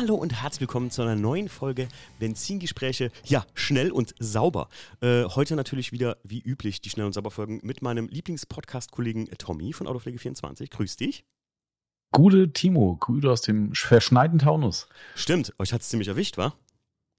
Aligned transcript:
Hallo 0.00 0.14
und 0.14 0.32
herzlich 0.32 0.62
willkommen 0.62 0.90
zu 0.90 1.02
einer 1.02 1.14
neuen 1.14 1.50
Folge 1.50 1.86
Benzingespräche. 2.18 3.10
Ja, 3.26 3.44
schnell 3.52 3.90
und 3.92 4.14
sauber. 4.18 4.70
Äh, 5.02 5.24
heute 5.24 5.56
natürlich 5.56 5.92
wieder, 5.92 6.16
wie 6.24 6.40
üblich, 6.40 6.80
die 6.80 6.88
Schnell- 6.88 7.04
und 7.04 7.12
Sauber-Folgen 7.12 7.60
mit 7.64 7.82
meinem 7.82 8.08
Lieblingspodcast-Kollegen 8.08 9.26
Tommy 9.36 9.74
von 9.74 9.86
Autopflege24. 9.86 10.70
Grüß 10.70 10.96
dich. 10.96 11.26
Gute 12.12 12.50
Timo, 12.50 12.96
Grüße 12.96 13.30
aus 13.30 13.42
dem 13.42 13.74
verschneiten 13.74 14.38
Taunus. 14.38 14.88
Stimmt, 15.16 15.52
euch 15.58 15.74
hat 15.74 15.82
es 15.82 15.90
ziemlich 15.90 16.08
erwischt, 16.08 16.38
wa? 16.38 16.54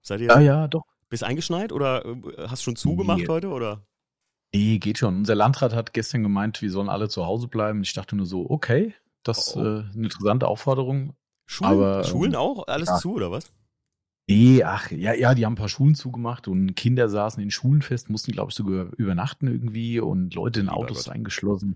Seid 0.01 0.21
ihr 0.21 0.29
Ja, 0.29 0.39
ja, 0.39 0.67
doch. 0.67 0.85
bis 1.07 1.21
eingeschneit 1.21 1.71
oder 1.71 2.03
äh, 2.03 2.47
hast 2.47 2.63
schon 2.63 2.75
zugemacht 2.75 3.19
Nee. 3.19 3.27
heute? 3.27 3.49
Oder? 3.49 3.85
Nee, 4.55 4.79
geht 4.79 4.97
schon. 4.97 5.17
Unser 5.17 5.35
Landrat 5.35 5.75
hat 5.75 5.93
gestern 5.93 6.23
gemeint, 6.23 6.63
wir 6.63 6.71
sollen 6.71 6.89
alle 6.89 7.09
zu 7.09 7.27
Hause 7.27 7.47
bleiben. 7.47 7.83
Ich 7.83 7.93
dachte 7.93 8.15
nur 8.15 8.25
so, 8.25 8.49
okay, 8.49 8.95
das 9.21 9.49
ist 9.49 9.55
Oh, 9.55 9.59
oh. 9.59 9.63
äh, 9.65 9.79
eine 9.93 10.05
interessante 10.05 10.47
Aufforderung. 10.47 11.15
Schulen, 11.51 11.71
Aber, 11.71 12.03
Schulen 12.05 12.31
ähm, 12.31 12.39
auch? 12.39 12.67
Alles 12.67 12.89
ja. 12.89 12.97
zu, 12.97 13.13
oder 13.13 13.29
was? 13.31 13.51
Nee, 14.27 14.63
ach, 14.63 14.89
ja, 14.91 15.13
ja, 15.13 15.33
die 15.35 15.45
haben 15.45 15.53
ein 15.53 15.57
paar 15.57 15.67
Schulen 15.67 15.95
zugemacht 15.95 16.47
und 16.47 16.75
Kinder 16.75 17.09
saßen 17.09 17.43
in 17.43 17.51
Schulen 17.51 17.81
fest, 17.81 18.09
mussten, 18.09 18.31
glaube 18.31 18.51
ich, 18.51 18.55
sogar 18.55 18.91
übernachten 18.97 19.47
irgendwie 19.47 19.99
und 19.99 20.33
Leute 20.33 20.61
in 20.61 20.67
Lieber 20.67 20.77
Autos 20.77 21.05
Gott. 21.05 21.13
eingeschlossen. 21.13 21.75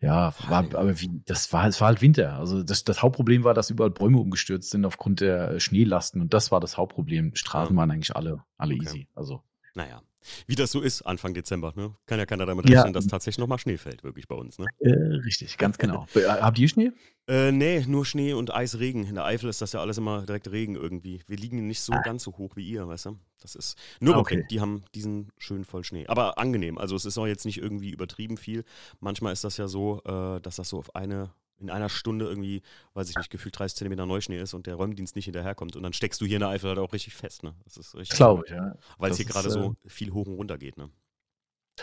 Ja, 0.00 0.32
war, 0.48 0.64
aber 0.74 1.00
wie, 1.00 1.10
das 1.26 1.52
war, 1.52 1.66
es 1.66 1.80
war 1.80 1.88
halt 1.88 2.00
Winter. 2.00 2.34
Also 2.38 2.62
das, 2.62 2.84
das 2.84 3.02
Hauptproblem 3.02 3.42
war, 3.44 3.52
dass 3.52 3.68
überall 3.70 3.90
Bäume 3.90 4.18
umgestürzt 4.18 4.70
sind 4.70 4.84
aufgrund 4.84 5.20
der 5.20 5.50
äh, 5.50 5.60
Schneelasten 5.60 6.20
und 6.20 6.32
das 6.32 6.52
war 6.52 6.60
das 6.60 6.78
Hauptproblem. 6.78 7.34
Straßen 7.34 7.74
Ja. 7.74 7.80
waren 7.80 7.90
eigentlich 7.90 8.14
alle, 8.14 8.44
alle 8.56 8.74
Okay. 8.74 8.84
easy. 8.84 9.08
Also 9.14 9.42
Naja, 9.74 10.02
wie 10.46 10.54
das 10.54 10.70
so 10.70 10.80
ist 10.80 11.02
Anfang 11.02 11.34
Dezember, 11.34 11.72
ne? 11.76 11.94
Kann 12.06 12.18
ja 12.18 12.26
keiner 12.26 12.46
damit 12.46 12.68
Ja. 12.68 12.78
rechnen, 12.80 12.92
dass 12.92 13.06
tatsächlich 13.06 13.38
nochmal 13.38 13.58
Schnee 13.58 13.76
fällt, 13.78 14.04
wirklich 14.04 14.28
bei 14.28 14.34
uns, 14.34 14.58
ne? 14.58 14.66
äh, 14.80 14.90
richtig, 15.24 15.56
ganz 15.58 15.78
genau. 15.78 16.06
Äh, 16.14 16.24
Habt 16.26 16.58
ihr 16.58 16.68
Schnee? 16.68 16.92
Äh, 17.28 17.52
nee, 17.52 17.84
nur 17.86 18.04
Schnee 18.04 18.32
und 18.32 18.52
Eisregen. 18.52 19.06
In 19.06 19.14
der 19.14 19.24
Eifel 19.24 19.48
ist 19.50 19.62
das 19.62 19.72
ja 19.72 19.80
alles 19.80 19.98
immer 19.98 20.26
direkt 20.26 20.50
Regen 20.50 20.74
irgendwie. 20.74 21.20
Wir 21.26 21.36
liegen 21.36 21.66
nicht 21.66 21.80
so 21.80 21.92
Ah. 21.92 22.00
ganz 22.02 22.24
so 22.24 22.32
hoch 22.36 22.56
wie 22.56 22.66
ihr, 22.68 22.86
weißt 22.88 23.06
du? 23.06 23.18
Das 23.40 23.54
ist. 23.54 23.78
Nur 24.00 24.16
okay. 24.16 24.38
Okay. 24.38 24.46
die 24.50 24.60
haben 24.60 24.82
diesen 24.94 25.30
schön 25.38 25.64
voll 25.64 25.84
Schnee. 25.84 26.06
Aber 26.08 26.38
angenehm. 26.38 26.76
Also 26.76 26.96
es 26.96 27.04
ist 27.04 27.16
auch 27.18 27.26
jetzt 27.26 27.44
nicht 27.46 27.58
irgendwie 27.58 27.90
übertrieben 27.90 28.36
viel. 28.36 28.64
Manchmal 28.98 29.32
ist 29.32 29.44
das 29.44 29.56
ja 29.56 29.68
so, 29.68 30.02
äh, 30.04 30.40
dass 30.40 30.56
das 30.56 30.68
so 30.68 30.78
auf 30.78 30.94
eine, 30.96 31.30
in 31.60 31.70
einer 31.70 31.88
Stunde 31.88 32.26
irgendwie, 32.26 32.62
weiß 32.94 33.10
ich 33.10 33.16
nicht, 33.16 33.30
gefühlt 33.30 33.58
30 33.58 33.76
Zentimeter 33.76 34.06
Neuschnee 34.06 34.38
ist 34.40 34.54
und 34.54 34.66
der 34.66 34.74
Räumdienst 34.76 35.16
nicht 35.16 35.26
hinterherkommt. 35.26 35.76
Und 35.76 35.82
dann 35.82 35.92
steckst 35.92 36.20
du 36.20 36.26
hier 36.26 36.36
in 36.36 36.40
der 36.40 36.48
Eifel 36.48 36.70
halt 36.70 36.78
auch 36.78 36.92
richtig 36.92 37.14
fest, 37.14 37.42
ne? 37.42 37.54
Das 37.64 37.76
ist 37.76 37.94
richtig. 37.94 38.16
Glaube 38.16 38.44
ich, 38.46 38.52
ja. 38.52 38.74
Weil 38.98 39.10
es 39.10 39.16
hier 39.18 39.26
gerade 39.26 39.48
äh, 39.48 39.52
so 39.52 39.76
viel 39.86 40.12
hoch 40.12 40.26
und 40.26 40.34
runter 40.34 40.58
geht, 40.58 40.76
ne? 40.76 40.90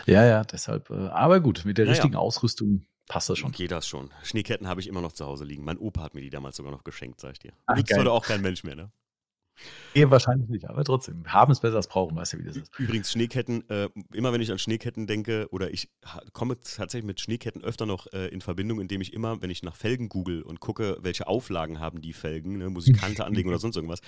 Ja, 0.06 0.24
ja, 0.24 0.44
deshalb. 0.44 0.90
Äh, 0.90 1.08
aber 1.08 1.40
gut, 1.40 1.64
mit 1.64 1.78
der 1.78 1.84
Ja, 1.86 1.92
ja. 1.92 1.94
richtigen 1.94 2.16
Ausrüstung 2.16 2.84
passt 3.08 3.30
das 3.30 3.38
schon. 3.38 3.52
Geht 3.52 3.70
das 3.70 3.88
schon. 3.88 4.10
Schneeketten 4.22 4.68
habe 4.68 4.80
ich 4.80 4.86
immer 4.86 5.00
noch 5.00 5.12
zu 5.12 5.24
Hause 5.26 5.44
liegen. 5.44 5.64
Mein 5.64 5.78
Opa 5.78 6.02
hat 6.02 6.14
mir 6.14 6.20
die 6.20 6.30
damals 6.30 6.56
sogar 6.56 6.72
noch 6.72 6.84
geschenkt, 6.84 7.20
sag 7.20 7.32
ich 7.32 7.38
dir. 7.38 7.52
Geil. 7.66 7.84
heute 7.98 8.12
auch 8.12 8.24
kein 8.24 8.40
Mensch 8.42 8.64
mehr, 8.64 8.76
ne? 8.76 8.90
Nee, 9.94 10.08
wahrscheinlich 10.10 10.48
nicht, 10.48 10.68
aber 10.68 10.84
trotzdem. 10.84 11.24
Haben 11.26 11.52
es 11.52 11.60
besser 11.60 11.76
als 11.76 11.88
brauchen, 11.88 12.16
weißt 12.16 12.34
du, 12.34 12.38
wie 12.38 12.44
das 12.44 12.56
ist. 12.56 12.70
Übrigens, 12.78 13.10
Schneeketten, 13.10 13.68
äh, 13.68 13.88
immer 14.12 14.32
wenn 14.32 14.40
ich 14.40 14.52
an 14.52 14.58
Schneeketten 14.58 15.06
denke, 15.06 15.48
oder 15.50 15.72
ich 15.72 15.88
komme 16.32 16.60
tatsächlich 16.60 17.04
mit 17.04 17.20
Schneeketten 17.20 17.64
öfter 17.64 17.86
noch 17.86 18.06
äh, 18.12 18.28
in 18.28 18.40
Verbindung, 18.40 18.80
indem 18.80 19.00
ich 19.00 19.12
immer, 19.12 19.40
wenn 19.42 19.50
ich 19.50 19.62
nach 19.62 19.76
Felgen 19.76 20.08
google 20.08 20.42
und 20.42 20.60
gucke, 20.60 20.98
welche 21.00 21.26
Auflagen 21.26 21.80
haben 21.80 22.00
die 22.00 22.12
Felgen, 22.12 22.58
ne, 22.58 22.70
Musikante 22.70 23.24
anlegen 23.24 23.48
oder 23.48 23.58
sonst 23.58 23.76
irgendwas, 23.76 24.00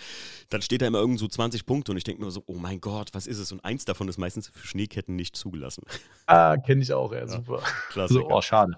dann 0.48 0.62
steht 0.62 0.82
da 0.82 0.86
immer 0.86 0.98
irgend 0.98 1.18
so 1.18 1.26
20 1.26 1.66
Punkte 1.66 1.92
und 1.92 1.98
ich 1.98 2.04
denke 2.04 2.22
mir 2.22 2.30
so, 2.30 2.42
oh 2.46 2.54
mein 2.54 2.80
Gott, 2.80 3.10
was 3.12 3.26
ist 3.26 3.38
es? 3.38 3.50
Und 3.52 3.64
eins 3.64 3.84
davon 3.84 4.08
ist 4.08 4.18
meistens 4.18 4.48
für 4.48 4.66
Schneeketten 4.66 5.16
nicht 5.16 5.36
zugelassen. 5.36 5.82
Ah, 6.26 6.56
kenne 6.56 6.82
ich 6.82 6.92
auch, 6.92 7.12
ja, 7.12 7.26
super. 7.26 7.62
Klasse. 7.90 8.14
So, 8.14 8.30
oh, 8.30 8.40
schade. 8.40 8.74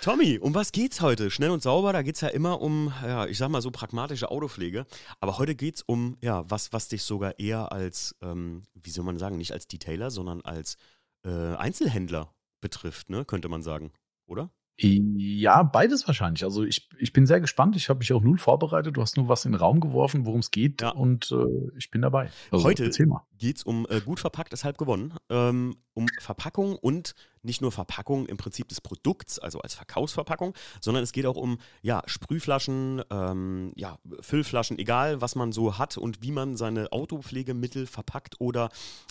Tommy, 0.00 0.38
um 0.38 0.54
was 0.54 0.72
geht's 0.72 1.00
heute? 1.00 1.30
Schnell 1.30 1.50
und 1.50 1.62
sauber, 1.62 1.92
da 1.92 2.02
geht's 2.02 2.20
ja 2.20 2.28
immer 2.28 2.60
um, 2.60 2.92
ja, 3.02 3.26
ich 3.26 3.38
sag 3.38 3.48
mal 3.48 3.62
so 3.62 3.70
pragmatische 3.70 4.30
Autopflege. 4.30 4.86
Aber 5.20 5.38
heute 5.38 5.54
geht's 5.54 5.82
um, 5.82 6.11
ja, 6.20 6.48
was, 6.50 6.72
was 6.72 6.88
dich 6.88 7.02
sogar 7.02 7.38
eher 7.38 7.72
als, 7.72 8.14
ähm, 8.20 8.64
wie 8.74 8.90
soll 8.90 9.04
man 9.04 9.18
sagen, 9.18 9.38
nicht 9.38 9.52
als 9.52 9.66
Detailer, 9.66 10.10
sondern 10.10 10.40
als 10.42 10.76
äh, 11.24 11.54
Einzelhändler 11.56 12.34
betrifft, 12.60 13.10
ne, 13.10 13.24
könnte 13.24 13.48
man 13.48 13.62
sagen, 13.62 13.92
oder? 14.26 14.50
Ja, 14.78 15.62
beides 15.62 16.06
wahrscheinlich. 16.06 16.44
Also 16.44 16.64
ich, 16.64 16.88
ich 16.98 17.12
bin 17.12 17.26
sehr 17.26 17.40
gespannt. 17.40 17.76
Ich 17.76 17.88
habe 17.88 17.98
mich 17.98 18.12
auch 18.12 18.22
null 18.22 18.38
vorbereitet. 18.38 18.96
Du 18.96 19.02
hast 19.02 19.16
nur 19.16 19.28
was 19.28 19.44
in 19.44 19.52
den 19.52 19.60
Raum 19.60 19.80
geworfen, 19.80 20.24
worum 20.24 20.40
es 20.40 20.50
geht. 20.50 20.80
Ja. 20.82 20.90
Und 20.90 21.30
äh, 21.30 21.76
ich 21.76 21.90
bin 21.90 22.02
dabei. 22.02 22.30
Also, 22.50 22.64
Heute- 22.64 22.90
mal. 23.06 23.22
Geht's 23.38 23.62
um 23.64 23.86
äh, 23.90 24.00
gut 24.00 24.20
verpackt 24.20 24.52
ist 24.52 24.64
halb 24.64 24.78
gewonnen, 24.78 25.14
ähm, 25.28 25.76
um 25.94 26.06
Verpackung 26.20 26.76
und 26.76 27.14
nicht 27.42 27.60
nur 27.60 27.72
Verpackung 27.72 28.26
im 28.26 28.36
Prinzip 28.36 28.68
des 28.68 28.80
Produkts, 28.80 29.38
also 29.38 29.60
als 29.60 29.74
Verkaufsverpackung, 29.74 30.54
sondern 30.80 31.02
es 31.02 31.12
geht 31.12 31.26
auch 31.26 31.36
um 31.36 31.58
ja, 31.82 32.02
Sprühflaschen, 32.06 33.02
ähm, 33.10 33.72
ja, 33.74 33.98
Füllflaschen, 34.20 34.78
egal 34.78 35.20
was 35.20 35.34
man 35.34 35.50
so 35.52 35.76
hat 35.76 35.98
und 35.98 36.22
wie 36.22 36.30
man 36.30 36.56
seine 36.56 36.92
Autopflegemittel 36.92 37.86
verpackt 37.86 38.40
oder, 38.40 38.70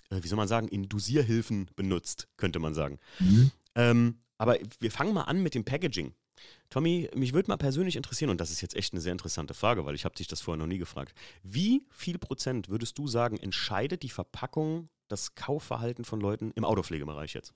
äh, 0.09 0.23
wie 0.23 0.27
soll 0.27 0.37
man 0.37 0.47
sagen, 0.47 0.69
in 0.69 0.87
Dosierhilfen 0.87 1.69
benutzt, 1.75 2.29
könnte 2.37 2.59
man 2.59 2.73
sagen. 2.73 2.99
Ähm, 3.75 4.15
aber 4.41 4.57
wir 4.79 4.89
fangen 4.89 5.13
mal 5.13 5.25
an 5.25 5.43
mit 5.43 5.53
dem 5.53 5.63
Packaging. 5.63 6.15
Tommy, 6.71 7.07
mich 7.13 7.31
würde 7.33 7.47
mal 7.51 7.57
persönlich 7.57 7.95
interessieren, 7.95 8.31
und 8.31 8.41
das 8.41 8.49
ist 8.49 8.59
jetzt 8.61 8.75
echt 8.75 8.91
eine 8.91 8.99
sehr 8.99 9.11
interessante 9.11 9.53
Frage, 9.53 9.85
weil 9.85 9.93
ich 9.93 10.03
habe 10.03 10.15
dich 10.15 10.27
das 10.27 10.41
vorher 10.41 10.57
noch 10.57 10.65
nie 10.65 10.79
gefragt. 10.79 11.13
Wie 11.43 11.85
viel 11.91 12.17
Prozent 12.17 12.67
würdest 12.67 12.97
du 12.97 13.05
sagen, 13.05 13.37
entscheidet 13.37 14.01
die 14.01 14.09
Verpackung 14.09 14.89
das 15.09 15.35
Kaufverhalten 15.35 16.05
von 16.05 16.19
Leuten 16.19 16.49
im 16.55 16.65
Autopflegebereich 16.65 17.35
jetzt? 17.35 17.53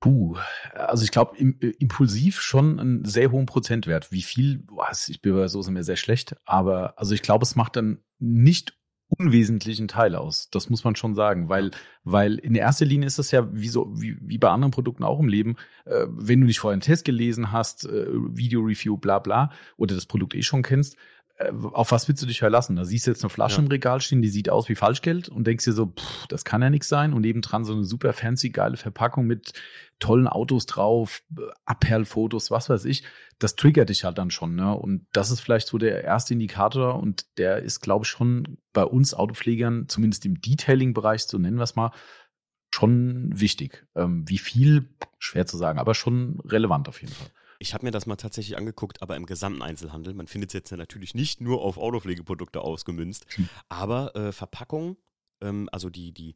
Puh, 0.00 0.36
also 0.74 1.02
ich 1.02 1.12
glaube, 1.12 1.34
im, 1.38 1.58
äh, 1.60 1.68
impulsiv 1.78 2.42
schon 2.42 2.78
einen 2.78 3.04
sehr 3.06 3.30
hohen 3.30 3.46
Prozentwert. 3.46 4.12
Wie 4.12 4.22
viel, 4.22 4.58
boah, 4.58 4.90
ich 5.08 5.22
bin 5.22 5.34
bei 5.34 5.48
so 5.48 5.62
sind 5.62 5.72
mir 5.72 5.82
sehr 5.82 5.96
schlecht, 5.96 6.36
aber 6.44 6.98
also 6.98 7.14
ich 7.14 7.22
glaube, 7.22 7.44
es 7.44 7.56
macht 7.56 7.76
dann 7.76 8.02
nicht 8.18 8.78
unwesentlichen 9.10 9.88
Teil 9.88 10.14
aus. 10.14 10.50
Das 10.50 10.70
muss 10.70 10.84
man 10.84 10.96
schon 10.96 11.14
sagen, 11.14 11.48
weil, 11.48 11.72
weil 12.04 12.36
in 12.36 12.54
erster 12.54 12.86
Linie 12.86 13.06
ist 13.06 13.18
das 13.18 13.30
ja 13.30 13.48
wie 13.52 13.68
so, 13.68 13.90
wie, 13.94 14.16
wie 14.20 14.38
bei 14.38 14.48
anderen 14.48 14.70
Produkten 14.70 15.04
auch 15.04 15.20
im 15.20 15.28
Leben, 15.28 15.56
äh, 15.84 16.06
wenn 16.08 16.40
du 16.40 16.46
nicht 16.46 16.60
vorher 16.60 16.74
einen 16.74 16.82
Test 16.82 17.04
gelesen 17.04 17.52
hast, 17.52 17.84
äh, 17.84 18.06
Video-Review, 18.08 18.96
bla 18.96 19.18
bla, 19.18 19.50
oder 19.76 19.94
das 19.94 20.06
Produkt 20.06 20.34
eh 20.34 20.42
schon 20.42 20.62
kennst, 20.62 20.96
auf 21.72 21.90
was 21.90 22.06
willst 22.08 22.22
du 22.22 22.26
dich 22.26 22.38
verlassen? 22.38 22.76
Da 22.76 22.84
siehst 22.84 23.06
du 23.06 23.10
jetzt 23.10 23.22
eine 23.22 23.30
Flasche 23.30 23.56
Ja. 23.56 23.62
im 23.62 23.68
Regal 23.68 24.00
stehen, 24.00 24.20
die 24.20 24.28
sieht 24.28 24.50
aus 24.50 24.68
wie 24.68 24.74
Falschgeld 24.74 25.28
und 25.28 25.46
denkst 25.46 25.64
dir 25.64 25.72
so, 25.72 25.86
pff, 25.86 26.26
das 26.28 26.44
kann 26.44 26.60
ja 26.62 26.68
nichts 26.70 26.88
sein. 26.88 27.12
Und 27.12 27.22
nebendran 27.22 27.64
so 27.64 27.72
eine 27.72 27.84
super 27.84 28.12
fancy, 28.12 28.50
geile 28.50 28.76
Verpackung 28.76 29.26
mit 29.26 29.52
tollen 30.00 30.28
Autos 30.28 30.66
drauf, 30.66 31.22
äh, 31.38 31.42
Abperlfotos, 31.64 32.50
was 32.50 32.68
weiß 32.68 32.84
ich. 32.84 33.04
Das 33.38 33.56
triggert 33.56 33.88
dich 33.88 34.04
halt 34.04 34.18
dann 34.18 34.30
schon. 34.30 34.54
Ne? 34.54 34.74
Und 34.74 35.06
das 35.12 35.30
ist 35.30 35.40
vielleicht 35.40 35.68
so 35.68 35.78
der 35.78 36.04
erste 36.04 36.34
Indikator 36.34 37.00
und 37.00 37.24
der 37.38 37.62
ist, 37.62 37.80
glaube 37.80 38.04
ich, 38.04 38.08
schon 38.10 38.58
bei 38.72 38.84
uns 38.84 39.14
Autopflegern, 39.14 39.88
zumindest 39.88 40.26
im 40.26 40.40
Detailing-Bereich, 40.40 41.22
so 41.22 41.38
nennen 41.38 41.56
wir 41.56 41.64
es 41.64 41.76
mal, 41.76 41.92
schon 42.72 43.30
wichtig. 43.34 43.86
Ähm, 43.94 44.28
wie 44.28 44.38
viel, 44.38 44.88
schwer 45.18 45.46
zu 45.46 45.56
sagen, 45.56 45.78
aber 45.78 45.94
schon 45.94 46.38
relevant 46.44 46.88
auf 46.88 47.00
jeden 47.00 47.12
Fall. 47.12 47.30
Ich 47.62 47.74
habe 47.74 47.84
mir 47.84 47.90
das 47.90 48.06
mal 48.06 48.16
tatsächlich 48.16 48.56
angeguckt, 48.56 49.02
aber 49.02 49.16
im 49.16 49.26
gesamten 49.26 49.60
Einzelhandel. 49.60 50.14
Man 50.14 50.26
findet 50.26 50.50
es 50.50 50.54
jetzt 50.54 50.70
ja 50.70 50.78
natürlich 50.78 51.14
nicht 51.14 51.42
nur 51.42 51.60
auf 51.60 51.76
Autopflegeprodukte 51.76 52.62
ausgemünzt, 52.62 53.26
Hm. 53.36 53.48
aber 53.68 54.16
äh, 54.16 54.32
Verpackung, 54.32 54.96
ähm, 55.42 55.68
also 55.70 55.90
die, 55.90 56.12
die, 56.12 56.34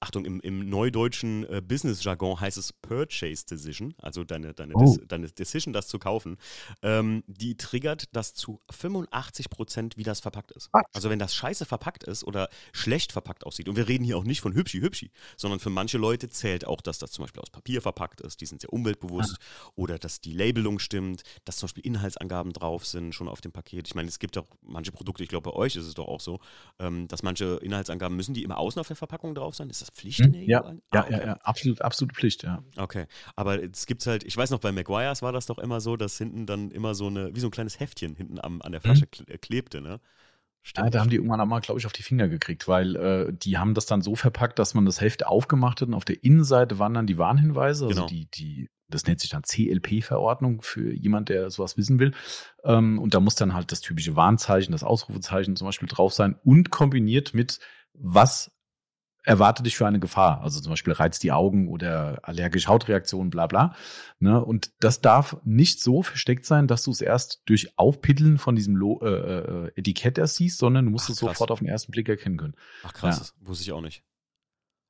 Achtung, 0.00 0.24
im, 0.24 0.40
im 0.40 0.68
neudeutschen 0.68 1.44
äh, 1.48 1.60
Business-Jargon 1.60 2.40
heißt 2.40 2.58
es 2.58 2.72
Purchase 2.72 3.46
Decision, 3.46 3.94
also 3.98 4.24
deine, 4.24 4.54
deine, 4.54 4.74
Oh. 4.74 4.96
Des, 4.96 5.06
deine 5.06 5.28
Decision, 5.28 5.72
das 5.72 5.88
zu 5.88 5.98
kaufen, 5.98 6.36
ähm, 6.82 7.22
die 7.26 7.56
triggert 7.56 8.04
das 8.12 8.34
zu 8.34 8.60
85 8.70 9.50
Prozent, 9.50 9.96
wie 9.96 10.02
das 10.02 10.20
verpackt 10.20 10.50
ist. 10.52 10.68
Was? 10.72 10.82
Also 10.92 11.10
wenn 11.10 11.18
das 11.18 11.34
scheiße 11.34 11.64
verpackt 11.64 12.04
ist 12.04 12.24
oder 12.24 12.48
schlecht 12.72 13.12
verpackt 13.12 13.46
aussieht, 13.46 13.68
und 13.68 13.76
wir 13.76 13.88
reden 13.88 14.04
hier 14.04 14.18
auch 14.18 14.24
nicht 14.24 14.40
von 14.40 14.54
hübschi 14.54 14.80
hübschi, 14.80 15.10
sondern 15.36 15.60
für 15.60 15.70
manche 15.70 15.98
Leute 15.98 16.28
zählt 16.28 16.66
auch, 16.66 16.80
dass 16.80 16.98
das 16.98 17.12
zum 17.12 17.24
Beispiel 17.24 17.40
aus 17.40 17.50
Papier 17.50 17.82
verpackt 17.82 18.20
ist, 18.20 18.40
die 18.40 18.46
sind 18.46 18.60
sehr 18.60 18.72
umweltbewusst, 18.72 19.36
oder 19.76 19.98
dass 19.98 20.20
die 20.20 20.32
Labelung 20.32 20.78
stimmt, 20.78 21.22
dass 21.44 21.56
zum 21.56 21.68
Beispiel 21.68 21.86
Inhaltsangaben 21.86 22.52
drauf 22.52 22.86
sind, 22.86 23.14
schon 23.14 23.28
auf 23.28 23.40
dem 23.40 23.52
Paket. 23.52 23.86
Ich 23.86 23.94
meine, 23.94 24.08
es 24.08 24.18
gibt 24.18 24.36
auch 24.38 24.46
manche 24.62 24.92
Produkte, 24.92 25.22
ich 25.22 25.28
glaube, 25.28 25.50
bei 25.50 25.56
euch 25.56 25.76
ist 25.76 25.86
es 25.86 25.94
doch 25.94 26.08
auch 26.08 26.20
so, 26.20 26.40
ähm, 26.78 27.08
dass 27.08 27.22
manche 27.22 27.56
Inhaltsangaben, 27.62 28.16
müssen 28.16 28.34
die 28.34 28.42
immer 28.42 28.58
außen 28.58 28.80
auf 28.80 28.88
der 28.88 28.96
Verpackung 28.96 29.34
drauf 29.34 29.54
sein? 29.54 29.70
Ist 29.74 29.82
das 29.82 29.90
Pflicht 29.90 30.20
in 30.20 30.32
der 30.32 30.42
EU? 30.42 30.46
Ja, 30.48 30.60
Ah, 30.62 30.74
ja, 30.94 31.00
okay. 31.02 31.12
ja, 31.18 31.26
ja, 31.26 31.32
absolut, 31.42 31.82
absolute 31.82 32.14
Pflicht, 32.14 32.44
ja. 32.44 32.62
Okay, 32.76 33.06
aber 33.34 33.60
es 33.60 33.86
gibt 33.86 34.06
halt, 34.06 34.22
ich 34.22 34.36
weiß 34.36 34.50
noch, 34.50 34.60
bei 34.60 34.70
Maguires 34.70 35.20
war 35.20 35.32
das 35.32 35.46
doch 35.46 35.58
immer 35.58 35.80
so, 35.80 35.96
dass 35.96 36.16
hinten 36.16 36.46
dann 36.46 36.70
immer 36.70 36.94
so 36.94 37.08
eine, 37.08 37.34
wie 37.34 37.40
so 37.40 37.48
ein 37.48 37.50
kleines 37.50 37.80
Heftchen 37.80 38.14
hinten 38.14 38.38
am, 38.40 38.62
an 38.62 38.70
der 38.70 38.80
Flasche 38.80 39.06
kle- 39.06 39.28
äh, 39.28 39.36
klebte, 39.36 39.80
ne? 39.80 40.00
Ja, 40.76 40.88
da 40.88 41.00
haben 41.00 41.10
die 41.10 41.16
irgendwann 41.16 41.40
einmal, 41.40 41.60
glaube 41.60 41.80
ich, 41.80 41.86
auf 41.86 41.92
die 41.92 42.04
Finger 42.04 42.28
gekriegt, 42.28 42.68
weil 42.68 42.94
äh, 42.96 43.32
die 43.32 43.58
haben 43.58 43.74
das 43.74 43.86
dann 43.86 44.00
so 44.00 44.14
verpackt, 44.14 44.60
dass 44.60 44.74
man 44.74 44.84
das 44.86 45.00
Heft 45.00 45.26
aufgemacht 45.26 45.80
hat 45.80 45.88
und 45.88 45.94
auf 45.94 46.04
der 46.04 46.22
Innenseite 46.22 46.78
waren 46.78 46.94
dann 46.94 47.06
die 47.08 47.18
Warnhinweise, 47.18 47.86
also 47.86 47.94
Genau. 48.02 48.06
die, 48.06 48.26
die, 48.30 48.70
das 48.88 49.06
nennt 49.06 49.18
sich 49.20 49.30
dann 49.30 49.42
CLP-Verordnung 49.42 50.62
für 50.62 50.92
jemand, 50.94 51.28
der 51.30 51.50
sowas 51.50 51.76
wissen 51.76 51.98
will. 51.98 52.12
Ähm, 52.62 52.98
und 53.00 53.12
da 53.14 53.20
muss 53.20 53.34
dann 53.34 53.54
halt 53.54 53.72
das 53.72 53.80
typische 53.80 54.14
Warnzeichen, 54.16 54.72
das 54.72 54.84
Ausrufezeichen 54.84 55.56
zum 55.56 55.66
Beispiel 55.66 55.88
drauf 55.88 56.14
sein 56.14 56.36
und 56.44 56.70
kombiniert 56.70 57.34
mit, 57.34 57.58
was 57.92 58.50
erwarte 59.24 59.62
dich 59.62 59.76
für 59.76 59.86
eine 59.86 59.98
Gefahr. 59.98 60.42
Also 60.42 60.60
zum 60.60 60.70
Beispiel 60.70 60.92
reizt 60.92 61.22
die 61.22 61.32
Augen 61.32 61.68
oder 61.68 62.20
allergische 62.22 62.68
Hautreaktionen, 62.68 63.30
bla 63.30 63.46
bla. 63.46 63.74
Ne? 64.20 64.42
Und 64.42 64.72
das 64.80 65.00
darf 65.00 65.38
nicht 65.44 65.80
so 65.82 66.02
versteckt 66.02 66.46
sein, 66.46 66.68
dass 66.68 66.84
du 66.84 66.90
es 66.90 67.00
erst 67.00 67.42
durch 67.46 67.76
Aufpiddeln 67.78 68.38
von 68.38 68.54
diesem 68.54 68.76
Lo 68.76 69.00
äh, 69.02 69.08
äh, 69.08 69.72
Etikett 69.76 70.18
erst 70.18 70.36
siehst, 70.36 70.58
sondern 70.58 70.84
du 70.84 70.90
musst 70.90 71.06
Ach, 71.06 71.12
es 71.12 71.16
sofort 71.16 71.50
auf 71.50 71.58
den 71.58 71.68
ersten 71.68 71.90
Blick 71.90 72.08
erkennen 72.08 72.36
können. 72.36 72.54
Ach 72.84 72.92
krass, 72.92 73.34
ja. 73.40 73.48
wusste 73.48 73.64
ich 73.64 73.72
auch 73.72 73.80
nicht. 73.80 74.04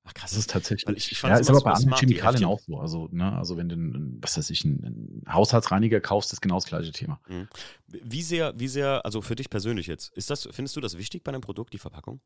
Ach 0.07 0.13
krass. 0.13 0.33
Das 0.33 0.39
ist 0.39 0.51
tatsächlich. 0.51 0.97
Ich, 0.97 1.13
ich 1.13 1.23
ja, 1.23 1.37
ist 1.39 1.49
aber 1.49 1.63
bei 1.63 1.73
anderen 1.73 1.99
Chemikalien 1.99 2.45
auch 2.45 2.61
so. 2.61 2.79
Also, 2.79 3.09
ne, 3.11 3.33
also 3.33 3.57
wenn 3.57 3.69
du, 3.71 3.77
was 4.21 4.37
weiß 4.37 4.51
ich, 4.51 4.65
einen, 4.65 5.23
Haushaltsreiniger 5.27 6.01
kaufst, 6.01 6.33
ist 6.33 6.43
genau 6.43 6.57
das 6.57 6.67
gleiche 6.67 6.93
Thema. 6.93 7.21
Mhm. 7.27 7.49
Wie 7.87 8.23
sehr, 8.23 8.53
wie 8.59 8.69
sehr, 8.69 9.05
also 9.07 9.23
für 9.23 9.35
dich 9.35 9.49
persönlich 9.49 9.87
jetzt, 9.87 10.13
ist 10.15 10.29
das, 10.29 10.47
findest 10.51 10.77
du 10.77 10.83
das 10.83 10.99
wichtig 10.99 11.25
bei 11.25 11.33
einem 11.33 11.41
Produkt, 11.41 11.73
die 11.73 11.79
Verpackung? 11.79 12.21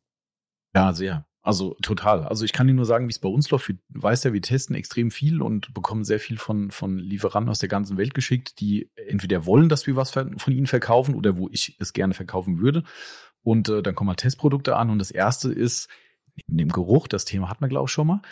Ja, 0.75 0.93
sehr. 0.93 1.27
Also 1.43 1.77
total. 1.81 2.25
Also 2.25 2.45
ich 2.45 2.53
kann 2.53 2.67
dir 2.67 2.75
nur 2.75 2.85
sagen, 2.85 3.09
wie 3.09 3.13
es 3.13 3.21
bei 3.21 3.29
uns 3.29 3.49
läuft. 3.51 3.69
Du 3.69 3.77
weißt 3.89 4.25
ja, 4.25 4.33
wir 4.33 4.43
testen 4.43 4.77
extrem 4.77 5.11
viel 5.11 5.41
und 5.41 5.73
bekommen 5.73 6.05
sehr 6.05 6.21
viel 6.21 6.37
von, 6.37 6.71
von 6.71 6.99
Lieferanten 6.99 7.49
aus 7.49 7.59
der 7.59 7.71
ganzen 7.71 7.97
Welt 7.97 8.13
geschickt, 8.13 8.61
die 8.61 8.91
entweder 8.95 9.47
wollen, 9.47 9.71
dass 9.71 9.87
wir 9.87 9.97
was 9.97 10.11
von 10.11 10.37
ihnen 10.49 10.67
verkaufen 10.67 11.15
oder 11.15 11.39
wo 11.39 11.49
ich 11.51 11.77
es 11.79 11.93
gerne 11.95 12.13
verkaufen 12.13 12.59
würde. 12.59 12.83
Und 13.43 13.69
äh, 13.71 13.83
dann 13.83 13.95
kommen 13.95 14.11
halt 14.11 14.21
Testprodukte 14.21 14.77
an 14.77 14.91
und 14.91 14.99
das 14.99 15.11
erste 15.11 15.51
ist, 15.51 15.89
neben 16.35 16.59
dem 16.59 16.69
Geruch, 16.69 17.09
das 17.09 17.25
Thema 17.25 17.49
hat 17.49 17.61
man, 17.63 17.71
glaube 17.71 17.87
ich, 17.87 17.93
schon 17.93 18.09
mal. 18.09 18.23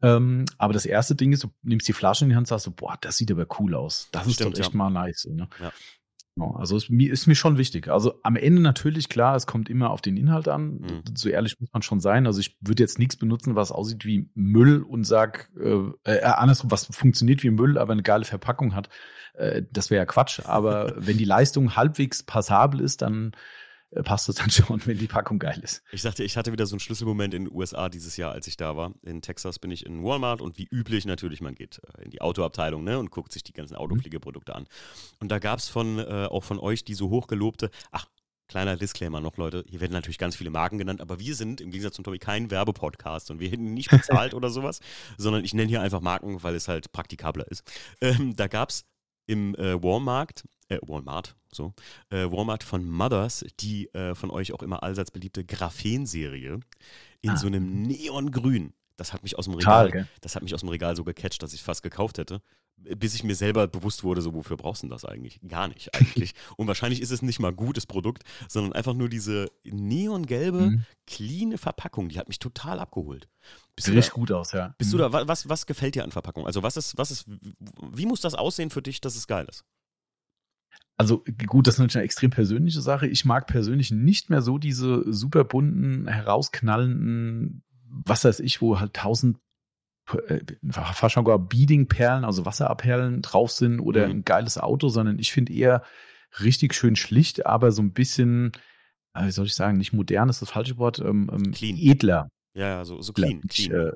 Ähm, 0.00 0.46
aber 0.56 0.72
das 0.72 0.86
erste 0.86 1.14
Ding 1.14 1.32
ist, 1.32 1.44
du 1.44 1.48
nimmst 1.62 1.86
die 1.86 1.92
Flasche 1.92 2.24
in 2.24 2.30
die 2.30 2.36
Hand 2.36 2.44
und 2.44 2.48
sagst 2.48 2.64
so, 2.64 2.70
boah, 2.70 2.96
das 3.00 3.16
sieht 3.16 3.30
aber 3.30 3.46
cool 3.60 3.74
aus. 3.74 4.08
Das 4.12 4.26
ist 4.26 4.36
Stimmt, 4.36 4.54
doch 4.54 4.60
echt 4.60 4.72
ja. 4.72 4.78
mal 4.78 4.90
nice. 4.90 5.28
Ne? 5.30 5.48
ja. 5.60 5.72
Also 6.40 6.76
ist 6.76 6.88
mir, 6.88 7.12
ist 7.12 7.26
mir 7.26 7.34
schon 7.34 7.58
wichtig. 7.58 7.88
Also 7.88 8.14
am 8.22 8.36
Ende 8.36 8.62
natürlich 8.62 9.08
klar, 9.08 9.36
es 9.36 9.46
kommt 9.46 9.68
immer 9.68 9.90
auf 9.90 10.00
den 10.00 10.16
Inhalt 10.16 10.48
an. 10.48 10.78
Mhm. 10.80 11.02
So 11.14 11.28
ehrlich 11.28 11.60
muss 11.60 11.70
man 11.72 11.82
schon 11.82 12.00
sein. 12.00 12.26
Also 12.26 12.40
ich 12.40 12.56
würde 12.60 12.82
jetzt 12.82 12.98
nichts 12.98 13.16
benutzen, 13.16 13.54
was 13.54 13.70
aussieht 13.70 14.06
wie 14.06 14.30
Müll 14.34 14.82
und 14.82 15.04
sag, 15.04 15.50
äh, 15.60 15.90
äh, 16.04 16.22
andersrum, 16.22 16.70
was 16.70 16.86
funktioniert 16.86 17.42
wie 17.42 17.50
Müll, 17.50 17.76
aber 17.76 17.92
eine 17.92 18.02
geile 18.02 18.24
Verpackung 18.24 18.74
hat. 18.74 18.88
Äh, 19.34 19.62
das 19.70 19.90
wäre 19.90 20.00
ja 20.00 20.06
Quatsch. 20.06 20.40
Aber 20.44 20.94
wenn 20.96 21.18
die 21.18 21.24
Leistung 21.24 21.76
halbwegs 21.76 22.22
passabel 22.22 22.80
ist, 22.80 23.02
dann 23.02 23.32
äh, 23.32 23.36
passt 24.02 24.28
es 24.28 24.36
dann 24.36 24.50
schon, 24.50 24.84
wenn 24.86 24.98
die 24.98 25.06
Packung 25.06 25.38
geil 25.38 25.60
ist. 25.62 25.82
Ich 25.92 26.02
sagte, 26.02 26.24
ich 26.24 26.36
hatte 26.36 26.52
wieder 26.52 26.66
so 26.66 26.74
einen 26.74 26.80
Schlüsselmoment 26.80 27.34
in 27.34 27.44
den 27.44 27.54
USA 27.54 27.88
dieses 27.88 28.16
Jahr, 28.16 28.32
als 28.32 28.46
ich 28.46 28.56
da 28.56 28.76
war. 28.76 28.94
In 29.02 29.20
Texas 29.20 29.58
bin 29.58 29.70
ich 29.70 29.84
in 29.84 30.02
Walmart 30.02 30.40
und 30.40 30.58
wie 30.58 30.68
üblich 30.70 31.04
natürlich, 31.04 31.40
man 31.40 31.54
geht 31.54 31.80
äh, 31.98 32.04
in 32.04 32.10
die 32.10 32.20
Autoabteilung 32.20 32.84
ne, 32.84 32.98
und 32.98 33.10
guckt 33.10 33.32
sich 33.32 33.42
die 33.42 33.52
ganzen 33.52 33.76
Autopflegeprodukte 33.76 34.54
an. 34.54 34.66
Und 35.20 35.30
da 35.30 35.38
gab 35.38 35.58
es 35.58 35.68
von, 35.68 35.98
äh, 35.98 36.28
auch 36.30 36.44
von 36.44 36.58
euch 36.58 36.84
die 36.84 36.94
so 36.94 37.10
hochgelobte, 37.10 37.70
ach, 37.90 38.06
kleiner 38.48 38.76
Disclaimer 38.76 39.20
noch, 39.20 39.36
Leute, 39.38 39.64
hier 39.66 39.80
werden 39.80 39.92
natürlich 39.92 40.18
ganz 40.18 40.36
viele 40.36 40.50
Marken 40.50 40.76
genannt, 40.76 41.00
aber 41.00 41.18
wir 41.18 41.34
sind 41.34 41.60
im 41.60 41.70
Gegensatz 41.70 41.94
zum 41.94 42.04
Tommy 42.04 42.18
kein 42.18 42.50
Werbepodcast 42.50 43.30
und 43.30 43.40
wir 43.40 43.48
hätten 43.48 43.72
nicht 43.72 43.90
bezahlt 43.90 44.34
oder 44.34 44.50
sowas, 44.50 44.80
sondern 45.16 45.44
ich 45.44 45.54
nenne 45.54 45.68
hier 45.68 45.80
einfach 45.80 46.02
Marken, 46.02 46.42
weil 46.42 46.54
es 46.54 46.68
halt 46.68 46.92
praktikabler 46.92 47.50
ist. 47.50 47.62
Ähm, 48.00 48.36
da 48.36 48.48
gab 48.48 48.68
es 48.68 48.84
im 49.26 49.54
äh, 49.54 49.82
Walmart 49.82 50.44
äh, 50.72 50.78
Walmart, 50.82 51.36
so, 51.50 51.74
äh, 52.10 52.30
Walmart 52.30 52.62
von 52.64 52.88
Mothers, 52.88 53.44
die 53.60 53.92
äh, 53.94 54.14
von 54.14 54.30
euch 54.30 54.52
auch 54.52 54.62
immer 54.62 54.82
allseits 54.82 55.10
beliebte 55.10 55.44
Graphen-Serie 55.44 56.60
in 57.20 57.30
ah. 57.30 57.36
so 57.36 57.46
einem 57.46 57.82
Neongrün. 57.82 58.72
Das 58.96 59.12
hat 59.12 59.22
mich 59.22 59.38
aus 59.38 59.46
dem 59.46 59.54
Regal, 59.54 59.86
Total, 59.86 60.08
das 60.20 60.36
hat 60.36 60.42
mich 60.42 60.54
aus 60.54 60.60
dem 60.60 60.68
Regal 60.68 60.96
so 60.96 61.04
gecatcht, 61.04 61.42
dass 61.42 61.54
ich 61.54 61.62
fast 61.62 61.82
gekauft 61.82 62.18
hätte, 62.18 62.42
bis 62.76 63.14
ich 63.14 63.24
mir 63.24 63.34
selber 63.34 63.66
bewusst 63.68 64.04
wurde, 64.04 64.22
so 64.22 64.34
wofür 64.34 64.56
brauchst 64.56 64.82
du 64.82 64.88
das 64.88 65.04
eigentlich? 65.04 65.40
Gar 65.46 65.68
nicht 65.68 65.94
eigentlich. 65.94 66.34
Und 66.56 66.66
wahrscheinlich 66.66 67.00
ist 67.00 67.10
es 67.10 67.22
nicht 67.22 67.40
mal 67.40 67.52
gutes 67.52 67.86
Produkt, 67.86 68.24
sondern 68.48 68.72
einfach 68.72 68.94
nur 68.94 69.08
diese 69.08 69.50
neongelbe, 69.64 70.60
mhm. 70.60 70.84
cleane 71.06 71.58
Verpackung, 71.58 72.08
die 72.08 72.18
hat 72.18 72.28
mich 72.28 72.38
total 72.38 72.78
abgeholt. 72.78 73.28
Bist 73.76 73.86
Sieht 73.86 73.96
echt 73.96 74.12
gut 74.12 74.32
aus, 74.32 74.52
ja. 74.52 74.74
Bist 74.78 74.92
mhm. 74.92 74.98
du 74.98 75.10
da, 75.10 75.28
was, 75.28 75.48
was 75.48 75.66
gefällt 75.66 75.94
dir 75.94 76.04
an 76.04 76.12
Verpackung? 76.12 76.46
Also 76.46 76.62
was 76.62 76.76
ist, 76.76 76.96
was 76.98 77.10
ist, 77.10 77.26
wie 77.92 78.06
muss 78.06 78.20
das 78.20 78.34
aussehen 78.34 78.70
für 78.70 78.82
dich, 78.82 79.00
dass 79.00 79.16
es 79.16 79.26
geil 79.26 79.46
ist? 79.48 79.64
Also 80.96 81.24
gut, 81.46 81.66
das 81.66 81.74
ist 81.74 81.78
natürlich 81.80 81.96
eine 81.96 82.04
extrem 82.04 82.30
persönliche 82.30 82.80
Sache. 82.80 83.08
Ich 83.08 83.24
mag 83.24 83.46
persönlich 83.46 83.90
nicht 83.90 84.30
mehr 84.30 84.42
so 84.42 84.58
diese 84.58 85.10
super 85.12 85.42
bunten, 85.44 86.06
herausknallenden, 86.06 87.64
was 87.88 88.24
weiß 88.24 88.40
ich, 88.40 88.60
wo 88.60 88.78
halt 88.78 88.94
tausend 88.94 89.38
äh, 90.28 90.40
fast 90.70 91.14
schon 91.14 91.24
gar 91.24 91.38
Beading-Perlen, 91.38 92.24
also 92.24 92.44
Wasserabperlen 92.44 93.22
drauf 93.22 93.50
sind 93.50 93.80
oder 93.80 94.06
mhm. 94.06 94.12
ein 94.12 94.24
geiles 94.24 94.58
Auto, 94.58 94.88
sondern 94.88 95.18
ich 95.18 95.32
finde 95.32 95.52
eher 95.52 95.82
richtig 96.40 96.74
schön 96.74 96.96
schlicht, 96.96 97.46
aber 97.46 97.72
so 97.72 97.82
ein 97.82 97.92
bisschen, 97.92 98.52
äh, 99.14 99.26
wie 99.26 99.32
soll 99.32 99.46
ich 99.46 99.54
sagen, 99.54 99.78
nicht 99.78 99.92
modern 99.92 100.28
ist 100.28 100.42
das 100.42 100.50
falsche 100.50 100.78
Wort, 100.78 100.98
ähm, 100.98 101.30
ähm 101.32 101.52
clean. 101.52 101.76
edler. 101.78 102.28
Ja, 102.54 102.84
so, 102.84 103.00
so 103.00 103.12
clean. 103.12 103.40
Ich, 103.50 103.68
clean. 103.68 103.88
Äh, 103.88 103.92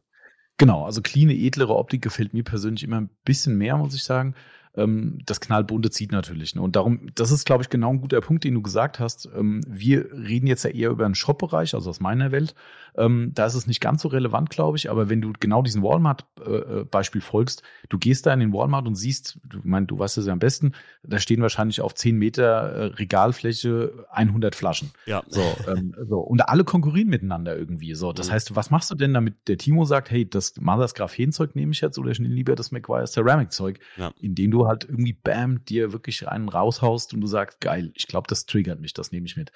genau, 0.57 0.85
also 0.85 1.03
clean, 1.03 1.31
edlere 1.31 1.77
Optik 1.77 2.03
gefällt 2.03 2.33
mir 2.35 2.45
persönlich 2.45 2.85
immer 2.85 3.01
ein 3.01 3.11
bisschen 3.25 3.57
mehr, 3.59 3.77
muss 3.77 3.95
ich 3.95 4.03
sagen 4.03 4.35
ähm, 4.77 5.19
das 5.25 5.41
Knallbunte 5.41 5.91
zieht 5.91 6.13
natürlich. 6.13 6.55
Ne? 6.55 6.63
Und 6.63 6.77
darum, 6.77 7.09
das 7.15 7.31
ist, 7.31 7.47
glaube 7.47 7.63
ich, 7.63 7.71
genau 7.71 7.91
ein 7.91 8.01
guter 8.01 8.21
Punkt, 8.21 8.45
den 8.45 8.55
du 8.55 8.63
gesagt 8.63 9.01
hast. 9.01 9.29
Ähm, 9.37 9.63
wir 9.67 10.13
reden 10.13 10.47
jetzt 10.47 10.65
ja 10.65 10.71
eher 10.71 10.91
über 10.91 11.05
einen 11.05 11.15
Shop-Bereich, 11.15 11.75
also 11.75 11.91
aus 11.91 12.01
meiner 12.01 12.33
Welt. 12.33 12.55
Ähm, 12.97 13.33
da 13.35 13.47
ist 13.47 13.55
es 13.55 13.67
nicht 13.67 13.81
ganz 13.81 14.03
so 14.03 14.09
relevant, 14.09 14.51
glaube 14.51 14.77
ich, 14.79 14.91
aber 14.91 15.09
wenn 15.09 15.21
du 15.21 15.33
genau 15.39 15.63
diesen 15.63 15.83
Walmart-Beispiel 15.83 17.21
äh, 17.21 17.25
folgst, 17.25 17.63
du 17.89 17.99
gehst 17.99 18.27
da 18.27 18.33
in 18.33 18.41
den 18.41 18.53
Walmart 18.53 18.87
und 18.87 18.95
siehst, 18.95 19.39
du 19.45 19.61
meinst, 19.65 19.91
du 19.91 19.99
weißt 19.99 20.19
es 20.19 20.27
ja 20.27 20.33
am 20.33 20.39
besten, 20.39 20.73
da 21.03 21.19
stehen 21.19 21.43
wahrscheinlich 21.43 21.81
auf 21.81 21.95
10 21.95 22.17
Meter 22.17 22.45
äh, 22.45 22.85
Regalfläche 22.87 24.07
100 24.11 24.55
Flaschen. 24.55 24.93
Ja. 25.05 25.23
So, 25.29 25.43
ähm, 25.69 25.95
so. 26.09 26.21
Und 26.21 26.49
alle 26.49 26.65
konkurrieren 26.65 27.09
miteinander 27.09 27.57
irgendwie. 27.57 27.95
So, 27.95 28.13
das 28.13 28.29
mhm. 28.29 28.33
heißt, 28.33 28.57
was 28.57 28.71
machst 28.71 28.91
du 28.91 28.95
denn, 28.95 29.13
damit 29.13 29.35
der 29.47 29.59
Timo 29.59 29.85
sagt, 29.85 30.11
hey, 30.11 30.29
das 30.29 30.55
Mothers 30.59 30.95
Graphenzeug 30.95 31.55
nehme 31.55 31.73
ich 31.73 31.81
jetzt 31.81 31.99
oder 31.99 32.11
ich 32.11 32.19
nehme 32.19 32.35
lieber 32.35 32.55
das 32.55 32.73
McGuire 32.73 33.07
Ceramic 33.07 33.53
Zeug, 33.53 33.79
ja. 33.97 34.13
indem 34.21 34.51
du 34.51 34.66
halt 34.67 34.85
irgendwie 34.85 35.13
bam, 35.13 35.65
dir 35.65 35.93
wirklich 35.93 36.29
einen 36.29 36.49
raushaust 36.49 37.15
und 37.15 37.21
du 37.21 37.27
sagst, 37.27 37.61
geil, 37.61 37.93
ich 37.95 38.07
glaube, 38.07 38.27
das 38.29 38.47
triggert 38.47 38.81
mich, 38.81 38.95
das 38.95 39.13
nehme 39.13 39.27
ich 39.27 39.37
mit. 39.37 39.53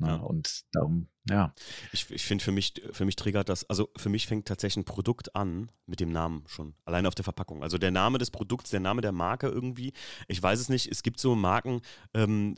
Na, 0.00 0.08
ja. 0.08 0.16
Und 0.16 0.62
darum, 0.72 1.08
ja. 1.28 1.52
Ich, 1.92 2.08
ich 2.10 2.24
finde, 2.24 2.44
für 2.44 2.52
mich, 2.52 2.74
für 2.92 3.04
mich 3.04 3.16
triggert 3.16 3.48
das, 3.48 3.68
also 3.68 3.90
für 3.96 4.08
mich 4.08 4.28
fängt 4.28 4.46
tatsächlich 4.46 4.84
ein 4.84 4.84
Produkt 4.84 5.34
an 5.34 5.72
mit 5.86 5.98
dem 5.98 6.12
Namen 6.12 6.44
schon, 6.46 6.74
allein 6.84 7.04
auf 7.06 7.16
der 7.16 7.24
Verpackung. 7.24 7.64
Also 7.64 7.78
der 7.78 7.90
Name 7.90 8.18
des 8.18 8.30
Produkts, 8.30 8.70
der 8.70 8.80
Name 8.80 9.00
der 9.00 9.12
Marke 9.12 9.48
irgendwie. 9.48 9.92
Ich 10.28 10.40
weiß 10.40 10.60
es 10.60 10.68
nicht, 10.68 10.86
es 10.86 11.02
gibt 11.02 11.18
so 11.18 11.34
Marken, 11.34 11.80
ähm, 12.14 12.54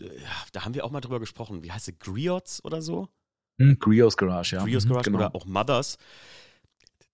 da 0.52 0.64
haben 0.64 0.74
wir 0.74 0.84
auch 0.84 0.90
mal 0.90 1.00
drüber 1.00 1.18
gesprochen. 1.18 1.62
Wie 1.62 1.72
heißt 1.72 1.86
sie? 1.86 1.98
Griots 1.98 2.62
oder 2.62 2.82
so? 2.82 3.08
Hm, 3.58 3.78
Grios 3.78 4.16
Garage, 4.16 4.56
ja. 4.56 4.62
Grios 4.62 4.84
mhm, 4.84 4.90
Garage 4.90 5.10
genau. 5.10 5.18
oder 5.18 5.34
auch 5.34 5.46
Mothers 5.46 5.96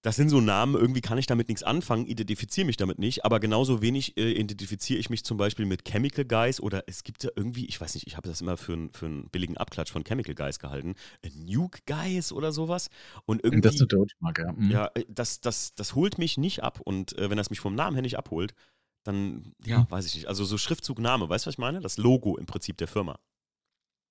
das 0.06 0.14
sind 0.14 0.28
so 0.28 0.40
Namen, 0.40 0.76
irgendwie 0.76 1.00
kann 1.00 1.18
ich 1.18 1.26
damit 1.26 1.48
nichts 1.48 1.64
anfangen, 1.64 2.06
identifiziere 2.06 2.64
mich 2.64 2.76
damit 2.76 3.00
nicht, 3.00 3.24
aber 3.24 3.40
genauso 3.40 3.82
wenig 3.82 4.16
äh, 4.16 4.30
identifiziere 4.40 5.00
ich 5.00 5.10
mich 5.10 5.24
zum 5.24 5.36
Beispiel 5.36 5.66
mit 5.66 5.84
Chemical 5.84 6.24
Guys 6.24 6.60
oder 6.60 6.84
es 6.86 7.02
gibt 7.02 7.24
ja 7.24 7.30
irgendwie, 7.34 7.66
ich 7.66 7.80
weiß 7.80 7.96
nicht, 7.96 8.06
ich 8.06 8.16
habe 8.16 8.28
das 8.28 8.40
immer 8.40 8.56
für, 8.56 8.88
für 8.92 9.06
einen 9.06 9.28
billigen 9.30 9.56
Abklatsch 9.56 9.90
von 9.90 10.04
Chemical 10.04 10.36
Guys 10.36 10.60
gehalten, 10.60 10.94
äh, 11.22 11.30
Nuke 11.34 11.80
Guys 11.88 12.30
oder 12.30 12.52
sowas. 12.52 12.88
Und 13.24 13.42
irgendwie, 13.42 13.62
das 13.62 13.74
ist 13.74 13.80
eine 13.80 13.88
Deutschmarke, 13.88 14.42
ja. 14.42 14.52
Mhm. 14.52 14.70
Ja, 14.70 14.90
äh, 14.94 15.04
das, 15.08 15.40
das, 15.40 15.74
das 15.74 15.96
holt 15.96 16.18
mich 16.18 16.38
nicht 16.38 16.62
ab 16.62 16.80
und 16.84 17.18
äh, 17.18 17.28
wenn 17.28 17.36
das 17.36 17.50
mich 17.50 17.58
vom 17.58 17.74
Namen 17.74 17.96
her 17.96 18.02
nicht 18.02 18.16
abholt, 18.16 18.54
dann, 19.02 19.54
ja, 19.64 19.80
mhm. 19.80 19.86
weiß 19.90 20.06
ich 20.06 20.14
nicht. 20.14 20.28
Also 20.28 20.44
so 20.44 20.56
Schriftzugname, 20.56 21.28
weißt 21.28 21.46
du, 21.46 21.48
was 21.48 21.54
ich 21.54 21.58
meine? 21.58 21.80
Das 21.80 21.96
Logo 21.96 22.36
im 22.36 22.46
Prinzip 22.46 22.76
der 22.76 22.86
Firma. 22.86 23.18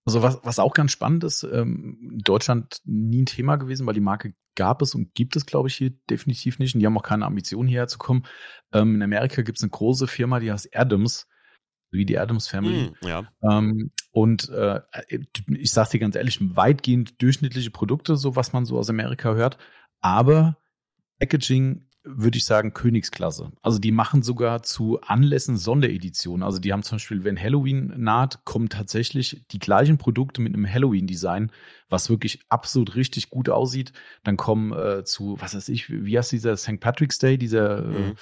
Also 0.06 0.22
was, 0.22 0.40
was 0.44 0.60
auch 0.60 0.74
ganz 0.74 0.92
spannend 0.92 1.24
ist, 1.24 1.44
ähm, 1.44 1.98
in 2.12 2.20
Deutschland 2.20 2.80
nie 2.86 3.24
ein 3.24 3.26
Thema 3.26 3.56
gewesen, 3.56 3.88
weil 3.88 3.96
die 3.96 4.02
Marke 4.02 4.36
gab 4.56 4.82
es 4.82 4.94
und 4.94 5.16
gibt 5.16 5.36
es, 5.36 5.46
glaube 5.46 5.68
ich, 5.68 5.76
hier 5.76 5.92
definitiv 6.10 6.60
nicht. 6.60 6.76
Und 6.76 6.80
die 6.80 6.86
haben 6.86 6.98
auch 6.98 7.04
keine 7.04 7.26
Ambition, 7.26 7.68
hierher 7.68 7.88
zu 7.88 7.98
kommen. 7.98 8.26
Ähm, 8.72 8.96
in 8.96 9.02
Amerika 9.02 9.42
gibt 9.42 9.58
es 9.58 9.64
eine 9.64 9.72
große 9.72 10.08
Firma, 10.08 10.40
die 10.40 10.52
heißt 10.52 10.76
Adams, 10.76 11.28
wie 11.92 12.06
die 12.06 12.20
Adams 12.20 12.48
Family. 12.48 12.92
Mm, 12.92 13.08
ja. 13.08 13.28
Ähm, 13.42 13.92
und 14.12 14.50
äh, 14.50 14.82
ich 15.48 15.72
sage 15.72 15.92
dir 15.92 16.00
ganz 16.00 16.16
ehrlich, 16.16 16.40
weitgehend 16.56 17.22
durchschnittliche 17.22 17.72
Produkte, 17.72 18.16
so 18.16 18.36
was 18.36 18.54
man 18.54 18.66
so 18.66 18.78
aus 18.78 18.90
Amerika 18.90 19.34
hört. 19.34 19.58
Aber 20.02 20.58
Packaging 21.20 21.88
würde 22.06 22.38
ich 22.38 22.46
sagen, 22.46 22.74
Königsklasse. 22.74 23.52
Also 23.62 23.80
die 23.80 23.92
machen 23.92 24.24
sogar 24.24 24.64
zu 24.64 25.02
Anlässen 25.02 25.58
Sondereditionen. 25.58 26.44
Also 26.44 26.60
die 26.60 26.72
haben 26.72 26.84
zum 26.84 26.96
Beispiel, 26.98 27.24
wenn 27.24 27.40
Halloween 27.40 27.94
naht, 27.98 28.46
kommen 28.46 28.70
tatsächlich 28.70 29.44
die 29.52 29.60
gleichen 29.60 29.98
Produkte 29.98 30.42
mit 30.42 30.54
einem 30.54 30.72
Halloween-Design, 30.72 31.52
was 31.90 32.10
wirklich 32.10 32.40
absolut 32.50 32.96
richtig 32.96 33.30
gut 33.30 33.50
aussieht. 33.50 33.92
Dann 34.24 34.38
kommen 34.38 34.72
äh, 34.72 35.04
zu, 35.04 35.36
was 35.40 35.56
weiß 35.56 35.70
ich, 35.70 35.90
wie 35.90 36.18
heißt 36.18 36.32
dieser 36.32 36.56
St. 36.58 36.80
Patrick's 36.80 37.18
Day, 37.18 37.38
dieser 37.38 37.80
äh, 37.80 37.88
mhm. 37.88 38.12
äh, 38.12 38.16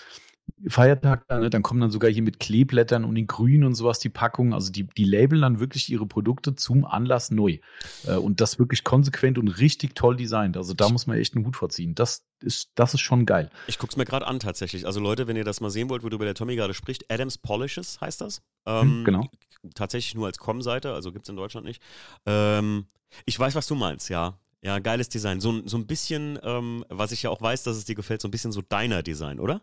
Feiertag, 0.68 1.30
ne? 1.30 1.50
dann 1.50 1.62
kommen 1.62 1.82
dann 1.82 1.92
sogar 1.92 2.10
hier 2.10 2.22
mit 2.22 2.40
Kleeblättern 2.40 3.04
und 3.04 3.16
in 3.16 3.28
Grün 3.28 3.64
und 3.64 3.76
sowas 3.76 4.00
die 4.00 4.10
Packungen. 4.10 4.54
Also 4.54 4.72
die, 4.72 4.86
die 4.86 5.04
labeln 5.04 5.42
dann 5.42 5.60
wirklich 5.60 5.90
ihre 5.90 6.06
Produkte 6.06 6.56
zum 6.56 6.86
Anlass 6.86 7.32
neu. 7.32 7.60
Äh, 8.06 8.16
und 8.16 8.40
das 8.40 8.60
wirklich 8.60 8.84
konsequent 8.84 9.38
und 9.38 9.48
richtig 9.48 9.96
toll 9.96 10.16
designt. 10.16 10.56
Also 10.56 10.74
da 10.74 10.90
muss 10.90 11.08
man 11.08 11.18
echt 11.18 11.36
einen 11.36 11.46
Hut 11.46 11.56
vorziehen. 11.56 11.96
Das 11.96 12.26
ist, 12.40 12.72
das 12.76 12.94
ist 12.94 13.02
schon 13.02 13.26
geil. 13.26 13.50
Ich 13.68 13.78
guck's 13.78 13.98
mir 13.98 14.06
gerade 14.06 14.26
an 14.28 14.40
tatsächlich. 14.40 14.86
Also 14.86 15.00
Leute, 15.00 15.28
wenn 15.28 15.36
ihr 15.36 15.44
das 15.44 15.60
mal 15.60 15.70
sehen 15.70 15.90
wollt, 15.90 16.04
worüber 16.04 16.26
der 16.26 16.36
Tommy 16.36 16.56
gerade 16.56 16.74
spricht, 16.74 17.12
Adams 17.12 17.38
Polishes 17.38 18.00
heißt 18.00 18.22
das. 18.22 18.42
Ähm, 18.66 18.82
hm, 18.82 19.04
genau. 19.06 19.30
Tatsächlich 19.76 20.16
nur 20.16 20.28
als 20.28 20.38
Com-Seite, 20.38 20.94
also 20.94 21.12
gibt's 21.12 21.30
in 21.30 21.36
Deutschland 21.36 21.66
nicht. 21.66 21.82
Ähm, 22.26 22.88
ich 23.26 23.38
weiß, 23.38 23.56
was 23.56 23.68
du 23.68 23.76
meinst, 23.76 24.10
ja. 24.10 24.40
Ja, 24.62 24.80
geiles 24.80 25.10
Design. 25.10 25.42
So, 25.42 25.68
so 25.68 25.78
ein 25.78 25.88
bisschen, 25.88 26.40
ähm, 26.42 26.86
was 26.88 27.12
ich 27.12 27.24
ja 27.24 27.30
auch 27.30 27.42
weiß, 27.42 27.64
dass 27.64 27.76
es 27.76 27.84
dir 27.84 27.96
gefällt, 27.96 28.22
so 28.22 28.30
ein 28.30 28.32
bisschen 28.32 28.54
so 28.54 28.62
Diner-Design, 28.62 29.42
oder? 29.42 29.62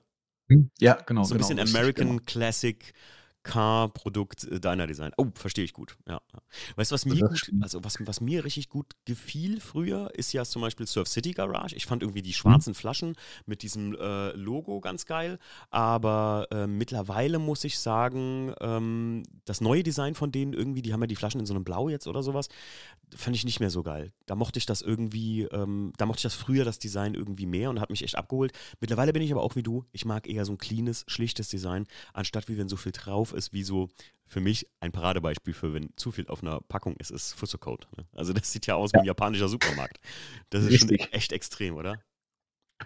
Hm? 0.50 0.71
Ja, 0.80 0.95
genau. 1.07 1.25
So 1.25 1.35
ein 1.35 1.38
genau, 1.38 1.49
bisschen 1.49 1.59
richtig, 1.61 1.76
American 1.76 2.09
genau. 2.09 2.23
Classic 2.26 2.92
Car-Produkt 3.42 4.44
äh, 4.44 4.61
deiner 4.61 4.87
Design. 4.87 5.12
Oh, 5.16 5.26
verstehe 5.35 5.64
ich 5.64 5.73
gut. 5.73 5.97
Ja. 6.09 6.20
Weißt 6.76 6.90
du, 6.90 6.94
was 6.94 7.06
mir 7.06 7.16
gut, 7.20 7.50
also 7.61 7.82
was, 7.85 7.97
was 8.00 8.20
mir 8.20 8.44
richtig 8.44 8.68
gut 8.68 8.87
gefiel 9.04 9.61
früher, 9.61 10.11
ist 10.14 10.32
ja 10.32 10.44
zum 10.44 10.62
Beispiel 10.62 10.87
Surf 10.87 11.09
City 11.09 11.32
Garage. 11.32 11.75
Ich 11.76 11.87
fand 11.87 12.02
irgendwie 12.02 12.23
die 12.23 12.30
Mhm. 12.30 12.35
schwarzen 12.35 12.75
Flaschen 12.75 13.14
mit 13.47 13.62
diesem 13.62 13.94
äh, 13.94 14.32
Logo 14.32 14.80
ganz 14.80 15.06
geil. 15.06 15.38
Aber 15.70 16.47
äh, 16.50 16.66
mittlerweile 16.66 17.38
muss 17.38 17.64
ich 17.64 17.78
sagen, 17.78 18.52
ähm, 18.61 19.23
das 19.44 19.61
neue 19.61 19.82
Design 19.82 20.14
von 20.14 20.32
denen 20.32 20.52
irgendwie, 20.52 20.82
die 20.82 20.92
haben 20.92 21.00
ja 21.00 21.06
die 21.06 21.16
Flaschen 21.16 21.40
in 21.40 21.47
so 21.47 21.54
einem 21.54 21.64
Blau 21.64 21.88
jetzt 21.88 22.06
oder 22.06 22.23
sowas, 22.23 22.49
fand 23.14 23.35
ich 23.37 23.44
nicht 23.44 23.61
mehr 23.61 23.70
so 23.70 23.82
geil. 23.82 24.12
Da 24.26 24.35
mochte 24.37 24.59
ich 24.59 24.66
das 24.66 24.82
irgendwie, 24.82 25.42
ähm, 25.44 25.92
da 25.97 26.06
mochte 26.06 26.18
ich 26.18 26.23
das 26.25 26.35
früher, 26.35 26.64
das 26.64 26.78
Design 26.78 27.14
irgendwie 27.14 27.47
mehr 27.47 27.70
und 27.70 27.80
hat 27.80 27.90
mich 27.90 28.02
echt 28.04 28.16
abgeholt. 28.16 28.52
Mittlerweile 28.80 29.12
bin 29.12 29.23
ich 29.23 29.32
aber 29.32 29.42
auch 29.42 29.56
wie 29.56 29.62
du, 29.62 29.85
ich 29.92 30.04
mag 30.04 30.28
eher 30.28 30.44
so 30.44 30.52
ein 30.52 30.59
cleanes, 30.59 31.04
schlichtes 31.09 31.49
Design, 31.49 31.87
anstatt 32.12 32.49
wie 32.49 32.56
wenn 32.59 32.68
so 32.68 32.76
viel 32.76 32.92
drauf 32.92 33.29
ist, 33.32 33.52
wie 33.52 33.62
so 33.62 33.88
für 34.26 34.40
mich 34.40 34.68
ein 34.78 34.92
Paradebeispiel 34.92 35.54
für, 35.54 35.75
wenn 35.75 35.90
zu 35.96 36.12
viel 36.12 36.28
auf 36.28 36.42
einer 36.42 36.60
Packung 36.60 36.96
ist, 36.96 37.10
ist 37.10 37.32
Fussocode. 37.32 37.88
Ne? 37.96 38.06
Also 38.12 38.32
das 38.32 38.52
sieht 38.52 38.66
ja 38.66 38.76
aus 38.76 38.92
wie 38.92 38.99
ein 38.99 39.04
japanischer 39.04 39.49
Supermarkt. 39.49 39.99
Das 40.50 40.64
ist 40.64 40.80
schon 40.80 40.90
Richtig. 40.90 41.12
echt 41.12 41.32
extrem, 41.32 41.75
oder? 41.75 42.00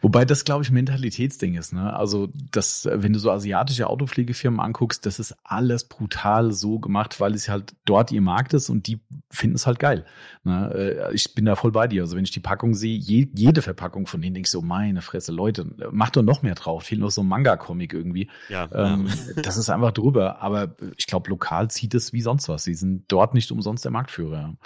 Wobei 0.00 0.24
das, 0.24 0.44
glaube 0.44 0.64
ich, 0.64 0.70
Mentalitätsding 0.70 1.54
ist. 1.54 1.72
Ne? 1.72 1.94
Also, 1.94 2.28
das, 2.50 2.88
wenn 2.90 3.12
du 3.12 3.18
so 3.18 3.30
asiatische 3.30 3.88
Autopflegefirmen 3.88 4.60
anguckst, 4.60 5.06
das 5.06 5.18
ist 5.18 5.36
alles 5.44 5.84
brutal 5.84 6.52
so 6.52 6.78
gemacht, 6.78 7.20
weil 7.20 7.34
es 7.34 7.48
halt 7.48 7.74
dort 7.84 8.12
ihr 8.12 8.20
Markt 8.20 8.54
ist 8.54 8.70
und 8.70 8.86
die 8.86 9.00
finden 9.30 9.56
es 9.56 9.66
halt 9.66 9.78
geil. 9.78 10.04
Ne? 10.42 10.72
Äh, 11.10 11.14
Ich 11.14 11.34
bin 11.34 11.44
da 11.44 11.56
voll 11.56 11.72
bei 11.72 11.86
dir. 11.86 12.02
Also, 12.02 12.16
wenn 12.16 12.24
ich 12.24 12.32
die 12.32 12.40
Packung 12.40 12.74
sehe, 12.74 12.96
je, 12.96 13.28
jede 13.34 13.62
Verpackung 13.62 14.06
von 14.06 14.20
denen, 14.20 14.34
denke 14.34 14.46
ich 14.46 14.50
so, 14.50 14.62
meine 14.62 15.00
Fresse, 15.00 15.32
Leute, 15.32 15.66
macht 15.90 16.16
doch 16.16 16.22
noch 16.22 16.42
mehr 16.42 16.54
drauf. 16.54 16.84
Fehlt 16.84 17.00
noch 17.00 17.10
so 17.10 17.22
ein 17.22 17.28
Manga-Comic 17.28 17.92
irgendwie. 17.92 18.30
Ja. 18.48 18.68
Ähm, 18.72 19.08
das 19.42 19.56
ist 19.56 19.70
einfach 19.70 19.92
drüber. 19.92 20.40
Aber 20.42 20.74
ich 20.96 21.06
glaube, 21.06 21.30
lokal 21.30 21.70
zieht 21.70 21.94
es 21.94 22.12
wie 22.12 22.20
sonst 22.20 22.48
was. 22.48 22.64
Sie 22.64 22.74
sind 22.74 23.04
dort 23.08 23.34
nicht 23.34 23.50
umsonst 23.52 23.84
der 23.84 23.92
Marktführer. 23.92 24.56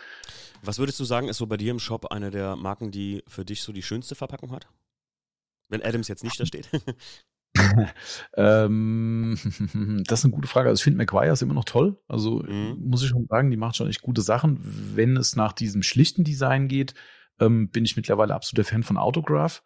Was 0.62 0.78
würdest 0.78 0.98
du 0.98 1.04
sagen, 1.04 1.28
ist 1.28 1.36
so 1.36 1.46
bei 1.46 1.56
dir 1.56 1.70
im 1.70 1.78
Shop 1.78 2.06
eine 2.06 2.30
der 2.30 2.56
Marken, 2.56 2.90
die 2.90 3.22
für 3.28 3.44
dich 3.44 3.62
so 3.62 3.72
die 3.72 3.82
schönste 3.82 4.14
Verpackung 4.14 4.50
hat? 4.50 4.66
Wenn 5.68 5.82
Adams 5.82 6.08
jetzt 6.08 6.24
nicht 6.24 6.38
da 6.40 6.46
steht. 6.46 6.68
ähm, 8.36 9.36
das 10.06 10.20
ist 10.20 10.24
eine 10.24 10.34
gute 10.34 10.48
Frage. 10.48 10.68
Also 10.68 10.80
ich 10.80 10.84
finde 10.84 10.98
McGuire 10.98 11.32
ist 11.32 11.42
immer 11.42 11.54
noch 11.54 11.64
toll. 11.64 11.98
Also 12.08 12.42
Mhm. 12.42 12.76
muss 12.84 13.02
ich 13.02 13.08
schon 13.08 13.26
sagen, 13.28 13.50
die 13.50 13.56
macht 13.56 13.76
schon 13.76 13.88
echt 13.88 14.02
gute 14.02 14.20
Sachen. 14.22 14.58
Wenn 14.62 15.16
es 15.16 15.36
nach 15.36 15.52
diesem 15.52 15.82
schlichten 15.82 16.24
Design 16.24 16.68
geht, 16.68 16.94
ähm, 17.40 17.70
bin 17.70 17.84
ich 17.84 17.96
mittlerweile 17.96 18.34
absoluter 18.34 18.68
Fan 18.68 18.82
von 18.82 18.96
Autograph, 18.96 19.62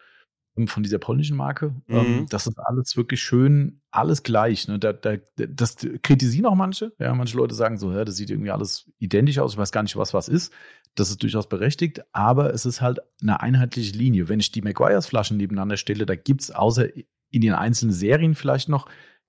von 0.67 0.83
dieser 0.83 0.99
polnischen 0.99 1.37
Marke. 1.37 1.75
Mhm. 1.87 1.97
Ähm, 1.97 2.27
das 2.29 2.47
ist 2.47 2.59
alles 2.59 2.97
wirklich 2.97 3.23
schön, 3.23 3.81
alles 3.91 4.23
gleich. 4.23 4.69
Ne? 4.69 4.79
Da, 4.79 4.93
da, 4.93 5.17
das 5.37 5.77
kritisieren 6.03 6.47
auch 6.47 6.55
manche. 6.55 6.93
Ja, 6.99 7.15
manche 7.15 7.37
Leute 7.37 7.55
sagen 7.55 7.79
so, 7.79 7.91
ja, 7.93 8.05
das 8.05 8.17
sieht 8.17 8.31
irgendwie 8.31 8.51
alles 8.51 8.91
identisch 8.99 9.39
aus. 9.39 9.53
Ich 9.53 9.59
weiß 9.59 9.73
gar 9.73 9.83
nicht, 9.83 9.97
was 9.97 10.13
was 10.13 10.29
ist. 10.29 10.53
Das 10.95 11.09
ist 11.09 11.23
durchaus 11.23 11.49
berechtigt, 11.49 12.03
aber 12.13 12.53
es 12.53 12.67
ist 12.67 12.83
halt 12.83 13.01
eine 13.23 13.41
einheitliche 13.41 13.97
Linie. 13.97 14.29
Wenn 14.29 14.41
ich 14.41 14.53
die 14.53 14.61
McGuire's 14.61 15.07
Flaschen 15.07 15.39
nebeneinander 15.39 15.79
stelle, 15.79 16.05
da 16.05 16.17
gibt's 16.17 16.51
außer 16.51 16.87
in 17.31 17.41
den 17.41 17.55
einzelnen 17.55 17.95
Serien 17.95 18.35
vielleicht 18.35 18.69
noch, 18.69 18.87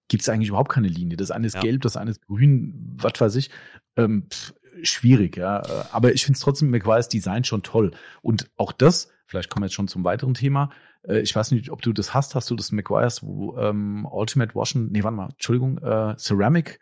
gibt's 0.10 0.28
eigentlich 0.28 0.50
überhaupt 0.50 0.72
keine 0.72 0.90
Linie. 0.90 1.16
Das 1.16 1.32
eine 1.32 1.48
ist 1.48 1.56
Ja. 1.56 1.62
gelb, 1.62 1.84
das 1.84 1.96
eine 1.96 2.12
ist 2.12 2.22
grün, 2.28 2.98
was 2.98 3.14
weiß 3.22 3.36
ich. 3.38 3.50
Ähm, 3.96 4.28
pff, 4.30 4.54
schwierig, 4.82 5.38
ja. 5.38 5.62
Äh, 5.62 5.86
Aber 5.94 6.14
ich 6.14 6.26
finde 6.26 6.38
trotzdem 6.38 6.70
McGuire's 6.70 7.08
Design 7.08 7.46
schon 7.46 7.64
toll. 7.64 7.92
Und 8.22 8.52
auch 8.58 8.74
das, 8.74 9.08
vielleicht 9.26 9.50
kommen 9.50 9.64
wir 9.64 9.68
jetzt 9.68 9.76
schon 9.76 9.88
zum 9.88 10.04
weiteren 10.04 10.34
Thema. 10.34 10.70
Äh, 11.08 11.20
ich 11.20 11.36
weiß 11.36 11.52
nicht, 11.52 11.70
ob 11.70 11.82
du 11.82 11.94
das 11.94 12.14
hast. 12.14 12.36
Hast 12.36 12.50
du 12.50 12.56
das 12.56 12.72
McGuire's 12.72 13.22
ähm, 13.24 14.08
Ultimate 14.10 14.56
Washen? 14.56 14.92
Nee, 14.92 15.04
warte 15.04 15.18
mal, 15.18 15.30
Entschuldigung, 15.32 15.78
äh, 15.80 16.16
Ceramic 16.18 16.80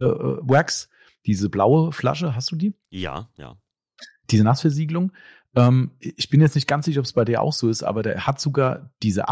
äh, 0.00 0.04
äh, 0.04 0.38
Wax, 0.42 0.88
diese 1.26 1.48
blaue 1.48 1.92
Flasche, 1.92 2.34
hast 2.34 2.50
du 2.50 2.56
die? 2.56 2.74
ja, 2.90 3.28
ja. 3.36 3.56
diese 4.30 4.44
Nassversiegelung. 4.44 5.12
Ähm, 5.56 5.92
ich 6.00 6.28
bin 6.28 6.40
jetzt 6.40 6.54
nicht 6.54 6.66
ganz 6.66 6.84
sicher, 6.84 7.00
ob 7.00 7.06
es 7.06 7.12
bei 7.12 7.24
dir 7.24 7.40
auch 7.40 7.52
so 7.52 7.68
ist, 7.68 7.82
aber 7.82 8.02
der 8.02 8.26
hat 8.26 8.40
sogar 8.40 8.90
diese 9.02 9.28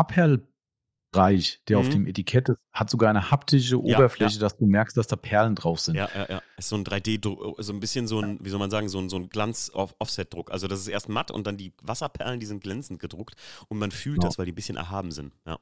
Abperlbereich, 1.13 1.61
der 1.69 1.79
auf 1.79 1.87
Mhm. 1.87 1.91
dem 1.91 2.07
Etikett 2.07 2.49
ist, 2.49 2.61
hat 2.73 2.91
sogar 2.91 3.11
eine 3.11 3.31
haptische 3.31 3.77
Ja, 3.77 3.97
Oberfläche, 3.97 4.39
dass 4.39 4.57
du 4.57 4.67
merkst, 4.67 4.97
dass 4.97 5.07
da 5.07 5.17
Perlen 5.17 5.55
drauf 5.55 5.81
sind. 5.81 5.95
Ja, 5.95 6.09
ja, 6.15 6.27
ja. 6.29 6.43
Ist 6.57 6.69
so 6.69 6.77
ein 6.77 6.85
3D-Druck, 6.85 7.57
so 7.63 7.73
ein 7.73 7.81
bisschen 7.81 8.07
so 8.07 8.21
ein, 8.21 8.39
wie 8.43 8.49
soll 8.49 8.59
man 8.59 8.71
sagen, 8.71 8.89
so 8.89 8.99
ein, 8.99 9.09
so 9.09 9.17
ein 9.17 9.29
Glanz-Offset-Druck. 9.29 10.51
Also 10.51 10.69
das 10.69 10.81
ist 10.81 10.89
erst 10.89 11.09
matt 11.09 11.31
und 11.31 11.47
dann 11.47 11.57
die 11.57 11.73
Wasserperlen, 11.83 12.41
die 12.41 12.47
sind 12.47 12.63
glänzend 12.63 13.01
gedruckt 13.01 13.35
und 13.69 13.79
man 13.79 13.91
fühlt 13.91 14.17
Genau. 14.17 14.29
das, 14.29 14.39
weil 14.39 14.47
die 14.47 14.53
ein 14.53 14.57
bisschen 14.57 14.77
erhaben 14.77 15.13
sind. 15.13 15.33
Ja. 15.47 15.59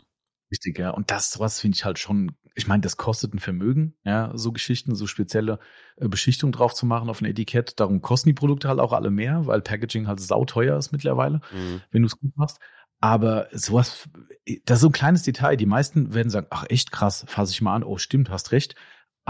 Richtig, 0.52 0.78
ja. 0.80 0.90
Und 0.90 1.12
das, 1.12 1.30
sowas 1.30 1.61
finde 1.61 1.76
ich 1.76 1.85
halt 1.85 2.00
schon, 2.00 2.33
ich 2.57 2.66
meine, 2.66 2.80
das 2.80 2.97
kostet 2.97 3.33
ein 3.35 3.38
Vermögen, 3.38 3.95
ja, 4.04 4.33
so 4.35 4.50
Geschichten, 4.50 4.97
so 4.97 5.07
spezielle 5.07 5.61
äh, 5.97 6.09
Beschichtung 6.09 6.50
drauf 6.50 6.75
zu 6.75 6.87
machen 6.87 7.09
auf 7.09 7.21
ein 7.21 7.26
Etikett. 7.26 7.78
Darum 7.78 8.02
kosten 8.02 8.28
die 8.30 8.35
Produkte 8.35 8.69
halt 8.69 8.80
auch 8.80 8.92
alle 8.92 9.11
mehr, 9.12 9.47
weil 9.47 9.62
Packaging 9.62 10.09
halt 10.09 10.19
sauteuer 10.19 10.76
ist 10.76 10.90
mittlerweile. 10.90 11.40
Mhm. 11.52 11.83
wenn 11.92 12.02
du 12.02 12.07
es 12.07 12.19
gut 12.19 12.37
machst. 12.37 12.59
Aber 13.00 13.49
sowas, 13.52 14.09
das 14.66 14.78
ist 14.78 14.83
so 14.83 14.88
ein 14.88 14.92
kleines 14.92 15.23
Detail. 15.23 15.57
Die 15.57 15.66
meisten 15.66 16.12
werden 16.12 16.30
sagen, 16.30 16.49
ach 16.50 16.66
echt 16.69 16.92
krass, 16.92 17.25
fasse 17.26 17.52
ich 17.52 17.62
mal 17.62 17.75
an, 17.75 17.85
oh 17.85 17.99
stimmt, 17.99 18.30
hast 18.30 18.52
recht. 18.52 18.75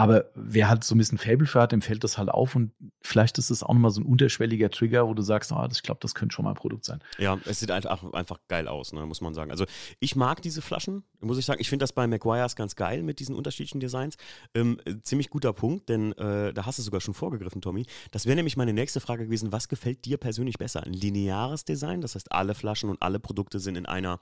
Aber 0.00 0.25
wer 0.35 0.71
halt 0.71 0.83
so 0.83 0.95
ein 0.95 0.99
bisschen 0.99 1.19
Fable 1.19 1.47
für 1.47 1.61
hat, 1.61 1.73
dem 1.73 1.83
fällt 1.83 2.04
das 2.04 2.16
halt 2.16 2.30
auf 2.30 2.57
und 2.57 2.73
vielleicht 3.02 3.37
ist 3.37 3.50
es 3.50 3.62
auch 3.62 3.75
nochmal 3.75 3.90
so 3.90 4.00
ein 4.00 4.07
unterschwelliger 4.07 4.71
Trigger, 4.71 5.07
wo 5.07 5.12
du 5.12 5.21
sagst, 5.21 5.52
ah, 5.52 5.69
das, 5.69 5.76
ich 5.76 5.83
glaube, 5.83 6.00
das 6.00 6.14
könnte 6.14 6.35
schon 6.35 6.47
mal 6.47 6.52
ein 6.52 6.57
Produkt 6.57 6.87
sein. 6.87 7.00
Ja, 7.19 7.38
es 7.45 7.61
sieht 7.61 7.71
einfach, 7.71 8.11
einfach 8.14 8.38
geil 8.49 8.66
aus, 8.66 8.95
ne, 8.95 9.04
muss 9.04 9.21
man 9.21 9.35
sagen. 9.35 9.50
Also 9.50 9.66
ich 9.99 10.16
mag 10.16 10.40
diese 10.40 10.62
Flaschen, 10.62 11.02
muss 11.21 11.37
ich 11.37 11.45
sagen. 11.45 11.61
Ich 11.61 11.69
finde 11.69 11.83
das 11.83 11.92
bei 11.92 12.07
McGuire's 12.07 12.57
ganz 12.57 12.76
geil 12.76 13.02
mit 13.02 13.21
diesen 13.21 13.35
unterschiedlichen 13.35 13.78
Designs. 13.78 14.16
Ähm, 14.54 14.80
äh, 14.87 14.95
ziemlich 15.02 15.28
guter 15.28 15.52
Punkt, 15.52 15.90
denn 15.90 16.12
äh, 16.12 16.54
da 16.54 16.64
hast 16.64 16.78
du 16.78 16.83
sogar 16.83 17.02
schon 17.02 17.12
vorgegriffen, 17.12 17.61
Tommy. 17.61 17.85
Das 18.11 18.25
wäre 18.25 18.37
nämlich 18.37 18.57
meine 18.57 18.73
nächste 18.73 19.00
Frage 19.00 19.26
gewesen. 19.26 19.52
Was 19.52 19.69
gefällt 19.69 20.07
dir 20.07 20.16
persönlich 20.16 20.57
besser? 20.57 20.83
Ein 20.83 20.95
lineares 20.95 21.66
Design, 21.66 22.00
das 22.00 22.14
heißt, 22.14 22.33
alle 22.33 22.54
Flaschen 22.54 22.88
und 22.88 23.02
alle 23.02 23.21
Produkte 23.21 23.61
sind 23.61 23.76
in 23.76 23.85
einer, 23.85 24.19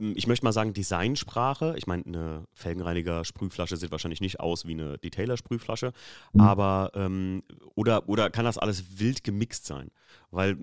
ich 0.00 0.26
möchte 0.26 0.44
mal 0.44 0.52
sagen, 0.52 0.72
Designsprache. 0.72 1.74
Ich 1.76 1.86
meine, 1.86 2.04
eine 2.06 2.44
Felgenreiniger-Sprühflasche 2.54 3.76
sieht 3.76 3.92
wahrscheinlich 3.92 4.20
nicht 4.20 4.40
aus 4.40 4.66
wie 4.66 4.72
eine 4.72 4.95
Detailer-Sprühflasche, 4.98 5.92
Mhm. 6.32 6.40
aber 6.40 6.90
ähm, 6.94 7.42
oder, 7.74 8.08
oder 8.08 8.30
kann 8.30 8.44
das 8.44 8.58
alles 8.58 8.98
wild 8.98 9.24
gemixt 9.24 9.66
sein? 9.66 9.90
Weil 10.30 10.58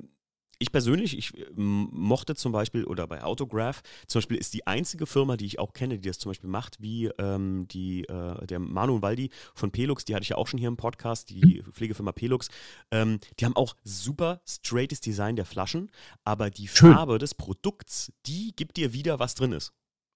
ich 0.59 0.71
persönlich, 0.71 1.17
ich 1.17 1.33
ähm, 1.57 1.89
mochte 1.91 2.35
zum 2.35 2.53
Beispiel, 2.53 2.85
oder 2.85 3.05
bei 3.05 3.21
Autograph, 3.23 3.81
zum 4.07 4.19
Beispiel 4.19 4.37
ist 4.37 4.53
die 4.53 4.65
einzige 4.65 5.05
Firma, 5.05 5.35
die 5.35 5.45
ich 5.45 5.59
auch 5.59 5.73
kenne, 5.73 5.99
die 5.99 6.07
das 6.07 6.19
zum 6.19 6.29
Beispiel 6.29 6.49
macht, 6.49 6.79
wie 6.79 7.07
ähm, 7.17 7.67
die, 7.69 8.03
äh, 8.05 8.45
der 8.45 8.59
Manu 8.59 8.95
und 8.95 9.01
Waldi 9.01 9.29
von 9.55 9.71
Pelux, 9.71 10.05
die 10.05 10.15
hatte 10.15 10.23
ich 10.23 10.29
ja 10.29 10.37
auch 10.37 10.47
schon 10.47 10.59
hier 10.59 10.69
im 10.69 10.77
Podcast, 10.77 11.29
die 11.31 11.63
Pflegefirma 11.69 12.13
Pelux, 12.13 12.47
ähm, 12.91 13.19
die 13.39 13.45
haben 13.45 13.57
auch 13.57 13.75
super 13.83 14.41
straightes 14.47 15.01
Design 15.01 15.35
der 15.35 15.45
Flaschen, 15.45 15.91
aber 16.23 16.49
die 16.49 16.69
Schön. 16.69 16.93
Farbe 16.93 17.17
des 17.17 17.35
Produkts, 17.35 18.13
die 18.25 18.55
gibt 18.55 18.77
dir 18.77 18.93
wieder, 18.93 19.19
was 19.19 19.35
drin 19.35 19.51
ist. 19.51 19.73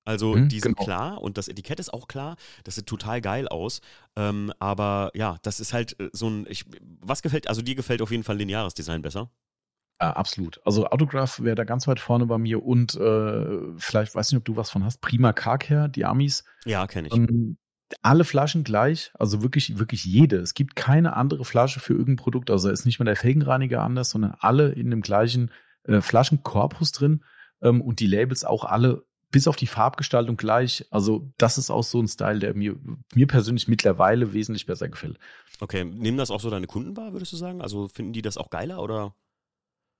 Also 0.08 0.36
Mhm, 0.36 0.48
die 0.48 0.62
sind 0.62 0.78
genau. 0.78 0.86
klar 0.86 1.22
und 1.22 1.38
das 1.38 1.50
Etikett 1.50 1.82
ist 1.82 1.94
auch 1.94 2.08
klar. 2.08 2.38
Das 2.64 2.76
sieht 2.76 2.88
total 2.88 3.20
geil 3.20 3.48
aus. 3.50 3.82
Ähm, 4.16 4.54
aber 4.58 5.12
ja, 5.14 5.38
das 5.42 5.60
ist 5.60 5.74
halt 5.74 6.00
äh, 6.00 6.10
so 6.14 6.30
ein. 6.30 6.46
Ich, 6.50 6.64
was 7.02 7.22
gefällt, 7.22 7.50
also 7.50 7.62
dir 7.62 7.76
gefällt 7.76 8.02
auf 8.02 8.12
jeden 8.12 8.24
Fall 8.24 8.38
lineares 8.38 8.74
Design 8.74 9.02
besser. 9.02 9.30
Ja, 10.00 10.14
absolut. 10.14 10.62
Also 10.64 10.88
Autograph 10.88 11.42
wäre 11.42 11.56
da 11.56 11.66
ganz 11.66 11.88
weit 11.88 12.00
vorne 12.00 12.26
bei 12.26 12.38
mir 12.38 12.64
und 12.64 12.96
äh, 12.96 13.60
vielleicht, 13.78 14.16
weiß 14.16 14.32
nicht, 14.32 14.38
ob 14.38 14.46
du 14.46 14.56
was 14.56 14.70
von 14.70 14.86
hast, 14.86 15.02
Prima 15.02 15.34
Car 15.34 15.58
Care, 15.58 15.90
die 15.90 16.06
Amis. 16.06 16.46
Ja, 16.66 16.88
kenne 16.88 17.10
ich. 17.10 17.14
Ähm, 17.14 17.58
alle 18.02 18.24
Flaschen 18.24 18.64
gleich, 18.64 19.12
also 19.16 19.42
wirklich, 19.44 19.78
wirklich 19.78 20.06
jede. 20.06 20.38
Es 20.38 20.54
gibt 20.54 20.76
keine 20.76 21.18
andere 21.18 21.44
Flasche 21.44 21.80
für 21.80 21.94
irgendein 21.94 22.18
Produkt. 22.18 22.50
Also 22.50 22.68
da 22.68 22.74
ist 22.74 22.86
nicht 22.86 23.00
mal 23.00 23.06
der 23.06 23.16
Felgenreiniger 23.18 23.82
anders, 23.82 24.10
sondern 24.12 24.36
alle 24.40 24.72
in 24.72 24.90
dem 24.90 25.02
gleichen 25.02 25.52
äh, 25.84 26.00
Flaschenkorpus 26.00 26.92
drin 26.94 27.24
ähm, 27.62 27.82
und 27.82 28.00
die 28.00 28.08
Labels 28.08 28.46
auch 28.46 28.64
alle 28.64 29.07
bis 29.32 29.48
auf 29.48 29.56
die 29.56 29.68
Farbgestaltung 29.68 30.38
gleich. 30.38 30.86
Also 30.92 31.32
das 31.38 31.58
ist 31.58 31.70
auch 31.70 31.84
so 31.84 32.02
ein 32.02 32.08
Style, 32.08 32.40
der 32.40 32.54
mir, 32.54 32.76
mir 33.14 33.28
persönlich 33.28 33.68
mittlerweile 33.68 34.34
wesentlich 34.34 34.66
besser 34.66 34.88
gefällt. 34.90 35.18
Okay, 35.60 35.84
nehmen 35.84 36.18
das 36.18 36.32
auch 36.32 36.40
so 36.40 36.50
deine 36.50 36.68
Kunden 36.68 36.96
wahr, 36.96 37.14
würdest 37.14 37.34
du 37.34 37.38
sagen? 37.38 37.62
Also 37.62 37.88
finden 37.88 38.14
die 38.14 38.22
das 38.22 38.38
auch 38.38 38.50
geiler 38.50 38.82
oder? 38.82 39.14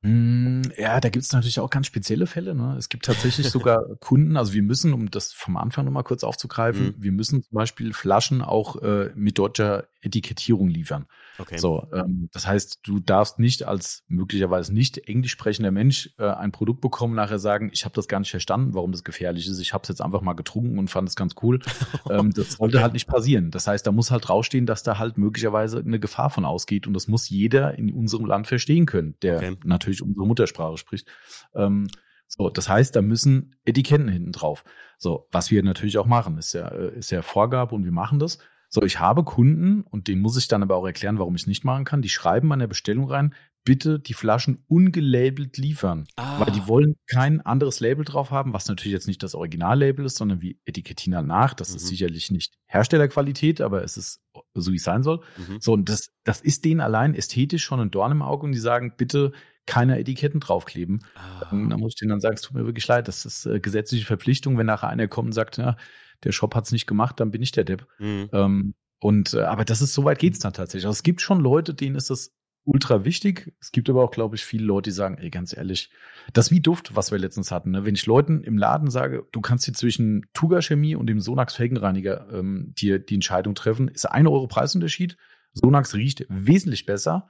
Mm, 0.02 0.62
Ja, 0.78 1.00
da 1.00 1.10
gibt 1.10 1.26
es 1.26 1.34
natürlich 1.34 1.60
auch 1.60 1.70
ganz 1.72 1.88
spezielle 1.88 2.28
Fälle. 2.28 2.54
Ne? 2.54 2.76
Es 2.78 2.88
gibt 2.90 3.06
tatsächlich 3.06 3.50
sogar 3.50 3.84
Kunden, 4.00 4.38
also 4.38 4.54
wir 4.54 4.62
müssen, 4.62 4.94
um 4.94 5.10
das 5.10 5.34
vom 5.34 5.58
Anfang 5.58 5.86
nochmal 5.86 6.04
kurz 6.04 6.24
aufzugreifen, 6.24 6.88
Mhm. 6.88 6.96
wir 7.00 7.12
müssen 7.12 7.42
zum 7.44 7.56
Beispiel 7.56 7.94
Flaschen 7.94 8.42
auch 8.44 8.82
äh, 8.84 9.12
mit 9.16 9.40
deutscher 9.40 9.88
Etikettierung 10.08 10.68
liefern. 10.68 11.06
Okay. 11.40 11.58
So, 11.58 11.88
ähm, 11.94 12.30
das 12.34 12.48
heißt, 12.48 12.80
du 12.84 13.00
darfst 13.00 13.40
nicht 13.40 13.64
als 13.64 14.04
möglicherweise 14.08 14.74
nicht 14.74 14.98
englisch 15.08 15.32
sprechender 15.32 15.72
Mensch 15.72 16.14
äh, 16.18 16.26
ein 16.26 16.52
Produkt 16.52 16.82
bekommen, 16.82 17.16
nachher 17.16 17.40
sagen, 17.40 17.70
ich 17.72 17.86
habe 17.86 17.96
das 17.96 18.08
gar 18.08 18.20
nicht 18.20 18.32
verstanden, 18.32 18.74
warum 18.74 18.92
das 18.92 19.04
gefährlich 19.04 19.48
ist. 19.48 19.60
Ich 19.60 19.74
habe 19.74 19.84
es 19.84 19.90
jetzt 19.90 20.02
einfach 20.02 20.22
mal 20.22 20.34
getrunken 20.34 20.80
und 20.80 20.90
fand 20.90 21.08
es 21.08 21.16
ganz 21.16 21.36
cool. 21.42 21.60
ähm, 22.10 22.32
das 22.32 22.54
sollte 22.54 22.82
halt 22.82 22.94
nicht 22.94 23.08
passieren. 23.08 23.52
Das 23.52 23.68
heißt, 23.68 23.86
da 23.86 23.92
muss 23.92 24.12
halt 24.12 24.28
draufstehen, 24.28 24.66
dass 24.66 24.84
da 24.84 24.98
halt 24.98 25.18
möglicherweise 25.18 25.80
eine 25.80 26.00
Gefahr 26.00 26.30
von 26.30 26.46
ausgeht 26.46 26.88
und 26.88 26.94
das 26.94 27.08
muss 27.08 27.30
jeder 27.30 27.78
in 27.78 27.94
unserem 27.94 28.26
Land 28.26 28.48
verstehen 28.48 28.86
können, 28.86 29.16
der 29.22 29.38
Okay. 29.38 29.58
natürlich 29.64 30.02
unsere 30.02 30.26
Muttersprache 30.26 30.78
spricht. 30.78 31.08
Ähm, 31.54 31.88
so, 32.28 32.50
das 32.50 32.68
heißt, 32.68 32.96
da 32.96 33.02
müssen 33.02 33.56
Etiketten 33.66 34.10
hinten 34.10 34.32
drauf. 34.32 34.64
So, 34.98 35.28
was 35.32 35.50
wir 35.50 35.64
natürlich 35.64 35.98
auch 35.98 36.06
machen, 36.06 36.38
ist 36.38 36.54
ja, 36.54 36.68
äh, 36.68 36.98
ist 36.98 37.12
ja 37.12 37.22
Vorgabe 37.22 37.74
und 37.74 37.86
wir 37.86 37.92
machen 37.92 38.20
das. 38.20 38.40
So, 38.70 38.82
ich 38.84 39.00
habe 39.00 39.24
Kunden 39.24 39.82
und 39.84 40.08
denen 40.08 40.22
muss 40.22 40.38
ich 40.38 40.48
dann 40.48 40.62
aber 40.64 40.76
auch 40.76 40.86
erklären, 40.86 41.20
warum 41.20 41.36
ich 41.36 41.44
es 41.44 41.48
nicht 41.48 41.64
machen 41.64 41.86
kann. 41.86 42.02
Die 42.02 42.10
schreiben 42.10 42.52
an 42.52 42.60
der 42.60 42.68
Bestellung 42.68 43.10
rein, 43.10 43.34
bitte 43.64 44.00
die 44.00 44.14
Flaschen 44.14 44.64
ungelabelt 44.68 45.58
liefern. 45.58 46.08
Ah. 46.16 46.40
Weil 46.40 46.54
die 46.54 46.68
wollen 46.68 46.96
kein 47.06 47.42
anderes 47.42 47.80
Label 47.82 48.06
drauf 48.06 48.32
haben, 48.32 48.54
was 48.54 48.68
natürlich 48.68 48.94
jetzt 48.94 49.08
nicht 49.08 49.24
das 49.24 49.36
Originallabel 49.36 50.06
ist, 50.06 50.16
sondern 50.18 50.42
wie 50.42 50.60
Etikettina 50.66 51.22
nach. 51.22 51.54
Das 51.54 51.70
ist 51.70 51.84
Mhm. 51.84 51.88
sicherlich 51.88 52.32
nicht 52.32 52.56
Herstellerqualität, 52.66 53.60
aber 53.62 53.84
es 53.84 53.98
ist 53.98 54.22
so, 54.54 54.72
wie 54.72 54.78
es 54.78 54.84
sein 54.84 55.04
soll. 55.04 55.22
Mhm. 55.38 55.58
So, 55.60 55.74
und 55.74 55.90
das, 55.90 56.10
das 56.24 56.42
ist 56.42 56.64
denen 56.66 56.80
allein 56.82 57.14
ästhetisch 57.14 57.64
schon 57.64 57.80
ein 57.80 57.92
Dorn 57.92 58.12
im 58.14 58.22
Auge 58.22 58.46
und 58.46 58.52
die 58.54 58.60
sagen, 58.60 58.94
bitte 58.98 59.34
keine 59.68 60.00
Etiketten 60.00 60.40
draufkleben. 60.40 61.06
Ah. 61.16 61.50
Ähm, 61.52 61.70
Da 61.70 61.78
muss 61.78 61.94
ich 61.94 62.00
denen 62.00 62.10
dann 62.10 62.22
sagen, 62.22 62.36
es 62.36 62.42
tut 62.42 62.56
mir 62.56 62.66
wirklich 62.66 62.88
leid, 62.88 63.08
das 63.08 63.26
ist 63.26 63.46
äh, 63.46 63.60
gesetzliche 63.60 64.06
Verpflichtung. 64.06 64.58
Wenn 64.58 64.66
nachher 64.66 64.90
einer 64.90 65.08
kommt 65.08 65.28
und 65.28 65.34
sagt, 65.34 65.58
ja, 65.58 65.78
der 66.24 66.32
Shop 66.32 66.56
hat 66.56 66.66
es 66.66 66.72
nicht 66.72 66.88
gemacht, 66.88 67.20
dann 67.20 67.30
bin 67.30 67.44
ich 67.44 67.52
der 67.52 67.66
Depp. 67.66 67.88
Mhm. 68.00 68.30
Ähm, 68.32 68.74
und 69.00 69.36
äh, 69.36 69.42
aber 69.42 69.66
das 69.66 69.82
ist, 69.82 69.94
so 69.94 70.04
weit 70.06 70.18
geht's 70.18 70.40
dann 70.40 70.54
tatsächlich. 70.54 70.88
Also 70.88 70.98
es 70.98 71.04
gibt 71.04 71.22
schon 71.22 71.40
Leute, 71.40 71.76
denen 71.76 71.96
ist 71.96 72.10
das 72.10 72.34
ultra 72.64 73.06
wichtig. 73.06 73.54
Es 73.62 73.72
gibt 73.72 73.90
aber 73.90 74.04
auch, 74.04 74.12
glaube 74.12 74.36
ich, 74.36 74.44
viele 74.44 74.66
Leute, 74.66 74.90
die 74.90 74.96
sagen, 74.96 75.18
ey, 75.18 75.30
ganz 75.30 75.56
ehrlich, 75.56 75.90
das 76.34 76.48
ist 76.48 76.52
wie 76.52 76.60
Duft, 76.60 76.96
was 76.96 77.12
wir 77.12 77.18
letztens 77.18 77.52
hatten. 77.52 77.72
Ne? 77.72 77.86
Wenn 77.86 77.96
ich 77.96 78.06
Leuten 78.06 78.44
im 78.44 78.58
Laden 78.58 78.90
sage, 78.90 79.26
du 79.32 79.40
kannst 79.40 79.66
hier 79.66 79.74
zwischen 79.74 80.26
Tuga 80.34 80.62
Chemie 80.62 80.96
und 80.96 81.08
dem 81.08 81.22
Sonax 81.22 81.56
Felgenreiniger 81.56 82.28
ähm, 82.32 82.74
dir 82.78 83.00
die 83.00 83.16
Entscheidung 83.16 83.56
treffen, 83.56 83.88
ist 83.88 84.06
ein 84.06 84.28
Euro 84.28 84.48
Preisunterschied. 84.48 85.18
Sonax 85.54 85.96
riecht 85.96 86.26
wesentlich 86.30 86.86
besser. 86.86 87.30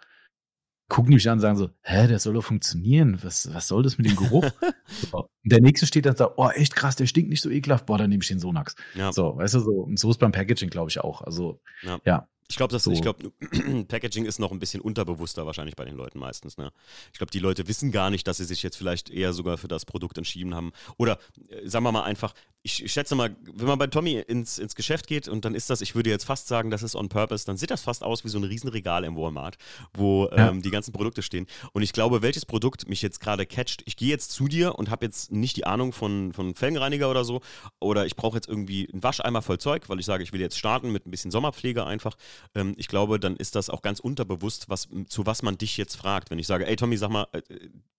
Gucken 0.90 1.12
die 1.12 1.16
mich 1.16 1.30
an 1.30 1.34
und 1.38 1.40
sagen 1.42 1.58
so, 1.58 1.70
hä, 1.82 2.08
der 2.08 2.20
soll 2.20 2.34
doch 2.34 2.44
funktionieren. 2.44 3.20
Was, 3.22 3.54
was 3.54 3.68
soll 3.68 3.84
das 3.84 3.98
mit 3.98 4.08
dem 4.08 4.16
Geruch? 4.16 4.46
so. 5.12 5.30
Der 5.44 5.62
nächste 5.62 5.86
steht 5.86 6.06
dann 6.06 6.12
und 6.14 6.18
sagt, 6.18 6.34
oh, 6.38 6.50
echt 6.50 6.76
krass, 6.76 6.96
der 6.96 7.08
stinkt 7.08 7.30
nicht 7.30 7.42
so 7.42 7.50
ekelhaft. 7.50 7.86
Boah, 7.86 7.98
dann 7.98 8.10
nehme 8.10 8.22
ich 8.22 8.28
den 8.30 8.40
Sonax. 8.40 8.76
Ja. 8.96 9.12
So, 9.12 9.36
weißt 9.38 9.56
du, 9.56 9.60
so, 9.60 9.72
und 9.72 10.00
so 10.00 10.10
ist 10.10 10.20
beim 10.20 10.32
Packaging, 10.32 10.70
glaube 10.70 10.90
ich, 10.90 11.00
auch. 11.00 11.22
Also, 11.22 11.60
Ja. 11.84 12.00
ja. 12.06 12.28
Ich 12.50 12.56
glaube, 12.56 12.72
das, 12.72 12.86
So. 12.86 12.92
ich 12.92 13.02
glaube, 13.02 13.30
Packaging 13.90 14.24
ist 14.24 14.40
noch 14.40 14.54
ein 14.54 14.60
bisschen 14.60 14.80
unterbewusster 14.80 15.46
wahrscheinlich 15.46 15.76
bei 15.76 15.84
den 15.84 15.96
Leuten 15.96 16.18
meistens. 16.18 16.58
Ne? 16.58 16.72
Ich 17.12 17.18
glaube, 17.18 17.32
die 17.32 17.40
Leute 17.40 17.68
wissen 17.68 17.92
gar 17.92 18.10
nicht, 18.10 18.26
dass 18.26 18.38
sie 18.38 18.46
sich 18.46 18.64
jetzt 18.64 18.78
vielleicht 18.78 19.10
eher 19.10 19.34
sogar 19.34 19.58
für 19.58 19.68
das 19.68 19.84
Produkt 19.86 20.18
entschieden 20.18 20.56
haben. 20.56 20.72
Oder 20.98 21.20
äh, 21.50 21.68
sagen 21.68 21.84
wir 21.84 21.92
mal 21.92 22.04
einfach, 22.04 22.34
ich, 22.68 22.92
schätze 22.92 23.16
mal, 23.16 23.36
wenn 23.54 23.68
man 23.68 23.80
bei 23.80 23.88
Tommy 23.88 24.16
ins, 24.28 24.60
ins 24.60 24.76
Geschäft 24.76 25.08
geht 25.08 25.28
und 25.28 25.46
dann 25.46 25.56
ist 25.56 25.70
das, 25.70 25.82
ich 25.82 25.96
würde 25.96 26.10
jetzt 26.10 26.26
fast 26.26 26.48
sagen, 26.48 26.70
das 26.70 26.84
ist 26.84 26.96
on 26.96 27.08
purpose, 27.10 27.46
dann 27.46 27.56
sieht 27.58 27.72
das 27.72 27.82
fast 27.82 28.04
aus 28.04 28.26
wie 28.26 28.30
so 28.30 28.38
ein 28.38 28.44
Riesenregal 28.44 29.04
im 29.06 29.16
Walmart, 29.16 29.58
wo 29.94 30.28
Ja. 30.36 30.50
ähm, 30.50 30.62
die 30.62 30.70
ganzen 30.70 30.92
Produkte 30.92 31.22
stehen. 31.22 31.48
Und 31.74 31.82
ich 31.82 31.94
glaube, 31.94 32.22
welches 32.22 32.46
Produkt 32.46 32.90
mich 32.90 33.02
jetzt 33.02 33.20
gerade 33.20 33.46
catcht, 33.46 33.84
ich 33.86 33.96
gehe 33.96 34.10
jetzt 34.10 34.32
zu 34.32 34.48
dir 34.48 34.76
und 34.76 34.90
habe 34.90 35.06
jetzt 35.06 35.32
nicht 35.32 35.56
die 35.56 35.66
Ahnung 35.66 35.94
von, 35.94 36.34
von 36.34 36.56
Felgenreiniger 36.56 37.10
oder 37.10 37.24
so, 37.24 37.42
oder 37.80 38.06
ich 38.06 38.16
brauche 38.16 38.36
jetzt 38.38 38.48
irgendwie 38.50 38.90
einen 38.92 39.02
Wascheimer 39.04 39.42
voll 39.42 39.58
Zeug, 39.60 39.88
weil 39.88 40.00
ich 40.00 40.06
sage, 40.06 40.24
ich 40.24 40.34
will 40.34 40.42
jetzt 40.42 40.58
starten 40.58 40.92
mit 40.92 41.06
ein 41.08 41.12
bisschen 41.12 41.32
Sommerpflege 41.32 41.86
einfach. 41.86 42.18
Ähm, 42.54 42.74
ich 42.78 42.88
glaube, 42.88 43.20
dann 43.20 43.38
ist 43.38 43.56
das 43.56 43.70
auch 43.70 43.82
ganz 43.82 44.00
unterbewusst, 44.00 44.68
was, 44.70 44.88
zu 45.08 45.26
was 45.26 45.42
man 45.42 45.58
dich 45.58 45.78
jetzt 45.78 45.96
fragt. 45.96 46.30
Wenn 46.32 46.40
ich 46.40 46.48
sage, 46.48 46.68
ey 46.68 46.76
Tommy, 46.76 46.98
sag 46.98 47.10
mal, 47.10 47.28
äh, 47.32 47.42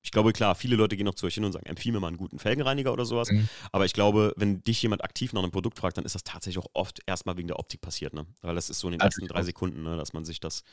ich 0.00 0.12
glaube, 0.12 0.32
klar, 0.32 0.54
viele 0.54 0.76
Leute 0.76 0.96
gehen 0.96 1.04
noch 1.04 1.14
zu 1.16 1.26
euch 1.26 1.34
hin 1.34 1.44
und 1.44 1.52
sagen, 1.52 1.66
empfiehl 1.66 1.92
mir 1.92 2.00
mal 2.00 2.06
einen 2.06 2.16
guten 2.16 2.38
Felgenreiniger 2.38 2.92
oder 2.92 3.04
sowas. 3.04 3.30
Mhm. 3.30 3.48
Aber 3.72 3.84
ich 3.84 3.92
glaube, 3.92 4.32
wenn 4.36 4.57
dich 4.66 4.82
jemand 4.82 5.04
aktiv 5.04 5.32
nach 5.32 5.42
einem 5.42 5.50
Produkt 5.50 5.78
fragt, 5.78 5.96
dann 5.96 6.04
ist 6.04 6.14
das 6.14 6.24
tatsächlich 6.24 6.62
auch 6.64 6.70
oft 6.74 7.00
erstmal 7.06 7.36
wegen 7.36 7.48
der 7.48 7.58
Optik 7.58 7.80
passiert, 7.80 8.14
ne? 8.14 8.26
Weil 8.42 8.54
das 8.54 8.70
ist 8.70 8.80
so 8.80 8.88
in 8.88 8.92
den 8.92 9.00
ersten 9.00 9.26
drei. 9.26 9.42
Sekunden, 9.42 9.82
ne? 9.82 9.96
dass 9.96 10.12
man 10.12 10.24
sich 10.24 10.40
das, 10.40 10.64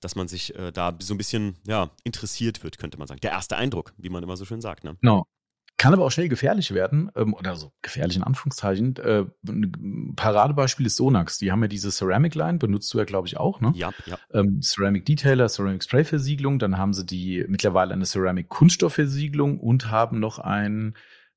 dass 0.00 0.14
man 0.14 0.28
sich 0.28 0.54
äh, 0.54 0.70
da 0.72 0.96
so 1.00 1.14
ein 1.14 1.18
bisschen, 1.18 1.56
ja, 1.66 1.90
interessiert 2.04 2.62
wird, 2.62 2.78
könnte 2.78 2.98
man 2.98 3.08
sagen. 3.08 3.20
Der 3.20 3.32
erste 3.32 3.56
Eindruck, 3.56 3.92
wie 3.96 4.10
man 4.10 4.22
immer 4.22 4.36
so 4.36 4.44
schön 4.44 4.60
sagt, 4.60 4.84
ne? 4.84 4.96
Genau. 5.00 5.26
Kann 5.78 5.94
aber 5.94 6.04
auch 6.04 6.12
schnell 6.12 6.28
gefährlich 6.28 6.74
werden, 6.74 7.10
ähm, 7.16 7.34
oder 7.34 7.56
so 7.56 7.72
gefährlich 7.82 8.16
in 8.16 8.22
Anführungszeichen. 8.22 8.96
Äh, 8.98 9.24
ein 9.48 10.12
Paradebeispiel 10.14 10.86
ist 10.86 10.96
Sonax. 10.96 11.38
Die 11.38 11.50
haben 11.50 11.62
ja 11.62 11.66
diese 11.66 11.90
Ceramic 11.90 12.36
Line, 12.36 12.58
benutzt 12.58 12.92
du 12.94 12.98
ja, 12.98 13.04
glaube 13.04 13.26
ich, 13.26 13.36
auch, 13.36 13.60
ne? 13.60 13.72
Ja, 13.74 13.90
ja. 14.06 14.16
Ähm, 14.32 14.60
Ceramic 14.62 15.06
Detailer, 15.06 15.48
Ceramic 15.48 15.82
Spray 15.82 16.04
Versiegelung, 16.04 16.60
dann 16.60 16.78
haben 16.78 16.92
sie 16.92 17.04
die 17.04 17.44
mittlerweile 17.48 17.94
eine 17.94 18.04
Ceramic 18.04 18.48
Kunststoffversiegelung 18.48 19.58
und 19.58 19.90
haben 19.90 20.20
noch 20.20 20.38
ein, 20.38 20.94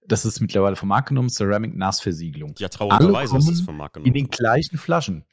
das 0.07 0.25
ist 0.25 0.39
mittlerweile 0.41 0.75
vom 0.75 0.89
Markt 0.89 1.09
genommen, 1.09 1.29
Ceramic 1.29 1.75
Nassversiegelung. 1.75 2.55
Ja, 2.57 2.69
traurigerweise 2.69 3.37
ist 3.37 3.49
es 3.49 3.61
vom 3.61 3.77
Markt 3.77 3.97
In 3.97 4.03
genommen. 4.03 4.13
den 4.13 4.29
gleichen 4.29 4.77
Flaschen. 4.77 5.25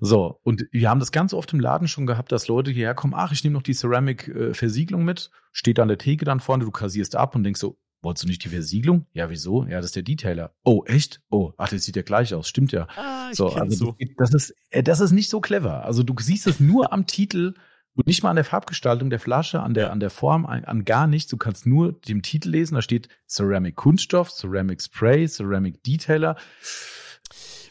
So, 0.00 0.38
und 0.42 0.66
wir 0.72 0.90
haben 0.90 1.00
das 1.00 1.10
ganz 1.10 1.32
oft 1.32 1.52
im 1.54 1.60
Laden 1.60 1.88
schon 1.88 2.06
gehabt, 2.06 2.30
dass 2.30 2.48
Leute 2.48 2.70
hierher 2.70 2.94
kommen, 2.94 3.14
ach, 3.16 3.32
ich 3.32 3.42
nehme 3.44 3.54
noch 3.54 3.62
die 3.62 3.72
Ceramic-Versiegelung 3.72 5.04
mit, 5.04 5.30
steht 5.52 5.78
an 5.80 5.88
der 5.88 5.98
Theke 5.98 6.24
dann 6.24 6.40
vorne, 6.40 6.64
du 6.64 6.70
kassierst 6.70 7.16
ab 7.16 7.34
und 7.34 7.44
denkst 7.44 7.60
so, 7.60 7.78
wolltest 8.02 8.24
du 8.24 8.28
nicht 8.28 8.44
die 8.44 8.48
Versiegelung? 8.50 9.06
Ja, 9.14 9.30
wieso? 9.30 9.64
Ja, 9.64 9.76
das 9.78 9.86
ist 9.86 9.96
der 9.96 10.02
Detailer. 10.02 10.54
Oh, 10.64 10.84
echt? 10.86 11.22
Oh, 11.30 11.52
ach, 11.56 11.68
das 11.70 11.82
sieht 11.84 11.96
ja 11.96 12.02
gleich 12.02 12.34
aus, 12.34 12.46
stimmt 12.48 12.72
ja. 12.72 12.86
Ah, 12.96 13.28
ich 13.30 13.36
So, 13.36 13.48
also 13.48 13.86
so. 13.86 13.96
das, 14.16 14.30
das 14.30 14.34
ist, 14.50 14.54
äh, 14.70 14.82
das 14.82 15.00
ist 15.00 15.12
nicht 15.12 15.30
so 15.30 15.40
clever. 15.40 15.84
Also 15.84 16.02
du 16.02 16.14
siehst 16.20 16.46
es 16.46 16.60
nur 16.60 16.92
am 16.92 17.06
Titel 17.06 17.54
und 17.96 18.06
nicht 18.06 18.22
mal 18.22 18.30
an 18.30 18.36
der 18.36 18.44
Farbgestaltung 18.44 19.10
der 19.10 19.18
Flasche, 19.18 19.60
an 19.60 19.74
der, 19.74 19.90
an 19.90 20.00
der 20.00 20.10
Form, 20.10 20.46
an, 20.46 20.64
an 20.64 20.84
gar 20.84 21.06
nichts. 21.06 21.30
Du 21.30 21.38
kannst 21.38 21.66
nur 21.66 21.92
den 21.92 22.22
Titel 22.22 22.50
lesen. 22.50 22.74
Da 22.74 22.82
steht 22.82 23.08
Ceramic 23.26 23.74
Kunststoff, 23.74 24.30
Ceramic 24.30 24.82
Spray, 24.82 25.26
Ceramic 25.26 25.82
Detailer. 25.82 26.36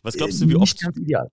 Was 0.05 0.15
glaubst 0.15 0.41
Äh, 0.41 0.45
du, 0.45 0.51
wie 0.51 0.55
oft. 0.55 0.79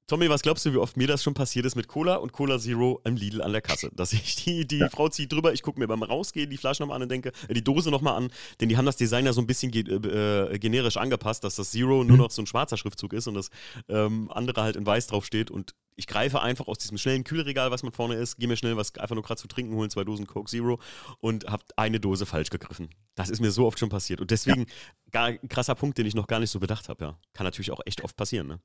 Tommy, 0.07 0.29
was 0.31 0.43
glaubst 0.43 0.65
du, 0.65 0.73
wie 0.73 0.79
oft 0.79 0.97
mir 0.97 1.07
das 1.07 1.23
schon 1.23 1.35
passiert 1.35 1.67
ist 1.67 1.77
mit 1.77 1.89
Cola 1.89 2.17
und 2.17 2.33
Cola 2.33 2.59
Zero 2.59 3.01
im 3.05 3.17
Lidl 3.17 3.43
an 3.43 3.53
der 3.53 3.61
Kasse? 3.63 3.91
Dass 3.95 4.13
ich 4.13 4.37
die, 4.37 4.67
die 4.67 4.79
Ja. 4.79 4.89
Frau 4.89 5.09
zieht 5.09 5.31
drüber, 5.33 5.53
ich 5.53 5.63
gucke 5.63 5.79
mir 5.79 5.87
beim 5.87 6.03
Rausgehen 6.03 6.49
die 6.51 6.57
Flasche 6.57 6.83
nochmal 6.83 6.97
an 6.97 7.03
und 7.03 7.11
denke, 7.11 7.33
äh, 7.49 7.55
die 7.55 7.63
Dose 7.63 7.91
nochmal 7.91 8.17
an, 8.17 8.31
denn 8.61 8.69
die 8.69 8.77
haben 8.77 8.87
das 8.87 8.97
Design 8.97 9.27
ja 9.27 9.33
so 9.33 9.41
ein 9.41 9.47
bisschen 9.47 9.71
ge 9.71 9.83
äh, 9.85 10.59
generisch 10.59 10.97
angepasst, 10.97 11.45
dass 11.45 11.57
das 11.57 11.71
Zero 11.71 12.03
nur 12.03 12.17
Mhm. 12.17 12.23
noch 12.23 12.31
so 12.31 12.43
ein 12.43 12.47
schwarzer 12.47 12.77
Schriftzug 12.77 13.13
ist 13.13 13.27
und 13.29 13.35
das 13.35 13.51
ähm, 13.89 14.31
andere 14.33 14.63
halt 14.63 14.77
in 14.77 14.87
weiß 14.87 15.07
draufsteht 15.09 15.51
und 15.51 15.75
ich 15.95 16.07
greife 16.07 16.41
einfach 16.41 16.69
aus 16.69 16.79
diesem 16.79 16.97
schnellen 16.97 17.23
Kühlregal, 17.23 17.71
was 17.71 17.83
man 17.83 17.93
vorne 17.93 18.15
ist, 18.15 18.39
gehe 18.39 18.49
mir 18.49 18.57
schnell 18.57 18.79
was 18.79 18.95
einfach 18.97 19.15
nur 19.15 19.23
gerade 19.23 19.39
zu 19.39 19.47
trinken 19.47 19.75
holen, 19.75 19.91
zwei 19.91 20.05
Dosen 20.05 20.27
Coke 20.27 20.51
Zero 20.51 20.81
und 21.21 21.45
habe 21.51 21.63
eine 21.77 22.01
Dose 22.01 22.25
falsch 22.25 22.49
gegriffen. 22.49 22.89
Das 23.15 23.29
ist 23.29 23.41
mir 23.43 23.51
so 23.51 23.67
oft 23.67 23.79
schon 23.79 23.91
passiert 23.91 24.23
und 24.23 24.31
deswegen 24.31 24.65
gar 25.11 25.27
ein 25.27 25.49
krasser 25.51 25.75
Punkt, 25.75 25.99
den 25.99 26.07
ich 26.07 26.15
noch 26.15 26.27
gar 26.27 26.41
nicht 26.41 26.49
so 26.51 26.59
bedacht 26.61 26.89
habe, 26.89 27.05
ja. 27.05 27.19
Kann 27.35 27.45
natürlich 27.45 27.71
auch 27.73 27.81
echt 27.85 28.03
oft 28.03 28.17
passieren, 28.17 28.47
ne? 28.47 28.61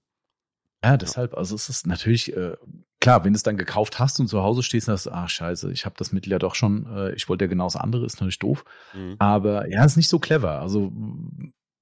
Ja, 0.83 0.95
deshalb, 0.97 1.35
also 1.35 1.55
es 1.55 1.69
ist 1.69 1.87
natürlich, 1.87 2.35
äh, 2.35 2.55
klar, 2.99 3.23
wenn 3.23 3.33
du 3.33 3.37
es 3.37 3.43
dann 3.43 3.57
gekauft 3.57 3.99
hast 3.99 4.19
und 4.19 4.27
zu 4.27 4.43
Hause 4.43 4.61
stehst 4.63 4.87
und 4.87 4.97
sagst, 4.97 5.11
ach 5.11 5.29
scheiße, 5.29 5.71
ich 5.71 5.85
habe 5.85 5.95
das 5.97 6.11
Mittel 6.11 6.31
ja 6.31 6.39
doch 6.39 6.55
schon, 6.55 6.85
äh, 6.85 7.13
ich 7.13 7.27
wollte 7.29 7.45
ja 7.45 7.49
genau 7.49 7.65
das 7.65 7.75
andere, 7.75 8.05
ist 8.05 8.15
natürlich 8.15 8.39
doof. 8.39 8.63
Mhm. 8.93 9.15
Aber 9.17 9.67
ja, 9.69 9.83
ist 9.83 9.97
nicht 9.97 10.09
so 10.09 10.19
clever. 10.19 10.61
Also 10.61 10.91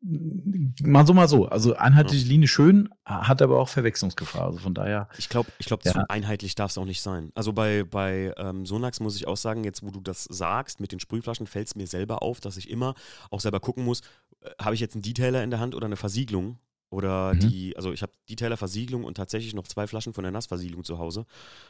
mal 0.01 1.05
so, 1.05 1.13
mal 1.13 1.27
so. 1.27 1.47
Also 1.47 1.75
einheitliche 1.75 2.27
Linie 2.27 2.47
schön, 2.47 2.89
hat 3.05 3.41
aber 3.41 3.59
auch 3.59 3.69
Verwechslungsgefahr. 3.69 4.45
Also 4.45 4.59
von 4.59 4.73
daher, 4.73 5.09
Ich 5.17 5.29
glaube, 5.29 5.51
ich 5.57 5.65
glaub, 5.65 5.83
Ja. 5.83 5.93
so 5.93 6.01
einheitlich 6.07 6.55
darf 6.55 6.71
es 6.71 6.77
auch 6.77 6.85
nicht 6.85 7.01
sein. 7.01 7.31
Also 7.33 7.53
bei, 7.53 7.83
bei 7.83 8.33
ähm, 8.37 8.65
Sonax 8.65 8.99
muss 8.99 9.15
ich 9.15 9.27
auch 9.27 9.37
sagen, 9.37 9.63
jetzt 9.63 9.83
wo 9.83 9.89
du 9.89 9.99
das 9.99 10.25
sagst, 10.25 10.79
mit 10.79 10.91
den 10.91 10.99
Sprühflaschen 10.99 11.47
fällt 11.47 11.67
es 11.67 11.75
mir 11.75 11.87
selber 11.87 12.21
auf, 12.21 12.39
dass 12.39 12.57
ich 12.57 12.69
immer 12.69 12.93
auch 13.31 13.39
selber 13.39 13.59
gucken 13.59 13.83
muss, 13.83 14.01
äh, 14.41 14.49
habe 14.61 14.75
ich 14.75 14.81
jetzt 14.81 14.95
einen 14.95 15.01
Detailer 15.01 15.43
in 15.43 15.49
der 15.49 15.59
Hand 15.59 15.73
oder 15.75 15.85
eine 15.85 15.97
Versiegelung? 15.97 16.59
Oder 16.95 17.33
Mhm. 17.35 17.39
die, 17.39 17.75
also 17.75 17.91
ich 17.91 18.01
habe 18.01 18.13
Detailer 18.29 18.55
Versiegelung 18.55 19.03
und 19.03 19.15
tatsächlich 19.17 19.53
noch 19.53 19.67
zwei 19.67 19.85
Flaschen 19.85 20.13
von 20.13 20.23
der 20.23 20.31
Nassversiegelung 20.31 20.85
zu 20.85 20.97
Hause. 20.97 21.25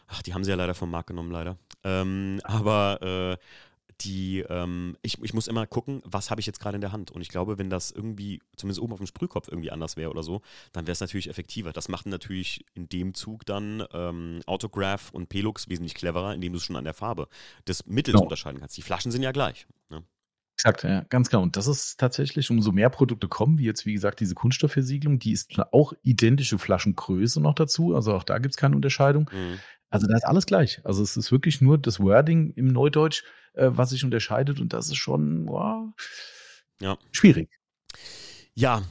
Ach, 0.08 0.22
die 0.22 0.36
haben 0.36 0.44
sie 0.44 0.52
ja 0.52 0.56
leider 0.56 0.76
vom 0.76 0.92
Markt 0.92 1.08
genommen, 1.08 1.32
leider. 1.32 1.58
Ähm, 1.84 2.40
aber 2.44 3.02
äh, 3.02 3.38
die, 4.02 4.42
ähm, 4.50 4.98
ich, 5.02 5.18
ich 5.24 5.34
muss 5.34 5.48
immer 5.48 5.66
gucken, 5.66 6.02
was 6.06 6.30
habe 6.30 6.42
ich 6.42 6.46
jetzt 6.46 6.60
gerade 6.60 6.76
in 6.76 6.82
der 6.82 6.92
Hand. 6.92 7.10
Und 7.12 7.22
ich 7.22 7.30
glaube, 7.30 7.58
wenn 7.58 7.70
das 7.72 7.90
irgendwie, 7.92 8.40
zumindest 8.56 8.82
oben 8.82 8.94
auf 8.94 9.00
dem 9.00 9.08
Sprühkopf 9.08 9.48
irgendwie 9.48 9.72
anders 9.72 9.96
wäre 9.98 10.12
oder 10.12 10.22
so, 10.22 10.42
dann 10.74 10.86
wäre 10.86 10.92
es 10.94 11.00
natürlich 11.00 11.30
effektiver. 11.30 11.72
Das 11.72 11.88
macht 11.88 12.06
natürlich 12.06 12.64
in 12.76 12.88
dem 12.90 13.14
Zug 13.16 13.46
dann 13.46 13.84
ähm, 13.94 14.42
Autograph 14.46 15.10
und 15.12 15.30
Pelux 15.30 15.70
wesentlich 15.70 15.96
cleverer, 15.96 16.34
indem 16.36 16.52
du 16.54 16.58
es 16.58 16.64
schon 16.66 16.76
an 16.76 16.84
der 16.84 16.94
Farbe 16.94 17.28
des 17.68 17.86
Mittels 17.88 18.14
Genau. 18.16 18.24
unterscheiden 18.24 18.60
kannst. 18.60 18.78
Die 18.78 18.82
Flaschen 18.84 19.12
sind 19.12 19.24
ja 19.24 19.32
gleich. 19.32 19.66
Ne? 19.90 20.04
Exakt, 20.56 20.84
ja, 20.84 21.06
ganz 21.10 21.30
genau. 21.30 21.44
Und 21.44 21.56
das 21.58 21.68
ist 21.68 22.00
tatsächlich, 22.00 22.50
umso 22.50 22.72
mehr 22.72 22.90
Produkte 22.90 23.28
kommen, 23.28 23.58
wie 23.60 23.66
jetzt, 23.66 23.86
wie 23.86 23.94
gesagt, 23.94 24.20
diese 24.20 24.36
Kunststoffversiegelung, 24.36 25.20
die 25.20 25.32
ist 25.32 25.52
auch 25.72 25.94
identische 26.02 26.58
Flaschengröße 26.58 27.40
noch 27.42 27.54
dazu. 27.54 27.94
Also 27.96 28.14
auch 28.14 28.24
da 28.24 28.40
gibt 28.40 28.54
es 28.54 28.58
keine 28.58 28.76
Unterscheidung. 28.76 29.30
Mhm. 29.32 29.60
Also 29.90 30.08
da 30.08 30.16
ist 30.16 30.26
alles 30.26 30.46
gleich. 30.46 30.82
Also 30.84 31.04
es 31.04 31.16
ist 31.16 31.32
wirklich 31.32 31.62
nur 31.62 31.78
das 31.78 32.00
Wording 32.00 32.52
im 32.56 32.68
Neudeutsch, 32.68 33.24
äh, 33.54 33.68
was 33.72 33.92
sich 33.92 34.04
unterscheidet. 34.04 34.60
Und 34.60 34.74
das 34.74 34.88
ist 34.88 34.98
schon 34.98 35.48
wow, 35.48 35.94
Ja. 36.82 36.98
schwierig. 37.12 37.50
Ja, 38.56 38.82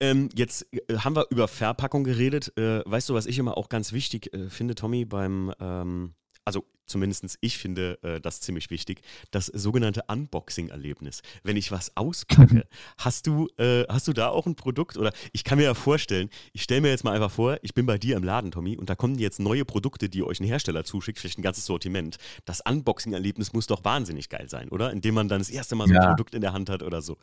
Ähm, 0.00 0.28
jetzt 0.34 0.66
äh, 0.74 0.98
haben 0.98 1.14
wir 1.14 1.26
über 1.30 1.46
Verpackung 1.46 2.02
geredet. 2.02 2.52
Äh, 2.58 2.82
weißt 2.84 3.08
du, 3.08 3.14
was 3.14 3.26
ich 3.26 3.38
immer 3.38 3.56
auch 3.56 3.68
ganz 3.68 3.92
wichtig 3.92 4.34
äh, 4.34 4.50
finde, 4.50 4.74
Tommy, 4.74 5.04
beim, 5.04 5.54
ähm, 5.60 6.14
also 6.44 6.64
zumindest 6.86 7.38
ich 7.40 7.58
finde 7.58 7.98
äh, 8.02 8.20
das 8.20 8.40
ziemlich 8.40 8.70
wichtig, 8.70 9.00
das 9.30 9.46
sogenannte 9.46 10.02
Unboxing-Erlebnis. 10.08 11.22
Wenn 11.42 11.56
ich 11.56 11.72
was 11.72 11.96
auspacke, 11.96 12.66
hast 12.98 13.26
du, 13.26 13.48
äh, 13.58 13.84
hast 13.88 14.08
du 14.08 14.12
da 14.12 14.28
auch 14.28 14.46
ein 14.46 14.54
Produkt 14.54 14.96
oder 14.96 15.12
ich 15.32 15.44
kann 15.44 15.58
mir 15.58 15.64
ja 15.64 15.74
vorstellen, 15.74 16.28
ich 16.52 16.62
stelle 16.62 16.82
mir 16.82 16.90
jetzt 16.90 17.04
mal 17.04 17.12
einfach 17.12 17.30
vor, 17.30 17.58
ich 17.62 17.74
bin 17.74 17.86
bei 17.86 17.98
dir 17.98 18.16
im 18.16 18.24
Laden, 18.24 18.50
Tommy, 18.50 18.76
und 18.76 18.90
da 18.90 18.94
kommen 18.94 19.18
jetzt 19.18 19.40
neue 19.40 19.64
Produkte, 19.64 20.08
die 20.08 20.22
euch 20.22 20.40
ein 20.40 20.44
Hersteller 20.44 20.84
zuschickt, 20.84 21.18
vielleicht 21.18 21.38
ein 21.38 21.42
ganzes 21.42 21.64
Sortiment. 21.64 22.18
Das 22.44 22.60
Unboxing-Erlebnis 22.60 23.52
muss 23.52 23.66
doch 23.66 23.84
wahnsinnig 23.84 24.28
geil 24.28 24.48
sein, 24.48 24.68
oder? 24.68 24.90
Indem 24.90 25.14
man 25.14 25.28
dann 25.28 25.40
das 25.40 25.50
erste 25.50 25.74
Mal 25.74 25.88
so 25.88 25.94
ein 25.94 26.02
ja. 26.02 26.08
Produkt 26.08 26.34
in 26.34 26.42
der 26.42 26.52
Hand 26.52 26.68
hat 26.68 26.82
oder 26.82 27.00
so. 27.00 27.16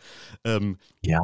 Ähm, 0.43 0.77
ja, 1.01 1.21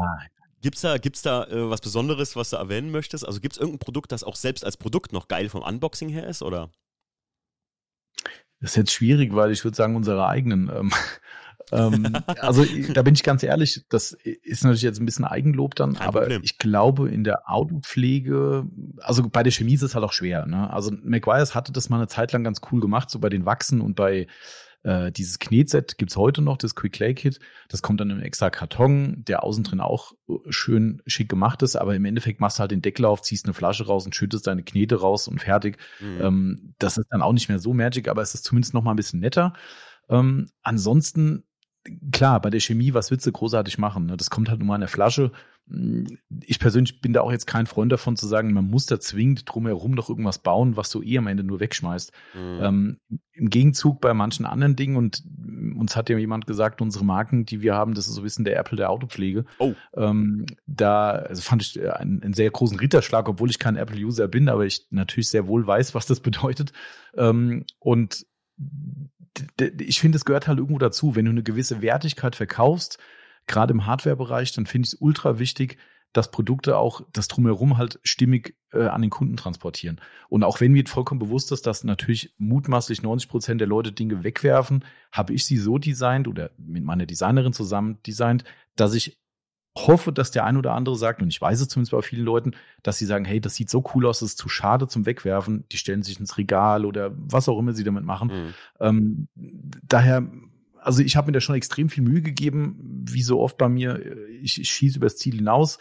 Gibt 0.62 0.76
es 0.76 0.82
da, 0.82 0.98
gibt's 0.98 1.22
da 1.22 1.44
äh, 1.46 1.70
was 1.70 1.82
Besonderes, 1.82 2.36
was 2.36 2.50
du 2.50 2.56
erwähnen 2.56 2.90
möchtest? 2.90 3.26
Also 3.26 3.40
gibt 3.40 3.54
es 3.54 3.60
irgendein 3.60 3.80
Produkt, 3.80 4.12
das 4.12 4.24
auch 4.24 4.36
selbst 4.36 4.66
als 4.66 4.76
Produkt 4.76 5.14
noch 5.14 5.28
geil 5.28 5.50
vom 5.50 5.62
Unboxing 5.62 6.10
her 6.10 6.28
ist, 6.28 6.42
oder? 6.42 6.72
Das 8.60 8.72
ist 8.72 8.76
jetzt 8.76 8.92
schwierig, 8.92 9.36
weil 9.36 9.52
ich 9.52 9.64
würde 9.64 9.78
sagen, 9.78 9.96
unsere 9.96 10.28
eigenen. 10.28 10.70
Ähm, 10.74 10.92
ähm, 11.72 12.18
also 12.40 12.66
da 12.94 13.02
bin 13.04 13.14
ich 13.14 13.24
ganz 13.24 13.44
ehrlich, 13.44 13.86
das 13.90 14.14
ist 14.14 14.64
natürlich 14.64 14.84
jetzt 14.84 15.00
ein 15.00 15.06
bisschen 15.06 15.26
Eigenlob 15.26 15.76
dann, 15.76 15.94
Kein 15.94 16.08
aber 16.08 16.22
Problem. 16.22 16.42
ich 16.44 16.58
glaube 16.58 17.10
in 17.10 17.24
der 17.24 17.50
Autopflege, 17.50 18.66
also 19.00 19.28
bei 19.30 19.44
der 19.44 19.52
Chemie 19.52 19.74
ist 19.74 19.84
es 19.84 19.96
halt 19.96 20.06
auch 20.06 20.14
schwer. 20.14 20.46
Ne? 20.46 20.72
Also 20.72 20.92
McGuire's 21.04 21.56
hatte 21.56 21.72
das 21.72 21.90
mal 21.90 21.98
eine 21.98 22.08
Zeit 22.08 22.32
lang 22.32 22.44
ganz 22.44 22.62
cool 22.72 22.80
gemacht, 22.80 23.10
so 23.10 23.20
bei 23.20 23.30
den 23.30 23.46
Wachsen 23.46 23.82
und 23.82 23.96
bei 23.96 24.28
äh, 24.88 25.12
dieses 25.12 25.38
Knetset 25.38 25.98
gibt's 25.98 26.16
heute 26.16 26.42
noch, 26.42 26.56
das 26.56 26.74
Quick 26.74 26.94
Clay 26.94 27.14
Kit. 27.14 27.40
Das 27.68 27.82
kommt 27.82 28.00
dann 28.00 28.10
in 28.10 28.18
einem 28.18 28.26
extra 28.26 28.50
Karton, 28.50 29.26
der 29.28 29.44
außen 29.44 29.66
drin 29.66 29.82
auch 29.82 30.14
äh, 30.30 30.36
schön 30.48 31.02
schick 31.06 31.28
gemacht 31.28 31.62
ist, 31.62 31.76
aber 31.76 31.94
im 31.94 32.06
Endeffekt 32.06 32.40
machst 32.40 32.58
du 32.58 32.62
halt 32.62 32.72
den 32.72 32.82
Deckel 32.82 33.04
auf, 33.04 33.22
ziehst 33.22 33.46
eine 33.46 33.54
Flasche 33.54 33.86
raus 33.86 34.06
und 34.06 34.16
schüttest 34.16 34.48
deine 34.48 34.64
Knete 34.64 35.02
raus 35.02 35.28
und 35.28 35.42
fertig. 35.42 35.78
Mhm. 36.00 36.22
Ähm, 36.22 36.74
das 36.80 36.98
ist 36.98 37.08
dann 37.10 37.22
auch 37.22 37.34
nicht 37.34 37.50
mehr 37.50 37.60
so 37.60 37.74
magic, 37.74 38.08
aber 38.08 38.22
es 38.22 38.34
ist 38.34 38.46
zumindest 38.46 38.74
noch 38.74 38.82
mal 38.82 38.92
ein 38.92 38.96
bisschen 38.96 39.20
netter. 39.20 39.52
Ähm, 40.10 40.50
ansonsten 40.64 41.44
klar, 42.12 42.42
bei 42.42 42.50
der 42.50 42.60
Chemie, 42.60 42.94
was 42.94 43.12
willst 43.12 43.26
du 43.26 43.32
großartig 43.32 43.78
machen? 43.78 44.06
Ne? 44.06 44.18
Das 44.18 44.30
kommt 44.30 44.50
halt 44.50 44.60
nur 44.60 44.68
mal 44.68 44.76
in 44.76 44.82
der 44.82 44.90
Flasche. 44.90 45.32
Ich 46.46 46.60
persönlich 46.60 47.02
bin 47.02 47.12
da 47.12 47.22
auch 47.22 47.32
jetzt 47.32 47.46
kein 47.46 47.66
Freund 47.66 47.92
davon 47.92 48.16
zu 48.16 48.26
sagen, 48.26 48.54
man 48.54 48.70
muss 48.70 48.86
da 48.86 49.02
zwingend 49.02 49.44
drumherum 49.46 49.92
noch 49.92 50.08
irgendwas 50.08 50.40
bauen, 50.40 50.78
was 50.78 50.90
du 50.90 51.02
eh 51.04 51.18
am 51.18 51.28
Ende 51.28 51.44
nur 51.44 51.60
wegschmeißt. 51.60 52.14
Mhm. 52.36 52.60
Ähm, 52.62 52.98
Im 53.34 53.50
Gegenzug 53.50 54.00
bei 54.00 54.14
manchen 54.14 54.46
anderen 54.46 54.78
Dingen, 54.78 54.96
und 54.96 55.24
uns 55.78 55.98
hat 55.98 56.10
ja 56.10 56.18
jemand 56.18 56.48
gesagt, 56.48 56.82
unsere 56.82 57.04
Marken, 57.04 57.46
die 57.46 57.62
wir 57.62 57.76
haben, 57.76 57.96
das 57.96 58.08
ist 58.08 58.16
so 58.16 58.22
ein 58.22 58.24
bisschen 58.24 58.46
der 58.46 58.58
Apple 58.58 58.78
der 58.78 58.90
Autopflege. 58.90 59.44
Oh. 59.60 59.74
Ähm, 59.96 60.46
da 60.68 61.10
also 61.10 61.42
fand 61.42 61.62
ich 61.64 61.82
einen, 61.82 62.24
einen, 62.24 62.34
sehr 62.34 62.50
großen 62.50 62.80
Ritterschlag, 62.80 63.28
obwohl 63.28 63.50
ich 63.50 63.60
kein 63.60 63.76
Apple-User 63.76 64.30
bin, 64.30 64.48
aber 64.48 64.66
ich 64.66 64.88
natürlich 64.90 65.30
sehr 65.30 65.48
wohl 65.48 65.68
weiß, 65.68 65.94
was 65.94 66.06
das 66.06 66.22
bedeutet. 66.22 66.72
Ähm, 67.16 67.66
und 67.80 68.26
ich 69.80 70.00
finde, 70.00 70.18
es 70.18 70.26
gehört 70.26 70.48
halt 70.48 70.60
irgendwo 70.60 70.80
dazu. 70.80 71.16
Wenn 71.16 71.26
du 71.26 71.32
eine 71.32 71.44
gewisse 71.44 71.82
Wertigkeit 71.82 72.36
verkaufst, 72.36 72.98
gerade 73.48 73.74
im 73.74 73.86
Hardware-Bereich, 73.86 74.52
dann 74.54 74.66
finde 74.66 74.88
ich 74.88 74.94
es 74.94 75.02
ultra 75.02 75.40
wichtig, 75.40 75.78
dass 76.14 76.32
Produkte 76.32 76.78
auch 76.78 77.02
das 77.14 77.28
drumherum 77.28 77.78
halt 77.78 78.00
stimmig 78.04 78.56
äh, 78.72 78.88
an 78.88 79.02
den 79.02 79.12
Kunden 79.12 79.38
transportieren. 79.38 80.02
Und 80.30 80.44
auch 80.44 80.62
wenn 80.62 80.72
mir 80.72 80.86
vollkommen 80.88 81.20
bewusst 81.20 81.52
ist, 81.52 81.68
dass 81.68 81.84
natürlich 81.84 82.34
mutmaßlich 82.38 83.04
90 83.04 83.30
Prozent 83.30 83.62
der 83.62 83.68
Leute 83.68 83.92
Dinge 83.92 84.24
wegwerfen, 84.24 84.84
habe 85.12 85.34
ich 85.34 85.46
sie 85.46 85.58
so 85.58 85.78
designt 85.78 86.28
oder 86.28 86.52
mit 86.58 86.84
meiner 86.84 87.06
Designerin 87.06 87.54
zusammen 87.54 88.00
designt, 88.04 88.46
dass 88.76 88.94
ich 88.94 89.20
hoffe, 89.86 90.12
dass 90.12 90.32
der 90.32 90.46
ein 90.46 90.58
oder 90.58 90.74
andere 90.74 90.96
sagt, 90.96 91.22
und 91.22 91.30
ich 91.30 91.40
weiß 91.40 91.62
es 91.62 91.68
zumindest 91.68 91.92
bei 91.92 92.02
vielen 92.02 92.26
Leuten, 92.26 92.52
dass 92.82 92.98
sie 92.98 93.06
sagen, 93.06 93.26
hey, 93.26 93.40
das 93.40 93.56
sieht 93.56 93.70
so 93.70 93.84
cool 93.94 94.06
aus, 94.08 94.20
das 94.20 94.30
ist 94.30 94.38
zu 94.38 94.50
schade 94.50 94.88
zum 94.88 95.06
Wegwerfen. 95.06 95.66
Die 95.72 95.78
stellen 95.78 96.02
sich 96.02 96.20
ins 96.20 96.38
Regal 96.38 96.86
oder 96.86 97.12
was 97.16 97.48
auch 97.48 97.60
immer 97.60 97.74
sie 97.74 97.84
damit 97.84 98.04
machen. 98.04 98.30
Mhm. 98.30 98.54
Ähm, 98.80 99.28
daher, 99.88 100.28
also 100.82 101.04
ich 101.04 101.16
habe 101.16 101.28
mir 101.28 101.34
da 101.34 101.42
schon 101.42 101.56
extrem 101.56 101.90
viel 101.90 102.04
Mühe 102.04 102.22
gegeben, 102.22 103.04
wie 103.08 103.22
so 103.22 103.40
oft 103.40 103.58
bei 103.58 103.70
mir, 103.70 104.02
ich, 104.42 104.60
ich 104.60 104.70
schieße 104.70 104.98
übers 104.98 105.18
Ziel 105.18 105.36
hinaus 105.36 105.78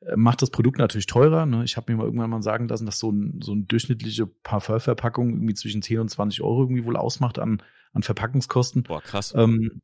äh, 0.00 0.16
macht 0.16 0.42
das 0.42 0.50
Produkt 0.50 0.78
natürlich 0.78 1.06
teurer. 1.06 1.46
Ne? 1.46 1.64
Ich 1.64 1.76
habe 1.76 1.90
mir 1.92 1.98
mal 1.98 2.04
irgendwann 2.04 2.30
mal 2.30 2.42
sagen 2.42 2.68
lassen, 2.68 2.86
dass 2.86 2.98
so, 2.98 3.10
ein, 3.10 3.40
so 3.42 3.52
eine 3.52 3.62
durchschnittliche 3.62 4.26
Parfumverpackung 4.26 5.30
irgendwie 5.30 5.54
zwischen 5.54 5.82
10 5.82 6.00
und 6.00 6.08
20 6.08 6.42
Euro 6.42 6.62
irgendwie 6.62 6.84
wohl 6.84 6.96
ausmacht 6.96 7.38
an, 7.38 7.62
an 7.92 8.02
Verpackungskosten. 8.02 8.84
Boah, 8.84 9.02
krass. 9.02 9.34
Ähm, 9.36 9.82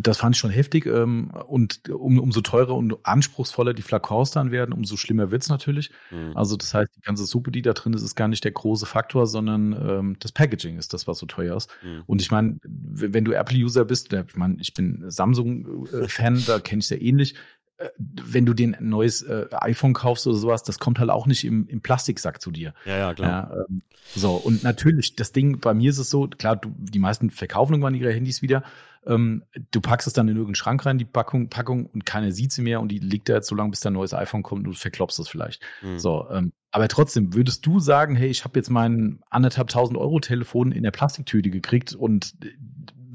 das 0.00 0.18
fand 0.18 0.34
ich 0.34 0.40
schon 0.40 0.50
heftig. 0.50 0.86
Ähm, 0.86 1.30
und 1.46 1.88
um, 1.88 2.18
umso 2.18 2.40
teurer 2.40 2.74
und 2.74 2.96
anspruchsvoller 3.04 3.74
die 3.74 3.82
Flakons 3.82 4.32
dann 4.32 4.50
werden, 4.50 4.72
umso 4.72 4.96
schlimmer 4.96 5.30
wird's 5.30 5.48
natürlich. 5.48 5.90
Mhm. 6.10 6.36
Also 6.36 6.56
das 6.56 6.74
heißt, 6.74 6.90
die 6.96 7.00
ganze 7.00 7.24
Suppe, 7.24 7.50
die 7.50 7.62
da 7.62 7.72
drin 7.72 7.94
ist, 7.94 8.02
ist 8.02 8.16
gar 8.16 8.28
nicht 8.28 8.44
der 8.44 8.52
große 8.52 8.86
Faktor, 8.86 9.26
sondern 9.26 9.72
ähm, 9.72 10.16
das 10.18 10.32
Packaging 10.32 10.78
ist 10.78 10.92
das, 10.92 11.06
was 11.06 11.18
so 11.18 11.26
teuer 11.26 11.56
ist. 11.56 11.70
Mhm. 11.82 12.02
Und 12.06 12.20
ich 12.20 12.30
meine, 12.30 12.58
wenn 12.62 13.24
du 13.24 13.32
Apple-User 13.32 13.84
bist, 13.84 14.12
ich 14.12 14.36
meine, 14.36 14.56
ich 14.60 14.74
bin 14.74 15.04
Samsung-Fan, 15.06 16.42
da 16.46 16.58
kenne 16.58 16.80
ich 16.80 16.88
sehr 16.88 17.00
ähnlich. 17.00 17.36
Äh, 17.76 17.88
wenn 17.98 18.46
du 18.46 18.54
den 18.54 18.76
neues 18.80 19.22
äh, 19.22 19.46
iPhone 19.50 19.94
kaufst 19.94 20.26
oder 20.26 20.36
sowas, 20.36 20.62
das 20.62 20.78
kommt 20.78 21.00
halt 21.00 21.10
auch 21.10 21.26
nicht 21.26 21.44
im, 21.44 21.66
im 21.66 21.80
Plastiksack 21.80 22.40
zu 22.40 22.50
dir. 22.50 22.72
Ja, 22.84 22.96
ja, 22.96 23.14
klar. 23.14 23.50
Ja, 23.50 23.64
ähm, 23.68 23.82
so, 24.14 24.34
und 24.34 24.62
natürlich, 24.62 25.16
das 25.16 25.32
Ding, 25.32 25.58
bei 25.58 25.74
mir 25.74 25.90
ist 25.90 25.98
es 25.98 26.10
so, 26.10 26.28
klar, 26.28 26.56
du, 26.56 26.72
die 26.78 26.98
meisten 26.98 27.30
verkaufen 27.30 27.72
irgendwann 27.72 27.94
ihre 27.94 28.12
Handys 28.12 28.42
wieder. 28.42 28.62
Ähm, 29.06 29.44
du 29.70 29.80
packst 29.80 30.06
es 30.06 30.12
dann 30.12 30.28
in 30.28 30.36
irgendeinen 30.36 30.54
Schrank 30.54 30.84
rein, 30.86 30.98
die 30.98 31.04
Packung, 31.04 31.48
Packung, 31.48 31.86
und 31.86 32.06
keiner 32.06 32.32
sieht 32.32 32.52
sie 32.52 32.62
mehr 32.62 32.80
und 32.80 32.88
die 32.88 32.98
liegt 32.98 33.28
da 33.28 33.34
jetzt 33.34 33.48
so 33.48 33.54
lange, 33.54 33.70
bis 33.70 33.80
dein 33.80 33.92
neues 33.92 34.14
iPhone 34.14 34.42
kommt 34.42 34.66
und 34.66 34.72
du 34.72 34.78
verklopst 34.78 35.18
es 35.18 35.28
vielleicht. 35.28 35.62
Mhm. 35.82 35.98
So, 35.98 36.28
ähm, 36.30 36.52
aber 36.70 36.88
trotzdem, 36.88 37.34
würdest 37.34 37.64
du 37.66 37.80
sagen, 37.80 38.16
hey, 38.16 38.28
ich 38.28 38.44
habe 38.44 38.58
jetzt 38.58 38.70
mein 38.70 39.20
anderthalb 39.30 39.68
tausend 39.68 39.98
Euro 39.98 40.20
Telefon 40.20 40.72
in 40.72 40.82
der 40.82 40.90
Plastiktüte 40.90 41.50
gekriegt 41.50 41.94
und 41.94 42.34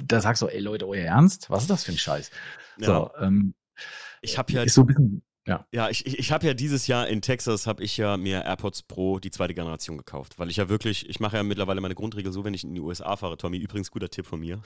da 0.06 0.22
sagst 0.22 0.42
du, 0.42 0.48
ey 0.48 0.60
Leute, 0.60 0.88
euer 0.88 1.06
Ernst? 1.06 1.50
Was 1.50 1.64
ist 1.64 1.70
das 1.70 1.84
für 1.84 1.92
ein 1.92 1.98
Scheiß? 1.98 2.32
Ja. 2.78 2.86
So, 2.86 3.12
ähm, 3.20 3.54
ich 4.22 4.38
habe 4.38 4.52
ja. 4.52 4.64
Ist 4.64 4.76
so 4.76 4.82
ein 4.82 4.88
bisschen, 4.88 5.22
ja. 5.50 5.66
Ja, 5.74 5.90
ich, 5.90 6.06
ich, 6.06 6.20
ich 6.20 6.32
habe 6.32 6.46
ja 6.46 6.54
dieses 6.54 6.86
Jahr 6.88 7.08
in 7.08 7.22
Texas, 7.22 7.66
habe 7.66 7.84
ich 7.84 7.98
ja 7.98 8.18
mir 8.18 8.44
AirPods 8.46 8.84
Pro 8.84 9.20
die 9.20 9.32
zweite 9.32 9.56
Generation 9.56 9.98
gekauft, 9.98 10.38
weil 10.38 10.50
ich 10.50 10.58
ja 10.58 10.70
wirklich, 10.70 11.10
ich 11.10 11.20
mache 11.20 11.38
ja 11.38 11.44
mittlerweile 11.44 11.82
meine 11.82 11.96
Grundregel 11.96 12.32
so, 12.32 12.44
wenn 12.44 12.54
ich 12.54 12.64
in 12.64 12.76
die 12.76 12.82
USA 12.82 13.16
fahre, 13.16 13.36
Tommy, 13.36 13.58
übrigens 13.58 13.90
guter 13.90 14.10
Tipp 14.10 14.28
von 14.28 14.40
mir, 14.40 14.62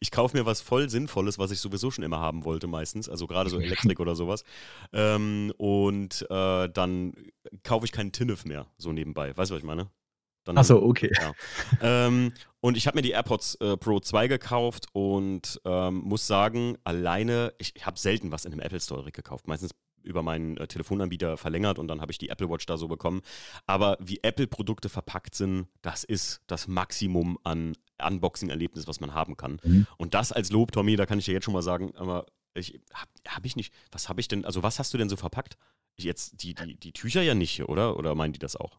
ich 0.00 0.12
kaufe 0.12 0.36
mir 0.36 0.46
was 0.46 0.60
voll 0.60 0.88
Sinnvolles, 0.88 1.38
was 1.38 1.50
ich 1.50 1.58
sowieso 1.58 1.90
schon 1.90 2.04
immer 2.04 2.20
haben 2.20 2.44
wollte 2.44 2.68
meistens, 2.68 3.08
also 3.08 3.26
gerade 3.26 3.50
so 3.50 3.58
Elektrik 3.58 3.98
oder 3.98 4.14
sowas 4.14 4.44
ähm, 4.92 5.52
und 5.58 6.24
äh, 6.30 6.68
dann 6.68 7.14
kaufe 7.64 7.84
ich 7.84 7.92
keinen 7.92 8.12
Tinnef 8.12 8.44
mehr, 8.44 8.66
so 8.78 8.92
nebenbei, 8.92 9.36
weißt 9.36 9.50
du, 9.50 9.54
was 9.54 9.60
ich 9.60 9.66
meine? 9.66 9.90
Dann, 10.44 10.64
so, 10.64 10.82
okay. 10.82 11.10
Ja. 11.20 11.34
ähm, 11.82 12.32
und 12.60 12.76
ich 12.78 12.86
habe 12.86 12.96
mir 12.96 13.02
die 13.02 13.10
AirPods 13.10 13.56
äh, 13.56 13.76
Pro 13.76 14.00
2 14.00 14.28
gekauft 14.28 14.86
und 14.92 15.60
ähm, 15.66 15.96
muss 15.96 16.26
sagen, 16.26 16.78
alleine, 16.84 17.52
ich, 17.58 17.76
ich 17.76 17.84
habe 17.84 17.98
selten 17.98 18.32
was 18.32 18.46
in 18.46 18.52
einem 18.52 18.60
Apple 18.60 18.80
Store 18.80 19.10
gekauft. 19.12 19.46
Meistens 19.46 19.72
über 20.08 20.22
meinen 20.22 20.56
äh, 20.56 20.66
Telefonanbieter 20.66 21.36
verlängert 21.36 21.78
und 21.78 21.88
dann 21.88 22.00
habe 22.00 22.10
ich 22.10 22.18
die 22.18 22.30
Apple 22.30 22.48
Watch 22.50 22.66
da 22.66 22.76
so 22.76 22.88
bekommen. 22.88 23.20
Aber 23.66 23.96
wie 24.00 24.20
Apple-Produkte 24.22 24.88
verpackt 24.88 25.34
sind, 25.34 25.68
das 25.82 26.04
ist 26.04 26.42
das 26.46 26.66
Maximum 26.66 27.38
an 27.44 27.76
Unboxing-Erlebnis, 28.02 28.86
was 28.86 29.00
man 29.00 29.14
haben 29.14 29.36
kann. 29.36 29.60
Mhm. 29.62 29.86
Und 29.96 30.14
das 30.14 30.32
als 30.32 30.50
Lob, 30.50 30.72
Tommy, 30.72 30.96
da 30.96 31.06
kann 31.06 31.18
ich 31.18 31.26
dir 31.26 31.34
jetzt 31.34 31.44
schon 31.44 31.54
mal 31.54 31.62
sagen, 31.62 31.94
aber 31.96 32.26
ich 32.54 32.80
habe 32.92 33.10
hab 33.28 33.44
ich 33.44 33.56
nicht, 33.56 33.72
was 33.92 34.08
habe 34.08 34.20
ich 34.20 34.28
denn, 34.28 34.44
also 34.44 34.62
was 34.62 34.78
hast 34.78 34.92
du 34.94 34.98
denn 34.98 35.08
so 35.08 35.16
verpackt? 35.16 35.56
Jetzt 35.96 36.42
die, 36.42 36.54
die, 36.54 36.76
die 36.76 36.92
Tücher 36.92 37.22
ja 37.22 37.34
nicht, 37.34 37.62
oder? 37.68 37.96
Oder 37.96 38.14
meinen 38.14 38.32
die 38.32 38.38
das 38.38 38.56
auch? 38.56 38.78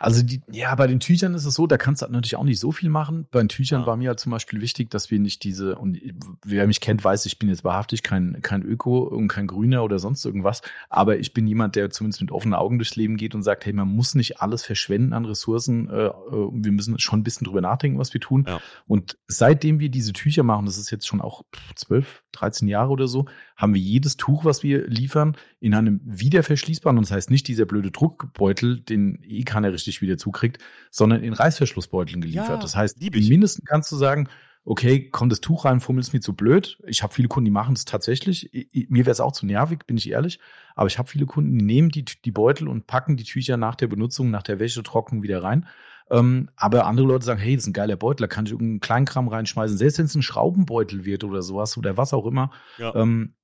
Also 0.00 0.22
die, 0.22 0.40
ja, 0.50 0.72
bei 0.76 0.86
den 0.86 1.00
Tüchern 1.00 1.34
ist 1.34 1.44
es 1.44 1.54
so, 1.54 1.66
da 1.66 1.76
kannst 1.76 2.02
du 2.02 2.06
natürlich 2.06 2.36
auch 2.36 2.44
nicht 2.44 2.60
so 2.60 2.70
viel 2.70 2.88
machen. 2.88 3.26
Bei 3.32 3.40
den 3.40 3.48
Tüchern 3.48 3.80
ja. 3.80 3.86
war 3.86 3.96
mir 3.96 4.10
halt 4.10 4.20
zum 4.20 4.30
Beispiel 4.30 4.60
wichtig, 4.60 4.90
dass 4.90 5.10
wir 5.10 5.18
nicht 5.18 5.42
diese, 5.42 5.74
und 5.74 5.98
wer 6.44 6.68
mich 6.68 6.80
kennt, 6.80 7.02
weiß, 7.02 7.26
ich 7.26 7.40
bin 7.40 7.48
jetzt 7.48 7.64
wahrhaftig 7.64 8.04
kein, 8.04 8.40
kein 8.40 8.62
Öko 8.62 9.00
und 9.00 9.26
kein 9.26 9.48
Grüner 9.48 9.82
oder 9.82 9.98
sonst 9.98 10.24
irgendwas, 10.24 10.62
aber 10.88 11.18
ich 11.18 11.34
bin 11.34 11.48
jemand, 11.48 11.74
der 11.74 11.90
zumindest 11.90 12.20
mit 12.20 12.30
offenen 12.30 12.54
Augen 12.54 12.78
durchs 12.78 12.94
Leben 12.94 13.16
geht 13.16 13.34
und 13.34 13.42
sagt, 13.42 13.66
hey, 13.66 13.72
man 13.72 13.88
muss 13.88 14.14
nicht 14.14 14.40
alles 14.40 14.64
verschwenden 14.64 15.12
an 15.12 15.24
Ressourcen, 15.24 15.90
äh, 15.90 16.10
wir 16.30 16.72
müssen 16.72 16.96
schon 17.00 17.20
ein 17.20 17.24
bisschen 17.24 17.44
drüber 17.44 17.60
nachdenken, 17.60 17.98
was 17.98 18.14
wir 18.14 18.20
tun. 18.20 18.44
Ja. 18.46 18.60
Und 18.86 19.18
seitdem 19.26 19.80
wir 19.80 19.88
diese 19.88 20.12
Tücher 20.12 20.44
machen, 20.44 20.66
das 20.66 20.78
ist 20.78 20.92
jetzt 20.92 21.08
schon 21.08 21.20
auch 21.20 21.42
zwölf, 21.74 22.22
13 22.32 22.68
Jahre 22.68 22.90
oder 22.90 23.08
so, 23.08 23.26
haben 23.56 23.74
wir 23.74 23.80
jedes 23.80 24.16
Tuch, 24.16 24.44
was 24.44 24.62
wir 24.62 24.86
liefern, 24.86 25.36
in 25.58 25.74
einem 25.74 26.00
wiederverschließbaren, 26.04 26.96
und 26.96 27.06
das 27.08 27.10
heißt 27.10 27.30
nicht 27.30 27.48
dieser 27.48 27.66
blöde 27.66 27.90
Druckbeutel, 27.90 28.80
den 28.80 29.18
eh 29.24 29.42
keiner 29.42 29.72
richtig 29.72 29.87
wieder 30.00 30.16
zukriegt, 30.16 30.58
sondern 30.90 31.22
in 31.22 31.32
Reißverschlussbeuteln 31.32 32.20
geliefert. 32.20 32.48
Ja, 32.48 32.56
das 32.56 32.76
heißt, 32.76 33.00
mindestens 33.00 33.64
kannst 33.64 33.90
du 33.92 33.96
sagen, 33.96 34.28
okay, 34.64 35.08
kommt 35.08 35.32
das 35.32 35.40
Tuch 35.40 35.64
rein, 35.64 35.80
fummelt 35.80 36.06
es 36.06 36.12
mir 36.12 36.20
zu 36.20 36.34
blöd. 36.34 36.78
Ich 36.86 37.02
habe 37.02 37.14
viele 37.14 37.28
Kunden, 37.28 37.46
die 37.46 37.50
machen 37.50 37.74
das 37.74 37.86
tatsächlich. 37.86 38.50
Mir 38.88 39.06
wäre 39.06 39.12
es 39.12 39.20
auch 39.20 39.32
zu 39.32 39.46
nervig, 39.46 39.86
bin 39.86 39.96
ich 39.96 40.10
ehrlich. 40.10 40.40
Aber 40.74 40.88
ich 40.88 40.98
habe 40.98 41.08
viele 41.08 41.26
Kunden, 41.26 41.58
die 41.58 41.64
nehmen 41.64 41.88
die, 41.88 42.04
die 42.04 42.30
Beutel 42.30 42.68
und 42.68 42.86
packen 42.86 43.16
die 43.16 43.24
Tücher 43.24 43.56
nach 43.56 43.76
der 43.76 43.86
Benutzung, 43.86 44.30
nach 44.30 44.42
der 44.42 44.60
Wäschetrocknung 44.60 45.22
wieder 45.22 45.42
rein. 45.42 45.66
Ähm, 46.10 46.50
aber 46.56 46.86
andere 46.86 47.06
Leute 47.06 47.24
sagen, 47.24 47.40
hey, 47.40 47.54
das 47.54 47.64
ist 47.64 47.68
ein 47.68 47.72
geiler 47.72 47.96
Beutel, 47.96 48.24
da 48.24 48.26
kann 48.28 48.46
ich 48.46 48.52
irgendeinen 48.52 48.80
Kleinkram 48.80 49.28
reinschmeißen. 49.28 49.76
Selbst 49.76 49.98
wenn 49.98 50.06
es 50.06 50.14
ein 50.14 50.22
Schraubenbeutel 50.22 51.04
wird 51.04 51.24
oder 51.24 51.42
sowas 51.42 51.76
oder 51.76 51.96
was 51.96 52.12
auch 52.12 52.26
immer. 52.26 52.50
Ja. 52.78 52.94
Ähm, 52.94 53.34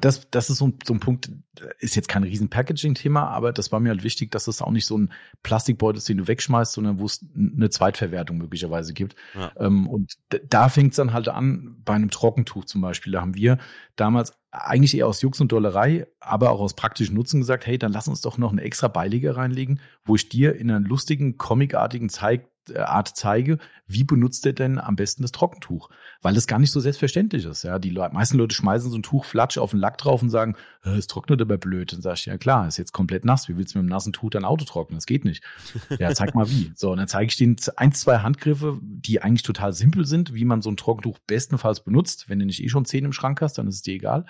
das, 0.00 0.30
das 0.30 0.50
ist 0.50 0.58
so, 0.58 0.72
so 0.84 0.94
ein 0.94 1.00
Punkt, 1.00 1.30
ist 1.78 1.96
jetzt 1.96 2.08
kein 2.08 2.22
riesen 2.22 2.48
Packaging-Thema, 2.48 3.28
aber 3.28 3.52
das 3.52 3.72
war 3.72 3.80
mir 3.80 3.90
halt 3.90 4.04
wichtig, 4.04 4.30
dass 4.30 4.48
es 4.48 4.62
auch 4.62 4.70
nicht 4.70 4.86
so 4.86 4.96
ein 4.96 5.12
Plastikbeutel 5.42 5.98
ist, 5.98 6.08
den 6.08 6.18
du 6.18 6.26
wegschmeißt, 6.26 6.72
sondern 6.72 6.98
wo 6.98 7.04
es 7.04 7.24
eine 7.36 7.68
Zweitverwertung 7.68 8.38
möglicherweise 8.38 8.94
gibt. 8.94 9.16
Ja. 9.34 9.52
Ähm, 9.58 9.86
und 9.86 10.14
da 10.48 10.68
fängt 10.68 10.92
es 10.92 10.96
dann 10.96 11.12
halt 11.12 11.28
an, 11.28 11.76
bei 11.84 11.94
einem 11.94 12.10
Trockentuch 12.10 12.64
zum 12.64 12.80
Beispiel. 12.80 13.12
Da 13.12 13.20
haben 13.20 13.34
wir 13.34 13.58
damals 13.96 14.32
eigentlich 14.50 14.96
eher 14.96 15.06
aus 15.06 15.22
Jux 15.22 15.40
und 15.40 15.52
Dollerei, 15.52 16.06
aber 16.20 16.50
auch 16.50 16.60
aus 16.60 16.74
praktischen 16.74 17.14
Nutzen 17.14 17.40
gesagt, 17.40 17.66
hey, 17.66 17.78
dann 17.78 17.92
lass 17.92 18.08
uns 18.08 18.20
doch 18.22 18.38
noch 18.38 18.52
eine 18.52 18.62
extra 18.62 18.88
Beilege 18.88 19.36
reinlegen, 19.36 19.80
wo 20.04 20.14
ich 20.16 20.28
dir 20.28 20.56
in 20.56 20.70
einer 20.70 20.86
lustigen, 20.86 21.36
comicartigen 21.38 22.08
Zeig 22.08 22.42
äh, 22.42 22.51
Art 22.76 23.12
zeige, 23.16 23.58
wie 23.86 24.04
benutzt 24.04 24.46
er 24.46 24.52
denn 24.52 24.78
am 24.78 24.96
besten 24.96 25.22
das 25.22 25.32
Trockentuch? 25.32 25.90
Weil 26.20 26.34
das 26.34 26.46
gar 26.46 26.58
nicht 26.58 26.70
so 26.70 26.80
selbstverständlich 26.80 27.44
ist. 27.44 27.64
Ja, 27.64 27.78
die 27.78 27.90
meisten 27.90 28.38
Leute 28.38 28.54
schmeißen 28.54 28.90
so 28.90 28.96
ein 28.96 29.02
Tuch 29.02 29.24
flatsch 29.24 29.58
auf 29.58 29.70
den 29.70 29.80
Lack 29.80 29.98
drauf 29.98 30.22
und 30.22 30.30
sagen, 30.30 30.56
es 30.82 31.06
trocknet 31.06 31.40
aber 31.40 31.58
blöd. 31.58 31.92
Dann 31.92 32.02
sag 32.02 32.14
ich, 32.14 32.26
ja 32.26 32.38
klar, 32.38 32.68
ist 32.68 32.78
jetzt 32.78 32.92
komplett 32.92 33.24
nass. 33.24 33.48
Wie 33.48 33.56
willst 33.56 33.74
du 33.74 33.78
mit 33.78 33.82
einem 33.82 33.90
nassen 33.90 34.12
Tuch 34.12 34.30
dein 34.30 34.44
Auto 34.44 34.64
trocknen? 34.64 34.96
Das 34.96 35.06
geht 35.06 35.24
nicht. 35.24 35.42
Ja, 35.98 36.12
zeig 36.14 36.34
mal 36.34 36.48
wie. 36.48 36.72
So, 36.74 36.90
und 36.90 36.98
dann 36.98 37.08
zeige 37.08 37.26
ich 37.26 37.36
denen 37.36 37.56
ein, 37.76 37.92
zwei 37.92 38.18
Handgriffe, 38.18 38.78
die 38.82 39.22
eigentlich 39.22 39.42
total 39.42 39.72
simpel 39.72 40.06
sind, 40.06 40.34
wie 40.34 40.44
man 40.44 40.62
so 40.62 40.70
ein 40.70 40.76
Trockentuch 40.76 41.18
bestenfalls 41.26 41.84
benutzt. 41.84 42.28
Wenn 42.28 42.38
du 42.38 42.46
nicht 42.46 42.62
eh 42.62 42.68
schon 42.68 42.84
zehn 42.84 43.04
im 43.04 43.12
Schrank 43.12 43.40
hast, 43.40 43.58
dann 43.58 43.68
ist 43.68 43.76
es 43.76 43.82
dir 43.82 43.94
egal. 43.94 44.26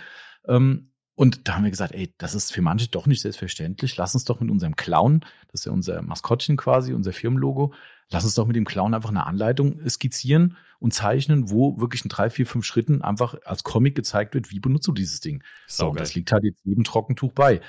Ähm, 0.46 0.92
und 1.14 1.46
da 1.46 1.54
haben 1.54 1.64
wir 1.64 1.70
gesagt, 1.70 1.94
ey, 1.94 2.14
das 2.18 2.34
ist 2.34 2.52
für 2.52 2.62
manche 2.62 2.88
doch 2.88 3.06
nicht 3.06 3.20
selbstverständlich. 3.20 3.96
Lass 3.96 4.14
uns 4.14 4.24
doch 4.24 4.40
mit 4.40 4.50
unserem 4.50 4.76
Clown, 4.76 5.20
das 5.48 5.60
ist 5.60 5.66
ja 5.66 5.72
unser 5.72 6.00
Maskottchen 6.02 6.56
quasi, 6.56 6.94
unser 6.94 7.12
Firmenlogo, 7.12 7.74
lass 8.12 8.24
uns 8.24 8.34
doch 8.34 8.46
mit 8.46 8.56
dem 8.56 8.64
Clown 8.64 8.94
einfach 8.94 9.08
eine 9.08 9.26
Anleitung 9.26 9.80
skizzieren 9.88 10.56
und 10.78 10.94
zeichnen, 10.94 11.50
wo 11.50 11.80
wirklich 11.80 12.04
in 12.04 12.08
drei, 12.08 12.30
vier, 12.30 12.46
fünf 12.46 12.64
Schritten 12.64 13.02
einfach 13.02 13.34
als 13.44 13.64
Comic 13.64 13.94
gezeigt 13.94 14.34
wird, 14.34 14.50
wie 14.50 14.60
benutzt 14.60 14.86
du 14.86 14.92
dieses 14.92 15.20
Ding. 15.20 15.42
So, 15.66 15.90
und 15.90 16.00
das 16.00 16.14
liegt 16.14 16.32
halt 16.32 16.44
jetzt 16.44 16.64
jedem 16.64 16.84
Trockentuch 16.84 17.32
bei. 17.32 17.60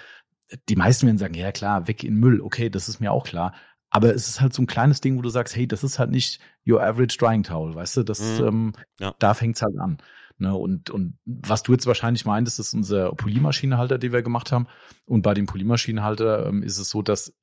Die 0.70 0.76
meisten 0.76 1.08
werden 1.08 1.18
sagen, 1.18 1.34
ja 1.34 1.52
klar, 1.52 1.88
weg 1.88 2.04
in 2.04 2.16
Müll. 2.16 2.42
Okay, 2.42 2.70
das 2.70 2.90
ist 2.90 3.00
mir 3.00 3.12
auch 3.12 3.26
klar. 3.26 3.54
Aber 3.90 4.14
es 4.14 4.28
ist 4.28 4.42
halt 4.42 4.54
so 4.54 4.62
ein 4.62 4.68
kleines 4.68 5.02
Ding, 5.02 5.18
wo 5.18 5.22
du 5.22 5.30
sagst, 5.30 5.56
hey, 5.56 5.68
das 5.68 5.84
ist 5.84 6.00
halt 6.00 6.10
nicht 6.10 6.40
your 6.68 6.82
average 6.82 7.18
drying 7.18 7.44
towel, 7.44 7.76
weißt 7.76 7.98
du? 7.98 8.04
Das, 8.04 8.20
mhm. 8.40 8.48
ähm, 8.48 8.74
ja. 9.00 9.16
da 9.20 9.34
fängt's 9.34 9.62
halt 9.62 9.78
an. 9.80 10.00
Ne, 10.44 10.54
und, 10.54 10.90
und 10.90 11.18
was 11.24 11.64
du 11.64 11.72
jetzt 11.72 11.88
wahrscheinlich 11.88 12.26
meintest, 12.26 12.60
ist 12.60 12.74
unser 12.74 13.14
Polymaschinenhalter, 13.14 13.98
den 13.98 14.12
wir 14.12 14.24
gemacht 14.24 14.52
haben. 14.52 14.68
Und 15.06 15.22
bei 15.22 15.34
dem 15.34 15.46
Polymaschinenhalter 15.46 16.48
ähm, 16.48 16.64
ist 16.64 16.78
es 16.80 16.90
so, 16.90 17.02
dass 17.02 17.34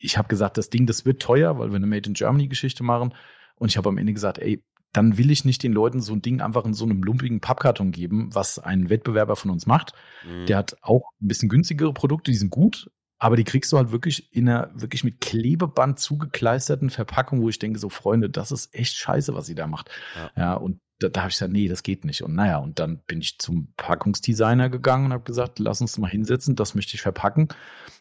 ich 0.00 0.18
habe 0.18 0.26
gesagt, 0.26 0.58
das 0.58 0.68
Ding, 0.68 0.84
das 0.84 1.06
wird 1.06 1.22
teuer, 1.22 1.56
weil 1.56 1.70
wir 1.70 1.76
eine 1.76 1.86
Made 1.86 2.08
in 2.08 2.14
Germany 2.14 2.48
Geschichte 2.48 2.82
machen. 2.82 3.14
Und 3.54 3.68
ich 3.68 3.76
habe 3.76 3.88
am 3.88 3.96
Ende 3.96 4.12
gesagt, 4.12 4.38
ey, 4.38 4.64
dann 4.92 5.18
will 5.18 5.30
ich 5.30 5.44
nicht 5.44 5.62
den 5.62 5.72
Leuten 5.72 6.00
so 6.00 6.12
ein 6.12 6.20
Ding 6.20 6.40
einfach 6.40 6.64
in 6.64 6.74
so 6.74 6.84
einem 6.84 7.00
lumpigen 7.04 7.40
Pappkarton 7.40 7.92
geben, 7.92 8.34
was 8.34 8.58
ein 8.58 8.90
Wettbewerber 8.90 9.36
von 9.36 9.52
uns 9.52 9.66
macht. 9.66 9.92
Mhm. 10.26 10.46
Der 10.46 10.56
hat 10.56 10.78
auch 10.82 11.12
ein 11.22 11.28
bisschen 11.28 11.48
günstigere 11.48 11.92
Produkte, 11.92 12.32
die 12.32 12.36
sind 12.36 12.50
gut, 12.50 12.90
aber 13.18 13.36
die 13.36 13.44
kriegst 13.44 13.70
du 13.70 13.76
halt 13.76 13.92
wirklich 13.92 14.34
in 14.34 14.48
einer 14.48 14.72
wirklich 14.74 15.04
mit 15.04 15.20
Klebeband 15.20 16.00
zugekleisterten 16.00 16.90
Verpackung, 16.90 17.40
wo 17.40 17.48
ich 17.48 17.60
denke, 17.60 17.78
so 17.78 17.88
Freunde, 17.88 18.30
das 18.30 18.50
ist 18.50 18.74
echt 18.74 18.96
scheiße, 18.96 19.32
was 19.34 19.46
sie 19.46 19.54
da 19.54 19.68
macht. 19.68 19.90
Ja, 20.16 20.30
ja 20.36 20.54
und 20.54 20.80
da, 20.98 21.08
da 21.08 21.20
habe 21.20 21.30
ich 21.30 21.36
gesagt, 21.36 21.52
nee, 21.52 21.68
das 21.68 21.82
geht 21.82 22.04
nicht. 22.04 22.22
Und 22.22 22.34
naja, 22.34 22.58
und 22.58 22.78
dann 22.78 22.98
bin 23.06 23.20
ich 23.20 23.38
zum 23.38 23.72
Packungsdesigner 23.76 24.68
gegangen 24.68 25.06
und 25.06 25.12
habe 25.12 25.24
gesagt, 25.24 25.58
lass 25.58 25.80
uns 25.80 25.98
mal 25.98 26.10
hinsetzen, 26.10 26.56
das 26.56 26.74
möchte 26.74 26.94
ich 26.94 27.02
verpacken. 27.02 27.48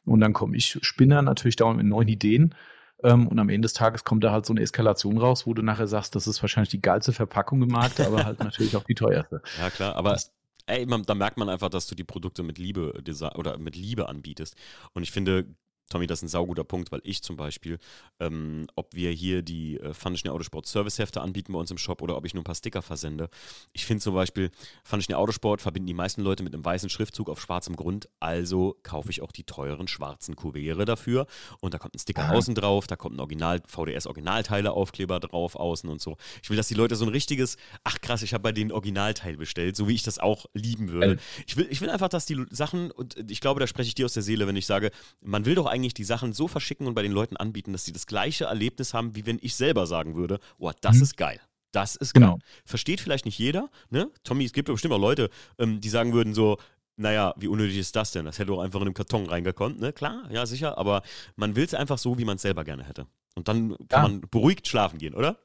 Und 0.05 0.19
dann 0.19 0.33
komme 0.33 0.57
ich 0.57 0.79
Spinner 0.81 1.21
natürlich 1.21 1.55
dauernd 1.55 1.77
mit 1.77 1.85
neuen 1.85 2.07
Ideen. 2.07 2.55
Ähm, 3.03 3.27
und 3.27 3.37
am 3.37 3.49
Ende 3.49 3.65
des 3.67 3.73
Tages 3.73 4.03
kommt 4.03 4.23
da 4.23 4.31
halt 4.31 4.45
so 4.45 4.53
eine 4.53 4.61
Eskalation 4.61 5.17
raus, 5.17 5.45
wo 5.45 5.53
du 5.53 5.61
nachher 5.61 5.87
sagst, 5.87 6.15
das 6.15 6.27
ist 6.27 6.41
wahrscheinlich 6.41 6.69
die 6.69 6.81
geilste 6.81 7.13
Verpackung 7.13 7.61
im 7.61 7.69
Markt, 7.69 7.99
aber 7.99 8.25
halt 8.25 8.39
natürlich 8.39 8.75
auch 8.75 8.83
die 8.83 8.95
teuerste. 8.95 9.41
Ja, 9.59 9.69
klar, 9.69 9.95
aber 9.95 10.17
ey, 10.65 10.85
man, 10.85 11.03
da 11.03 11.13
merkt 11.13 11.37
man 11.37 11.49
einfach, 11.49 11.69
dass 11.69 11.87
du 11.87 11.95
die 11.95 12.03
Produkte 12.03 12.41
mit 12.41 12.57
Liebe 12.57 12.93
oder 13.35 13.57
mit 13.57 13.75
Liebe 13.75 14.09
anbietest. 14.09 14.55
Und 14.93 15.03
ich 15.03 15.11
finde, 15.11 15.45
Tommy, 15.89 16.07
das 16.07 16.19
ist 16.19 16.23
ein 16.23 16.27
sauguter 16.27 16.63
Punkt, 16.63 16.91
weil 16.91 17.01
ich 17.03 17.23
zum 17.23 17.37
Beispiel, 17.37 17.79
ähm, 18.19 18.67
ob 18.75 18.93
wir 18.93 19.11
hier 19.11 19.41
die 19.41 19.79
äh, 19.79 19.93
Fundition 19.93 20.33
Autosport 20.33 20.65
Servicehefte 20.65 21.21
anbieten 21.21 21.53
bei 21.53 21.59
uns 21.59 21.71
im 21.71 21.77
Shop 21.77 22.01
oder 22.01 22.17
ob 22.17 22.25
ich 22.25 22.33
nur 22.33 22.41
ein 22.41 22.45
paar 22.45 22.55
Sticker 22.55 22.81
versende. 22.81 23.29
Ich 23.73 23.85
finde 23.85 24.03
zum 24.03 24.13
Beispiel, 24.13 24.51
Fundition 24.83 25.15
Autosport 25.15 25.61
verbinden 25.61 25.87
die 25.87 25.93
meisten 25.93 26.21
Leute 26.21 26.43
mit 26.43 26.53
einem 26.53 26.65
weißen 26.65 26.89
Schriftzug 26.89 27.29
auf 27.29 27.41
schwarzem 27.41 27.75
Grund, 27.75 28.09
also 28.19 28.77
kaufe 28.83 29.09
ich 29.09 29.21
auch 29.21 29.31
die 29.31 29.43
teuren 29.43 29.87
schwarzen 29.87 30.35
Kuvere 30.35 30.85
dafür 30.85 31.27
und 31.61 31.73
da 31.73 31.77
kommt 31.77 31.95
ein 31.95 31.99
Sticker 31.99 32.31
außen 32.31 32.55
drauf, 32.55 32.87
da 32.87 32.95
kommt 32.95 33.15
ein 33.15 33.19
Original, 33.19 33.61
VDS 33.65 34.07
Originalteile 34.07 34.71
Aufkleber 34.71 35.19
drauf 35.19 35.55
außen 35.55 35.89
und 35.89 36.01
so. 36.01 36.17
Ich 36.43 36.49
will, 36.49 36.57
dass 36.57 36.67
die 36.67 36.73
Leute 36.73 36.95
so 36.95 37.05
ein 37.05 37.09
richtiges, 37.09 37.57
ach 37.83 38.01
krass, 38.01 38.21
ich 38.21 38.33
habe 38.33 38.43
bei 38.43 38.51
denen 38.51 38.71
Originalteil 38.71 39.37
bestellt, 39.37 39.75
so 39.75 39.87
wie 39.87 39.93
ich 39.93 40.03
das 40.03 40.19
auch 40.19 40.45
lieben 40.53 40.89
würde. 40.89 41.13
Äh. 41.13 41.17
Ich 41.45 41.55
will, 41.55 41.67
ich 41.69 41.81
will 41.81 41.89
einfach, 41.89 42.09
dass 42.09 42.25
die 42.25 42.45
Sachen, 42.49 42.91
und 42.91 43.15
ich 43.29 43.41
glaube, 43.41 43.59
da 43.59 43.67
spreche 43.67 43.87
ich 43.87 43.95
dir 43.95 44.05
aus 44.05 44.13
der 44.13 44.23
Seele, 44.23 44.47
wenn 44.47 44.55
ich 44.55 44.65
sage, 44.65 44.91
man 45.21 45.45
will 45.45 45.55
doch 45.55 45.65
eigentlich 45.65 45.76
eigentlich 45.77 45.93
die 45.93 46.03
Sachen 46.03 46.33
so 46.33 46.47
verschicken 46.47 46.87
und 46.87 46.93
bei 46.93 47.03
den 47.03 47.11
Leuten 47.11 47.37
anbieten, 47.37 47.71
dass 47.71 47.85
sie 47.85 47.93
das 47.93 48.07
gleiche 48.07 48.45
Erlebnis 48.45 48.93
haben, 48.93 49.15
wie 49.15 49.25
wenn 49.25 49.39
ich 49.41 49.55
selber 49.55 49.87
sagen 49.87 50.15
würde, 50.15 50.39
oh, 50.57 50.71
das 50.81 50.97
mhm. 50.97 51.03
ist 51.03 51.17
geil. 51.17 51.39
Das 51.71 51.95
ist 51.95 52.13
genau. 52.13 52.33
geil. 52.33 52.39
Versteht 52.65 53.01
vielleicht 53.01 53.25
nicht 53.25 53.37
jeder, 53.37 53.69
ne? 53.89 54.09
Tommy, 54.23 54.45
es 54.45 54.53
gibt 54.53 54.67
bestimmt 54.67 54.93
auch 54.93 54.99
Leute, 54.99 55.29
ähm, 55.59 55.79
die 55.79 55.89
sagen 55.89 56.13
würden 56.13 56.33
so, 56.33 56.57
naja, 56.95 57.33
wie 57.37 57.47
unnötig 57.47 57.77
ist 57.77 57.95
das 57.95 58.11
denn? 58.11 58.25
Das 58.25 58.39
hätte 58.39 58.51
auch 58.53 58.61
einfach 58.61 58.79
in 58.79 58.87
einem 58.87 58.93
Karton 58.95 59.27
reingekommen, 59.27 59.79
ne? 59.79 59.93
Klar, 59.93 60.27
ja, 60.31 60.45
sicher, 60.45 60.77
aber 60.77 61.03
man 61.35 61.55
will 61.55 61.65
es 61.65 61.73
einfach 61.73 61.97
so, 61.97 62.17
wie 62.17 62.25
man 62.25 62.37
es 62.37 62.41
selber 62.41 62.63
gerne 62.63 62.83
hätte. 62.83 63.05
Und 63.35 63.47
dann 63.47 63.77
kann 63.87 63.87
ja. 63.89 64.01
man 64.01 64.21
beruhigt 64.21 64.67
schlafen 64.67 64.97
gehen, 64.97 65.13
oder? 65.13 65.37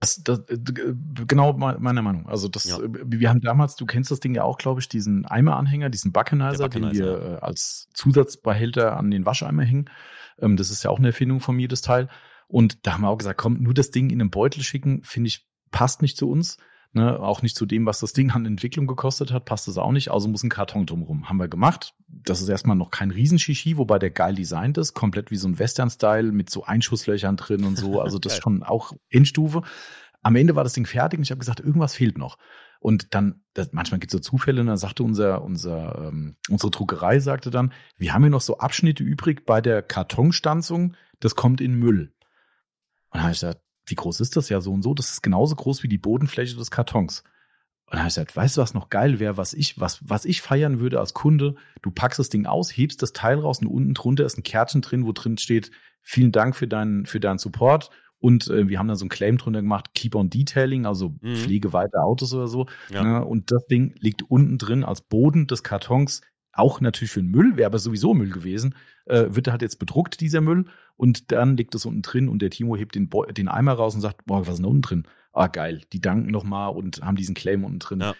Das, 0.00 0.22
das, 0.22 0.40
äh, 0.50 0.58
genau 1.26 1.54
meine 1.54 2.02
Meinung. 2.02 2.28
Also 2.28 2.48
das, 2.48 2.64
ja. 2.64 2.78
Äh, 2.78 2.88
wir 3.06 3.30
haben 3.30 3.40
damals, 3.40 3.76
du 3.76 3.86
kennst 3.86 4.10
das 4.10 4.20
Ding 4.20 4.34
ja 4.34 4.44
auch, 4.44 4.58
glaube 4.58 4.80
ich, 4.80 4.88
diesen 4.88 5.24
Eimeranhänger, 5.24 5.88
diesen 5.88 6.12
Buckenizer, 6.12 6.68
den 6.68 6.92
wir 6.92 7.22
äh, 7.22 7.36
als 7.40 7.88
Zusatzbehälter 7.94 8.96
an 8.96 9.10
den 9.10 9.24
Wascheimer 9.24 9.64
hängen. 9.64 9.90
Ähm, 10.38 10.56
das 10.56 10.70
ist 10.70 10.82
ja 10.82 10.90
auch 10.90 10.98
eine 10.98 11.08
Erfindung 11.08 11.40
von 11.40 11.56
mir, 11.56 11.68
das 11.68 11.80
Teil. 11.80 12.08
Und 12.46 12.86
da 12.86 12.92
haben 12.92 13.02
wir 13.02 13.08
auch 13.08 13.18
gesagt, 13.18 13.38
komm, 13.38 13.62
nur 13.62 13.74
das 13.74 13.90
Ding 13.90 14.10
in 14.10 14.20
einen 14.20 14.30
Beutel 14.30 14.62
schicken, 14.62 15.02
finde 15.02 15.28
ich, 15.28 15.46
passt 15.70 16.02
nicht 16.02 16.16
zu 16.16 16.30
uns. 16.30 16.58
Ne, 16.92 17.20
auch 17.20 17.42
nicht 17.42 17.56
zu 17.56 17.66
dem, 17.66 17.84
was 17.84 18.00
das 18.00 18.14
Ding 18.14 18.30
an 18.30 18.46
Entwicklung 18.46 18.86
gekostet 18.86 19.30
hat, 19.30 19.44
passt 19.44 19.68
das 19.68 19.76
auch 19.76 19.92
nicht. 19.92 20.10
Also 20.10 20.28
muss 20.28 20.42
ein 20.42 20.48
Karton 20.48 20.86
drumherum. 20.86 21.28
Haben 21.28 21.38
wir 21.38 21.48
gemacht. 21.48 21.94
Das 22.08 22.40
ist 22.40 22.48
erstmal 22.48 22.76
noch 22.76 22.90
kein 22.90 23.10
Riesenshishi, 23.10 23.76
wobei 23.76 23.98
der 23.98 24.10
geil 24.10 24.34
designt 24.34 24.78
ist. 24.78 24.94
Komplett 24.94 25.30
wie 25.30 25.36
so 25.36 25.46
ein 25.46 25.58
Western-Style 25.58 26.32
mit 26.32 26.48
so 26.48 26.64
Einschusslöchern 26.64 27.36
drin 27.36 27.64
und 27.64 27.76
so. 27.76 28.00
Also 28.00 28.18
das 28.18 28.32
ist 28.38 28.42
schon 28.42 28.62
auch 28.62 28.92
Endstufe. 29.10 29.62
Am 30.22 30.36
Ende 30.36 30.56
war 30.56 30.64
das 30.64 30.72
Ding 30.72 30.86
fertig 30.86 31.18
und 31.18 31.24
ich 31.24 31.30
habe 31.30 31.38
gesagt, 31.38 31.60
irgendwas 31.60 31.94
fehlt 31.94 32.16
noch. 32.16 32.38
Und 32.80 33.14
dann, 33.14 33.42
das, 33.54 33.72
manchmal 33.72 34.00
gibt 34.00 34.12
es 34.12 34.16
so 34.16 34.20
Zufälle, 34.20 34.60
und 34.60 34.68
dann 34.68 34.76
sagte 34.76 35.02
unser, 35.02 35.42
unser, 35.42 36.08
ähm, 36.08 36.36
unsere 36.48 36.70
Druckerei, 36.70 37.20
sagte 37.20 37.50
dann, 37.50 37.72
wir 37.96 38.14
haben 38.14 38.22
hier 38.22 38.30
noch 38.30 38.40
so 38.40 38.58
Abschnitte 38.58 39.02
übrig 39.02 39.44
bei 39.44 39.60
der 39.60 39.82
Kartonstanzung, 39.82 40.94
das 41.20 41.34
kommt 41.34 41.60
in 41.60 41.74
Müll. 41.74 42.12
Und 43.10 43.14
dann 43.14 43.22
habe 43.22 43.32
ich 43.32 43.40
gesagt, 43.40 43.60
wie 43.86 43.94
groß 43.94 44.20
ist 44.20 44.36
das 44.36 44.48
ja 44.48 44.60
so 44.60 44.72
und 44.72 44.82
so? 44.82 44.94
Das 44.94 45.10
ist 45.10 45.22
genauso 45.22 45.54
groß 45.54 45.82
wie 45.82 45.88
die 45.88 45.98
Bodenfläche 45.98 46.56
des 46.56 46.70
Kartons. 46.70 47.22
Und 47.86 47.94
dann 47.94 48.00
habe 48.00 48.08
ich 48.08 48.16
gesagt, 48.16 48.34
weißt 48.34 48.56
du, 48.56 48.60
was 48.60 48.74
noch 48.74 48.88
geil 48.88 49.20
wäre, 49.20 49.36
was 49.36 49.54
ich, 49.54 49.78
was, 49.78 50.00
was 50.02 50.24
ich 50.24 50.42
feiern 50.42 50.80
würde 50.80 50.98
als 50.98 51.14
Kunde? 51.14 51.54
Du 51.82 51.92
packst 51.92 52.18
das 52.18 52.28
Ding 52.28 52.44
aus, 52.46 52.76
hebst 52.76 53.00
das 53.00 53.12
Teil 53.12 53.38
raus 53.38 53.60
und 53.60 53.68
unten 53.68 53.94
drunter 53.94 54.24
ist 54.24 54.36
ein 54.36 54.42
Kärtchen 54.42 54.82
drin, 54.82 55.06
wo 55.06 55.12
drin 55.12 55.38
steht, 55.38 55.70
vielen 56.02 56.32
Dank 56.32 56.56
für 56.56 56.66
deinen, 56.66 57.06
für 57.06 57.20
deinen 57.20 57.38
Support. 57.38 57.90
Und 58.18 58.48
äh, 58.48 58.68
wir 58.68 58.80
haben 58.80 58.88
da 58.88 58.96
so 58.96 59.04
ein 59.04 59.10
Claim 59.10 59.38
drunter 59.38 59.62
gemacht, 59.62 59.94
Keep 59.94 60.16
on 60.16 60.30
Detailing, 60.30 60.84
also 60.84 61.14
mhm. 61.20 61.36
pflege 61.36 61.72
weiter 61.72 62.02
Autos 62.02 62.34
oder 62.34 62.48
so. 62.48 62.66
Ja. 62.90 63.04
Ne? 63.04 63.24
Und 63.24 63.52
das 63.52 63.66
Ding 63.66 63.94
liegt 64.00 64.22
unten 64.22 64.58
drin 64.58 64.82
als 64.82 65.02
Boden 65.02 65.46
des 65.46 65.62
Kartons 65.62 66.22
auch 66.56 66.80
natürlich 66.80 67.12
für 67.12 67.22
den 67.22 67.30
Müll, 67.30 67.56
wäre 67.56 67.66
aber 67.66 67.78
sowieso 67.78 68.14
Müll 68.14 68.30
gewesen, 68.30 68.74
äh, 69.04 69.26
wird 69.28 69.48
halt 69.48 69.62
jetzt 69.62 69.78
bedruckt, 69.78 70.20
dieser 70.20 70.40
Müll, 70.40 70.64
und 70.96 71.32
dann 71.32 71.56
liegt 71.56 71.74
es 71.74 71.86
unten 71.86 72.02
drin 72.02 72.28
und 72.28 72.40
der 72.40 72.50
Timo 72.50 72.76
hebt 72.76 72.94
den, 72.94 73.08
Bo 73.08 73.24
den 73.24 73.48
Eimer 73.48 73.72
raus 73.72 73.94
und 73.94 74.00
sagt, 74.00 74.26
boah, 74.26 74.46
was 74.46 74.54
ist 74.54 74.62
da 74.62 74.68
unten 74.68 74.82
drin? 74.82 75.08
Ah, 75.32 75.48
geil, 75.48 75.82
die 75.92 76.00
danken 76.00 76.30
nochmal 76.30 76.70
und 76.70 77.02
haben 77.02 77.16
diesen 77.16 77.34
Claim 77.34 77.64
unten 77.64 77.78
drin. 77.78 78.00
Ja. 78.00 78.14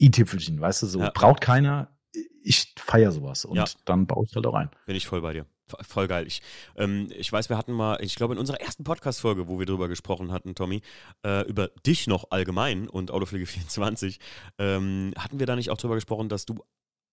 I-Tüpfelchen, 0.00 0.60
weißt 0.60 0.82
du, 0.82 0.86
so 0.86 1.00
ja. 1.00 1.10
braucht 1.10 1.40
keiner, 1.40 1.96
ich 2.42 2.74
feiere 2.78 3.12
sowas 3.12 3.44
und 3.44 3.56
ja. 3.56 3.64
dann 3.84 4.06
baue 4.06 4.24
ich 4.28 4.34
halt 4.34 4.46
auch 4.46 4.54
ein. 4.54 4.70
Bin 4.86 4.96
ich 4.96 5.06
voll 5.06 5.20
bei 5.20 5.32
dir. 5.32 5.46
Voll 5.82 6.08
geil. 6.08 6.26
Ich, 6.26 6.42
ähm, 6.76 7.08
ich 7.16 7.32
weiß, 7.32 7.48
wir 7.48 7.56
hatten 7.56 7.72
mal, 7.72 7.98
ich 8.02 8.16
glaube, 8.16 8.34
in 8.34 8.40
unserer 8.40 8.60
ersten 8.60 8.82
Podcast-Folge, 8.82 9.48
wo 9.48 9.58
wir 9.58 9.66
drüber 9.66 9.86
gesprochen 9.88 10.32
hatten, 10.32 10.54
Tommy, 10.56 10.82
äh, 11.24 11.46
über 11.48 11.68
dich 11.86 12.06
noch 12.06 12.30
allgemein 12.30 12.88
und 12.88 13.10
Autopflege 13.10 13.46
24, 13.46 14.18
ähm, 14.58 15.12
hatten 15.16 15.38
wir 15.38 15.46
da 15.46 15.54
nicht 15.54 15.70
auch 15.70 15.76
drüber 15.76 15.94
gesprochen, 15.94 16.28
dass 16.28 16.44
du 16.44 16.64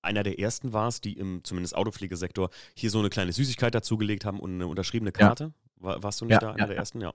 einer 0.02 0.24
der 0.24 0.40
ersten 0.40 0.74
warst, 0.74 1.06
die 1.06 1.14
im 1.14 1.44
zumindest 1.44 1.76
Autopflegesektor 1.76 2.50
hier 2.76 2.90
so 2.90 3.00
eine 3.00 3.10
kleine 3.10 3.34
Süßigkeit 3.34 3.74
dazugelegt 3.74 4.26
haben 4.26 4.40
und 4.40 4.54
eine 4.54 4.68
unterschriebene 4.68 5.12
Karte. 5.12 5.44
Ja. 5.46 5.84
War, 5.84 6.04
warst 6.04 6.22
du 6.22 6.26
nicht 6.26 6.34
ja, 6.34 6.40
da 6.40 6.50
einer 6.52 6.60
ja, 6.60 6.68
der 6.68 6.78
ersten? 6.78 7.02
Ja. 7.02 7.14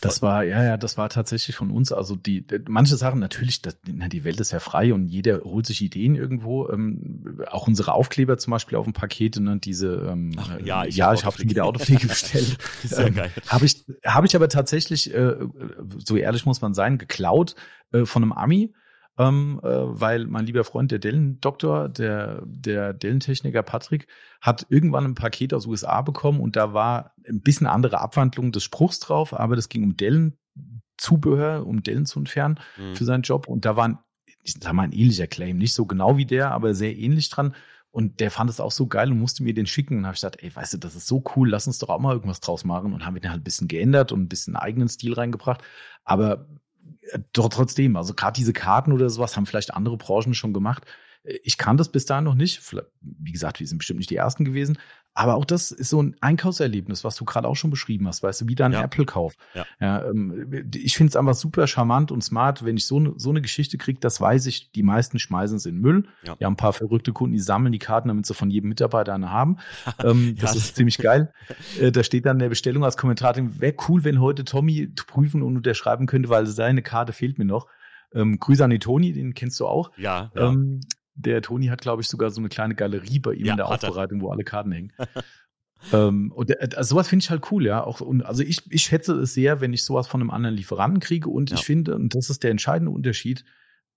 Das 0.00 0.20
war, 0.22 0.42
ja, 0.44 0.62
ja, 0.62 0.76
das 0.76 0.98
war 0.98 1.08
tatsächlich 1.08 1.56
von 1.56 1.70
uns. 1.70 1.92
Also 1.92 2.14
die, 2.16 2.44
manche 2.68 2.96
Sachen 2.96 3.20
natürlich, 3.20 3.62
das, 3.62 3.78
die 3.86 4.24
Welt 4.24 4.38
ist 4.40 4.52
ja 4.52 4.58
frei 4.58 4.92
und 4.92 5.08
jeder 5.08 5.40
holt 5.44 5.66
sich 5.66 5.80
Ideen 5.80 6.14
irgendwo. 6.14 6.68
Ähm, 6.68 7.42
auch 7.50 7.66
unsere 7.68 7.92
Aufkleber 7.92 8.36
zum 8.36 8.50
Beispiel 8.50 8.76
auf 8.76 8.84
dem 8.84 8.92
Paket, 8.92 9.40
ne, 9.40 9.58
diese, 9.58 10.08
ähm, 10.10 10.32
Ach, 10.36 10.60
ja, 10.62 10.84
ich, 10.84 10.96
ja, 10.96 11.06
hab 11.06 11.14
ich 11.14 11.24
habe 11.24 11.38
schon 11.38 11.48
wieder 11.48 11.64
Autopflege 11.64 12.06
bestellt. 12.06 12.58
Sehr 12.84 13.06
ähm, 13.06 13.14
geil. 13.14 13.30
Habe 13.46 13.64
ich, 13.64 13.84
habe 14.04 14.26
ich 14.26 14.36
aber 14.36 14.48
tatsächlich, 14.48 15.14
äh, 15.14 15.36
so 16.04 16.16
ehrlich 16.16 16.44
muss 16.44 16.60
man 16.60 16.74
sein, 16.74 16.98
geklaut 16.98 17.54
äh, 17.92 18.04
von 18.04 18.22
einem 18.22 18.32
Ami 18.32 18.74
ähm, 19.18 19.60
äh, 19.62 19.68
weil 19.68 20.26
mein 20.26 20.46
lieber 20.46 20.64
Freund, 20.64 20.90
der 20.90 20.98
Dellendoktor, 20.98 21.88
der, 21.88 22.42
der 22.46 22.92
Dellentechniker 22.92 23.62
Patrick, 23.62 24.08
hat 24.40 24.66
irgendwann 24.68 25.04
ein 25.04 25.14
Paket 25.14 25.54
aus 25.54 25.66
USA 25.66 26.02
bekommen 26.02 26.40
und 26.40 26.56
da 26.56 26.72
war 26.74 27.14
ein 27.28 27.40
bisschen 27.40 27.66
andere 27.66 28.00
Abwandlung 28.00 28.52
des 28.52 28.64
Spruchs 28.64 28.98
drauf, 28.98 29.32
aber 29.32 29.56
das 29.56 29.68
ging 29.68 29.84
um 29.84 29.96
Dellenzubehör, 29.96 31.66
um 31.66 31.82
Dellen 31.82 32.06
zu 32.06 32.18
entfernen 32.18 32.58
mhm. 32.76 32.96
für 32.96 33.04
seinen 33.04 33.22
Job 33.22 33.46
und 33.46 33.64
da 33.64 33.76
war 33.76 33.88
ein, 33.88 33.98
ich 34.42 34.54
sag 34.60 34.72
mal, 34.72 34.82
ein 34.82 34.92
ähnlicher 34.92 35.26
Claim, 35.26 35.58
nicht 35.58 35.74
so 35.74 35.86
genau 35.86 36.16
wie 36.16 36.26
der, 36.26 36.50
aber 36.50 36.74
sehr 36.74 36.96
ähnlich 36.96 37.30
dran. 37.30 37.54
Und 37.90 38.18
der 38.18 38.32
fand 38.32 38.50
es 38.50 38.58
auch 38.58 38.72
so 38.72 38.88
geil 38.88 39.12
und 39.12 39.20
musste 39.20 39.44
mir 39.44 39.54
den 39.54 39.66
schicken. 39.66 39.98
Und 39.98 40.06
habe 40.06 40.14
ich 40.14 40.20
gesagt, 40.20 40.42
ey, 40.42 40.54
weißt 40.54 40.74
du, 40.74 40.78
das 40.78 40.96
ist 40.96 41.06
so 41.06 41.22
cool, 41.36 41.48
lass 41.48 41.68
uns 41.68 41.78
doch 41.78 41.90
auch 41.90 42.00
mal 42.00 42.12
irgendwas 42.12 42.40
draus 42.40 42.64
machen. 42.64 42.92
Und 42.92 43.06
haben 43.06 43.14
wir 43.14 43.20
den 43.20 43.30
halt 43.30 43.42
ein 43.42 43.44
bisschen 43.44 43.68
geändert 43.68 44.10
und 44.10 44.20
ein 44.20 44.28
bisschen 44.28 44.56
eigenen 44.56 44.88
Stil 44.88 45.12
reingebracht. 45.12 45.62
Aber 46.02 46.48
doch 47.32 47.48
trotzdem, 47.48 47.96
also 47.96 48.14
gerade 48.14 48.36
diese 48.36 48.52
Karten 48.52 48.92
oder 48.92 49.10
sowas 49.10 49.36
haben 49.36 49.46
vielleicht 49.46 49.74
andere 49.74 49.96
Branchen 49.96 50.34
schon 50.34 50.52
gemacht. 50.52 50.84
Ich 51.42 51.56
kann 51.58 51.76
das 51.76 51.90
bis 51.90 52.04
dahin 52.04 52.24
noch 52.24 52.34
nicht. 52.34 52.62
Wie 53.00 53.32
gesagt, 53.32 53.60
wir 53.60 53.66
sind 53.66 53.78
bestimmt 53.78 53.98
nicht 53.98 54.10
die 54.10 54.16
Ersten 54.16 54.44
gewesen. 54.44 54.78
Aber 55.16 55.36
auch 55.36 55.44
das 55.44 55.70
ist 55.70 55.90
so 55.90 56.02
ein 56.02 56.16
Einkaufserlebnis, 56.20 57.04
was 57.04 57.14
du 57.14 57.24
gerade 57.24 57.46
auch 57.46 57.54
schon 57.54 57.70
beschrieben 57.70 58.08
hast, 58.08 58.24
weißt 58.24 58.40
du, 58.40 58.48
wie 58.48 58.56
dein 58.56 58.72
ja. 58.72 58.82
Apple-Kauf. 58.82 59.34
Ja. 59.54 59.64
ja 59.80 60.04
ähm, 60.06 60.66
ich 60.74 60.96
finde 60.96 61.10
es 61.10 61.16
einfach 61.16 61.34
super 61.34 61.68
charmant 61.68 62.10
und 62.10 62.22
smart, 62.22 62.64
wenn 62.64 62.76
ich 62.76 62.86
so, 62.86 62.98
ne, 62.98 63.14
so 63.16 63.30
eine 63.30 63.40
Geschichte 63.40 63.78
kriege, 63.78 64.00
das 64.00 64.20
weiß 64.20 64.46
ich, 64.46 64.72
die 64.72 64.82
meisten 64.82 65.20
schmeißen 65.20 65.56
es 65.56 65.66
in 65.66 65.78
Müll. 65.78 66.08
Ja. 66.24 66.34
Wir 66.38 66.46
haben 66.46 66.54
ein 66.54 66.56
paar 66.56 66.72
verrückte 66.72 67.12
Kunden, 67.12 67.34
die 67.34 67.40
sammeln 67.40 67.72
die 67.72 67.78
Karten, 67.78 68.08
damit 68.08 68.26
sie 68.26 68.34
von 68.34 68.50
jedem 68.50 68.70
Mitarbeiter 68.70 69.14
eine 69.14 69.30
haben. 69.30 69.58
ähm, 70.02 70.34
das 70.40 70.56
ist 70.56 70.74
ziemlich 70.74 70.98
geil. 70.98 71.32
Äh, 71.80 71.92
da 71.92 72.02
steht 72.02 72.26
dann 72.26 72.36
in 72.36 72.40
der 72.40 72.48
Bestellung 72.48 72.84
als 72.84 72.96
Kommentar, 72.96 73.36
wäre 73.36 73.74
cool, 73.88 74.02
wenn 74.02 74.20
heute 74.20 74.44
Tommy 74.44 74.88
prüfen 75.06 75.42
und 75.42 75.56
unterschreiben 75.56 76.06
könnte, 76.06 76.28
weil 76.28 76.46
seine 76.46 76.82
Karte 76.82 77.12
fehlt 77.12 77.38
mir 77.38 77.44
noch. 77.44 77.68
Ähm, 78.12 78.38
Grüße 78.38 78.64
an 78.64 78.70
die 78.70 78.78
Toni, 78.78 79.12
den 79.12 79.34
kennst 79.34 79.60
du 79.60 79.66
auch. 79.66 79.90
Ja. 79.96 80.30
ja. 80.34 80.48
Ähm, 80.48 80.80
der 81.14 81.42
Toni 81.42 81.66
hat, 81.66 81.80
glaube 81.80 82.02
ich, 82.02 82.08
sogar 82.08 82.30
so 82.30 82.40
eine 82.40 82.48
kleine 82.48 82.74
Galerie 82.74 83.18
bei 83.18 83.34
ihm 83.34 83.46
ja, 83.46 83.52
in 83.52 83.56
der 83.56 83.68
Aufbereitung, 83.68 84.20
wo 84.20 84.30
alle 84.30 84.44
Karten 84.44 84.72
hängen. 84.72 84.92
ähm, 85.92 86.32
und 86.32 86.76
also 86.76 86.94
sowas 86.94 87.08
finde 87.08 87.24
ich 87.24 87.30
halt 87.30 87.50
cool, 87.50 87.64
ja. 87.66 87.84
Auch, 87.84 88.00
und 88.00 88.22
also 88.22 88.42
ich, 88.42 88.60
ich 88.70 88.82
schätze 88.82 89.14
es 89.20 89.34
sehr, 89.34 89.60
wenn 89.60 89.72
ich 89.72 89.84
sowas 89.84 90.06
von 90.06 90.20
einem 90.20 90.30
anderen 90.30 90.56
Lieferanten 90.56 91.00
kriege. 91.00 91.28
Und 91.28 91.50
ja. 91.50 91.56
ich 91.56 91.64
finde, 91.64 91.94
und 91.94 92.14
das 92.14 92.30
ist 92.30 92.42
der 92.42 92.50
entscheidende 92.50 92.90
Unterschied, 92.90 93.44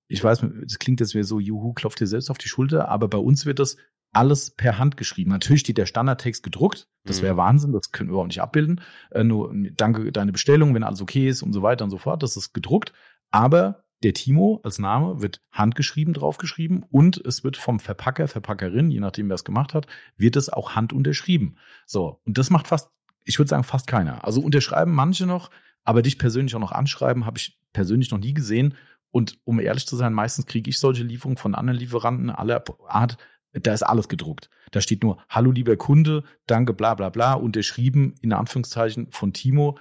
ich 0.07 0.23
weiß, 0.23 0.43
es 0.65 0.79
klingt 0.79 0.99
jetzt 0.99 1.15
wie 1.15 1.23
so, 1.23 1.39
juhu, 1.39 1.73
klopft 1.73 1.99
dir 1.99 2.07
selbst 2.07 2.29
auf 2.29 2.37
die 2.37 2.47
Schulter, 2.47 2.87
aber 2.87 3.09
bei 3.09 3.17
uns 3.17 3.45
wird 3.45 3.59
das 3.59 3.77
alles 4.13 4.51
per 4.51 4.77
Hand 4.77 4.95
geschrieben. 4.95 5.31
Natürlich 5.31 5.61
steht 5.61 5.77
der 5.77 5.85
Standardtext 5.85 6.43
gedruckt. 6.43 6.87
Das 7.03 7.21
wäre 7.21 7.33
mhm. 7.33 7.37
Wahnsinn, 7.37 7.71
das 7.73 7.91
können 7.91 8.09
wir 8.09 8.13
überhaupt 8.13 8.29
nicht 8.29 8.41
abbilden. 8.41 8.81
Äh, 9.11 9.23
nur 9.23 9.53
danke 9.75 10.11
deine 10.11 10.31
Bestellung, 10.31 10.73
wenn 10.73 10.83
alles 10.83 11.01
okay 11.01 11.27
ist 11.27 11.43
und 11.43 11.53
so 11.53 11.61
weiter 11.61 11.83
und 11.83 11.91
so 11.91 11.97
fort. 11.97 12.23
Das 12.23 12.37
ist 12.37 12.53
gedruckt. 12.53 12.93
Aber 13.31 13.83
der 14.03 14.13
Timo 14.13 14.61
als 14.63 14.79
Name 14.79 15.21
wird 15.21 15.41
handgeschrieben 15.51 16.13
draufgeschrieben 16.13 16.83
und 16.89 17.17
es 17.25 17.43
wird 17.43 17.57
vom 17.57 17.79
Verpacker, 17.79 18.27
Verpackerin, 18.27 18.91
je 18.91 18.99
nachdem 18.99 19.29
wer 19.29 19.35
es 19.35 19.43
gemacht 19.43 19.73
hat, 19.73 19.87
wird 20.17 20.35
es 20.35 20.49
auch 20.49 20.75
handunterschrieben. 20.75 21.57
So, 21.85 22.21
und 22.25 22.37
das 22.37 22.49
macht 22.49 22.67
fast, 22.67 22.91
ich 23.23 23.39
würde 23.39 23.49
sagen, 23.49 23.63
fast 23.63 23.87
keiner. 23.87 24.23
Also 24.23 24.41
unterschreiben 24.41 24.91
manche 24.91 25.25
noch, 25.25 25.49
aber 25.83 26.01
dich 26.01 26.19
persönlich 26.19 26.55
auch 26.55 26.59
noch 26.59 26.71
anschreiben, 26.71 27.25
habe 27.25 27.37
ich 27.37 27.59
persönlich 27.73 28.11
noch 28.11 28.19
nie 28.19 28.33
gesehen. 28.33 28.75
Und 29.09 29.39
um 29.45 29.59
ehrlich 29.59 29.87
zu 29.87 29.95
sein, 29.95 30.13
meistens 30.13 30.45
kriege 30.45 30.69
ich 30.69 30.77
solche 30.79 31.03
Lieferungen 31.03 31.37
von 31.37 31.55
anderen 31.55 31.79
Lieferanten 31.79 32.29
aller 32.29 32.63
Art. 32.87 33.17
Da 33.53 33.73
ist 33.73 33.83
alles 33.83 34.09
gedruckt. 34.09 34.49
Da 34.71 34.81
steht 34.81 35.01
nur, 35.01 35.17
hallo 35.29 35.51
lieber 35.51 35.75
Kunde, 35.77 36.23
danke, 36.45 36.73
bla 36.73 36.93
bla 36.93 37.09
bla, 37.09 37.33
unterschrieben 37.33 38.13
in 38.21 38.33
Anführungszeichen 38.33 39.11
von 39.11 39.33
Timo 39.33 39.79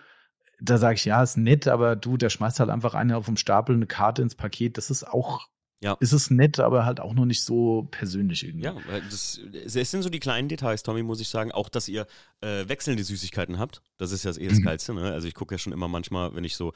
da 0.60 0.78
sage 0.78 0.94
ich, 0.94 1.04
ja, 1.04 1.22
ist 1.22 1.36
nett, 1.36 1.68
aber 1.68 1.96
du, 1.96 2.16
der 2.16 2.30
schmeißt 2.30 2.60
halt 2.60 2.70
einfach 2.70 2.94
eine 2.94 3.16
auf 3.16 3.26
dem 3.26 3.36
Stapel, 3.36 3.74
eine 3.74 3.86
Karte 3.86 4.22
ins 4.22 4.34
Paket. 4.34 4.78
Das 4.78 4.90
ist 4.90 5.04
auch 5.04 5.48
ja. 5.82 5.96
ist 6.00 6.12
es 6.12 6.30
nett, 6.30 6.58
aber 6.58 6.86
halt 6.86 7.00
auch 7.00 7.12
noch 7.12 7.26
nicht 7.26 7.44
so 7.44 7.88
persönlich 7.90 8.44
irgendwie. 8.44 8.64
Ja, 8.64 8.76
das, 9.10 9.40
es 9.64 9.90
sind 9.90 10.02
so 10.02 10.08
die 10.08 10.20
kleinen 10.20 10.48
Details, 10.48 10.82
Tommy, 10.82 11.02
muss 11.02 11.20
ich 11.20 11.28
sagen. 11.28 11.52
Auch, 11.52 11.68
dass 11.68 11.88
ihr 11.88 12.06
äh, 12.40 12.68
wechselnde 12.68 13.04
Süßigkeiten 13.04 13.58
habt. 13.58 13.82
Das 13.98 14.12
ist 14.12 14.24
ja 14.24 14.36
eh 14.36 14.48
das 14.48 14.58
mhm. 14.58 14.64
Geilste. 14.64 14.94
Ne? 14.94 15.12
Also 15.12 15.28
ich 15.28 15.34
gucke 15.34 15.54
ja 15.54 15.58
schon 15.58 15.72
immer 15.72 15.88
manchmal, 15.88 16.34
wenn 16.34 16.44
ich 16.44 16.56
so, 16.56 16.72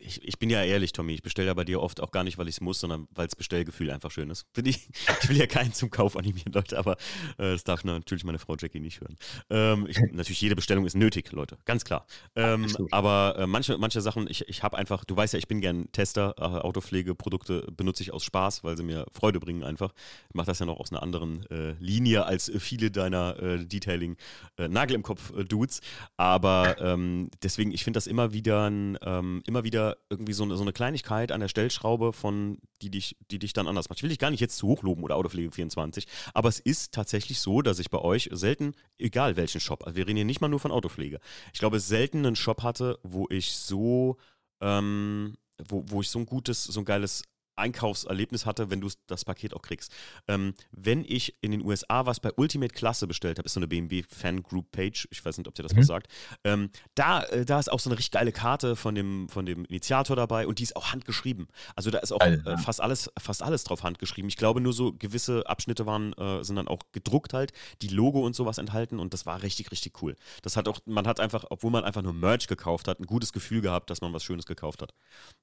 ich, 0.00 0.26
ich 0.26 0.38
bin 0.38 0.50
ja 0.50 0.62
ehrlich, 0.62 0.92
Tommy, 0.92 1.14
ich 1.14 1.22
bestelle 1.22 1.48
ja 1.48 1.54
bei 1.54 1.64
dir 1.64 1.80
oft 1.80 2.00
auch 2.00 2.10
gar 2.10 2.24
nicht, 2.24 2.38
weil 2.38 2.48
ich 2.48 2.56
es 2.56 2.60
muss, 2.60 2.80
sondern 2.80 3.06
weil 3.14 3.26
das 3.26 3.36
Bestellgefühl 3.36 3.90
einfach 3.90 4.10
schön 4.10 4.30
ist. 4.30 4.46
Ich, 4.56 4.88
ich 5.22 5.28
will 5.28 5.36
ja 5.36 5.46
keinen 5.46 5.72
zum 5.72 5.90
Kauf 5.90 6.16
animieren, 6.16 6.52
Leute, 6.52 6.78
aber 6.78 6.92
äh, 7.38 7.52
das 7.52 7.64
darf 7.64 7.84
natürlich 7.84 8.24
meine 8.24 8.38
Frau 8.38 8.56
Jackie 8.58 8.80
nicht 8.80 9.00
hören. 9.00 9.16
Ähm, 9.50 9.86
ich, 9.88 9.98
natürlich, 10.12 10.40
jede 10.40 10.56
Bestellung 10.56 10.86
ist 10.86 10.96
nötig, 10.96 11.32
Leute, 11.32 11.58
ganz 11.64 11.84
klar. 11.84 12.06
Ähm, 12.34 12.66
aber 12.90 13.36
äh, 13.38 13.46
manche, 13.46 13.76
manche 13.78 14.00
Sachen, 14.00 14.26
ich, 14.28 14.48
ich 14.48 14.62
habe 14.62 14.78
einfach, 14.78 15.04
du 15.04 15.16
weißt 15.16 15.34
ja, 15.34 15.38
ich 15.38 15.48
bin 15.48 15.60
gern 15.60 15.90
Tester, 15.92 16.34
äh, 16.38 16.42
Autopflegeprodukte 16.42 17.66
benutze 17.76 18.02
ich 18.02 18.12
aus 18.12 18.24
Spaß 18.24 18.37
Spaß, 18.38 18.62
weil 18.62 18.76
sie 18.76 18.84
mir 18.84 19.04
Freude 19.12 19.40
bringen 19.40 19.64
einfach. 19.64 19.92
Ich 20.28 20.34
mache 20.34 20.46
das 20.46 20.60
ja 20.60 20.66
noch 20.66 20.78
aus 20.78 20.92
einer 20.92 21.02
anderen 21.02 21.44
äh, 21.50 21.72
Linie 21.80 22.24
als 22.24 22.50
viele 22.58 22.90
deiner 22.90 23.36
äh, 23.42 23.64
Detailing-Nagel 23.64 24.94
äh, 24.94 24.94
im 24.94 25.02
Kopf-Dudes. 25.02 25.80
Aber 26.16 26.80
ähm, 26.80 27.30
deswegen, 27.42 27.72
ich 27.72 27.82
finde 27.82 27.96
das 27.96 28.06
immer 28.06 28.32
wieder, 28.32 28.68
ähm, 28.68 29.42
immer 29.44 29.64
wieder 29.64 29.96
irgendwie 30.08 30.32
so, 30.32 30.48
so, 30.54 30.62
eine 30.62 30.72
Kleinigkeit 30.72 31.32
an 31.32 31.40
der 31.40 31.48
Stellschraube, 31.48 32.12
von 32.12 32.58
die 32.80 32.90
dich, 32.90 33.16
die 33.32 33.40
dich 33.40 33.52
dann 33.52 33.66
anders 33.66 33.88
macht. 33.88 33.98
Ich 33.98 34.02
will 34.04 34.10
dich 34.10 34.20
gar 34.20 34.30
nicht 34.30 34.40
jetzt 34.40 34.56
zu 34.56 34.68
hoch 34.68 34.82
loben 34.82 35.02
oder 35.02 35.16
Autopflege 35.16 35.50
24, 35.50 36.06
aber 36.32 36.48
es 36.48 36.60
ist 36.60 36.92
tatsächlich 36.92 37.40
so, 37.40 37.62
dass 37.62 37.80
ich 37.80 37.90
bei 37.90 37.98
euch 37.98 38.28
selten, 38.32 38.74
egal 38.98 39.36
welchen 39.36 39.60
Shop, 39.60 39.84
also 39.84 39.96
wir 39.96 40.06
reden 40.06 40.16
hier 40.16 40.24
nicht 40.24 40.40
mal 40.40 40.48
nur 40.48 40.60
von 40.60 40.70
Autopflege, 40.70 41.18
ich 41.52 41.58
glaube, 41.58 41.80
selten 41.80 42.24
einen 42.24 42.36
Shop 42.36 42.62
hatte, 42.62 43.00
wo 43.02 43.26
ich 43.30 43.52
so 43.52 44.16
ähm, 44.60 45.34
wo, 45.66 45.84
wo 45.86 46.00
ich 46.00 46.10
so 46.10 46.18
ein 46.18 46.26
gutes, 46.26 46.64
so 46.64 46.80
ein 46.80 46.84
geiles 46.84 47.24
Einkaufserlebnis 47.58 48.46
hatte, 48.46 48.70
wenn 48.70 48.80
du 48.80 48.88
das 49.06 49.24
Paket 49.24 49.54
auch 49.54 49.62
kriegst. 49.62 49.92
Ähm, 50.26 50.54
wenn 50.70 51.04
ich 51.04 51.36
in 51.40 51.50
den 51.50 51.64
USA 51.64 52.06
was 52.06 52.20
bei 52.20 52.30
Ultimate 52.36 52.74
Klasse 52.74 53.06
bestellt 53.06 53.38
habe, 53.38 53.46
ist 53.46 53.54
so 53.54 53.60
eine 53.60 53.68
BMW 53.68 54.02
Fan 54.08 54.42
Group 54.42 54.70
Page, 54.70 55.08
ich 55.10 55.24
weiß 55.24 55.38
nicht, 55.38 55.48
ob 55.48 55.54
dir 55.54 55.62
das 55.62 55.72
mhm. 55.72 55.78
was 55.78 55.86
sagt, 55.86 56.08
ähm, 56.44 56.70
da, 56.94 57.22
äh, 57.24 57.44
da 57.44 57.58
ist 57.58 57.70
auch 57.70 57.80
so 57.80 57.90
eine 57.90 57.98
richtig 57.98 58.12
geile 58.12 58.32
Karte 58.32 58.76
von 58.76 58.94
dem, 58.94 59.28
von 59.28 59.46
dem 59.46 59.64
Initiator 59.66 60.16
dabei 60.16 60.46
und 60.46 60.58
die 60.58 60.62
ist 60.62 60.76
auch 60.76 60.92
handgeschrieben. 60.92 61.48
Also 61.76 61.90
da 61.90 61.98
ist 61.98 62.12
auch 62.12 62.20
äh, 62.20 62.56
fast, 62.58 62.80
alles, 62.80 63.10
fast 63.18 63.42
alles 63.42 63.64
drauf 63.64 63.82
handgeschrieben. 63.82 64.28
Ich 64.28 64.36
glaube, 64.36 64.60
nur 64.60 64.72
so 64.72 64.92
gewisse 64.92 65.48
Abschnitte 65.48 65.86
waren, 65.86 66.12
äh, 66.14 66.44
sind 66.44 66.56
dann 66.56 66.68
auch 66.68 66.80
gedruckt 66.92 67.34
halt, 67.34 67.52
die 67.82 67.88
Logo 67.88 68.24
und 68.24 68.34
sowas 68.34 68.58
enthalten 68.58 68.98
und 68.98 69.12
das 69.12 69.26
war 69.26 69.42
richtig, 69.42 69.70
richtig 69.70 70.02
cool. 70.02 70.16
Das 70.42 70.56
hat 70.56 70.68
auch, 70.68 70.80
man 70.86 71.06
hat 71.06 71.20
einfach, 71.20 71.44
obwohl 71.50 71.70
man 71.70 71.84
einfach 71.84 72.02
nur 72.02 72.12
Merch 72.12 72.46
gekauft 72.46 72.88
hat, 72.88 73.00
ein 73.00 73.06
gutes 73.06 73.32
Gefühl 73.32 73.60
gehabt, 73.60 73.90
dass 73.90 74.00
man 74.00 74.12
was 74.12 74.24
Schönes 74.24 74.46
gekauft 74.46 74.82
hat. 74.82 74.94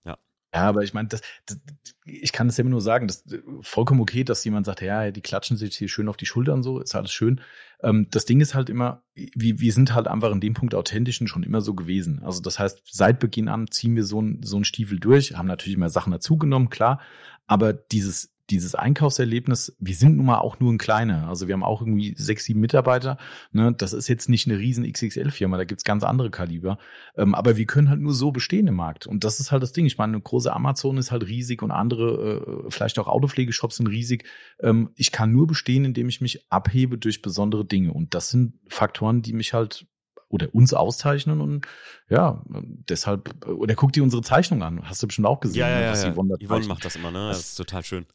Ja. 0.05 0.17
Ja, 0.55 0.69
aber 0.69 0.83
ich 0.83 0.93
meine, 0.93 1.09
das, 1.09 1.21
das, 1.47 1.59
ich 2.05 2.31
kann 2.31 2.47
es 2.47 2.55
ja 2.55 2.61
immer 2.61 2.69
nur 2.69 2.79
sagen, 2.79 3.07
das 3.07 3.25
ist 3.25 3.43
vollkommen 3.59 3.99
okay, 3.99 4.23
dass 4.23 4.45
jemand 4.45 4.65
sagt, 4.65 4.81
ja, 4.81 5.11
die 5.11 5.19
klatschen 5.19 5.57
sich 5.57 5.75
hier 5.75 5.89
schön 5.89 6.07
auf 6.07 6.15
die 6.15 6.25
Schultern 6.25 6.63
so, 6.63 6.79
ist 6.79 6.95
alles 6.95 7.11
schön. 7.11 7.41
Ähm, 7.83 8.07
das 8.09 8.23
Ding 8.23 8.39
ist 8.39 8.55
halt 8.55 8.69
immer, 8.69 9.03
wir, 9.13 9.59
wir 9.59 9.73
sind 9.73 9.93
halt 9.93 10.07
einfach 10.07 10.31
in 10.31 10.39
dem 10.39 10.53
Punkt 10.53 10.73
authentisch 10.73 11.19
und 11.19 11.27
schon 11.27 11.43
immer 11.43 11.59
so 11.59 11.73
gewesen. 11.73 12.23
Also 12.23 12.41
das 12.41 12.57
heißt, 12.57 12.83
seit 12.85 13.19
Beginn 13.19 13.49
an 13.49 13.67
ziehen 13.69 13.97
wir 13.97 14.05
so, 14.05 14.21
ein, 14.21 14.39
so 14.45 14.55
einen 14.55 14.63
Stiefel 14.63 14.97
durch, 14.97 15.35
haben 15.35 15.47
natürlich 15.47 15.75
immer 15.75 15.89
Sachen 15.89 16.11
dazugenommen, 16.11 16.69
klar, 16.69 17.01
aber 17.47 17.73
dieses 17.73 18.33
dieses 18.49 18.75
Einkaufserlebnis, 18.75 19.75
wir 19.79 19.95
sind 19.95 20.17
nun 20.17 20.27
mal 20.27 20.39
auch 20.39 20.59
nur 20.59 20.71
ein 20.71 20.77
kleiner. 20.77 21.27
Also 21.27 21.47
wir 21.47 21.53
haben 21.53 21.63
auch 21.63 21.81
irgendwie 21.81 22.13
sechs, 22.17 22.45
sieben 22.45 22.59
Mitarbeiter. 22.59 23.17
Ne? 23.51 23.73
Das 23.75 23.93
ist 23.93 24.07
jetzt 24.07 24.29
nicht 24.29 24.47
eine 24.47 24.59
riesen 24.59 24.89
XXL-Firma, 24.91 25.57
da 25.57 25.63
gibt's 25.63 25.83
ganz 25.83 26.03
andere 26.03 26.29
Kaliber. 26.29 26.77
Ähm, 27.17 27.33
aber 27.33 27.57
wir 27.57 27.65
können 27.65 27.89
halt 27.89 28.01
nur 28.01 28.13
so 28.13 28.31
bestehen 28.31 28.67
im 28.67 28.75
Markt. 28.75 29.07
Und 29.07 29.23
das 29.23 29.39
ist 29.39 29.51
halt 29.51 29.63
das 29.63 29.73
Ding. 29.73 29.85
Ich 29.85 29.97
meine, 29.97 30.13
eine 30.13 30.21
große 30.21 30.53
Amazon 30.53 30.97
ist 30.97 31.11
halt 31.11 31.27
riesig 31.27 31.61
und 31.61 31.71
andere, 31.71 32.65
äh, 32.67 32.71
vielleicht 32.71 32.99
auch 32.99 33.07
Autopflegeshops 33.07 33.77
sind 33.77 33.87
riesig. 33.87 34.25
Ähm, 34.59 34.91
ich 34.95 35.11
kann 35.11 35.31
nur 35.31 35.47
bestehen, 35.47 35.85
indem 35.85 36.09
ich 36.09 36.21
mich 36.21 36.45
abhebe 36.51 36.97
durch 36.97 37.21
besondere 37.21 37.65
Dinge. 37.65 37.93
Und 37.93 38.13
das 38.13 38.29
sind 38.29 38.59
Faktoren, 38.67 39.21
die 39.21 39.33
mich 39.33 39.53
halt 39.53 39.87
oder 40.29 40.53
uns 40.53 40.73
auszeichnen 40.73 41.39
und 41.39 41.65
ja, 42.09 42.43
deshalb, 42.89 43.45
oder 43.47 43.75
guck 43.75 43.93
dir 43.93 44.03
unsere 44.03 44.21
Zeichnung 44.21 44.63
an. 44.63 44.81
Hast 44.83 45.01
du 45.01 45.07
bestimmt 45.07 45.27
auch 45.27 45.39
gesehen, 45.39 45.61
ja, 45.61 45.69
ja, 45.69 45.79
ne, 45.79 45.91
was 45.91 46.03
ja, 46.03 46.11
Yvonne, 46.11 46.67
macht 46.67 46.83
das 46.83 46.95
immer, 46.95 47.11
ne? 47.11 47.29
Das 47.29 47.39
ist 47.39 47.55
total 47.55 47.83
schön. 47.83 48.05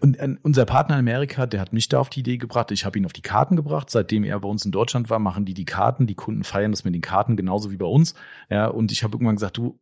Und 0.00 0.18
unser 0.42 0.64
Partner 0.64 0.96
in 0.96 1.00
Amerika, 1.00 1.46
der 1.46 1.60
hat 1.60 1.72
mich 1.72 1.88
da 1.88 1.98
auf 2.00 2.10
die 2.10 2.20
Idee 2.20 2.38
gebracht. 2.38 2.70
Ich 2.70 2.84
habe 2.84 2.98
ihn 2.98 3.06
auf 3.06 3.12
die 3.12 3.22
Karten 3.22 3.56
gebracht. 3.56 3.90
Seitdem 3.90 4.24
er 4.24 4.40
bei 4.40 4.48
uns 4.48 4.64
in 4.64 4.72
Deutschland 4.72 5.10
war, 5.10 5.18
machen 5.18 5.44
die 5.44 5.54
die 5.54 5.64
Karten. 5.64 6.06
Die 6.06 6.14
Kunden 6.14 6.44
feiern 6.44 6.70
das 6.70 6.84
mit 6.84 6.94
den 6.94 7.02
Karten 7.02 7.36
genauso 7.36 7.70
wie 7.70 7.76
bei 7.76 7.86
uns. 7.86 8.14
Ja, 8.50 8.66
und 8.66 8.92
ich 8.92 9.04
habe 9.04 9.14
irgendwann 9.14 9.36
gesagt, 9.36 9.56
du, 9.56 9.78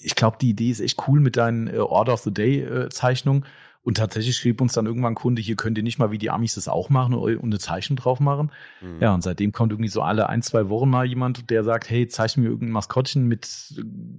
ich 0.00 0.14
glaube, 0.14 0.36
die 0.40 0.50
Idee 0.50 0.70
ist 0.70 0.80
echt 0.80 1.08
cool 1.08 1.20
mit 1.20 1.36
deinen 1.36 1.68
äh, 1.68 1.78
Order 1.78 2.14
of 2.14 2.20
the 2.20 2.32
Day 2.32 2.62
äh, 2.62 2.88
Zeichnungen. 2.88 3.44
Und 3.86 3.98
tatsächlich 3.98 4.36
schrieb 4.36 4.60
uns 4.60 4.72
dann 4.72 4.86
irgendwann 4.86 5.12
ein 5.12 5.16
Kunde, 5.16 5.40
hier 5.40 5.54
könnt 5.54 5.78
ihr 5.78 5.84
nicht 5.84 6.00
mal 6.00 6.10
wie 6.10 6.18
die 6.18 6.30
Amis 6.30 6.56
das 6.56 6.66
auch 6.66 6.90
machen 6.90 7.14
und 7.14 7.44
eine 7.44 7.60
Zeichnung 7.60 7.96
drauf 7.96 8.18
machen. 8.18 8.50
Mhm. 8.80 9.00
Ja, 9.00 9.14
und 9.14 9.22
seitdem 9.22 9.52
kommt 9.52 9.70
irgendwie 9.70 9.88
so 9.88 10.02
alle 10.02 10.28
ein, 10.28 10.42
zwei 10.42 10.68
Wochen 10.68 10.90
mal 10.90 11.06
jemand, 11.06 11.50
der 11.50 11.62
sagt, 11.62 11.88
hey, 11.88 12.08
zeichne 12.08 12.42
mir 12.42 12.48
irgendein 12.48 12.72
Maskottchen 12.72 13.28
mit, 13.28 13.48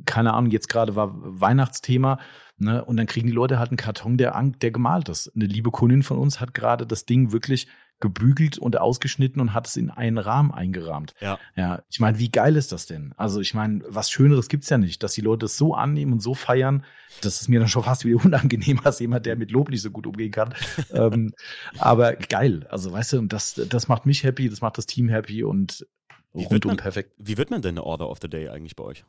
keine 0.05 0.35
Ahnung, 0.35 0.51
jetzt 0.51 0.69
gerade 0.69 0.95
war 0.95 1.11
Weihnachtsthema. 1.15 2.17
Ne? 2.59 2.83
Und 2.83 2.97
dann 2.97 3.05
kriegen 3.05 3.27
die 3.27 3.33
Leute 3.33 3.59
halt 3.59 3.69
einen 3.69 3.77
Karton, 3.77 4.17
der, 4.17 4.41
der 4.61 4.71
gemalt 4.71 5.09
ist. 5.09 5.31
Eine 5.35 5.45
liebe 5.45 5.71
Kundin 5.71 6.03
von 6.03 6.17
uns 6.17 6.39
hat 6.39 6.53
gerade 6.53 6.87
das 6.87 7.05
Ding 7.05 7.31
wirklich 7.31 7.67
gebügelt 7.99 8.57
und 8.59 8.77
ausgeschnitten 8.79 9.41
und 9.41 9.53
hat 9.53 9.67
es 9.67 9.75
in 9.75 9.89
einen 9.89 10.17
Rahmen 10.17 10.51
eingerahmt. 10.51 11.13
Ja. 11.19 11.39
Ja, 11.55 11.81
ich 11.89 11.99
meine, 11.99 12.19
wie 12.19 12.29
geil 12.29 12.55
ist 12.55 12.71
das 12.71 12.85
denn? 12.85 13.13
Also 13.17 13.41
ich 13.41 13.53
meine, 13.53 13.83
was 13.87 14.11
Schöneres 14.11 14.49
gibt's 14.49 14.69
ja 14.69 14.77
nicht, 14.77 15.01
dass 15.01 15.13
die 15.13 15.21
Leute 15.21 15.47
es 15.47 15.57
so 15.57 15.73
annehmen 15.73 16.13
und 16.13 16.19
so 16.19 16.35
feiern, 16.35 16.85
das 17.21 17.41
ist 17.41 17.47
mir 17.47 17.59
dann 17.59 17.69
schon 17.69 17.83
fast 17.83 18.05
wieder 18.05 18.17
unangenehm 18.25 18.81
als 18.83 18.99
jemand, 18.99 19.25
der 19.25 19.35
mit 19.35 19.51
Lob 19.51 19.69
nicht 19.69 19.81
so 19.81 19.89
gut 19.89 20.05
umgehen 20.05 20.31
kann. 20.31 20.53
ähm, 20.93 21.33
aber 21.79 22.13
geil, 22.15 22.67
also 22.69 22.91
weißt 22.91 23.13
du, 23.13 23.21
das, 23.23 23.55
das 23.67 23.87
macht 23.87 24.05
mich 24.05 24.23
happy, 24.23 24.49
das 24.49 24.61
macht 24.61 24.77
das 24.77 24.85
Team 24.85 25.09
happy 25.09 25.43
und 25.43 25.87
Wie 26.33 26.41
wird 26.41 26.51
rundum 26.51 26.69
man- 26.69 26.77
perfekt. 26.77 27.13
Wie 27.17 27.37
wird 27.37 27.49
man 27.49 27.61
denn 27.63 27.75
eine 27.77 27.83
Order 27.83 28.09
of 28.09 28.19
the 28.21 28.29
Day 28.29 28.49
eigentlich 28.49 28.75
bei 28.75 28.83
euch? 28.83 29.05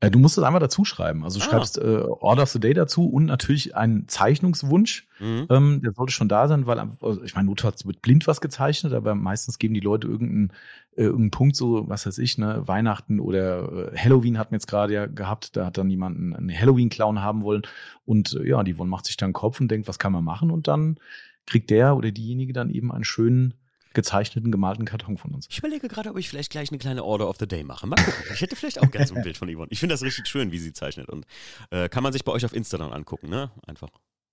Äh, 0.00 0.10
Du 0.10 0.18
musst 0.18 0.36
es 0.36 0.44
einmal 0.44 0.60
dazu 0.60 0.84
schreiben. 0.84 1.24
Also 1.24 1.38
du 1.38 1.46
Ah. 1.46 1.48
schreibst 1.48 1.78
äh, 1.78 2.02
Order 2.02 2.42
of 2.42 2.50
the 2.50 2.60
Day 2.60 2.74
dazu 2.74 3.08
und 3.08 3.24
natürlich 3.24 3.74
einen 3.74 4.08
Zeichnungswunsch. 4.08 5.08
Mhm. 5.20 5.46
Ähm, 5.48 5.80
der 5.82 5.92
sollte 5.92 6.12
schon 6.12 6.28
da 6.28 6.48
sein, 6.48 6.66
weil 6.66 6.78
also 6.78 7.22
ich 7.24 7.34
meine, 7.34 7.46
notfalls 7.48 7.86
wird 7.86 8.02
blind 8.02 8.26
was 8.26 8.40
gezeichnet, 8.42 8.92
aber 8.92 9.14
meistens 9.14 9.58
geben 9.58 9.72
die 9.72 9.80
Leute 9.80 10.06
irgendeinen, 10.06 10.52
äh, 10.96 11.04
irgendeinen 11.04 11.30
Punkt, 11.30 11.56
so 11.56 11.88
was 11.88 12.06
weiß 12.06 12.18
ich, 12.18 12.36
ne, 12.36 12.62
Weihnachten 12.68 13.20
oder 13.20 13.92
äh, 13.92 13.96
Halloween 13.96 14.38
hatten 14.38 14.50
wir 14.50 14.56
jetzt 14.56 14.68
gerade 14.68 14.92
ja 14.92 15.06
gehabt, 15.06 15.56
da 15.56 15.64
hat 15.66 15.78
dann 15.78 15.88
jemand 15.88 16.18
einen, 16.18 16.34
einen 16.36 16.50
Halloween-Clown 16.60 17.22
haben 17.22 17.42
wollen 17.42 17.62
und 18.04 18.34
äh, 18.34 18.46
ja, 18.46 18.62
die 18.62 18.74
Yvonne 18.74 18.90
macht 18.90 19.06
sich 19.06 19.16
dann 19.16 19.32
Kopf 19.32 19.60
und 19.60 19.68
denkt, 19.70 19.88
was 19.88 19.98
kann 19.98 20.12
man 20.12 20.24
machen 20.24 20.50
und 20.50 20.68
dann 20.68 20.98
kriegt 21.46 21.70
der 21.70 21.96
oder 21.96 22.10
diejenige 22.10 22.52
dann 22.52 22.68
eben 22.70 22.92
einen 22.92 23.04
schönen 23.04 23.54
gezeichneten, 23.96 24.52
gemalten 24.52 24.84
Karton 24.84 25.18
von 25.18 25.34
uns. 25.34 25.48
Ich 25.50 25.58
überlege 25.58 25.88
gerade, 25.88 26.10
ob 26.10 26.18
ich 26.18 26.28
vielleicht 26.28 26.52
gleich 26.52 26.70
eine 26.70 26.78
kleine 26.78 27.02
Order 27.02 27.28
of 27.28 27.36
the 27.40 27.48
Day 27.48 27.64
mache. 27.64 27.86
Mal 27.86 27.96
gucken. 27.96 28.22
Ich 28.32 28.40
hätte 28.40 28.54
vielleicht 28.54 28.80
auch 28.80 28.90
gerne 28.90 29.06
so 29.06 29.14
ein 29.16 29.22
Bild 29.24 29.36
von 29.36 29.52
Yvonne. 29.52 29.68
Ich 29.70 29.80
finde 29.80 29.94
das 29.94 30.02
richtig 30.02 30.28
schön, 30.28 30.52
wie 30.52 30.58
sie 30.58 30.72
zeichnet. 30.72 31.08
Und 31.08 31.26
äh, 31.70 31.88
kann 31.88 32.04
man 32.04 32.12
sich 32.12 32.24
bei 32.24 32.30
euch 32.30 32.44
auf 32.44 32.52
Insta 32.52 32.78
dann 32.78 32.92
angucken, 32.92 33.28
ne? 33.28 33.50
Einfach. 33.66 33.88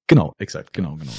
Genau, 0.07 0.35
exakt, 0.37 0.73
genau, 0.73 0.97
genau. 0.97 1.13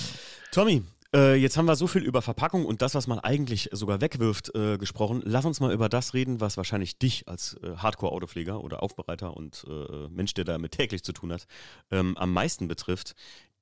Tommy, 0.53 0.82
äh, 1.14 1.36
jetzt 1.36 1.57
haben 1.57 1.66
wir 1.66 1.76
so 1.76 1.86
viel 1.86 2.03
über 2.03 2.22
Verpackung 2.22 2.66
und 2.66 2.82
das, 2.82 2.95
was 2.95 3.07
man 3.07 3.18
eigentlich 3.18 3.70
sogar 3.72 4.01
wegwirft, 4.01 4.55
äh, 4.55 4.76
gesprochen. 4.76 5.22
Lass 5.24 5.45
uns 5.45 5.61
mal 5.61 5.72
über 5.72 5.88
das 5.88 6.12
reden, 6.12 6.40
was 6.40 6.57
wahrscheinlich 6.57 6.99
dich 6.99 7.28
als 7.28 7.57
äh, 7.62 7.76
Hardcore-Autopfleger 7.76 8.62
oder 8.62 8.82
Aufbereiter 8.82 9.36
und 9.36 9.64
äh, 9.68 10.09
Mensch, 10.11 10.34
der 10.34 10.45
damit 10.45 10.72
täglich 10.72 11.03
zu 11.03 11.12
tun 11.12 11.32
hat, 11.32 11.47
ähm, 11.90 12.16
am 12.18 12.32
meisten 12.32 12.68
betrifft. 12.68 13.14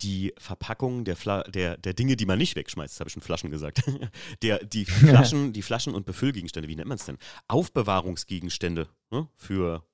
Die 0.03 0.33
Verpackung 0.39 1.05
der, 1.05 1.17
Fla 1.17 1.43
der, 1.45 1.77
der 1.77 1.95
Dinge, 1.95 2.17
die 2.17 2.27
man 2.27 2.39
nicht 2.39 2.57
wegschmeißt, 2.57 2.99
habe 3.01 3.09
ich 3.09 3.13
schon 3.15 3.23
Flaschen 3.23 3.51
gesagt. 3.51 3.83
der, 4.43 4.65
die 4.65 4.85
Flaschen, 4.87 5.53
die 5.53 5.63
Flaschen 5.63 5.95
und 5.95 6.07
Befüllgegenstände, 6.07 6.69
wie 6.69 6.77
nennt 6.77 6.89
man 6.89 6.97
es 6.97 7.07
denn? 7.07 7.19
Aufbewahrungsgegenstände 7.49 8.89
ne? 9.11 9.29
für 9.37 9.85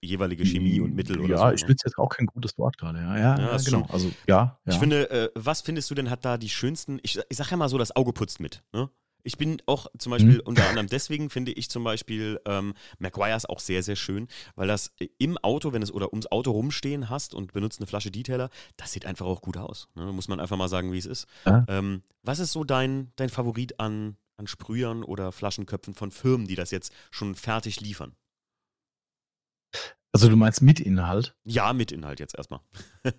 jeweilige 0.00 0.44
Chemie 0.44 0.80
und 0.80 0.94
Mittel 0.94 1.18
oder 1.20 1.30
ja, 1.30 1.38
so. 1.38 1.44
Ja, 1.44 1.52
ich 1.52 1.62
ne? 1.62 1.66
finde 1.68 1.82
jetzt 1.84 1.98
auch 1.98 2.08
kein 2.08 2.26
gutes 2.26 2.56
Wort 2.58 2.78
gerade. 2.78 2.98
Ja, 3.00 3.18
ja, 3.18 3.38
Ja, 3.38 3.56
genau. 3.56 3.80
schon- 3.80 3.90
Also 3.90 4.12
ja, 4.28 4.58
ja. 4.64 4.72
Ich 4.72 4.78
finde, 4.78 5.10
äh, 5.10 5.30
was 5.34 5.62
findest 5.62 5.90
du 5.90 5.94
denn 5.94 6.10
hat 6.10 6.24
da 6.24 6.38
die 6.38 6.48
schönsten, 6.48 6.98
ich, 7.02 7.18
ich 7.28 7.36
sag 7.36 7.50
ja 7.50 7.56
mal 7.56 7.68
so, 7.68 7.78
das 7.78 7.94
Auge 7.96 8.12
putzt 8.12 8.40
mit. 8.40 8.62
Ne? 8.72 8.88
Ich 9.26 9.36
bin 9.38 9.60
auch 9.66 9.88
zum 9.98 10.10
Beispiel, 10.10 10.36
Mhm. 10.36 10.42
unter 10.44 10.68
anderem 10.68 10.86
deswegen 10.86 11.30
finde 11.30 11.52
ich 11.52 11.68
zum 11.68 11.82
Beispiel 11.84 12.40
ähm, 12.46 12.74
Maguires 12.98 13.44
auch 13.44 13.58
sehr, 13.60 13.82
sehr 13.82 13.96
schön, 13.96 14.28
weil 14.54 14.68
das 14.68 14.92
äh, 15.00 15.08
im 15.18 15.36
Auto, 15.38 15.72
wenn 15.72 15.82
es 15.82 15.92
oder 15.92 16.10
ums 16.12 16.26
Auto 16.30 16.52
rumstehen 16.52 17.10
hast 17.10 17.34
und 17.34 17.52
benutzt 17.52 17.80
eine 17.80 17.86
Flasche 17.86 18.10
Detailer, 18.10 18.50
das 18.76 18.92
sieht 18.92 19.04
einfach 19.04 19.26
auch 19.26 19.42
gut 19.42 19.56
aus. 19.56 19.88
Ne? 19.94 20.12
Muss 20.12 20.28
man 20.28 20.38
einfach 20.40 20.56
mal 20.56 20.68
sagen, 20.68 20.92
wie 20.92 20.98
es 20.98 21.06
ist. 21.06 21.26
Ja. 21.44 21.64
Ähm, 21.68 22.02
was 22.22 22.38
ist 22.38 22.52
so 22.52 22.64
dein, 22.64 23.12
dein 23.16 23.28
Favorit 23.28 23.80
an, 23.80 24.16
an 24.36 24.46
Sprühern 24.46 25.02
oder 25.02 25.32
Flaschenköpfen 25.32 25.94
von 25.94 26.10
Firmen, 26.12 26.46
die 26.46 26.54
das 26.54 26.70
jetzt 26.70 26.92
schon 27.10 27.34
fertig 27.34 27.80
liefern? 27.80 28.14
also 30.12 30.28
du 30.30 30.36
meinst 30.36 30.62
mit 30.62 30.80
Inhalt? 30.80 31.34
Ja, 31.44 31.72
mit 31.72 31.92
Inhalt 31.92 32.20
jetzt 32.20 32.34
erstmal. 32.36 32.60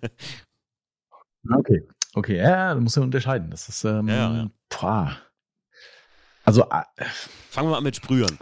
Okay. 1.50 1.86
Okay, 2.14 2.36
ja, 2.36 2.74
da 2.74 2.80
muss 2.80 2.96
man 2.96 3.04
unterscheiden. 3.04 3.50
Das 3.50 3.68
ist 3.68 3.84
ähm, 3.84 4.08
Ja, 4.08 4.34
ja. 4.34 4.50
Boah. 4.68 5.16
Also 6.48 6.62
äh, 6.70 7.04
Fangen 7.50 7.68
wir 7.68 7.72
mal 7.72 7.78
an 7.78 7.84
mit 7.84 7.96
Sprühern. 7.96 8.38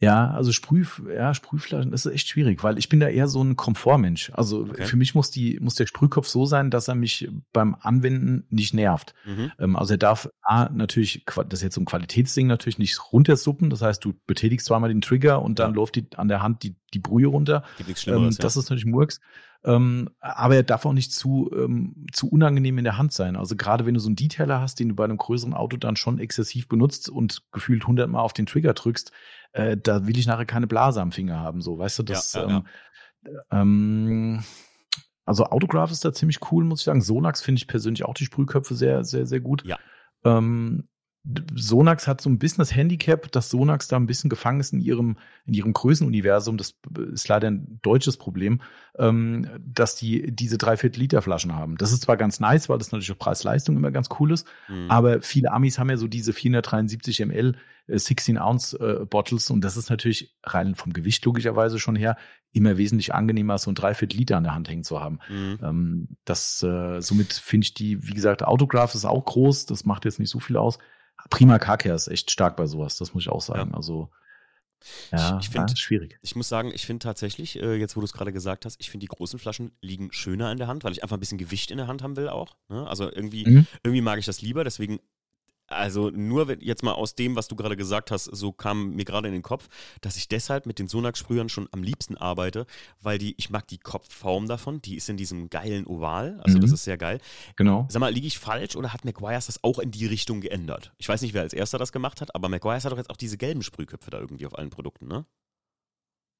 ja, 0.00 0.30
also 0.32 0.52
Sprüh, 0.52 0.84
ja, 1.14 1.32
Sprühflaschen 1.32 1.90
das 1.92 2.04
ist 2.04 2.12
echt 2.12 2.28
schwierig, 2.28 2.62
weil 2.62 2.78
ich 2.78 2.88
bin 2.88 3.00
da 3.00 3.08
eher 3.08 3.26
so 3.28 3.42
ein 3.42 3.56
Komfortmensch. 3.56 4.30
Also 4.34 4.60
Okay. 4.62 4.84
für 4.84 4.96
mich 4.96 5.14
muss 5.14 5.30
die 5.30 5.58
muss 5.60 5.76
der 5.76 5.86
Sprühkopf 5.86 6.26
so 6.26 6.44
sein, 6.44 6.70
dass 6.70 6.88
er 6.88 6.94
mich 6.94 7.28
beim 7.52 7.74
Anwenden 7.80 8.46
nicht 8.50 8.74
nervt. 8.74 9.14
Mhm. 9.24 9.52
Ähm, 9.58 9.76
also 9.76 9.94
er 9.94 9.98
darf 9.98 10.28
A, 10.42 10.68
natürlich, 10.68 11.24
das 11.26 11.60
ist 11.60 11.62
jetzt 11.62 11.74
so 11.76 11.80
ein 11.80 11.86
Qualitätsding, 11.86 12.46
natürlich 12.48 12.78
nicht 12.78 12.98
runtersuppen. 13.12 13.70
Das 13.70 13.80
heißt, 13.82 14.04
du 14.04 14.14
betätigst 14.26 14.66
zweimal 14.66 14.88
den 14.90 15.00
Trigger 15.00 15.40
und 15.40 15.58
dann 15.58 15.70
Ja. 15.70 15.76
läuft 15.76 15.94
die 15.96 16.06
an 16.16 16.28
der 16.28 16.42
Hand 16.42 16.64
die, 16.64 16.76
die 16.92 16.98
Brühe 16.98 17.28
runter. 17.28 17.64
Gibt 17.78 17.88
nichts 17.88 18.02
Ähm, 18.06 18.12
Schlimmeres. 18.14 18.36
das 18.38 18.56
ja. 18.56 18.60
ist 18.60 18.68
natürlich 18.70 18.86
Murks. 18.86 19.20
Ähm, 19.64 20.10
aber 20.20 20.56
er 20.56 20.62
darf 20.62 20.84
auch 20.84 20.92
nicht 20.92 21.12
zu, 21.12 21.50
ähm, 21.54 22.06
zu 22.12 22.28
unangenehm 22.28 22.76
in 22.76 22.84
der 22.84 22.98
Hand 22.98 23.12
sein. 23.12 23.36
Also 23.36 23.56
gerade 23.56 23.86
wenn 23.86 23.94
du 23.94 24.00
so 24.00 24.08
einen 24.08 24.16
Detailer 24.16 24.60
hast, 24.60 24.78
den 24.78 24.90
du 24.90 24.94
bei 24.94 25.04
einem 25.04 25.16
größeren 25.16 25.54
Auto 25.54 25.78
dann 25.78 25.96
schon 25.96 26.18
exzessiv 26.18 26.68
benutzt 26.68 27.08
und 27.08 27.42
gefühlt 27.50 27.86
hundertmal 27.86 28.22
auf 28.22 28.34
den 28.34 28.44
Trigger 28.44 28.74
drückst, 28.74 29.10
äh, 29.52 29.76
da 29.76 30.06
will 30.06 30.18
ich 30.18 30.26
nachher 30.26 30.44
keine 30.44 30.66
Blase 30.66 31.00
am 31.00 31.12
Finger 31.12 31.40
haben. 31.40 31.62
So, 31.62 31.78
weißt 31.78 31.98
du, 31.98 32.02
das. 32.02 32.34
Ja, 32.34 32.48
ja, 32.48 32.64
ähm, 33.50 34.08
ähm, 34.08 34.44
also 35.24 35.44
Autograph 35.46 35.90
ist 35.90 36.04
da 36.04 36.12
ziemlich 36.12 36.40
cool, 36.52 36.64
muss 36.64 36.80
ich 36.80 36.84
sagen. 36.84 37.00
Sonax 37.00 37.40
finde 37.40 37.58
ich 37.58 37.66
persönlich 37.66 38.04
auch 38.04 38.14
die 38.14 38.26
Sprühköpfe 38.26 38.74
sehr, 38.74 39.04
sehr, 39.04 39.26
sehr 39.26 39.40
gut. 39.40 39.64
Ja. 39.64 39.78
Ähm, 40.24 40.88
Sonax 41.54 42.06
hat 42.06 42.20
so 42.20 42.28
ein 42.28 42.38
bisschen 42.38 42.58
das 42.58 42.74
Handicap, 42.74 43.32
dass 43.32 43.48
Sonax 43.48 43.88
da 43.88 43.96
ein 43.96 44.06
bisschen 44.06 44.28
gefangen 44.28 44.60
ist 44.60 44.74
in 44.74 44.80
ihrem, 44.80 45.16
in 45.46 45.54
ihrem 45.54 45.72
Größenuniversum. 45.72 46.58
Das 46.58 46.74
ist 47.12 47.28
leider 47.28 47.48
ein 47.50 47.78
deutsches 47.80 48.18
Problem, 48.18 48.60
ähm, 48.98 49.48
dass 49.58 49.96
die 49.96 50.30
diese 50.30 50.58
Dreiviertel 50.58 51.00
Liter 51.00 51.22
Flaschen 51.22 51.54
haben. 51.54 51.76
Das 51.78 51.92
ist 51.92 52.02
zwar 52.02 52.18
ganz 52.18 52.40
nice, 52.40 52.68
weil 52.68 52.76
das 52.76 52.92
natürlich 52.92 53.12
auch 53.12 53.18
Preis-Leistung 53.18 53.76
immer 53.76 53.90
ganz 53.90 54.08
cool 54.20 54.32
ist, 54.32 54.46
Mhm. 54.68 54.90
aber 54.90 55.22
viele 55.22 55.50
Amis 55.52 55.78
haben 55.78 55.88
ja 55.88 55.96
so 55.96 56.08
diese 56.08 56.32
473 56.34 57.20
ml 57.20 57.56
äh, 57.86 57.98
16 57.98 58.38
Ounce 58.38 58.74
äh, 58.74 59.06
Bottles 59.06 59.50
und 59.50 59.62
das 59.62 59.78
ist 59.78 59.88
natürlich 59.88 60.36
rein 60.42 60.74
vom 60.74 60.92
Gewicht 60.92 61.24
logischerweise 61.24 61.78
schon 61.78 61.96
her 61.96 62.16
immer 62.52 62.76
wesentlich 62.76 63.14
angenehmer, 63.14 63.56
so 63.58 63.70
ein 63.70 63.74
Dreiviertel 63.74 64.18
Liter 64.18 64.36
an 64.36 64.44
der 64.44 64.54
Hand 64.54 64.68
hängen 64.68 64.84
zu 64.84 65.00
haben. 65.00 65.18
Mhm. 65.30 65.58
Ähm, 65.62 66.08
das, 66.26 66.62
äh, 66.62 67.00
somit 67.00 67.32
finde 67.32 67.64
ich 67.64 67.74
die, 67.74 68.06
wie 68.06 68.14
gesagt, 68.14 68.42
Autograph 68.44 68.94
ist 68.94 69.06
auch 69.06 69.24
groß, 69.24 69.66
das 69.66 69.84
macht 69.86 70.04
jetzt 70.04 70.20
nicht 70.20 70.30
so 70.30 70.38
viel 70.38 70.56
aus. 70.58 70.78
Prima 71.30 71.58
Car 71.58 71.78
ist 71.84 72.08
echt 72.08 72.30
stark 72.30 72.56
bei 72.56 72.66
sowas, 72.66 72.96
das 72.98 73.14
muss 73.14 73.24
ich 73.24 73.28
auch 73.30 73.40
sagen. 73.40 73.74
Also, 73.74 74.10
ja, 75.12 75.38
Ich- 75.38 75.46
ich 75.46 75.50
find- 75.52 75.70
ja, 75.70 75.76
schwierig. 75.76 76.18
Ich 76.22 76.36
muss 76.36 76.48
sagen, 76.48 76.70
ich 76.74 76.84
finde 76.84 77.02
tatsächlich, 77.04 77.58
äh, 77.60 77.74
jetzt 77.76 77.96
wo 77.96 78.00
du 78.00 78.04
es 78.04 78.12
gerade 78.12 78.32
gesagt 78.32 78.66
hast, 78.66 78.76
ich 78.80 78.90
finde 78.90 79.04
die 79.04 79.08
großen 79.08 79.38
Flaschen 79.38 79.72
liegen 79.80 80.12
schöner 80.12 80.52
in 80.52 80.58
der 80.58 80.66
Hand, 80.66 80.84
weil 80.84 80.92
ich 80.92 81.02
einfach 81.02 81.16
ein 81.16 81.20
bisschen 81.20 81.38
Gewicht 81.38 81.70
in 81.70 81.78
der 81.78 81.86
Hand 81.86 82.02
haben 82.02 82.16
will 82.16 82.28
auch. 82.28 82.56
Ne? 82.68 82.86
Also 82.86 83.10
irgendwie, 83.10 83.46
Mhm. 83.48 83.66
irgendwie 83.82 84.02
mag 84.02 84.18
ich 84.18 84.26
das 84.26 84.42
lieber, 84.42 84.62
deswegen, 84.64 85.00
also 85.74 86.10
nur 86.10 86.50
jetzt 86.62 86.82
mal 86.82 86.92
aus 86.92 87.14
dem, 87.14 87.36
was 87.36 87.48
du 87.48 87.56
gerade 87.56 87.76
gesagt 87.76 88.10
hast, 88.10 88.24
so 88.24 88.52
kam 88.52 88.90
mir 88.94 89.04
gerade 89.04 89.28
in 89.28 89.34
den 89.34 89.42
Kopf, 89.42 89.68
dass 90.00 90.16
ich 90.16 90.28
deshalb 90.28 90.66
mit 90.66 90.78
den 90.78 90.88
Sonax-Sprühern 90.88 91.48
schon 91.48 91.68
am 91.72 91.82
liebsten 91.82 92.16
arbeite, 92.16 92.66
weil 93.00 93.18
die, 93.18 93.34
ich 93.38 93.50
mag 93.50 93.66
die 93.68 93.78
Kopfform 93.78 94.46
davon, 94.48 94.80
die 94.82 94.96
ist 94.96 95.08
in 95.08 95.16
diesem 95.16 95.50
geilen 95.50 95.86
Oval, 95.86 96.40
also 96.42 96.58
Mhm. 96.58 96.62
das 96.62 96.72
ist 96.72 96.84
sehr 96.84 96.96
geil. 96.98 97.20
Genau. 97.56 97.86
Sag 97.90 98.00
mal, 98.00 98.12
liege 98.12 98.26
ich 98.26 98.38
falsch 98.38 98.76
oder 98.76 98.92
hat 98.92 99.04
McGuire's 99.04 99.46
das 99.46 99.62
auch 99.62 99.78
in 99.78 99.90
die 99.90 100.06
Richtung 100.06 100.40
geändert? 100.40 100.92
Ich 100.98 101.08
weiß 101.08 101.22
nicht, 101.22 101.34
wer 101.34 101.42
als 101.42 101.52
erster 101.52 101.78
das 101.78 101.92
gemacht 101.92 102.20
hat, 102.20 102.34
aber 102.34 102.48
McGuire's 102.48 102.84
hat 102.84 102.92
doch 102.92 102.98
jetzt 102.98 103.10
auch 103.10 103.16
diese 103.16 103.36
gelben 103.36 103.62
Sprühköpfe 103.62 104.10
da 104.10 104.18
irgendwie 104.18 104.46
auf 104.46 104.56
allen 104.58 104.70
Produkten, 104.70 105.06
ne? 105.06 105.24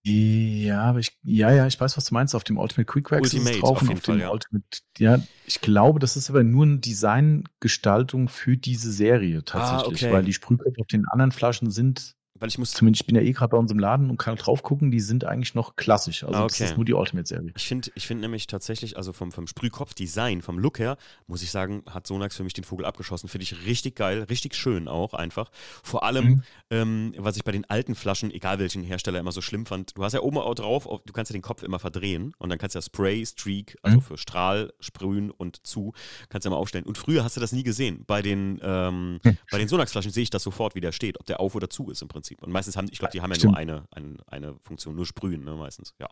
Ja, 0.07 0.83
aber 0.83 0.99
ich, 0.99 1.19
ja, 1.23 1.51
ja, 1.51 1.67
ich 1.67 1.81
weiß, 1.81 1.97
was 1.97 2.05
du 2.05 2.15
meinst. 2.15 2.35
Auf 2.35 2.45
dem 2.45 2.59
Ultimate 2.59 2.85
Quick 2.85 3.11
Wax 3.11 3.33
ist 3.33 3.49
es 3.49 3.61
drauf 3.61 3.81
auf 3.81 3.83
und 3.83 3.93
auf 3.93 4.01
dem 4.03 4.19
ja. 4.19 4.31
Ultimate, 4.31 4.67
ja, 4.99 5.19
ich 5.47 5.63
glaube, 5.63 5.99
das 5.99 6.19
ist 6.19 6.29
aber 6.29 6.45
nur 6.45 6.67
eine 6.67 6.79
Designgestaltung 6.79 8.29
für 8.29 8.59
diese 8.59 8.93
Serie 8.93 9.45
tatsächlich, 9.45 10.05
okay. 10.05 10.13
weil 10.13 10.25
die 10.25 10.35
Sprühköpfe 10.35 10.79
auf 10.79 10.87
den 10.89 11.07
anderen 11.09 11.33
Flaschen 11.33 11.71
sind, 11.71 12.17
Weil 12.37 12.49
ich 12.49 12.59
muss 12.59 12.73
zumindest 12.73 13.03
ich 13.03 13.07
bin 13.07 13.15
ja 13.15 13.23
eh 13.23 13.31
gerade 13.31 13.51
bei 13.53 13.57
uns 13.57 13.71
im 13.71 13.79
Laden 13.79 14.11
und 14.11 14.17
kann 14.17 14.35
drauf 14.35 14.65
gucken, 14.65 14.91
die 14.91 14.99
sind 14.99 15.25
eigentlich 15.25 15.55
noch 15.55 15.77
klassisch. 15.77 16.25
Also 16.25 16.37
Ah, 16.37 16.43
das 16.43 16.55
okay. 16.55 16.65
ist 16.65 16.77
nur 16.77 16.85
die 16.85 16.93
Ultimate-Serie. 16.93 17.53
Ich 17.57 17.69
finde 17.69 17.93
ich 17.95 18.09
find 18.09 18.21
nämlich 18.21 18.49
tatsächlich, 18.49 18.97
also 18.97 19.13
vom, 19.13 19.31
vom 19.31 19.47
Sprühkopf-Design, 19.47 20.43
vom 20.43 20.59
Look 20.59 20.81
her, 20.81 20.97
muss 21.29 21.43
ich 21.45 21.53
sagen, 21.53 21.85
hat 21.89 22.09
Sonax 22.09 22.37
für 22.37 22.43
mich 22.43 22.53
den 22.53 22.65
Vogel 22.65 22.87
abgeschossen. 22.87 23.29
Finde 23.29 23.45
ich 23.45 23.65
richtig 23.67 23.95
geil, 23.95 24.25
richtig 24.25 24.57
schön 24.57 24.89
auch 24.89 25.15
einfach. 25.15 25.51
Vor 25.85 26.03
allem, 26.03 26.25
Mhm. 26.25 26.43
ähm, 26.71 27.15
was 27.19 27.37
ich 27.37 27.45
bei 27.45 27.53
den 27.53 27.71
alten 27.71 27.95
Flaschen, 27.95 28.33
egal 28.33 28.59
welchen 28.59 28.83
Hersteller, 28.83 29.21
immer 29.21 29.31
so 29.33 29.41
schlimm 29.41 29.65
fand, 29.65 29.97
du 29.97 30.03
hast 30.03 30.15
ja 30.15 30.21
oben 30.21 30.39
auch 30.39 30.55
drauf, 30.57 30.87
auf- 30.87 31.03
du 31.07 31.13
kannst 31.13 31.31
ja 31.31 31.35
den 31.35 31.43
Kopf 31.43 31.63
immer 31.63 31.79
verdrehen 31.79 32.33
und 32.39 32.49
dann 32.49 32.59
kannst 32.59 32.75
du 32.75 32.79
ja 32.79 32.83
Spray, 32.83 33.25
Streak, 33.25 33.77
also 33.83 33.99
Mhm. 33.99 34.03
für 34.03 34.19
Strahl, 34.19 34.73
Sprühen 34.81 35.31
und 35.31 35.65
zu, 35.65 35.93
kannst 36.31 36.47
du 36.47 36.49
ja 36.49 36.57
mal 36.57 36.61
aufstellen. 36.61 36.85
Und 36.85 36.99
früher 36.99 37.23
hast 37.23 37.37
du 37.37 37.41
das 37.41 37.53
nie 37.53 37.63
gesehen. 37.63 38.03
Bei 38.09 38.23
den, 38.23 38.59
ähm, 38.61 39.21
Hm. 39.23 39.39
bei 39.53 39.59
den 39.59 39.69
Sonax-Flaschen 39.69 40.11
sehe 40.11 40.25
ich 40.25 40.31
das 40.31 40.43
sofort, 40.43 40.75
wie 40.75 40.81
der 40.81 40.91
steht, 40.91 41.21
ob 41.21 41.27
der 41.27 41.39
auf 41.39 41.55
oder 41.55 41.71
zu 41.71 41.91
ist 41.91 42.03
im 42.03 42.09
Prinzip. 42.09 42.24
Und 42.41 42.53
meistens 42.53 42.77
haben, 42.77 42.89
ich 42.91 42.99
glaube, 42.99 43.13
die 43.13 43.21
haben 43.21 43.31
ja 43.31 43.37
Stimmt. 43.37 43.53
nur 43.53 43.59
eine, 43.59 43.85
eine, 43.91 44.17
eine 44.27 44.57
Funktion, 44.63 44.95
nur 44.95 45.07
sprühen, 45.07 45.45
ne, 45.45 45.55
meistens, 45.55 45.95
ja. 46.01 46.09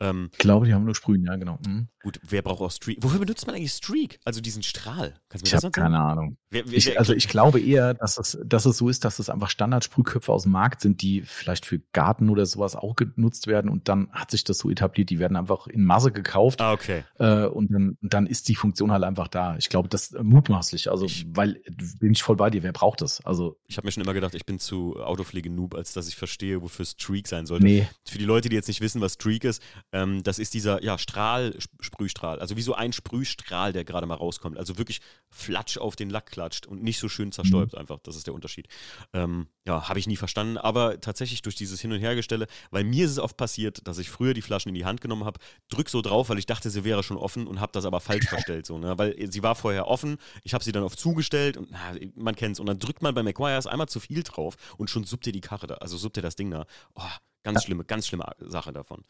Ähm, 0.00 0.28
ich 0.32 0.38
glaube, 0.38 0.66
die 0.66 0.74
haben 0.74 0.84
nur 0.84 0.94
Sprühen, 0.94 1.24
ja, 1.24 1.36
genau. 1.36 1.58
Mhm. 1.66 1.88
Gut, 2.02 2.20
wer 2.22 2.42
braucht 2.42 2.60
auch 2.60 2.70
Streak? 2.70 2.98
Wofür 3.02 3.18
benutzt 3.18 3.46
man 3.46 3.56
eigentlich 3.56 3.72
Streak? 3.72 4.18
Also 4.24 4.40
diesen 4.40 4.62
Strahl? 4.62 5.14
Kannst 5.28 5.46
du 5.46 5.50
mir 5.50 5.56
ich 5.56 5.64
habe 5.64 5.70
keine 5.70 5.98
Ahnung. 5.98 6.36
Wer, 6.54 6.70
wer, 6.70 6.78
ich, 6.78 6.96
also 6.98 7.12
ich 7.12 7.28
glaube 7.28 7.60
eher, 7.60 7.94
dass 7.94 8.16
es, 8.16 8.38
dass 8.44 8.64
es 8.64 8.78
so 8.78 8.88
ist, 8.88 9.04
dass 9.04 9.18
es 9.18 9.28
einfach 9.28 9.50
Standardsprühköpfe 9.50 10.32
aus 10.32 10.44
dem 10.44 10.52
Markt 10.52 10.80
sind, 10.80 11.02
die 11.02 11.22
vielleicht 11.22 11.66
für 11.66 11.80
Garten 11.92 12.30
oder 12.30 12.46
sowas 12.46 12.76
auch 12.76 12.94
genutzt 12.94 13.48
werden 13.48 13.68
und 13.68 13.88
dann 13.88 14.08
hat 14.12 14.30
sich 14.30 14.44
das 14.44 14.58
so 14.58 14.70
etabliert, 14.70 15.10
die 15.10 15.18
werden 15.18 15.36
einfach 15.36 15.66
in 15.66 15.84
Masse 15.84 16.12
gekauft. 16.12 16.60
Ah, 16.60 16.72
okay. 16.72 17.02
Äh, 17.18 17.46
und 17.46 17.72
dann, 17.72 17.98
dann 18.02 18.26
ist 18.26 18.48
die 18.48 18.54
Funktion 18.54 18.92
halt 18.92 19.02
einfach 19.02 19.26
da. 19.26 19.56
Ich 19.56 19.68
glaube, 19.68 19.88
das 19.88 20.12
mutmaßlich. 20.12 20.90
Also, 20.90 21.06
ich, 21.06 21.26
weil 21.28 21.60
bin 21.98 22.12
ich 22.12 22.22
voll 22.22 22.36
bei 22.36 22.50
dir, 22.50 22.62
wer 22.62 22.72
braucht 22.72 23.00
das? 23.00 23.20
Also. 23.24 23.58
Ich 23.66 23.76
habe 23.76 23.88
mir 23.88 23.92
schon 23.92 24.04
immer 24.04 24.14
gedacht, 24.14 24.34
ich 24.36 24.46
bin 24.46 24.60
zu 24.60 24.96
Autopflege-Noob, 25.00 25.74
als 25.74 25.92
dass 25.92 26.06
ich 26.06 26.14
verstehe, 26.14 26.62
wofür 26.62 26.84
Streak 26.84 27.26
sein 27.26 27.46
sollte. 27.46 27.64
Nee. 27.64 27.88
Für 28.06 28.18
die 28.18 28.24
Leute, 28.24 28.48
die 28.48 28.54
jetzt 28.54 28.68
nicht 28.68 28.80
wissen, 28.80 29.00
was 29.00 29.14
Streak 29.14 29.42
ist, 29.42 29.60
ähm, 29.90 30.22
das 30.22 30.38
ist 30.38 30.54
dieser 30.54 30.82
ja, 30.84 30.98
Strahl, 30.98 31.56
Sprühstrahl. 31.80 32.38
Also 32.38 32.56
wie 32.56 32.62
so 32.62 32.74
ein 32.74 32.92
Sprühstrahl, 32.92 33.72
der 33.72 33.84
gerade 33.84 34.06
mal 34.06 34.14
rauskommt. 34.14 34.58
Also 34.58 34.78
wirklich 34.78 35.00
flatsch 35.30 35.78
auf 35.78 35.96
den 35.96 36.10
Lack 36.10 36.30
klatscht 36.44 36.66
und 36.66 36.82
nicht 36.82 36.98
so 36.98 37.08
schön 37.08 37.32
zerstäubt 37.32 37.72
mhm. 37.72 37.78
einfach. 37.80 37.98
Das 38.02 38.16
ist 38.16 38.26
der 38.26 38.34
Unterschied. 38.34 38.68
Ähm, 39.12 39.48
ja, 39.66 39.88
habe 39.88 39.98
ich 39.98 40.06
nie 40.06 40.16
verstanden, 40.16 40.58
aber 40.58 41.00
tatsächlich 41.00 41.42
durch 41.42 41.54
dieses 41.54 41.80
Hin- 41.80 41.92
und 41.92 42.00
Hergestelle, 42.00 42.46
weil 42.70 42.84
mir 42.84 43.04
ist 43.06 43.12
es 43.12 43.18
oft 43.18 43.36
passiert, 43.36 43.86
dass 43.86 43.98
ich 43.98 44.10
früher 44.10 44.34
die 44.34 44.42
Flaschen 44.42 44.68
in 44.68 44.74
die 44.74 44.84
Hand 44.84 45.00
genommen 45.00 45.24
habe, 45.24 45.40
drück 45.68 45.88
so 45.88 46.02
drauf, 46.02 46.28
weil 46.28 46.38
ich 46.38 46.46
dachte, 46.46 46.70
sie 46.70 46.84
wäre 46.84 47.02
schon 47.02 47.16
offen 47.16 47.46
und 47.46 47.60
habe 47.60 47.72
das 47.72 47.84
aber 47.84 48.00
falsch 48.00 48.26
verstellt. 48.28 48.66
So, 48.66 48.78
ne? 48.78 48.98
Weil 48.98 49.30
sie 49.30 49.42
war 49.42 49.54
vorher 49.54 49.88
offen, 49.88 50.18
ich 50.42 50.54
habe 50.54 50.62
sie 50.62 50.72
dann 50.72 50.82
auf 50.82 50.96
zugestellt 50.96 51.56
und 51.56 51.70
na, 51.70 51.94
man 52.14 52.34
kennt 52.34 52.56
es. 52.56 52.60
Und 52.60 52.66
dann 52.66 52.78
drückt 52.78 53.02
man 53.02 53.14
bei 53.14 53.22
McGuire's 53.22 53.66
einmal 53.66 53.88
zu 53.88 54.00
viel 54.00 54.22
drauf 54.22 54.56
und 54.76 54.90
schon 54.90 55.04
suppt 55.04 55.26
ihr 55.26 55.32
die 55.32 55.40
Karre 55.40 55.66
da, 55.66 55.74
also 55.76 55.96
suppt 55.96 56.18
ihr 56.18 56.22
das 56.22 56.36
Ding 56.36 56.50
da. 56.50 56.66
Oh, 56.94 57.02
ganz 57.42 57.64
schlimme, 57.64 57.84
ganz 57.84 58.06
schlimme 58.06 58.26
Sache 58.38 58.72
davon. 58.72 59.04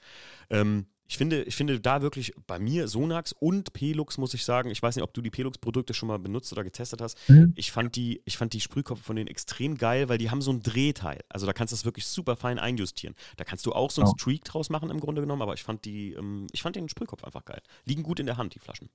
Ähm, 0.50 0.86
ich 1.06 1.18
finde, 1.18 1.42
ich 1.42 1.54
finde 1.54 1.80
da 1.80 2.00
wirklich 2.00 2.32
bei 2.46 2.58
mir 2.58 2.88
Sonax 2.88 3.32
und 3.32 3.72
Pelux, 3.74 4.16
muss 4.16 4.32
ich 4.32 4.44
sagen, 4.44 4.70
ich 4.70 4.82
weiß 4.82 4.96
nicht, 4.96 5.02
ob 5.02 5.12
du 5.12 5.20
die 5.20 5.30
Pelux-Produkte 5.30 5.92
schon 5.92 6.08
mal 6.08 6.18
benutzt 6.18 6.52
oder 6.52 6.64
getestet 6.64 7.02
hast. 7.02 7.18
Mhm. 7.28 7.52
Ich, 7.56 7.72
fand 7.72 7.94
die, 7.96 8.22
ich 8.24 8.38
fand 8.38 8.54
die 8.54 8.60
Sprühkopf 8.60 9.02
von 9.02 9.16
denen 9.16 9.28
extrem 9.28 9.76
geil, 9.76 10.08
weil 10.08 10.16
die 10.16 10.30
haben 10.30 10.40
so 10.40 10.50
ein 10.50 10.62
Drehteil. 10.62 11.20
Also 11.28 11.46
da 11.46 11.52
kannst 11.52 11.72
du 11.72 11.76
das 11.76 11.84
wirklich 11.84 12.06
super 12.06 12.36
fein 12.36 12.58
einjustieren. 12.58 13.14
Da 13.36 13.44
kannst 13.44 13.66
du 13.66 13.72
auch 13.72 13.90
so 13.90 14.00
einen 14.00 14.10
oh. 14.10 14.18
Streak 14.18 14.44
draus 14.44 14.70
machen 14.70 14.90
im 14.90 14.98
Grunde 14.98 15.20
genommen, 15.20 15.42
aber 15.42 15.54
ich 15.54 15.62
fand 15.62 15.84
die, 15.84 16.12
ähm, 16.12 16.46
ich 16.52 16.62
fand 16.62 16.76
den 16.76 16.88
Sprühkopf 16.88 17.22
einfach 17.24 17.44
geil. 17.44 17.60
Liegen 17.84 18.02
gut 18.02 18.18
in 18.18 18.26
der 18.26 18.38
Hand, 18.38 18.54
die 18.54 18.58
Flaschen. 18.58 18.88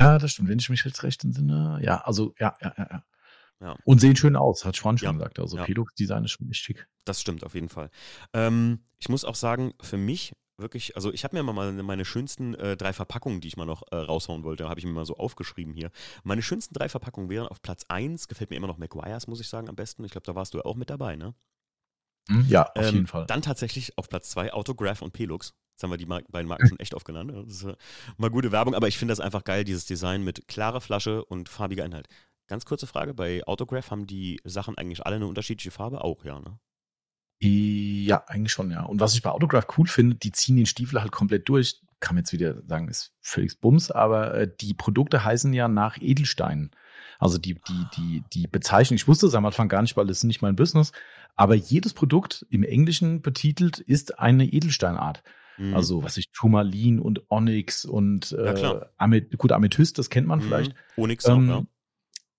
Ja, 0.00 0.18
das 0.18 0.32
stimmt. 0.32 0.48
Wenn 0.48 0.58
ich 0.58 0.68
mich 0.68 0.84
jetzt 0.84 1.04
recht 1.04 1.22
entsinne, 1.22 1.78
ja, 1.82 1.98
also 1.98 2.34
ja, 2.40 2.56
ja, 2.60 2.74
ja, 2.76 2.88
ja. 2.90 3.04
Ja. 3.60 3.76
Und 3.84 4.00
sehen 4.00 4.16
schön 4.16 4.36
aus, 4.36 4.64
hat 4.64 4.76
Schwan 4.76 4.98
schon 4.98 5.06
ja. 5.06 5.12
gesagt. 5.12 5.38
Also 5.38 5.56
ja. 5.56 5.64
Pelux-Design 5.64 6.24
ist 6.24 6.32
schon 6.32 6.48
wichtig. 6.50 6.86
Das 7.04 7.20
stimmt, 7.20 7.44
auf 7.44 7.54
jeden 7.54 7.68
Fall. 7.68 7.88
Ähm, 8.32 8.80
ich 8.98 9.08
muss 9.08 9.24
auch 9.24 9.36
sagen, 9.36 9.72
für 9.80 9.96
mich 9.96 10.32
wirklich, 10.56 10.96
also 10.96 11.12
ich 11.12 11.24
habe 11.24 11.36
mir 11.36 11.42
mal 11.42 11.52
meine, 11.52 11.82
meine 11.82 12.04
schönsten 12.04 12.54
äh, 12.54 12.76
drei 12.76 12.92
Verpackungen, 12.92 13.40
die 13.40 13.48
ich 13.48 13.56
mal 13.56 13.66
noch 13.66 13.82
äh, 13.90 13.96
raushauen 13.96 14.44
wollte, 14.44 14.68
habe 14.68 14.80
ich 14.80 14.86
mir 14.86 14.92
mal 14.92 15.06
so 15.06 15.16
aufgeschrieben 15.16 15.74
hier. 15.74 15.90
Meine 16.22 16.42
schönsten 16.42 16.74
drei 16.74 16.88
Verpackungen 16.88 17.30
wären 17.30 17.48
auf 17.48 17.62
Platz 17.62 17.84
1, 17.88 18.28
gefällt 18.28 18.50
mir 18.50 18.56
immer 18.56 18.66
noch 18.66 18.78
McGuire's, 18.78 19.26
muss 19.26 19.40
ich 19.40 19.48
sagen, 19.48 19.68
am 19.68 19.76
besten. 19.76 20.04
Ich 20.04 20.12
glaube, 20.12 20.26
da 20.26 20.34
warst 20.34 20.54
du 20.54 20.58
ja 20.58 20.64
auch 20.64 20.76
mit 20.76 20.90
dabei, 20.90 21.16
ne? 21.16 21.34
Hm, 22.28 22.46
ja, 22.48 22.70
auf 22.74 22.86
ähm, 22.86 22.94
jeden 22.94 23.06
Fall. 23.06 23.26
Dann 23.26 23.42
tatsächlich 23.42 23.98
auf 23.98 24.08
Platz 24.08 24.30
2 24.30 24.52
Autograph 24.52 25.02
und 25.02 25.12
Pelux. 25.12 25.54
Jetzt 25.72 25.82
haben 25.82 25.90
wir 25.90 25.96
die 25.96 26.06
beiden 26.06 26.48
Marken 26.48 26.68
schon 26.68 26.78
echt 26.78 26.94
oft 26.94 27.04
genannt. 27.04 27.32
Das 27.34 27.48
ist 27.48 27.64
äh, 27.64 27.76
mal 28.16 28.30
gute 28.30 28.52
Werbung, 28.52 28.74
aber 28.74 28.88
ich 28.88 28.96
finde 28.96 29.12
das 29.12 29.20
einfach 29.20 29.44
geil, 29.44 29.64
dieses 29.64 29.86
Design 29.86 30.22
mit 30.22 30.46
klarer 30.46 30.80
Flasche 30.80 31.24
und 31.24 31.48
farbiger 31.48 31.84
Inhalt. 31.84 32.08
Ganz 32.46 32.64
kurze 32.64 32.86
Frage, 32.86 33.14
bei 33.14 33.42
Autograph 33.46 33.90
haben 33.90 34.06
die 34.06 34.40
Sachen 34.44 34.76
eigentlich 34.78 35.04
alle 35.04 35.16
eine 35.16 35.26
unterschiedliche 35.26 35.70
Farbe? 35.70 36.04
Auch, 36.04 36.24
ja, 36.24 36.38
ne? 36.40 36.58
Ja, 37.44 38.24
eigentlich 38.26 38.52
schon, 38.52 38.70
ja. 38.70 38.82
Und 38.82 39.00
was 39.00 39.14
ich 39.14 39.22
bei 39.22 39.30
Autograph 39.30 39.66
cool 39.76 39.86
finde, 39.86 40.16
die 40.16 40.32
ziehen 40.32 40.56
den 40.56 40.66
Stiefel 40.66 41.00
halt 41.00 41.12
komplett 41.12 41.48
durch. 41.48 41.80
Kann 42.00 42.14
man 42.16 42.22
jetzt 42.22 42.32
wieder 42.32 42.62
sagen, 42.66 42.88
ist 42.88 43.12
völlig 43.20 43.60
Bums, 43.60 43.90
aber 43.90 44.34
äh, 44.34 44.50
die 44.60 44.74
Produkte 44.74 45.24
heißen 45.24 45.52
ja 45.52 45.68
nach 45.68 45.98
Edelsteinen. 46.00 46.70
Also 47.18 47.38
die, 47.38 47.54
die, 47.54 47.84
die, 47.96 48.24
die 48.32 48.46
Bezeichnung, 48.46 48.96
ich 48.96 49.08
wusste 49.08 49.26
es 49.26 49.34
am 49.34 49.46
Anfang 49.46 49.68
gar 49.68 49.82
nicht, 49.82 49.96
weil 49.96 50.06
das 50.06 50.18
ist 50.18 50.24
nicht 50.24 50.42
mein 50.42 50.56
Business, 50.56 50.92
aber 51.36 51.54
jedes 51.54 51.94
Produkt 51.94 52.46
im 52.50 52.62
Englischen 52.62 53.22
betitelt 53.22 53.78
ist 53.78 54.18
eine 54.18 54.46
Edelsteinart. 54.46 55.22
Mhm. 55.56 55.74
Also, 55.74 56.02
was 56.02 56.16
ich, 56.16 56.30
Turmalin 56.32 56.98
und 56.98 57.30
Onyx 57.30 57.84
und 57.84 58.32
äh, 58.32 58.60
ja, 58.60 58.86
Amet 58.96 59.36
gut, 59.38 59.52
Amethyst, 59.52 59.98
das 59.98 60.10
kennt 60.10 60.26
man 60.26 60.40
mhm. 60.40 60.42
vielleicht. 60.44 60.74
Onyx 60.96 61.26
ähm, 61.26 61.50
auch, 61.50 61.54
ja. 61.54 61.66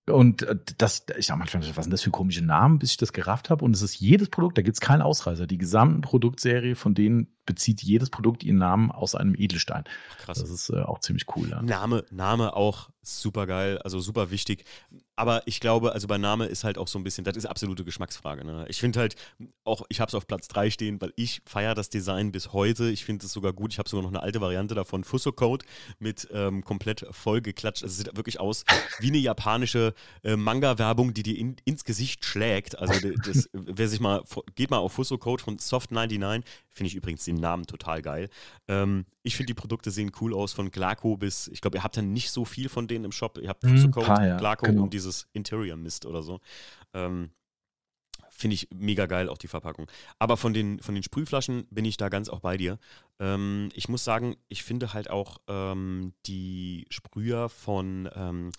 Und 0.08 0.42
äh, 0.42 0.56
das, 0.78 1.06
ich 1.18 1.26
sag 1.26 1.36
mal, 1.36 1.46
was 1.52 1.84
sind 1.84 1.90
das 1.90 2.02
für 2.02 2.10
komische 2.10 2.44
Namen, 2.44 2.78
bis 2.78 2.92
ich 2.92 2.96
das 2.96 3.12
gerafft 3.12 3.50
habe. 3.50 3.64
Und 3.64 3.74
es 3.74 3.82
ist 3.82 3.98
jedes 3.98 4.28
Produkt, 4.28 4.56
da 4.56 4.62
gibt's 4.62 4.80
keinen 4.80 5.02
Ausreißer. 5.02 5.46
Die 5.46 5.58
gesamten 5.58 6.00
Produktserie 6.00 6.76
von 6.76 6.94
denen 6.94 7.28
bezieht 7.44 7.82
jedes 7.82 8.10
Produkt 8.10 8.44
ihren 8.44 8.58
Namen 8.58 8.90
aus 8.90 9.14
einem 9.14 9.34
Edelstein. 9.34 9.84
Krass. 10.18 10.38
Das 10.38 10.50
ist 10.50 10.70
äh, 10.70 10.80
auch 10.82 11.00
ziemlich 11.00 11.26
cool. 11.36 11.50
Ja. 11.50 11.62
Name, 11.62 12.04
Name 12.10 12.54
auch 12.54 12.90
super 13.02 13.46
geil, 13.46 13.78
also 13.78 14.00
super 14.00 14.30
wichtig. 14.30 14.64
Aber 15.16 15.42
ich 15.46 15.60
glaube, 15.60 15.92
also 15.92 16.06
bei 16.06 16.18
Name 16.18 16.44
ist 16.44 16.62
halt 16.62 16.76
auch 16.76 16.88
so 16.88 16.98
ein 16.98 17.02
bisschen, 17.02 17.24
das 17.24 17.36
ist 17.36 17.46
absolute 17.46 17.84
Geschmacksfrage. 17.84 18.44
Ne? 18.44 18.66
Ich 18.68 18.78
finde 18.78 19.00
halt, 19.00 19.16
auch 19.64 19.82
ich 19.88 20.00
habe 20.00 20.10
es 20.10 20.14
auf 20.14 20.26
Platz 20.26 20.46
3 20.48 20.70
stehen, 20.70 21.00
weil 21.00 21.14
ich 21.16 21.40
feiere 21.46 21.74
das 21.74 21.88
Design 21.88 22.32
bis 22.32 22.52
heute. 22.52 22.90
Ich 22.90 23.04
finde 23.06 23.24
es 23.24 23.32
sogar 23.32 23.54
gut. 23.54 23.72
Ich 23.72 23.78
habe 23.78 23.88
sogar 23.88 24.02
noch 24.02 24.10
eine 24.10 24.22
alte 24.22 24.42
Variante 24.42 24.74
davon, 24.74 25.04
Fusso 25.04 25.32
Code, 25.32 25.64
mit 25.98 26.28
ähm, 26.32 26.62
komplett 26.62 27.06
vollgeklatscht. 27.10 27.82
Also 27.82 27.92
es 27.92 27.98
sieht 27.98 28.16
wirklich 28.16 28.38
aus 28.40 28.64
wie 28.98 29.08
eine 29.08 29.16
japanische 29.16 29.94
äh, 30.22 30.36
Manga-Werbung, 30.36 31.14
die 31.14 31.22
dir 31.22 31.38
in, 31.38 31.56
ins 31.64 31.84
Gesicht 31.84 32.24
schlägt. 32.26 32.78
Also 32.78 32.92
das, 33.24 33.48
wer 33.52 33.88
sich 33.88 34.00
mal, 34.00 34.22
geht 34.54 34.70
mal 34.70 34.78
auf 34.78 34.92
Fusso 34.92 35.16
Code 35.16 35.42
von 35.42 35.58
Soft 35.58 35.92
99, 35.92 36.44
finde 36.76 36.88
ich 36.88 36.94
übrigens 36.94 37.24
den 37.24 37.36
Namen 37.36 37.66
total 37.66 38.02
geil. 38.02 38.28
Ähm, 38.68 39.06
ich 39.22 39.34
finde, 39.34 39.48
die 39.48 39.54
Produkte 39.54 39.90
sehen 39.90 40.12
cool 40.20 40.34
aus, 40.34 40.52
von 40.52 40.70
Glaco 40.70 41.16
bis, 41.16 41.48
ich 41.48 41.62
glaube, 41.62 41.78
ihr 41.78 41.82
habt 41.82 41.96
ja 41.96 42.02
nicht 42.02 42.30
so 42.30 42.44
viel 42.44 42.68
von 42.68 42.86
denen 42.86 43.06
im 43.06 43.12
Shop. 43.12 43.38
Ihr 43.38 43.48
habt 43.48 43.64
mm, 43.64 43.90
Code, 43.90 44.06
ja, 44.06 44.36
Glaco 44.36 44.66
genau. 44.66 44.82
und 44.82 44.92
dieses 44.92 45.26
Interior 45.32 45.76
Mist 45.76 46.04
oder 46.04 46.22
so. 46.22 46.40
Ähm, 46.92 47.30
finde 48.28 48.54
ich 48.54 48.68
mega 48.74 49.06
geil, 49.06 49.30
auch 49.30 49.38
die 49.38 49.48
Verpackung. 49.48 49.90
Aber 50.18 50.36
von 50.36 50.52
den, 50.52 50.80
von 50.80 50.94
den 50.94 51.02
Sprühflaschen 51.02 51.66
bin 51.70 51.86
ich 51.86 51.96
da 51.96 52.10
ganz 52.10 52.28
auch 52.28 52.40
bei 52.40 52.58
dir. 52.58 52.78
Ähm, 53.18 53.70
ich 53.72 53.88
muss 53.88 54.04
sagen, 54.04 54.36
ich 54.48 54.62
finde 54.62 54.92
halt 54.92 55.08
auch 55.08 55.38
ähm, 55.48 56.12
die 56.26 56.86
Sprüher 56.90 57.48
von, 57.48 58.10
ähm, 58.14 58.52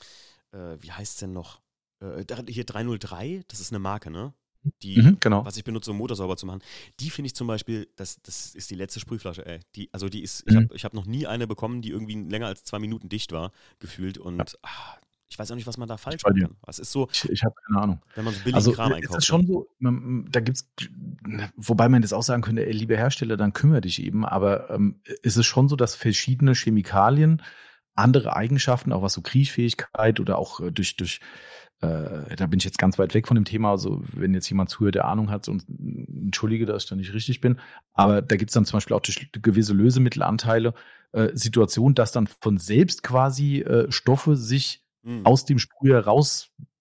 äh, 0.51 0.77
wie 0.79 0.91
heißt 0.91 1.13
es 1.13 1.19
denn 1.19 1.33
noch? 1.33 1.61
Äh, 1.99 2.23
hier 2.47 2.65
303, 2.65 3.43
das 3.47 3.59
ist 3.59 3.71
eine 3.71 3.79
Marke, 3.79 4.09
ne? 4.09 4.33
Die, 4.81 5.01
mhm, 5.01 5.17
genau. 5.19 5.45
was 5.45 5.57
ich 5.57 5.63
benutze, 5.63 5.91
um 5.91 5.97
Motor 5.97 6.15
sauber 6.15 6.37
zu 6.37 6.45
machen, 6.45 6.61
die 6.99 7.09
finde 7.09 7.27
ich 7.27 7.35
zum 7.35 7.47
Beispiel, 7.47 7.87
das, 7.95 8.21
das 8.21 8.55
ist 8.55 8.69
die 8.69 8.75
letzte 8.75 8.99
Sprühflasche, 8.99 9.45
ey. 9.45 9.59
Die, 9.75 9.89
also 9.93 10.09
die 10.09 10.21
ist, 10.21 10.49
mhm. 10.49 10.69
ich 10.73 10.83
habe 10.83 10.83
hab 10.83 10.93
noch 10.93 11.05
nie 11.05 11.27
eine 11.27 11.47
bekommen, 11.47 11.81
die 11.81 11.89
irgendwie 11.89 12.15
länger 12.15 12.47
als 12.47 12.63
zwei 12.63 12.79
Minuten 12.79 13.09
dicht 13.09 13.31
war, 13.31 13.51
gefühlt. 13.79 14.17
Und 14.17 14.37
ja. 14.37 14.45
ach, 14.61 14.97
ich 15.29 15.37
weiß 15.37 15.51
auch 15.51 15.55
nicht, 15.55 15.67
was 15.67 15.77
man 15.77 15.87
da 15.87 15.97
falsch 15.97 16.23
machen 16.23 16.39
kann. 16.39 16.55
Was 16.61 16.79
ist 16.79 16.91
so? 16.91 17.09
Ich, 17.11 17.29
ich 17.29 17.43
habe 17.43 17.55
keine 17.67 17.81
Ahnung. 17.81 18.01
Wenn 18.15 18.25
man 18.25 18.33
so 18.33 18.39
billig 18.41 18.55
also, 18.55 18.71
Kram 18.71 18.93
einkauft. 18.93 19.03
Ist 19.03 19.15
das 19.15 19.25
schon 19.25 19.45
so, 19.45 19.67
da 19.79 20.39
gibt's, 20.39 20.69
wobei 21.55 21.89
man 21.89 22.01
das 22.01 22.13
auch 22.13 22.23
sagen 22.23 22.41
könnte, 22.41 22.65
ey, 22.65 22.71
liebe 22.71 22.95
Hersteller, 22.95 23.35
dann 23.35 23.53
kümmere 23.53 23.81
dich 23.81 24.01
eben, 24.01 24.25
aber 24.25 24.69
ähm, 24.69 25.01
ist 25.21 25.35
es 25.35 25.45
schon 25.45 25.67
so, 25.67 25.75
dass 25.75 25.95
verschiedene 25.95 26.53
Chemikalien 26.53 27.41
andere 27.97 28.35
Eigenschaften, 28.35 28.93
auch 28.93 29.01
was 29.01 29.13
so 29.13 29.21
Kriechfähigkeit 29.21 30.19
oder 30.19 30.37
auch 30.37 30.59
äh, 30.59 30.71
durch, 30.71 30.95
durch 30.95 31.19
äh, 31.81 32.35
da 32.35 32.47
bin 32.47 32.59
ich 32.59 32.65
jetzt 32.65 32.79
ganz 32.79 32.97
weit 32.97 33.13
weg 33.13 33.27
von 33.27 33.35
dem 33.35 33.45
Thema. 33.45 33.71
Also 33.71 34.01
wenn 34.13 34.33
jetzt 34.33 34.49
jemand 34.49 34.69
zuhört, 34.69 34.95
der 34.95 35.05
Ahnung 35.05 35.29
hat 35.29 35.47
und 35.47 35.65
entschuldige, 35.69 36.65
dass 36.65 36.83
ich 36.83 36.89
da 36.89 36.95
nicht 36.95 37.13
richtig 37.13 37.39
bin. 37.39 37.59
Aber 37.93 38.21
da 38.21 38.35
gibt 38.35 38.49
es 38.49 38.53
dann 38.53 38.65
zum 38.65 38.77
Beispiel 38.77 38.95
auch 38.95 39.01
gewisse 39.31 39.73
Lösemittelanteile 39.73 40.73
äh, 41.11 41.29
Situationen, 41.33 41.93
dass 41.93 42.11
dann 42.11 42.27
von 42.27 42.57
selbst 42.57 43.03
quasi 43.03 43.59
äh, 43.61 43.91
Stoffe 43.91 44.35
sich 44.35 44.83
mhm. 45.03 45.25
aus 45.25 45.45
dem 45.45 45.59
Sprüher 45.59 45.99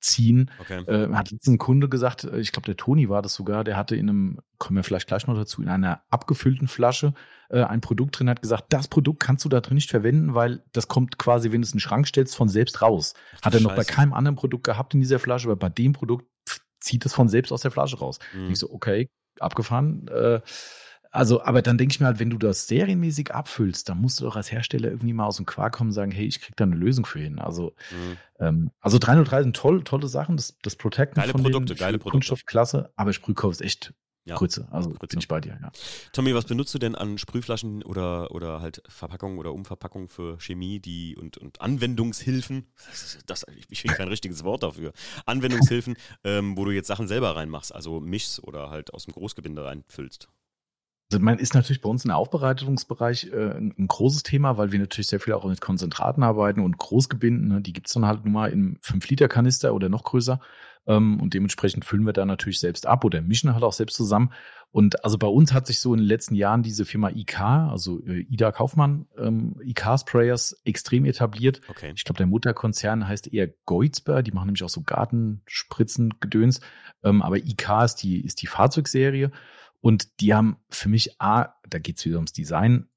rausziehen. 0.06 0.50
Okay. 0.58 0.82
Äh, 0.86 1.12
hat 1.14 1.30
jetzt 1.30 1.46
ein 1.46 1.58
Kunde 1.58 1.88
gesagt, 1.88 2.24
äh, 2.24 2.38
ich 2.38 2.52
glaube, 2.52 2.66
der 2.66 2.76
Toni 2.76 3.08
war 3.08 3.22
das 3.22 3.34
sogar, 3.34 3.64
der 3.64 3.76
hatte 3.76 3.96
in 3.96 4.08
einem, 4.08 4.40
kommen 4.58 4.76
wir 4.76 4.84
vielleicht 4.84 5.06
gleich 5.06 5.26
noch 5.26 5.36
dazu, 5.36 5.62
in 5.62 5.68
einer 5.68 6.02
abgefüllten 6.10 6.68
Flasche 6.68 7.14
äh, 7.48 7.62
ein 7.62 7.80
Produkt 7.80 8.18
drin, 8.18 8.30
hat 8.30 8.42
gesagt, 8.42 8.66
das 8.70 8.88
Produkt 8.88 9.20
kannst 9.20 9.44
du 9.44 9.48
da 9.48 9.60
drin 9.60 9.76
nicht 9.76 9.90
verwenden, 9.90 10.34
weil 10.34 10.62
das 10.72 10.88
kommt 10.88 11.18
quasi, 11.18 11.52
wenn 11.52 11.62
du 11.62 11.66
es 11.66 11.72
in 11.72 11.76
den 11.76 11.80
Schrank 11.80 12.06
stellst, 12.06 12.36
von 12.36 12.48
selbst 12.48 12.82
raus. 12.82 13.14
Hat 13.42 13.54
er 13.54 13.60
noch 13.60 13.74
bei 13.74 13.84
keinem 13.84 14.12
anderen 14.12 14.36
Produkt 14.36 14.64
gehabt 14.64 14.94
in 14.94 15.00
dieser 15.00 15.18
Flasche, 15.18 15.48
aber 15.48 15.56
bei 15.56 15.68
dem 15.68 15.92
Produkt 15.92 16.26
pff, 16.48 16.60
zieht 16.80 17.04
es 17.06 17.14
von 17.14 17.28
selbst 17.28 17.52
aus 17.52 17.62
der 17.62 17.70
Flasche 17.70 17.98
raus. 17.98 18.18
Mhm. 18.34 18.50
Ich 18.50 18.58
so, 18.58 18.70
okay, 18.70 19.08
abgefahren. 19.40 20.08
Äh, 20.08 20.40
also, 21.10 21.42
aber 21.42 21.62
dann 21.62 21.78
denke 21.78 21.92
ich 21.92 22.00
mir 22.00 22.06
halt, 22.06 22.18
wenn 22.18 22.30
du 22.30 22.38
das 22.38 22.66
serienmäßig 22.66 23.34
abfüllst, 23.34 23.88
dann 23.88 23.98
musst 23.98 24.20
du 24.20 24.24
doch 24.24 24.36
als 24.36 24.50
Hersteller 24.50 24.90
irgendwie 24.90 25.12
mal 25.12 25.26
aus 25.26 25.36
dem 25.36 25.46
Quark 25.46 25.74
kommen 25.74 25.90
und 25.90 25.94
sagen, 25.94 26.10
hey, 26.10 26.26
ich 26.26 26.40
krieg 26.40 26.56
da 26.56 26.64
eine 26.64 26.76
Lösung 26.76 27.06
für 27.06 27.20
hin. 27.20 27.38
Also, 27.38 27.74
mhm. 27.90 28.16
ähm, 28.40 28.70
also 28.80 28.98
303 28.98 29.42
sind 29.44 29.56
toll, 29.56 29.84
tolle 29.84 30.08
Sachen, 30.08 30.36
das, 30.36 30.56
das 30.62 30.76
Protecten 30.76 31.20
geile 31.20 31.32
von 31.32 31.42
Produkte, 31.42 31.74
den 31.74 31.78
geile 31.78 31.98
Kunststoffklasse, 31.98 32.90
aber 32.96 33.12
Sprühkauf 33.12 33.52
ist 33.52 33.62
echt 33.62 33.94
ja, 34.26 34.34
Grütze. 34.34 34.66
Also 34.72 34.90
Grütze. 34.90 35.06
bin 35.06 35.18
ich 35.20 35.28
bei 35.28 35.40
dir, 35.40 35.56
ja. 35.62 35.70
Tommy, 36.12 36.34
was 36.34 36.46
benutzt 36.46 36.74
du 36.74 36.78
denn 36.78 36.96
an 36.96 37.16
Sprühflaschen 37.16 37.84
oder, 37.84 38.32
oder 38.32 38.60
halt 38.60 38.82
Verpackungen 38.88 39.38
oder 39.38 39.52
Umverpackungen 39.52 40.08
für 40.08 40.36
Chemie 40.40 40.80
die 40.80 41.16
und, 41.16 41.38
und 41.38 41.60
Anwendungshilfen? 41.60 42.66
Das, 42.86 43.18
das, 43.26 43.46
ich 43.68 43.82
finde 43.82 43.96
kein 43.96 44.08
richtiges 44.08 44.42
Wort 44.42 44.62
dafür. 44.62 44.92
Anwendungshilfen, 45.26 45.96
ähm, 46.24 46.56
wo 46.56 46.64
du 46.64 46.72
jetzt 46.72 46.88
Sachen 46.88 47.08
selber 47.08 47.36
reinmachst, 47.36 47.74
also 47.74 48.00
mischst 48.00 48.42
oder 48.42 48.70
halt 48.70 48.92
aus 48.94 49.04
dem 49.04 49.12
Großgebinde 49.12 49.64
reinfüllst. 49.64 50.28
Also 51.12 51.22
man 51.22 51.38
ist 51.38 51.54
natürlich 51.54 51.80
bei 51.80 51.88
uns 51.88 52.04
im 52.04 52.10
Aufbereitungsbereich 52.10 53.30
äh, 53.32 53.56
ein, 53.56 53.86
großes 53.86 54.24
Thema, 54.24 54.58
weil 54.58 54.72
wir 54.72 54.80
natürlich 54.80 55.06
sehr 55.06 55.20
viel 55.20 55.34
auch 55.34 55.44
mit 55.44 55.60
Konzentraten 55.60 56.24
arbeiten 56.24 56.60
und 56.60 56.78
Großgebinden. 56.78 57.48
Ne, 57.48 57.60
die 57.60 57.72
gibt's 57.72 57.92
dann 57.92 58.06
halt 58.06 58.24
nur 58.24 58.32
mal 58.32 58.50
in 58.50 58.78
5-Liter-Kanister 58.78 59.72
oder 59.72 59.88
noch 59.88 60.02
größer. 60.02 60.40
Ähm, 60.88 61.20
und 61.20 61.34
dementsprechend 61.34 61.84
füllen 61.84 62.06
wir 62.06 62.12
da 62.12 62.24
natürlich 62.24 62.58
selbst 62.58 62.86
ab 62.86 63.04
oder 63.04 63.20
mischen 63.20 63.54
halt 63.54 63.62
auch 63.62 63.72
selbst 63.72 63.96
zusammen. 63.96 64.32
Und 64.72 65.04
also 65.04 65.16
bei 65.16 65.28
uns 65.28 65.52
hat 65.52 65.68
sich 65.68 65.78
so 65.78 65.94
in 65.94 66.00
den 66.00 66.08
letzten 66.08 66.34
Jahren 66.34 66.64
diese 66.64 66.84
Firma 66.84 67.10
IK, 67.10 67.40
also 67.40 68.04
äh, 68.04 68.26
Ida 68.28 68.50
Kaufmann, 68.50 69.06
ähm, 69.16 69.56
IK 69.62 69.98
Sprayers 70.00 70.60
extrem 70.64 71.04
etabliert. 71.04 71.60
Okay. 71.68 71.92
Ich 71.94 72.04
glaube, 72.04 72.18
der 72.18 72.26
Mutterkonzern 72.26 73.06
heißt 73.06 73.32
eher 73.32 73.48
Goizber, 73.64 74.22
die 74.24 74.32
machen 74.32 74.46
nämlich 74.46 74.64
auch 74.64 74.68
so 74.68 74.82
Gartenspritzen, 74.82 76.14
Gedöns. 76.20 76.60
Ähm, 77.04 77.22
aber 77.22 77.36
IK 77.36 77.68
ist 77.84 77.96
die, 77.96 78.20
ist 78.20 78.42
die 78.42 78.48
Fahrzeugserie. 78.48 79.30
Und 79.86 80.20
die 80.20 80.34
haben 80.34 80.56
für 80.68 80.88
mich 80.88 81.20
A, 81.20 81.54
da 81.70 81.78
geht's 81.78 82.04
wieder 82.04 82.16
ums 82.16 82.32
Design. 82.32 82.88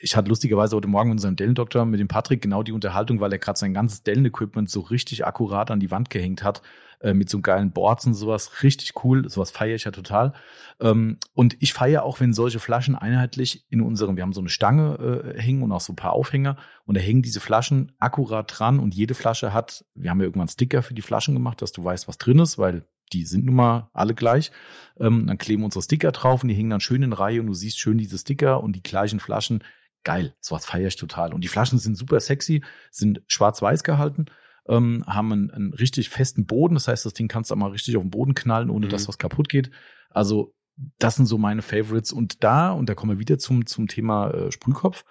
Ich 0.00 0.16
hatte 0.16 0.28
lustigerweise 0.28 0.74
heute 0.74 0.88
Morgen 0.88 1.10
mit 1.10 1.18
unserem 1.18 1.36
Dellen-Doktor, 1.36 1.84
mit 1.84 2.00
dem 2.00 2.08
Patrick, 2.08 2.42
genau 2.42 2.64
die 2.64 2.72
Unterhaltung, 2.72 3.20
weil 3.20 3.30
er 3.30 3.38
gerade 3.38 3.56
sein 3.56 3.72
ganzes 3.72 4.02
Dellen-Equipment 4.02 4.68
so 4.68 4.80
richtig 4.80 5.24
akkurat 5.24 5.70
an 5.70 5.78
die 5.78 5.92
Wand 5.92 6.10
gehängt 6.10 6.42
hat, 6.42 6.60
äh, 6.98 7.14
mit 7.14 7.30
so 7.30 7.40
geilen 7.40 7.70
Boards 7.70 8.04
und 8.06 8.14
sowas. 8.14 8.64
Richtig 8.64 9.04
cool, 9.04 9.30
sowas 9.30 9.52
feiere 9.52 9.76
ich 9.76 9.84
ja 9.84 9.92
total. 9.92 10.32
Ähm, 10.80 11.18
und 11.34 11.56
ich 11.60 11.72
feiere 11.72 12.02
auch, 12.02 12.18
wenn 12.18 12.32
solche 12.32 12.58
Flaschen 12.58 12.96
einheitlich 12.96 13.64
in 13.70 13.80
unserem, 13.80 14.16
wir 14.16 14.24
haben 14.24 14.32
so 14.32 14.40
eine 14.40 14.48
Stange 14.48 15.34
äh, 15.36 15.40
hängen 15.40 15.62
und 15.62 15.70
auch 15.70 15.80
so 15.80 15.92
ein 15.92 15.96
paar 15.96 16.14
Aufhänger 16.14 16.56
und 16.84 16.96
da 16.96 17.00
hängen 17.00 17.22
diese 17.22 17.38
Flaschen 17.38 17.92
akkurat 18.00 18.52
dran 18.58 18.80
und 18.80 18.92
jede 18.92 19.14
Flasche 19.14 19.52
hat, 19.52 19.84
wir 19.94 20.10
haben 20.10 20.18
ja 20.18 20.24
irgendwann 20.24 20.48
Sticker 20.48 20.82
für 20.82 20.94
die 20.94 21.02
Flaschen 21.02 21.34
gemacht, 21.34 21.62
dass 21.62 21.70
du 21.70 21.84
weißt, 21.84 22.08
was 22.08 22.18
drin 22.18 22.40
ist, 22.40 22.58
weil 22.58 22.88
die 23.14 23.24
sind 23.24 23.44
nun 23.46 23.54
mal 23.54 23.88
alle 23.92 24.14
gleich. 24.14 24.50
Ähm, 24.98 25.26
dann 25.26 25.38
kleben 25.38 25.64
unsere 25.64 25.82
Sticker 25.82 26.12
drauf 26.12 26.42
und 26.42 26.48
die 26.48 26.54
hängen 26.54 26.70
dann 26.70 26.80
schön 26.80 27.02
in 27.02 27.12
Reihe 27.12 27.40
und 27.40 27.46
du 27.46 27.54
siehst 27.54 27.78
schön 27.78 27.98
diese 27.98 28.18
Sticker 28.18 28.62
und 28.62 28.74
die 28.74 28.82
gleichen 28.82 29.20
Flaschen. 29.20 29.62
Geil, 30.02 30.34
sowas 30.40 30.66
feiere 30.66 30.88
ich 30.88 30.96
total. 30.96 31.32
Und 31.32 31.42
die 31.42 31.48
Flaschen 31.48 31.78
sind 31.78 31.96
super 31.96 32.20
sexy, 32.20 32.62
sind 32.90 33.22
schwarz-weiß 33.26 33.84
gehalten, 33.84 34.26
ähm, 34.68 35.04
haben 35.06 35.32
einen, 35.32 35.50
einen, 35.50 35.72
richtig 35.72 36.10
festen 36.10 36.44
Boden. 36.44 36.74
Das 36.74 36.88
heißt, 36.88 37.06
das 37.06 37.14
Ding 37.14 37.28
kannst 37.28 37.50
du 37.50 37.54
auch 37.54 37.58
mal 37.58 37.70
richtig 37.70 37.96
auf 37.96 38.02
den 38.02 38.10
Boden 38.10 38.34
knallen, 38.34 38.68
ohne 38.68 38.86
mhm. 38.86 38.90
dass 38.90 39.08
was 39.08 39.18
kaputt 39.18 39.48
geht. 39.48 39.70
Also 40.10 40.54
das 40.98 41.16
sind 41.16 41.26
so 41.26 41.38
meine 41.38 41.62
Favorites. 41.62 42.12
Und 42.12 42.44
da, 42.44 42.72
und 42.72 42.88
da 42.88 42.94
kommen 42.94 43.12
wir 43.12 43.20
wieder 43.20 43.38
zum, 43.38 43.66
zum 43.66 43.88
Thema 43.88 44.30
äh, 44.30 44.52
Sprühkopf, 44.52 45.04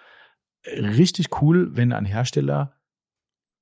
richtig 0.66 1.42
cool, 1.42 1.76
wenn 1.76 1.92
ein 1.92 2.04
Hersteller 2.04 2.73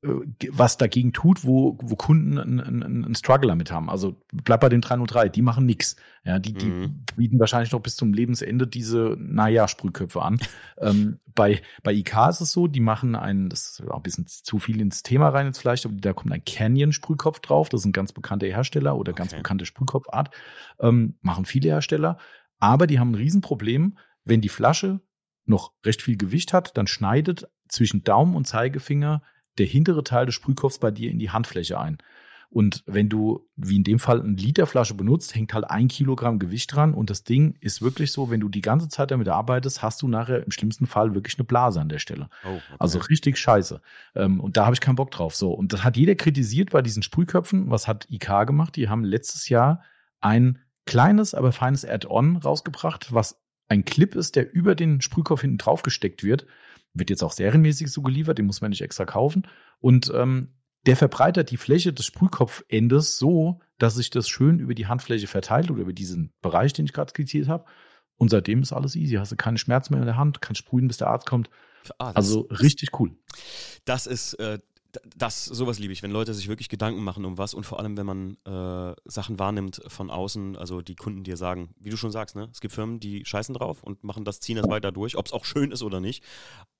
was 0.02 0.78
dagegen 0.78 1.12
tut, 1.12 1.44
wo, 1.44 1.78
wo 1.80 1.94
Kunden 1.94 2.36
einen, 2.36 2.60
einen, 2.60 3.04
einen 3.04 3.14
Struggle 3.14 3.48
damit 3.48 3.70
haben. 3.70 3.88
Also 3.88 4.20
bleib 4.32 4.60
bei 4.60 4.68
den 4.68 4.80
303, 4.80 5.28
die 5.28 5.42
machen 5.42 5.64
nix. 5.64 5.94
Ja, 6.24 6.40
die, 6.40 6.54
die 6.54 6.66
mhm. 6.66 7.04
bieten 7.16 7.38
wahrscheinlich 7.38 7.70
noch 7.70 7.80
bis 7.80 7.94
zum 7.94 8.12
Lebensende 8.12 8.66
diese, 8.66 9.16
naja, 9.18 9.68
Sprühköpfe 9.68 10.20
an. 10.20 10.40
ähm, 10.78 11.20
bei, 11.34 11.62
bei 11.84 11.92
IK 11.92 12.16
ist 12.30 12.40
es 12.40 12.50
so, 12.50 12.66
die 12.66 12.80
machen 12.80 13.14
einen, 13.14 13.48
das 13.48 13.78
ist 13.78 13.88
auch 13.88 13.96
ein 13.96 14.02
bisschen 14.02 14.26
zu 14.26 14.58
viel 14.58 14.80
ins 14.80 15.04
Thema 15.04 15.28
rein 15.28 15.46
jetzt 15.46 15.58
vielleicht, 15.58 15.86
aber 15.86 15.94
da 15.94 16.12
kommt 16.12 16.32
ein 16.32 16.44
Canyon-Sprühkopf 16.44 17.38
drauf, 17.38 17.68
das 17.68 17.82
ist 17.82 17.86
ein 17.86 17.92
ganz 17.92 18.12
bekannter 18.12 18.48
Hersteller 18.48 18.96
oder 18.96 19.12
okay. 19.12 19.20
ganz 19.20 19.34
bekannte 19.34 19.66
Sprühkopfart, 19.66 20.34
ähm, 20.80 21.16
machen 21.20 21.44
viele 21.44 21.68
Hersteller, 21.68 22.18
aber 22.58 22.88
die 22.88 22.98
haben 22.98 23.12
ein 23.12 23.16
Riesenproblem, 23.16 23.98
wenn 24.24 24.40
die 24.40 24.48
Flasche 24.48 25.00
noch 25.44 25.72
recht 25.84 26.02
viel 26.02 26.16
Gewicht 26.16 26.52
hat, 26.52 26.76
dann 26.76 26.86
schneidet 26.88 27.48
zwischen 27.68 28.02
Daumen 28.02 28.34
und 28.34 28.46
Zeigefinger 28.46 29.22
der 29.58 29.66
hintere 29.66 30.04
Teil 30.04 30.26
des 30.26 30.34
Sprühkopfs 30.34 30.78
bei 30.78 30.90
dir 30.90 31.10
in 31.10 31.18
die 31.18 31.30
Handfläche 31.30 31.78
ein. 31.78 31.98
Und 32.52 32.82
wenn 32.84 33.08
du, 33.08 33.48
wie 33.56 33.76
in 33.76 33.84
dem 33.84 33.98
Fall, 33.98 34.20
eine 34.20 34.36
Literflasche 34.36 34.92
benutzt, 34.92 35.34
hängt 35.34 35.54
halt 35.54 35.64
ein 35.70 35.88
Kilogramm 35.88 36.38
Gewicht 36.38 36.74
dran. 36.74 36.92
Und 36.92 37.08
das 37.08 37.24
Ding 37.24 37.56
ist 37.60 37.80
wirklich 37.80 38.12
so, 38.12 38.30
wenn 38.30 38.40
du 38.40 38.50
die 38.50 38.60
ganze 38.60 38.88
Zeit 38.88 39.10
damit 39.10 39.28
arbeitest, 39.28 39.82
hast 39.82 40.02
du 40.02 40.08
nachher 40.08 40.44
im 40.44 40.50
schlimmsten 40.50 40.86
Fall 40.86 41.14
wirklich 41.14 41.38
eine 41.38 41.46
Blase 41.46 41.80
an 41.80 41.88
der 41.88 41.98
Stelle. 41.98 42.28
Oh, 42.44 42.48
okay. 42.50 42.60
Also 42.78 42.98
richtig 42.98 43.38
scheiße. 43.38 43.80
Ähm, 44.14 44.38
und 44.38 44.58
da 44.58 44.66
habe 44.66 44.74
ich 44.74 44.82
keinen 44.82 44.96
Bock 44.96 45.10
drauf. 45.10 45.34
So. 45.34 45.50
Und 45.50 45.72
das 45.72 45.82
hat 45.82 45.96
jeder 45.96 46.14
kritisiert 46.14 46.72
bei 46.72 46.82
diesen 46.82 47.02
Sprühköpfen. 47.02 47.70
Was 47.70 47.88
hat 47.88 48.06
IK 48.10 48.46
gemacht? 48.46 48.76
Die 48.76 48.90
haben 48.90 49.04
letztes 49.04 49.48
Jahr 49.48 49.82
ein 50.20 50.58
kleines, 50.84 51.32
aber 51.32 51.52
feines 51.52 51.86
Add-on 51.86 52.36
rausgebracht, 52.36 53.14
was 53.14 53.40
ein 53.68 53.86
Clip 53.86 54.14
ist, 54.14 54.36
der 54.36 54.52
über 54.52 54.74
den 54.74 55.00
Sprühkopf 55.00 55.40
hinten 55.40 55.56
drauf 55.56 55.82
gesteckt 55.82 56.22
wird. 56.22 56.46
Wird 56.94 57.10
jetzt 57.10 57.22
auch 57.22 57.32
serienmäßig 57.32 57.90
so 57.90 58.02
geliefert, 58.02 58.38
den 58.38 58.46
muss 58.46 58.60
man 58.60 58.70
nicht 58.70 58.82
extra 58.82 59.04
kaufen. 59.04 59.46
Und 59.78 60.12
ähm, 60.14 60.54
der 60.86 60.96
verbreitert 60.96 61.50
die 61.50 61.56
Fläche 61.56 61.92
des 61.92 62.06
Sprühkopfendes 62.06 63.18
so, 63.18 63.60
dass 63.78 63.94
sich 63.94 64.10
das 64.10 64.28
schön 64.28 64.58
über 64.58 64.74
die 64.74 64.86
Handfläche 64.86 65.26
verteilt 65.26 65.70
oder 65.70 65.82
über 65.82 65.92
diesen 65.92 66.32
Bereich, 66.42 66.72
den 66.72 66.84
ich 66.84 66.92
gerade 66.92 67.10
skizziert 67.10 67.48
habe. 67.48 67.64
Und 68.16 68.30
seitdem 68.30 68.62
ist 68.62 68.72
alles 68.72 68.94
easy. 68.94 69.16
Hast 69.16 69.32
du 69.32 69.36
keine 69.36 69.58
Schmerzen 69.58 69.94
mehr 69.94 70.02
in 70.02 70.06
der 70.06 70.16
Hand, 70.16 70.40
kannst 70.40 70.60
sprühen, 70.60 70.88
bis 70.88 70.98
der 70.98 71.08
Arzt 71.08 71.26
kommt. 71.26 71.50
Ah, 71.98 72.12
also 72.12 72.42
richtig 72.42 72.98
cool. 73.00 73.16
Das 73.84 74.06
ist 74.06 74.34
äh, 74.34 74.58
das, 75.16 75.44
sowas 75.44 75.78
liebe 75.78 75.92
ich, 75.92 76.02
wenn 76.02 76.10
Leute 76.10 76.34
sich 76.34 76.48
wirklich 76.48 76.68
Gedanken 76.68 77.02
machen 77.02 77.24
um 77.24 77.38
was 77.38 77.54
und 77.54 77.64
vor 77.64 77.78
allem, 77.78 77.96
wenn 77.96 78.06
man 78.06 78.36
äh, 78.44 78.94
Sachen 79.04 79.38
wahrnimmt 79.38 79.82
von 79.86 80.10
außen, 80.10 80.56
also 80.56 80.82
die 80.82 80.96
Kunden 80.96 81.24
dir 81.24 81.36
sagen, 81.36 81.74
wie 81.78 81.90
du 81.90 81.96
schon 81.96 82.12
sagst, 82.12 82.36
ne, 82.36 82.48
es 82.52 82.60
gibt 82.60 82.74
Firmen, 82.74 83.00
die 83.00 83.24
scheißen 83.24 83.54
drauf 83.54 83.82
und 83.82 84.04
machen 84.04 84.24
das, 84.24 84.40
ziehen 84.40 84.56
das 84.56 84.68
weiter 84.68 84.92
durch, 84.92 85.16
ob 85.16 85.26
es 85.26 85.32
auch 85.32 85.44
schön 85.44 85.72
ist 85.72 85.82
oder 85.82 86.00
nicht. 86.00 86.22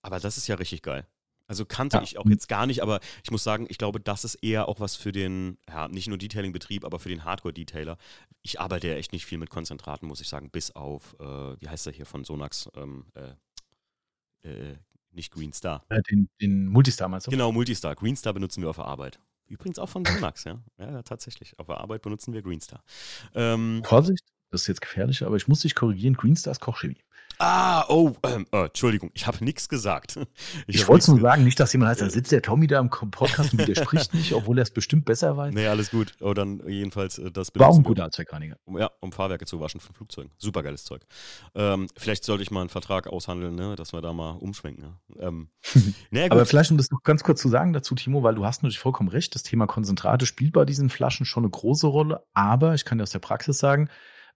Aber 0.02 0.20
das 0.20 0.36
ist 0.36 0.46
ja 0.46 0.56
richtig 0.56 0.82
geil. 0.82 1.06
Also 1.46 1.64
kannte 1.66 1.98
ja. 1.98 2.02
ich 2.02 2.18
auch 2.18 2.26
jetzt 2.26 2.48
gar 2.48 2.66
nicht, 2.66 2.82
aber 2.82 3.00
ich 3.22 3.30
muss 3.30 3.44
sagen, 3.44 3.66
ich 3.68 3.78
glaube, 3.78 4.00
das 4.00 4.24
ist 4.24 4.36
eher 4.36 4.68
auch 4.68 4.80
was 4.80 4.96
für 4.96 5.12
den, 5.12 5.58
ja, 5.68 5.88
nicht 5.88 6.08
nur 6.08 6.18
Detailing-Betrieb, 6.18 6.84
aber 6.84 6.98
für 6.98 7.08
den 7.08 7.24
Hardcore-Detailer. 7.24 7.98
Ich 8.42 8.60
arbeite 8.60 8.88
ja 8.88 8.94
echt 8.94 9.12
nicht 9.12 9.26
viel 9.26 9.38
mit 9.38 9.50
Konzentraten, 9.50 10.06
muss 10.06 10.20
ich 10.20 10.28
sagen, 10.28 10.50
bis 10.50 10.70
auf, 10.70 11.14
äh, 11.20 11.60
wie 11.60 11.68
heißt 11.68 11.86
der 11.86 11.92
hier 11.92 12.06
von 12.06 12.24
Sonax, 12.24 12.70
ähm, 12.74 13.06
äh, 13.14 14.48
äh 14.48 14.76
nicht 15.12 15.32
Green 15.32 15.52
Star. 15.52 15.84
Äh, 15.88 16.02
den, 16.10 16.28
den 16.40 16.68
Multistar 16.68 17.08
meinst 17.08 17.26
du? 17.26 17.30
Genau, 17.30 17.52
Multistar. 17.52 17.94
Green 17.94 18.16
Star 18.16 18.32
benutzen 18.32 18.62
wir 18.62 18.70
auf 18.70 18.76
der 18.76 18.86
Arbeit. 18.86 19.20
Übrigens 19.46 19.78
auch 19.78 19.88
von 19.88 20.04
Sonax, 20.04 20.44
ja. 20.44 20.62
Ja, 20.78 21.02
tatsächlich. 21.02 21.58
Auf 21.58 21.66
der 21.66 21.78
Arbeit 21.78 22.02
benutzen 22.02 22.32
wir 22.32 22.42
Green 22.42 22.60
Star. 22.60 22.82
Ähm, 23.34 23.82
Vorsicht, 23.84 24.24
das 24.50 24.62
ist 24.62 24.66
jetzt 24.68 24.80
gefährlich, 24.80 25.24
aber 25.24 25.36
ich 25.36 25.48
muss 25.48 25.60
dich 25.60 25.74
korrigieren. 25.74 26.14
Green 26.14 26.36
Star 26.36 26.52
ist 26.52 26.60
Kochchemie. 26.60 27.02
Ah, 27.44 27.86
oh, 27.88 28.12
ähm, 28.22 28.46
äh, 28.52 28.66
Entschuldigung, 28.66 29.10
ich 29.14 29.26
habe 29.26 29.44
nichts 29.44 29.68
gesagt. 29.68 30.18
Ich, 30.66 30.76
ich 30.76 30.88
wollte 30.88 31.10
nur 31.10 31.20
sagen, 31.20 31.44
nicht, 31.44 31.58
dass 31.58 31.72
jemand 31.72 31.90
heißt, 31.90 32.02
da 32.02 32.10
sitzt 32.10 32.30
der 32.30 32.42
Tommy 32.42 32.66
da 32.66 32.78
im 32.78 32.88
Podcast 32.88 33.52
und 33.52 33.66
widerspricht 33.66 34.14
nicht, 34.14 34.32
obwohl 34.32 34.58
er 34.58 34.62
es 34.62 34.70
bestimmt 34.70 35.04
besser 35.04 35.36
weiß. 35.36 35.52
Nee, 35.52 35.66
alles 35.66 35.90
gut. 35.90 36.12
Oh, 36.20 36.34
dann 36.34 36.62
jedenfalls 36.68 37.18
äh, 37.18 37.30
das 37.32 37.50
War 37.54 37.68
auch 37.68 37.76
ein 37.76 37.82
guter 37.82 38.04
Allzweckreiniger. 38.04 38.56
Um, 38.64 38.78
ja, 38.78 38.90
um 39.00 39.12
Fahrwerke 39.12 39.44
zu 39.44 39.60
waschen 39.60 39.80
von 39.80 39.94
Flugzeugen. 39.94 40.30
Supergeiles 40.38 40.84
Zeug. 40.84 41.02
Ähm, 41.54 41.88
vielleicht 41.96 42.24
sollte 42.24 42.42
ich 42.42 42.50
mal 42.50 42.60
einen 42.60 42.68
Vertrag 42.68 43.08
aushandeln, 43.08 43.54
ne, 43.54 43.74
dass 43.74 43.92
wir 43.92 44.00
da 44.02 44.12
mal 44.12 44.32
umschwenken. 44.32 44.84
Ne? 44.84 44.94
Ähm, 45.18 45.48
nee, 46.10 46.28
Aber 46.30 46.46
vielleicht, 46.46 46.70
um 46.70 46.76
das 46.76 46.90
noch 46.90 47.02
ganz 47.02 47.24
kurz 47.24 47.40
zu 47.40 47.48
sagen 47.48 47.72
dazu, 47.72 47.94
Timo, 47.94 48.22
weil 48.22 48.34
du 48.34 48.44
hast 48.44 48.62
natürlich 48.62 48.78
vollkommen 48.78 49.08
recht, 49.08 49.34
das 49.34 49.42
Thema 49.42 49.66
Konzentrate 49.66 50.26
spielt 50.26 50.52
bei 50.52 50.64
diesen 50.64 50.90
Flaschen 50.90 51.26
schon 51.26 51.44
eine 51.44 51.50
große 51.50 51.86
Rolle. 51.86 52.22
Aber 52.34 52.74
ich 52.74 52.84
kann 52.84 52.98
dir 52.98 53.02
aus 53.02 53.10
der 53.10 53.18
Praxis 53.18 53.58
sagen, 53.58 53.88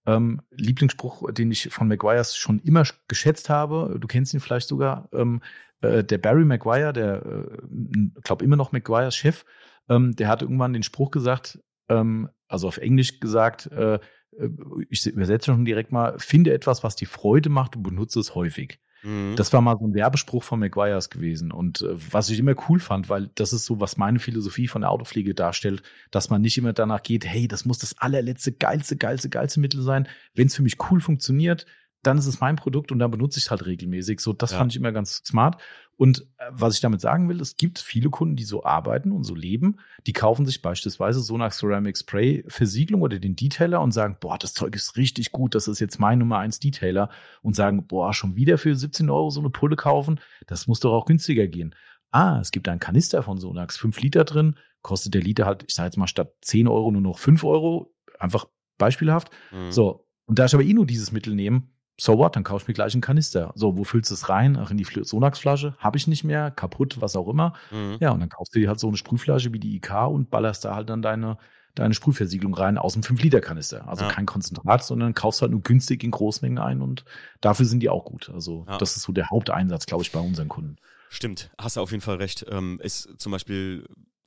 ähm, 0.06 0.40
Lieblingsspruch, 0.50 1.32
den 1.32 1.50
ich 1.50 1.68
von 1.70 1.88
Maguires 1.88 2.36
schon 2.36 2.60
immer 2.60 2.84
geschätzt 3.08 3.50
habe. 3.50 3.96
Du 4.00 4.06
kennst 4.06 4.34
ihn 4.34 4.40
vielleicht 4.40 4.68
sogar. 4.68 5.08
Ähm, 5.12 5.42
äh, 5.80 6.04
der 6.04 6.18
Barry 6.18 6.44
Maguire, 6.44 6.92
der, 6.92 7.26
äh, 7.26 8.20
glaube 8.22 8.44
immer 8.44 8.56
noch 8.56 8.72
Maguires 8.72 9.16
Chef, 9.16 9.44
ähm, 9.88 10.16
der 10.16 10.28
hat 10.28 10.42
irgendwann 10.42 10.72
den 10.72 10.82
Spruch 10.82 11.10
gesagt, 11.10 11.58
ähm, 11.88 12.28
also 12.48 12.68
auf 12.68 12.78
Englisch 12.78 13.20
gesagt, 13.20 13.66
äh, 13.72 13.94
äh 13.94 14.50
ich 14.88 15.06
übersetze 15.06 15.46
schon 15.46 15.64
direkt 15.64 15.92
mal, 15.92 16.18
finde 16.18 16.52
etwas, 16.52 16.82
was 16.84 16.96
die 16.96 17.06
Freude 17.06 17.48
macht 17.48 17.76
und 17.76 17.82
benutze 17.82 18.20
es 18.20 18.34
häufig. 18.34 18.80
Mhm. 19.02 19.34
Das 19.36 19.52
war 19.52 19.60
mal 19.60 19.76
so 19.78 19.86
ein 19.86 19.94
Werbespruch 19.94 20.42
von 20.42 20.60
McGuire's 20.60 21.10
gewesen. 21.10 21.52
Und 21.52 21.82
äh, 21.82 21.94
was 22.12 22.30
ich 22.30 22.38
immer 22.38 22.54
cool 22.68 22.78
fand, 22.78 23.08
weil 23.08 23.30
das 23.34 23.52
ist 23.52 23.66
so, 23.66 23.80
was 23.80 23.96
meine 23.96 24.18
Philosophie 24.18 24.68
von 24.68 24.82
der 24.82 24.90
Autopflege 24.90 25.34
darstellt, 25.34 25.82
dass 26.10 26.30
man 26.30 26.42
nicht 26.42 26.58
immer 26.58 26.72
danach 26.72 27.02
geht, 27.02 27.24
hey, 27.24 27.48
das 27.48 27.64
muss 27.64 27.78
das 27.78 27.98
allerletzte, 27.98 28.52
geilste, 28.52 28.96
geilste, 28.96 29.28
geilste 29.28 29.60
Mittel 29.60 29.82
sein. 29.82 30.08
Wenn 30.34 30.46
es 30.46 30.56
für 30.56 30.62
mich 30.62 30.76
cool 30.90 31.00
funktioniert, 31.00 31.66
dann 32.06 32.18
ist 32.18 32.26
es 32.26 32.40
mein 32.40 32.56
Produkt 32.56 32.92
und 32.92 32.98
dann 32.98 33.10
benutze 33.10 33.38
ich 33.38 33.46
es 33.46 33.50
halt 33.50 33.66
regelmäßig. 33.66 34.20
So, 34.20 34.32
das 34.32 34.52
ja. 34.52 34.58
fand 34.58 34.72
ich 34.72 34.78
immer 34.78 34.92
ganz 34.92 35.22
smart. 35.24 35.60
Und 35.96 36.26
äh, 36.38 36.44
was 36.50 36.74
ich 36.74 36.80
damit 36.80 37.00
sagen 37.00 37.28
will, 37.28 37.40
es 37.40 37.56
gibt 37.56 37.78
viele 37.78 38.10
Kunden, 38.10 38.36
die 38.36 38.44
so 38.44 38.64
arbeiten 38.64 39.12
und 39.12 39.24
so 39.24 39.34
leben. 39.34 39.78
Die 40.06 40.12
kaufen 40.12 40.46
sich 40.46 40.62
beispielsweise 40.62 41.20
Sonax 41.20 41.58
Ceramic 41.58 41.96
Spray 41.96 42.44
Versiegelung 42.46 43.02
oder 43.02 43.18
den 43.18 43.34
Detailer 43.34 43.80
und 43.80 43.92
sagen, 43.92 44.16
boah, 44.20 44.38
das 44.38 44.54
Zeug 44.54 44.74
ist 44.74 44.96
richtig 44.96 45.32
gut, 45.32 45.54
das 45.54 45.68
ist 45.68 45.80
jetzt 45.80 45.98
mein 45.98 46.18
Nummer 46.18 46.38
eins 46.38 46.60
Detailer 46.60 47.10
und 47.42 47.56
sagen, 47.56 47.86
boah, 47.86 48.12
schon 48.12 48.36
wieder 48.36 48.58
für 48.58 48.74
17 48.74 49.10
Euro 49.10 49.30
so 49.30 49.40
eine 49.40 49.50
Pulle 49.50 49.76
kaufen, 49.76 50.20
das 50.46 50.66
muss 50.66 50.80
doch 50.80 50.92
auch 50.92 51.06
günstiger 51.06 51.46
gehen. 51.46 51.74
Ah, 52.10 52.38
es 52.40 52.50
gibt 52.50 52.68
einen 52.68 52.80
Kanister 52.80 53.22
von 53.22 53.38
Sonax, 53.38 53.76
5 53.76 54.00
Liter 54.00 54.24
drin, 54.24 54.56
kostet 54.82 55.14
der 55.14 55.22
Liter 55.22 55.46
halt, 55.46 55.64
ich 55.66 55.74
sage 55.74 55.86
jetzt 55.86 55.96
mal, 55.96 56.06
statt 56.06 56.34
10 56.42 56.68
Euro 56.68 56.90
nur 56.90 57.02
noch 57.02 57.18
5 57.18 57.42
Euro, 57.44 57.94
einfach 58.18 58.46
beispielhaft. 58.78 59.30
Mhm. 59.50 59.72
So, 59.72 60.06
und 60.26 60.38
da 60.38 60.44
ich 60.44 60.54
aber 60.54 60.64
eh 60.64 60.74
nur 60.74 60.86
dieses 60.86 61.12
Mittel 61.12 61.34
nehme, 61.34 61.62
so 61.98 62.18
what, 62.18 62.36
dann 62.36 62.44
kaufe 62.44 62.62
ich 62.62 62.68
mir 62.68 62.74
gleich 62.74 62.92
einen 62.94 63.00
Kanister. 63.00 63.52
So, 63.54 63.76
wo 63.78 63.84
füllst 63.84 64.10
du 64.10 64.14
es 64.14 64.28
rein? 64.28 64.56
Ach, 64.60 64.70
in 64.70 64.76
die 64.76 64.84
Sonax-Flasche? 65.02 65.74
Habe 65.78 65.96
ich 65.96 66.06
nicht 66.06 66.24
mehr, 66.24 66.50
kaputt, 66.50 67.00
was 67.00 67.16
auch 67.16 67.28
immer. 67.28 67.54
Mhm. 67.70 67.96
Ja, 68.00 68.10
und 68.10 68.20
dann 68.20 68.28
kaufst 68.28 68.54
du 68.54 68.58
dir 68.60 68.68
halt 68.68 68.78
so 68.78 68.88
eine 68.88 68.96
Sprühflasche 68.96 69.52
wie 69.52 69.58
die 69.58 69.76
IK 69.76 69.92
und 70.08 70.30
ballerst 70.30 70.64
da 70.66 70.74
halt 70.74 70.90
dann 70.90 71.00
deine, 71.00 71.38
deine 71.74 71.94
Sprühversiegelung 71.94 72.54
rein 72.54 72.76
aus 72.78 72.92
dem 72.94 73.02
5-Liter-Kanister. 73.02 73.88
Also 73.88 74.04
Ja. 74.04 74.10
kein 74.10 74.26
Konzentrat, 74.26 74.84
sondern 74.84 75.14
kaufst 75.14 75.40
halt 75.42 75.52
nur 75.52 75.62
günstig 75.62 76.04
in 76.04 76.10
Großmengen 76.10 76.58
ein 76.58 76.82
und 76.82 77.04
dafür 77.40 77.64
sind 77.66 77.80
die 77.80 77.88
auch 77.88 78.04
gut. 78.04 78.30
Also 78.32 78.66
Ja. 78.68 78.76
das 78.78 78.96
ist 78.96 79.02
so 79.04 79.12
der 79.12 79.30
Haupteinsatz, 79.30 79.86
glaube 79.86 80.02
ich, 80.02 80.12
bei 80.12 80.20
unseren 80.20 80.48
Kunden. 80.48 80.76
Stimmt, 81.08 81.50
hast 81.58 81.76
du 81.76 81.80
auf 81.80 81.92
jeden 81.92 82.02
Fall 82.02 82.16
recht. 82.16 82.44
Ähm, 82.50 82.78
ist 82.82 83.08
zum 83.18 83.32
Beispiel 83.32 83.86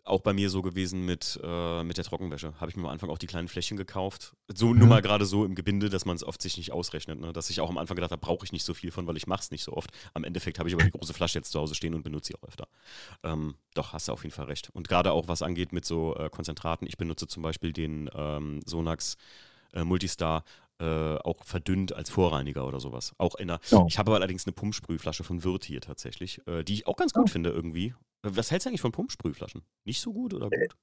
auch 0.10 0.22
bei 0.22 0.34
mir 0.34 0.49
so 0.49 0.62
gewesen 0.62 1.05
mit, 1.05 1.39
äh, 1.43 1.84
mit 1.84 1.97
der 1.97 2.03
Trockenwäsche. 2.03 2.53
Habe 2.60 2.70
ich 2.72 2.78
mir 2.78 2.84
am 2.84 2.89
Anfang 2.89 3.10
auch 3.10 3.18
die 3.18 3.28
kleinen 3.28 3.47
Fläschchen 3.47 3.78
gekauft. 3.78 4.34
So 4.53 4.74
nur 4.74 4.84
Mhm. 4.84 4.89
mal 4.89 5.01
gerade 5.01 5.26
so 5.26 5.45
im 5.45 5.55
Gebinde, 5.55 5.89
dass 5.89 6.05
man 6.05 6.16
es 6.16 6.24
oft 6.24 6.41
sich 6.41 6.57
nicht 6.57 6.72
ausrechnet. 6.72 7.20
Ne? 7.20 7.32
Dass 7.34 7.49
ich 7.49 7.62
auch 7.62 7.70
am 7.70 7.78
Anfang 7.78 7.95
gedacht 7.95 8.12
habe, 8.12 8.20
brauche 8.20 8.43
ich 8.45 8.51
nicht 8.51 8.64
so 8.66 8.74
viel 8.74 8.91
von, 8.91 9.07
weil 9.07 9.18
ich 9.18 9.28
mache 9.28 9.41
es 9.41 9.51
nicht 9.51 9.64
so 9.64 9.74
oft. 9.74 9.91
Am 10.14 10.24
Endeffekt 10.24 10.60
habe 10.60 10.68
ich 10.70 10.76
aber 10.76 10.84
die 10.84 10.91
große 10.91 11.14
Flasche 11.14 11.39
jetzt 11.39 11.51
zu 11.51 11.60
Hause 11.60 11.76
stehen 11.76 11.93
und 11.93 12.03
benutze 12.03 12.28
sie 12.30 12.36
auch 12.36 12.47
öfter. 12.47 12.68
Ähm, 13.24 13.55
doch, 13.74 13.93
hast 13.93 14.07
du 14.07 14.12
auf 14.12 14.24
jeden 14.24 14.34
Fall 14.36 14.45
recht. 14.45 14.70
Und 14.74 14.88
gerade 14.88 15.12
auch 15.12 15.28
was 15.28 15.41
angeht 15.41 15.74
mit 15.74 15.86
so 15.86 16.16
äh, 16.16 16.30
Konzentraten. 16.30 16.88
Ich 16.88 16.97
benutze 16.97 17.28
zum 17.28 17.43
Beispiel 17.43 17.72
den 17.74 18.10
ähm, 18.14 18.62
Sonax 18.66 19.16
äh, 19.74 19.84
Multistar 19.84 20.43
äh, 20.82 21.18
auch 21.18 21.43
verdünnt 21.43 21.91
als 21.93 22.10
Vorreiniger 22.10 22.66
oder 22.66 22.80
sowas. 22.80 23.14
Auch 23.18 23.36
in 23.36 23.49
einer. 23.49 23.60
Ja. 23.70 23.86
Ich 23.89 23.97
habe 23.99 24.12
aber 24.12 24.16
allerdings 24.18 24.45
eine 24.47 24.53
Pumpsprühflasche 24.53 25.26
von 25.26 25.43
Wirth 25.43 25.66
hier 25.66 25.82
tatsächlich, 25.82 26.39
äh, 26.47 26.64
die 26.64 26.74
ich 26.74 26.88
auch 26.88 26.95
ganz 26.95 27.12
gut 27.14 27.26
Oh. 27.26 27.28
finde 27.32 27.49
irgendwie. 27.49 27.93
Äh, 28.24 28.30
Was 28.34 28.52
hältst 28.52 28.66
du 28.66 28.70
eigentlich 28.70 28.82
von 28.82 28.92
Pumpsprühflaschen? 28.92 29.62
Nicht 29.86 30.02
so 30.02 30.14
gut 30.14 30.34
oder 30.34 30.50
gut? 30.50 30.76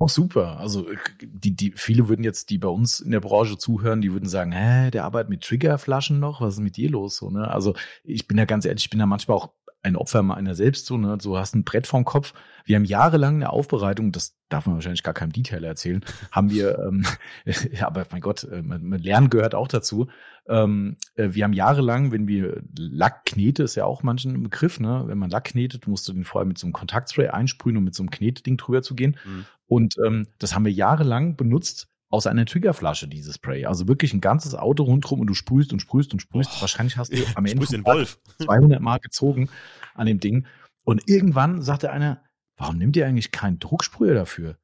Auch 0.00 0.08
super. 0.08 0.58
Also 0.60 0.88
äh, 0.88 0.96
die, 1.20 1.56
die, 1.56 1.72
viele 1.72 2.08
würden 2.08 2.22
jetzt, 2.22 2.50
die 2.50 2.58
bei 2.58 2.68
uns 2.68 3.00
in 3.00 3.10
der 3.10 3.20
Branche 3.20 3.58
zuhören, 3.58 4.00
die 4.00 4.12
würden 4.12 4.28
sagen, 4.28 4.52
hä, 4.52 4.90
der 4.90 5.04
arbeitet 5.04 5.30
mit 5.30 5.42
Triggerflaschen 5.42 6.20
noch, 6.20 6.40
was 6.40 6.54
ist 6.54 6.60
mit 6.60 6.76
dir 6.76 6.90
los? 6.90 7.16
So, 7.16 7.30
ne? 7.30 7.48
Also 7.50 7.74
ich 8.04 8.28
bin 8.28 8.38
ja 8.38 8.44
ganz 8.44 8.64
ehrlich, 8.64 8.84
ich 8.84 8.90
bin 8.90 9.00
ja 9.00 9.06
manchmal 9.06 9.36
auch 9.36 9.52
ein 9.82 9.96
Opfer 9.96 10.22
meiner 10.22 10.54
selbst 10.54 10.86
so, 10.86 10.96
ne? 10.96 11.18
So 11.20 11.38
hast 11.38 11.54
ein 11.54 11.64
Brett 11.64 11.86
vorm 11.86 12.04
Kopf. 12.04 12.34
Wir 12.64 12.76
haben 12.76 12.84
jahrelang 12.84 13.36
eine 13.36 13.50
Aufbereitung, 13.50 14.12
das 14.12 14.36
darf 14.48 14.66
man 14.66 14.74
wahrscheinlich 14.74 15.02
gar 15.02 15.14
keinem 15.14 15.32
Detail 15.32 15.64
erzählen, 15.64 16.04
haben 16.32 16.50
wir, 16.50 16.78
ähm, 16.80 17.06
ja, 17.44 17.86
aber 17.86 18.06
mein 18.10 18.20
Gott, 18.20 18.44
äh, 18.44 18.60
lernen 18.60 19.30
gehört 19.30 19.54
auch 19.54 19.68
dazu. 19.68 20.08
Ähm, 20.48 20.96
äh, 21.14 21.28
wir 21.32 21.44
haben 21.44 21.52
jahrelang, 21.52 22.10
wenn 22.12 22.26
wir 22.26 22.62
Lackknete, 22.76 23.62
ist 23.62 23.76
ja 23.76 23.84
auch 23.84 24.02
manchen 24.02 24.34
ein 24.34 24.42
Begriff, 24.42 24.80
ne? 24.80 25.04
Wenn 25.06 25.18
man 25.18 25.30
Lack 25.30 25.44
knetet, 25.44 25.86
musst 25.86 26.08
du 26.08 26.12
den 26.12 26.24
vorher 26.24 26.46
mit 26.46 26.58
so 26.58 26.66
einem 26.66 26.72
Kontaktspray 26.72 27.28
einsprühen, 27.28 27.76
um 27.76 27.84
mit 27.84 27.94
so 27.94 28.02
einem 28.02 28.10
Kneteding 28.10 28.56
drüber 28.56 28.82
zu 28.82 28.94
gehen. 28.94 29.16
Mhm. 29.24 29.46
Und 29.66 29.96
ähm, 30.04 30.26
das 30.38 30.54
haben 30.54 30.64
wir 30.64 30.72
jahrelang 30.72 31.36
benutzt 31.36 31.87
aus 32.10 32.26
einer 32.26 32.46
Triggerflasche, 32.46 33.08
dieses 33.08 33.34
Spray. 33.36 33.66
Also 33.66 33.86
wirklich 33.86 34.14
ein 34.14 34.20
ganzes 34.20 34.54
Auto 34.54 34.84
rundherum 34.84 35.20
und 35.20 35.26
du 35.26 35.34
sprühst 35.34 35.72
und 35.72 35.80
sprühst 35.80 36.12
und 36.12 36.20
sprühst. 36.20 36.50
Boah. 36.52 36.62
Wahrscheinlich 36.62 36.96
hast 36.96 37.12
du 37.12 37.22
am 37.34 37.44
Ende 37.44 37.66
den 37.66 37.84
Wolf. 37.84 38.18
200 38.42 38.80
Mal 38.80 38.98
gezogen 38.98 39.50
an 39.94 40.06
dem 40.06 40.20
Ding. 40.20 40.46
Und 40.84 41.08
irgendwann 41.08 41.60
sagte 41.60 41.90
einer, 41.90 42.22
warum 42.56 42.78
nimmt 42.78 42.96
ihr 42.96 43.06
eigentlich 43.06 43.30
keinen 43.30 43.58
Drucksprüher 43.58 44.14
dafür? 44.14 44.56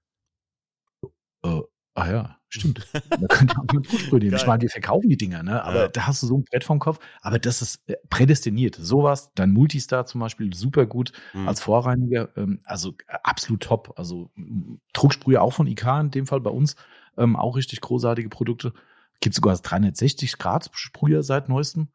Äh, 1.42 1.60
ah 1.94 2.10
ja, 2.10 2.36
stimmt. 2.48 2.86
Da 3.10 3.26
könnt 3.28 3.52
ihr 3.52 3.58
auch 3.58 3.72
mit 3.72 3.90
Drucksprüher 3.90 4.18
nehmen. 4.20 4.34
Ich 4.36 4.46
meine, 4.46 4.62
wir 4.62 4.70
verkaufen 4.70 5.08
die 5.08 5.16
Dinger, 5.16 5.42
ne? 5.42 5.62
Aber 5.64 5.82
Ja. 5.82 5.88
da 5.88 6.06
hast 6.06 6.22
du 6.22 6.26
so 6.26 6.36
ein 6.38 6.44
Brett 6.44 6.64
vom 6.64 6.78
Kopf. 6.78 6.98
Aber 7.22 7.38
das 7.38 7.62
ist 7.62 7.80
äh, 7.88 7.96
prädestiniert. 8.10 8.76
Sowas, 8.76 9.32
dein 9.34 9.50
Multistar 9.52 10.04
zum 10.06 10.20
Beispiel, 10.20 10.52
super 10.54 10.86
gut 10.86 11.12
Mhm. 11.32 11.48
als 11.48 11.60
Vorreiniger, 11.60 12.28
ähm, 12.36 12.60
also 12.64 12.90
äh, 13.08 13.16
absolut 13.22 13.62
top. 13.62 13.94
Also 13.96 14.30
m, 14.36 14.80
Drucksprüher 14.92 15.42
auch 15.42 15.52
von 15.52 15.66
IK 15.66 15.86
in 16.00 16.10
dem 16.10 16.26
Fall 16.26 16.40
bei 16.40 16.50
uns, 16.50 16.76
ähm, 17.16 17.36
auch 17.36 17.56
richtig 17.56 17.80
großartige 17.80 18.28
Produkte. 18.28 18.72
Gibt 19.20 19.34
sogar 19.36 19.52
das 19.52 19.62
360 19.62 20.38
Grad 20.38 20.70
Sprüher 20.74 21.22
seit 21.22 21.48
neuestem. 21.48 21.88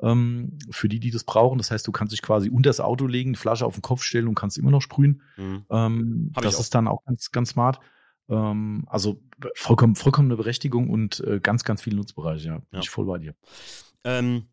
Ähm, 0.00 0.58
für 0.70 0.88
die, 0.88 0.98
die 0.98 1.12
das 1.12 1.22
brauchen. 1.22 1.58
Das 1.58 1.70
heißt, 1.70 1.86
du 1.86 1.92
kannst 1.92 2.12
dich 2.12 2.22
quasi 2.22 2.50
unter 2.50 2.70
das 2.70 2.80
Auto 2.80 3.06
legen, 3.06 3.34
die 3.34 3.38
Flasche 3.38 3.64
auf 3.64 3.74
den 3.74 3.82
Kopf 3.82 4.02
stellen 4.02 4.26
und 4.26 4.34
kannst 4.34 4.58
immer 4.58 4.72
noch 4.72 4.82
sprühen. 4.82 5.22
Mhm. 5.36 5.64
Ähm, 5.70 6.32
das 6.42 6.58
ist 6.58 6.74
dann 6.74 6.88
auch 6.88 7.04
ganz, 7.04 7.30
ganz 7.30 7.50
smart. 7.50 7.78
Ähm, 8.28 8.84
also 8.88 9.20
vollkommen, 9.54 9.96
vollkommen 9.96 10.28
eine 10.28 10.36
Berechtigung 10.36 10.90
und 10.90 11.20
äh, 11.20 11.40
ganz, 11.40 11.64
ganz 11.64 11.82
viele 11.82 11.96
Nutzbereiche. 11.96 12.48
Ja, 12.48 12.54
bin 12.58 12.66
Ja. 12.72 12.80
ich 12.80 12.90
voll 12.90 13.06
bei 13.06 13.18
dir. 13.18 13.34
Ähm, 14.04 14.46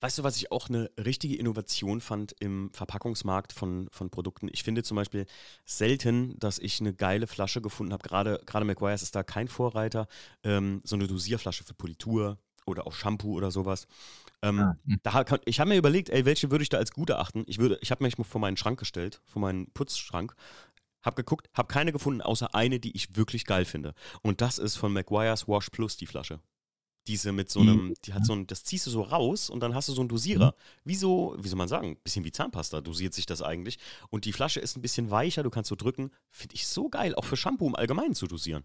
weißt 0.00 0.18
du, 0.18 0.22
was 0.24 0.36
ich 0.36 0.50
auch 0.50 0.68
eine 0.68 0.90
richtige 0.98 1.36
Innovation 1.36 2.00
fand 2.00 2.34
im 2.40 2.70
Verpackungsmarkt 2.72 3.52
von, 3.52 3.88
von 3.90 4.10
Produkten? 4.10 4.48
Ich 4.52 4.62
finde 4.64 4.82
zum 4.82 4.96
Beispiel 4.96 5.26
selten, 5.64 6.38
dass 6.38 6.58
ich 6.58 6.80
eine 6.80 6.92
geile 6.92 7.26
Flasche 7.26 7.60
gefunden 7.60 7.92
habe. 7.92 8.02
Gerade, 8.02 8.40
gerade 8.46 8.64
McGuire's 8.64 9.02
ist 9.02 9.14
da 9.14 9.22
kein 9.22 9.48
Vorreiter. 9.48 10.08
Ähm, 10.42 10.80
so 10.84 10.96
eine 10.96 11.06
Dosierflasche 11.06 11.64
für 11.64 11.74
Politur 11.74 12.38
oder 12.66 12.86
auch 12.86 12.94
Shampoo 12.94 13.32
oder 13.36 13.50
sowas. 13.50 13.86
Ähm, 14.42 14.60
Ah, 14.60 14.76
hm. 14.84 15.00
da, 15.02 15.24
ich 15.44 15.60
habe 15.60 15.70
mir 15.70 15.76
überlegt, 15.76 16.10
ey, 16.10 16.24
welche 16.24 16.50
würde 16.50 16.62
ich 16.62 16.68
da 16.68 16.78
als 16.78 16.92
gut 16.92 17.10
erachten? 17.10 17.44
Ich, 17.46 17.58
würde, 17.58 17.78
ich 17.80 17.90
habe 17.90 18.02
mich 18.04 18.14
vor 18.16 18.40
meinen 18.40 18.56
Schrank 18.56 18.78
gestellt, 18.78 19.20
vor 19.26 19.42
meinen 19.42 19.70
Putzschrank, 19.72 20.34
habe 21.02 21.16
geguckt, 21.16 21.48
habe 21.54 21.68
keine 21.68 21.92
gefunden, 21.92 22.20
außer 22.20 22.54
eine, 22.54 22.80
die 22.80 22.96
ich 22.96 23.16
wirklich 23.16 23.44
geil 23.44 23.64
finde. 23.64 23.94
Und 24.22 24.40
das 24.40 24.58
ist 24.58 24.76
von 24.76 24.92
McGuire's 24.92 25.48
Wash 25.48 25.70
Plus, 25.70 25.96
die 25.96 26.06
Flasche. 26.06 26.40
Diese 27.08 27.32
mit 27.32 27.50
so 27.50 27.60
einem, 27.60 27.94
die 28.04 28.14
hat 28.14 28.24
so 28.24 28.32
ein, 28.32 28.46
das 28.46 28.62
ziehst 28.62 28.86
du 28.86 28.90
so 28.90 29.02
raus 29.02 29.50
und 29.50 29.58
dann 29.58 29.74
hast 29.74 29.88
du 29.88 29.92
so 29.92 30.02
einen 30.02 30.08
Dosierer. 30.08 30.54
Wie 30.84 30.94
so, 30.94 31.34
wie 31.36 31.48
soll 31.48 31.58
man 31.58 31.66
sagen, 31.66 31.96
bisschen 32.04 32.24
wie 32.24 32.30
Zahnpasta 32.30 32.80
dosiert 32.80 33.12
sich 33.12 33.26
das 33.26 33.42
eigentlich. 33.42 33.78
Und 34.10 34.24
die 34.24 34.32
Flasche 34.32 34.60
ist 34.60 34.76
ein 34.76 34.82
bisschen 34.82 35.10
weicher, 35.10 35.42
du 35.42 35.50
kannst 35.50 35.68
so 35.68 35.74
drücken. 35.74 36.12
Finde 36.30 36.54
ich 36.54 36.68
so 36.68 36.88
geil, 36.88 37.16
auch 37.16 37.24
für 37.24 37.36
Shampoo 37.36 37.66
im 37.66 37.74
Allgemeinen 37.74 38.14
zu 38.14 38.28
dosieren. 38.28 38.62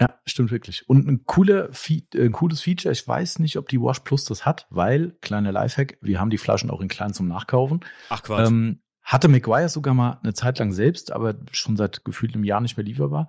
Ja, 0.00 0.18
stimmt 0.26 0.50
wirklich. 0.50 0.88
Und 0.88 1.06
ein, 1.06 1.26
cooler 1.26 1.68
äh, 1.88 2.24
ein 2.24 2.32
cooles 2.32 2.62
Feature, 2.62 2.90
ich 2.90 3.06
weiß 3.06 3.38
nicht, 3.38 3.56
ob 3.56 3.68
die 3.68 3.80
Wash 3.80 4.00
Plus 4.00 4.24
das 4.24 4.46
hat, 4.46 4.66
weil, 4.70 5.12
kleiner 5.20 5.52
Lifehack, 5.52 5.98
wir 6.00 6.18
haben 6.18 6.30
die 6.30 6.38
Flaschen 6.38 6.70
auch 6.70 6.80
in 6.80 6.88
klein 6.88 7.12
zum 7.12 7.28
Nachkaufen. 7.28 7.84
Ach 8.08 8.22
Quatsch. 8.22 8.48
Ähm, 8.48 8.80
hatte 9.12 9.28
McGuire 9.28 9.68
sogar 9.68 9.94
mal 9.94 10.18
eine 10.22 10.34
Zeit 10.34 10.58
lang 10.58 10.72
selbst, 10.72 11.12
aber 11.12 11.34
schon 11.50 11.76
seit 11.76 12.04
gefühlt 12.04 12.34
einem 12.34 12.44
Jahr 12.44 12.60
nicht 12.60 12.76
mehr 12.76 12.84
lieferbar. 12.84 13.28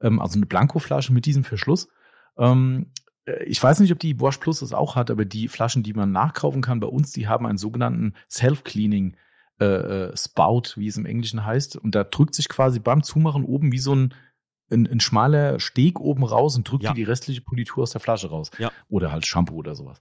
Ähm, 0.00 0.20
also 0.20 0.38
eine 0.38 0.46
Blankoflasche 0.46 1.12
mit 1.12 1.26
diesem 1.26 1.44
Verschluss. 1.44 1.88
Ähm, 2.38 2.92
äh, 3.26 3.42
ich 3.44 3.62
weiß 3.62 3.80
nicht, 3.80 3.92
ob 3.92 3.98
die 3.98 4.20
Wash 4.20 4.38
Plus 4.38 4.60
das 4.60 4.72
auch 4.72 4.96
hat, 4.96 5.10
aber 5.10 5.24
die 5.24 5.48
Flaschen, 5.48 5.82
die 5.82 5.92
man 5.92 6.12
nachkaufen 6.12 6.62
kann 6.62 6.80
bei 6.80 6.86
uns, 6.86 7.12
die 7.12 7.26
haben 7.28 7.46
einen 7.46 7.58
sogenannten 7.58 8.14
Self-Cleaning 8.30 9.16
äh, 9.60 9.64
äh, 9.64 10.16
Spout, 10.16 10.74
wie 10.76 10.88
es 10.88 10.96
im 10.96 11.06
Englischen 11.06 11.44
heißt. 11.44 11.76
Und 11.76 11.94
da 11.94 12.04
drückt 12.04 12.34
sich 12.34 12.48
quasi 12.48 12.78
beim 12.80 13.02
Zumachen 13.02 13.44
oben 13.44 13.72
wie 13.72 13.78
so 13.78 13.94
ein, 13.94 14.14
ein, 14.70 14.86
ein 14.86 15.00
schmaler 15.00 15.60
Steg 15.60 16.00
oben 16.00 16.24
raus 16.24 16.56
und 16.56 16.68
drückt 16.68 16.84
Ja. 16.84 16.92
die 16.92 17.04
restliche 17.04 17.40
Politur 17.40 17.82
aus 17.84 17.92
der 17.92 18.00
Flasche 18.00 18.30
raus. 18.30 18.50
Ja. 18.58 18.70
Oder 18.88 19.12
halt 19.12 19.26
Shampoo 19.26 19.56
oder 19.56 19.74
sowas. 19.74 20.00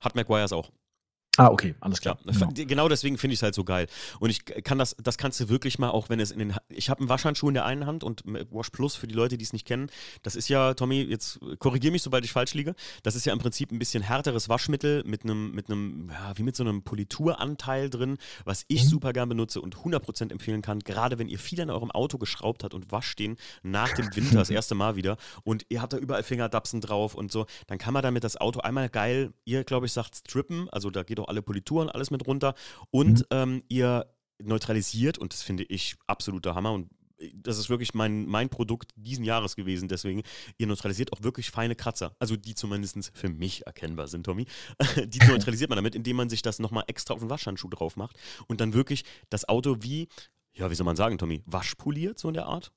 Hat 0.00 0.14
McGuire's 0.16 0.52
auch. 0.52 0.70
Ah, 1.38 1.48
okay, 1.48 1.74
alles 1.80 1.98
Ja, 2.04 2.14
klar. 2.14 2.18
Genau. 2.52 2.52
genau 2.66 2.88
deswegen 2.88 3.16
finde 3.16 3.32
ich 3.32 3.38
es 3.38 3.42
halt 3.42 3.54
so 3.54 3.64
geil. 3.64 3.86
Und 4.20 4.28
ich 4.28 4.44
kann 4.44 4.78
das, 4.78 4.94
das 5.02 5.16
kannst 5.16 5.40
du 5.40 5.48
wirklich 5.48 5.78
mal, 5.78 5.88
auch 5.88 6.10
wenn 6.10 6.20
es 6.20 6.30
in 6.30 6.38
den, 6.38 6.54
ich 6.68 6.90
habe 6.90 7.00
einen 7.00 7.08
Waschhandschuh 7.08 7.48
in 7.48 7.54
der 7.54 7.64
einen 7.64 7.86
Hand 7.86 8.04
und 8.04 8.22
Wash 8.26 8.68
Plus 8.68 8.96
für 8.96 9.06
die 9.06 9.14
Leute, 9.14 9.38
die 9.38 9.44
es 9.44 9.54
nicht 9.54 9.66
kennen. 9.66 9.88
Das 10.22 10.36
ist 10.36 10.48
ja, 10.50 10.74
Tommy, 10.74 11.00
jetzt 11.00 11.40
korrigier 11.58 11.90
mich, 11.90 12.02
sobald 12.02 12.26
ich 12.26 12.32
falsch 12.32 12.52
liege. 12.52 12.74
Das 13.02 13.14
ist 13.14 13.24
ja 13.24 13.32
im 13.32 13.38
Prinzip 13.38 13.72
ein 13.72 13.78
bisschen 13.78 14.02
härteres 14.02 14.50
Waschmittel 14.50 15.04
mit 15.06 15.24
einem, 15.24 15.52
mit 15.52 15.70
einem, 15.70 16.10
ja, 16.10 16.36
wie 16.36 16.42
mit 16.42 16.54
so 16.54 16.64
einem 16.64 16.82
Polituranteil 16.82 17.88
drin, 17.88 18.18
was 18.44 18.64
ich 18.68 18.84
Mhm. 18.84 18.88
super 18.88 19.12
gern 19.14 19.30
benutze 19.30 19.62
und 19.62 19.76
100% 19.84 20.32
empfehlen 20.32 20.60
kann, 20.60 20.80
gerade 20.80 21.18
wenn 21.18 21.28
ihr 21.28 21.38
viel 21.38 21.60
an 21.62 21.70
eurem 21.70 21.90
Auto 21.92 22.18
geschraubt 22.18 22.62
habt 22.62 22.74
und 22.74 22.92
wascht 22.92 23.18
den 23.18 23.36
nach 23.62 23.92
dem 23.94 24.14
Winter 24.14 24.34
das 24.36 24.50
erste 24.50 24.74
Mal 24.74 24.96
wieder 24.96 25.16
und 25.44 25.64
ihr 25.70 25.80
habt 25.80 25.94
da 25.94 25.96
überall 25.96 26.24
Fingerdapsen 26.24 26.82
drauf 26.82 27.14
und 27.14 27.32
so, 27.32 27.46
dann 27.68 27.78
kann 27.78 27.94
man 27.94 28.02
damit 28.02 28.22
das 28.22 28.36
Auto 28.36 28.60
einmal 28.60 28.90
geil, 28.90 29.32
ihr 29.46 29.64
glaube 29.64 29.86
ich 29.86 29.92
sagt 29.92 30.16
strippen, 30.28 30.68
also 30.68 30.90
da 30.90 31.02
geht 31.04 31.21
auch 31.22 31.28
alle 31.28 31.42
Polituren, 31.42 31.88
alles 31.88 32.10
mit 32.10 32.26
runter 32.26 32.54
und 32.90 33.20
Mhm. 33.20 33.26
ähm, 33.30 33.62
ihr 33.68 34.06
neutralisiert 34.42 35.18
und 35.18 35.32
das 35.32 35.42
finde 35.42 35.62
ich 35.64 35.96
absoluter 36.06 36.54
Hammer 36.54 36.72
und 36.72 36.88
das 37.34 37.56
ist 37.56 37.70
wirklich 37.70 37.94
mein, 37.94 38.26
mein 38.26 38.48
Produkt 38.48 38.90
diesen 38.96 39.24
Jahres 39.24 39.54
gewesen, 39.54 39.88
deswegen, 39.88 40.22
ihr 40.58 40.66
neutralisiert 40.66 41.12
auch 41.12 41.22
wirklich 41.22 41.50
feine 41.50 41.76
Kratzer, 41.76 42.16
also 42.18 42.36
die 42.36 42.56
zumindest 42.56 43.12
für 43.14 43.28
mich 43.28 43.64
erkennbar 43.64 44.08
sind, 44.08 44.24
Tommy. 44.24 44.46
die 45.06 45.20
neutralisiert 45.20 45.70
man 45.70 45.76
damit, 45.76 45.94
indem 45.94 46.16
man 46.16 46.28
sich 46.28 46.42
das 46.42 46.58
nochmal 46.58 46.82
extra 46.88 47.14
auf 47.14 47.20
den 47.20 47.30
Waschhandschuh 47.30 47.68
drauf 47.68 47.96
macht 47.96 48.16
und 48.48 48.60
dann 48.60 48.74
wirklich 48.74 49.04
das 49.30 49.48
Auto 49.48 49.76
wie, 49.80 50.08
ja, 50.52 50.68
wie 50.70 50.74
soll 50.74 50.84
man 50.84 50.96
sagen, 50.96 51.16
Tommy, 51.16 51.42
waschpoliert, 51.46 52.18
so 52.18 52.26
in 52.26 52.34
der 52.34 52.46
Art? 52.46 52.72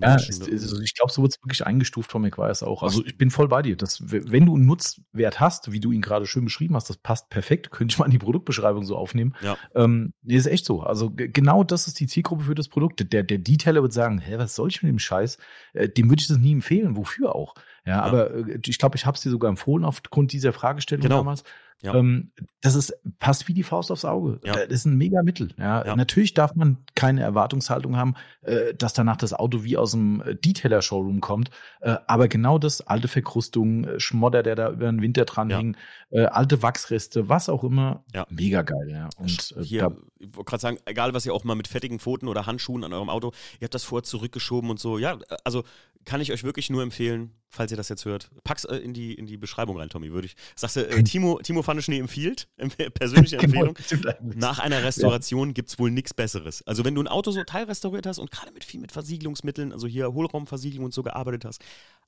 Ja, 0.00 0.16
es, 0.16 0.40
also 0.40 0.80
ich 0.80 0.94
glaube, 0.94 1.12
so 1.12 1.20
wird 1.22 1.32
es 1.32 1.42
wirklich 1.42 1.66
eingestuft 1.66 2.10
von 2.10 2.22
McGuire's 2.22 2.62
auch. 2.62 2.82
Also 2.82 3.04
ich 3.04 3.18
bin 3.18 3.30
voll 3.30 3.48
bei 3.48 3.60
dir. 3.60 3.76
Das, 3.76 4.02
wenn 4.10 4.46
du 4.46 4.54
einen 4.56 4.64
Nutzwert 4.64 5.38
hast, 5.38 5.70
wie 5.70 5.80
du 5.80 5.92
ihn 5.92 6.00
gerade 6.00 6.24
schön 6.26 6.44
beschrieben 6.44 6.74
hast, 6.76 6.88
das 6.88 6.96
passt 6.96 7.28
perfekt, 7.28 7.70
könnte 7.72 7.92
ich 7.92 7.98
mal 7.98 8.06
in 8.06 8.10
die 8.10 8.18
Produktbeschreibung 8.18 8.84
so 8.84 8.96
aufnehmen. 8.96 9.34
Ja. 9.42 9.58
Ähm, 9.74 10.14
nee, 10.22 10.36
ist 10.36 10.46
echt 10.46 10.64
so. 10.64 10.80
Also 10.80 11.12
genau 11.14 11.62
das 11.62 11.88
ist 11.88 12.00
die 12.00 12.06
Zielgruppe 12.06 12.44
für 12.44 12.54
das 12.54 12.68
Produkt. 12.68 13.12
Der, 13.12 13.22
der 13.22 13.38
Detailer 13.38 13.82
wird 13.82 13.92
sagen, 13.92 14.18
hä, 14.18 14.38
was 14.38 14.54
soll 14.54 14.68
ich 14.68 14.82
mit 14.82 14.90
dem 14.90 14.98
Scheiß? 14.98 15.36
Äh, 15.74 15.88
dem 15.90 16.08
würde 16.08 16.20
ich 16.22 16.28
das 16.28 16.38
nie 16.38 16.52
empfehlen. 16.52 16.96
Wofür 16.96 17.34
auch? 17.34 17.54
Ja, 17.84 18.00
aber 18.02 18.34
äh, 18.34 18.58
ich 18.64 18.78
glaube, 18.78 18.96
ich 18.96 19.04
habe 19.04 19.16
es 19.16 19.22
dir 19.22 19.30
sogar 19.30 19.50
empfohlen 19.50 19.84
aufgrund 19.84 20.32
dieser 20.32 20.52
Fragestellung 20.52 21.02
Genau. 21.02 21.18
damals. 21.18 21.44
Ja. 21.82 21.94
Ähm, 21.94 22.32
das 22.62 22.74
ist, 22.74 22.94
passt 23.18 23.46
wie 23.48 23.54
die 23.54 23.62
Faust 23.62 23.92
aufs 23.92 24.04
Auge. 24.04 24.40
Ja. 24.44 24.54
Das 24.54 24.66
ist 24.68 24.86
ein 24.86 24.96
mega 24.96 25.22
Mittel. 25.22 25.50
Ja. 25.58 25.94
Natürlich 25.94 26.34
darf 26.34 26.54
man 26.54 26.78
keine 26.94 27.22
Erwartungshaltung 27.22 27.96
haben, 27.96 28.14
äh, 28.42 28.74
dass 28.74 28.92
danach 28.94 29.16
das 29.16 29.32
Auto 29.34 29.62
wie 29.62 29.76
aus 29.76 29.90
dem 29.92 30.20
äh, 30.22 30.34
Detailer-Showroom 30.34 31.20
kommt. 31.20 31.50
Äh, 31.80 31.96
aber 32.06 32.28
genau 32.28 32.58
das, 32.58 32.80
alte 32.80 33.08
Verkrustung, 33.08 33.84
äh, 33.84 34.00
Schmodder, 34.00 34.42
der 34.42 34.56
da 34.56 34.70
über 34.70 34.86
den 34.86 35.02
Winter 35.02 35.26
dran 35.26 35.50
hing, 35.50 35.76
äh, 36.10 36.24
alte 36.24 36.62
Wachsreste, 36.62 37.28
was 37.28 37.48
auch 37.48 37.62
immer, 37.62 38.04
Ja. 38.14 38.26
mega 38.30 38.62
geil. 38.62 39.08
Und 39.18 39.54
äh, 39.58 39.62
Hier, 39.62 39.96
ich 40.18 40.34
wollte 40.34 40.48
gerade 40.50 40.60
sagen, 40.60 40.78
egal 40.86 41.12
was 41.14 41.26
ihr 41.26 41.34
auch 41.34 41.44
mal 41.44 41.54
mit 41.56 41.68
fettigen 41.68 41.98
Pfoten 42.00 42.26
oder 42.26 42.46
Handschuhen 42.46 42.84
an 42.84 42.92
eurem 42.92 43.10
Auto, 43.10 43.32
ihr 43.60 43.66
habt 43.66 43.74
das 43.74 43.84
vorher 43.84 44.04
zurückgeschoben 44.04 44.70
und 44.70 44.80
so. 44.80 44.98
Ja, 44.98 45.18
also 45.44 45.62
kann 46.06 46.22
ich 46.22 46.32
euch 46.32 46.42
wirklich 46.44 46.70
nur 46.70 46.82
empfehlen, 46.82 47.34
falls 47.50 47.70
ihr 47.70 47.76
das 47.76 47.88
jetzt 47.90 48.04
hört. 48.06 48.30
Pack's 48.44 48.64
äh, 48.64 48.76
in 48.76 48.94
die, 48.94 49.12
in 49.12 49.26
die 49.26 49.36
Beschreibung 49.36 49.76
rein, 49.76 49.88
Tommy, 49.90 50.10
würde 50.12 50.26
ich. 50.26 50.36
Sagst 50.54 50.76
du, 50.76 50.88
äh, 50.88 51.02
Timo, 51.02 51.38
Timo 51.42 51.62
Pfanneschnee 51.62 51.98
empfiehlt, 52.00 52.48
Emp- 52.56 52.90
persönliche 52.94 53.36
Empfehlung. 53.40 53.74
Genau, 53.90 54.10
eigentlich. 54.10 54.36
Nach 54.36 54.58
einer 54.60 54.82
Restauration 54.82 55.52
gibt 55.52 55.68
es 55.68 55.78
wohl 55.78 55.90
nichts 55.90 56.14
Besseres. 56.14 56.62
Also 56.66 56.84
wenn 56.84 56.94
du 56.94 57.02
ein 57.02 57.08
Auto 57.08 57.30
so 57.32 57.44
teilrestauriert 57.44 58.06
hast 58.06 58.18
und 58.20 58.30
gerade 58.30 58.52
mit 58.52 58.64
viel 58.64 58.80
mit 58.80 58.92
Versiegelungsmitteln, 58.92 59.72
also 59.72 59.86
hier 59.86 60.12
Hohlraumversiegelung 60.14 60.86
und 60.86 60.94
so 60.94 61.02
gearbeitet 61.02 61.44
hast, 61.44 61.60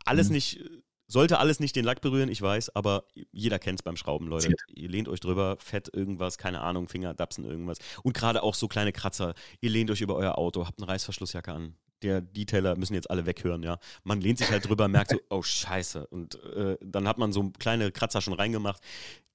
alles 0.07 0.29
Mhm. 0.29 0.35
nicht, 0.35 0.65
sollte 1.09 1.39
alles 1.39 1.59
nicht 1.59 1.75
den 1.75 1.85
Lack 1.85 2.01
berühren, 2.01 2.29
ich 2.29 2.41
weiß, 2.43 2.77
aber 2.77 3.05
jeder 3.33 3.59
kennt 3.59 3.81
es 3.81 3.83
beim 3.83 3.97
Schrauben, 3.97 4.29
Leute. 4.29 4.53
Ihr 4.75 4.89
lehnt 4.91 5.09
euch 5.09 5.21
drüber, 5.21 5.57
Fett 5.59 5.89
irgendwas, 5.93 6.39
keine 6.39 6.61
Ahnung, 6.61 6.87
Finger, 6.89 7.15
Dapsen 7.15 7.45
irgendwas. 7.45 7.79
Und 8.05 8.13
gerade 8.13 8.43
auch 8.43 8.55
so 8.55 8.69
kleine 8.69 8.93
Kratzer, 8.93 9.35
ihr 9.61 9.71
lehnt 9.71 9.91
euch 9.91 10.03
über 10.03 10.15
euer 10.15 10.39
Auto, 10.39 10.67
habt 10.67 10.79
eine 10.81 10.87
Reißverschlussjacke 10.89 11.51
an. 11.53 11.75
Der 12.03 12.21
Detailer 12.21 12.77
müssen 12.77 12.95
jetzt 12.95 13.11
alle 13.11 13.27
weghören, 13.27 13.63
ja. 13.63 13.79
Man 14.05 14.21
lehnt 14.21 14.39
sich 14.39 14.51
halt 14.51 14.69
drüber, 14.69 14.89
merkt 14.89 15.11
so, 15.11 15.19
oh 15.31 15.43
Scheiße. 15.43 16.07
Und 16.07 16.43
äh, 16.45 16.77
dann 16.81 17.09
hat 17.09 17.19
man 17.19 17.33
so 17.33 17.51
kleine 17.59 17.91
Kratzer 17.91 18.21
schon 18.21 18.35
reingemacht. 18.35 18.83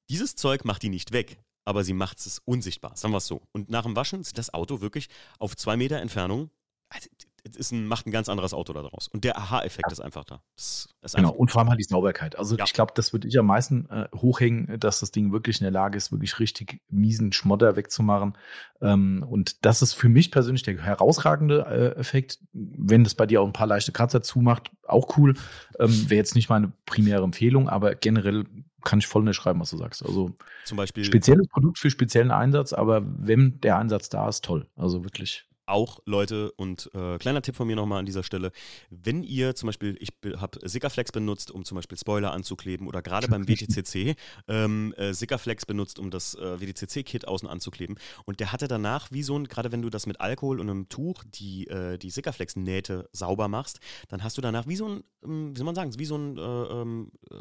Dieses 0.10 0.36
Zeug 0.36 0.66
macht 0.66 0.84
die 0.84 0.90
nicht 0.90 1.12
weg, 1.12 1.40
aber 1.66 1.84
sie 1.84 1.94
macht 1.94 2.20
es 2.20 2.40
unsichtbar, 2.46 2.96
sagen 2.96 3.14
wir 3.14 3.18
es 3.18 3.28
so. 3.28 3.42
Und 3.52 3.70
nach 3.70 3.84
dem 3.84 3.96
Waschen 3.96 4.24
sieht 4.24 4.38
das 4.38 4.54
Auto 4.54 4.82
wirklich 4.82 5.08
auf 5.40 5.56
zwei 5.56 5.78
Meter 5.78 6.00
Entfernung, 6.00 6.50
also, 6.90 7.10
ist 7.44 7.72
ein, 7.72 7.88
macht 7.88 8.08
ein 8.08 8.12
ganz 8.12 8.30
anderes 8.30 8.54
Auto 8.54 8.74
da 8.74 8.82
draus. 8.82 9.10
Und 9.10 9.24
der 9.24 9.38
Aha-Effekt 9.38 9.92
ist 9.92 10.00
einfach 10.00 10.24
da. 10.24 10.42
Das 10.56 10.88
ist 11.02 11.16
Genau, 11.16 11.30
einfach, 11.30 11.40
und 11.40 11.52
vor 11.52 11.62
allem 11.62 11.70
halt 11.70 11.80
die 11.80 11.84
Sauberkeit. 11.86 12.38
Also 12.38 12.56
Ja. 12.58 12.64
ich 12.66 12.74
glaube, 12.74 12.94
das 12.96 13.12
würde 13.14 13.28
ich 13.28 13.38
am 13.38 13.46
meisten 13.46 13.90
äh, 13.90 14.08
hochhängen, 14.16 14.80
dass 14.80 15.02
das 15.02 15.12
Ding 15.12 15.32
wirklich 15.32 15.60
in 15.60 15.66
der 15.66 15.72
Lage 15.72 15.98
ist, 15.98 16.12
wirklich 16.12 16.40
richtig 16.40 16.82
miesen 16.90 17.34
Schmodder 17.34 17.76
wegzumachen. 17.76 18.38
Ähm, 18.82 19.26
und 19.28 19.66
das 19.66 19.82
ist 19.82 19.94
für 19.94 20.10
mich 20.10 20.32
persönlich 20.32 20.64
der 20.64 20.82
herausragende 20.82 21.66
äh, 21.68 22.00
Effekt. 22.00 22.40
Wenn 22.54 23.04
das 23.04 23.16
bei 23.16 23.26
dir 23.26 23.42
auch 23.42 23.48
ein 23.48 23.54
paar 23.54 23.68
leichte 23.68 23.92
Kratzer 23.92 24.22
zumacht, 24.22 24.72
auch 24.88 25.18
cool. 25.18 25.36
Ähm, 25.80 26.10
Wäre 26.10 26.18
jetzt 26.18 26.36
nicht 26.36 26.50
meine 26.50 26.72
primäre 26.86 27.24
Empfehlung, 27.24 27.68
aber 27.70 27.96
generell 27.96 28.46
kann 28.84 29.00
ich 29.00 29.08
voll 29.08 29.22
unterschreiben, 29.22 29.60
was 29.60 29.70
du 29.70 29.78
sagst. 29.78 30.06
Also 30.06 30.32
zum 30.66 30.78
Beispiel 30.78 31.04
spezielles 31.06 31.48
Produkt 31.48 31.80
für 31.80 31.90
speziellen 31.90 32.32
Einsatz, 32.32 32.74
aber 32.74 33.02
wenn 33.06 33.60
der 33.62 33.78
Einsatz 33.78 34.10
da 34.10 34.28
ist, 34.28 34.44
toll. 34.44 34.68
Also 34.76 35.04
wirklich. 35.04 35.46
Auch, 35.66 36.00
Leute, 36.06 36.52
und 36.54 36.90
äh, 36.94 37.18
kleiner 37.18 37.42
Tipp 37.42 37.56
von 37.56 37.68
mir 37.68 37.76
nochmal 37.76 38.00
an 38.00 38.06
dieser 38.06 38.24
Stelle, 38.24 38.52
wenn 38.90 39.24
ihr 39.24 39.56
zum 39.56 39.68
Beispiel, 39.68 39.98
ich 40.00 40.10
habe 40.38 40.60
Sikaflex 40.68 41.12
benutzt, 41.12 41.52
um 41.52 41.66
zum 41.66 41.76
Beispiel 41.76 41.98
Spoiler 41.98 42.32
anzukleben 42.34 42.88
oder 42.88 43.02
gerade 43.02 43.28
beim 43.28 43.48
WTCC 43.48 44.16
ähm, 44.48 44.94
äh, 44.98 45.14
Sikaflex 45.14 45.66
benutzt, 45.66 46.00
um 46.00 46.12
das 46.12 46.36
äh, 46.36 46.60
WTCC-Kit 46.60 47.28
außen 47.28 47.48
anzukleben. 47.48 47.98
Und 48.26 48.40
der 48.40 48.52
hatte 48.52 48.68
danach 48.68 49.12
wie 49.12 49.24
so 49.24 49.38
ein, 49.38 49.48
gerade 49.48 49.72
wenn 49.72 49.82
du 49.82 49.90
das 49.90 50.06
mit 50.06 50.22
Alkohol 50.22 50.60
und 50.60 50.70
einem 50.70 50.90
Tuch 50.90 51.24
die, 51.26 51.68
äh, 51.68 51.98
die 51.98 52.10
Sikaflex-Nähte 52.10 53.10
sauber 53.12 53.48
machst, 53.48 53.80
dann 54.10 54.24
hast 54.24 54.38
du 54.38 54.42
danach 54.42 54.68
wie 54.68 54.76
so 54.76 54.88
ein, 54.88 55.04
ähm, 55.24 55.54
wie 55.54 55.58
soll 55.58 55.66
man 55.66 55.76
sagen, 55.76 55.98
wie 55.98 56.06
so 56.06 56.18
ein 56.18 56.38
äh, 56.38 56.42
ähm, 56.42 57.12
äh, 57.32 57.36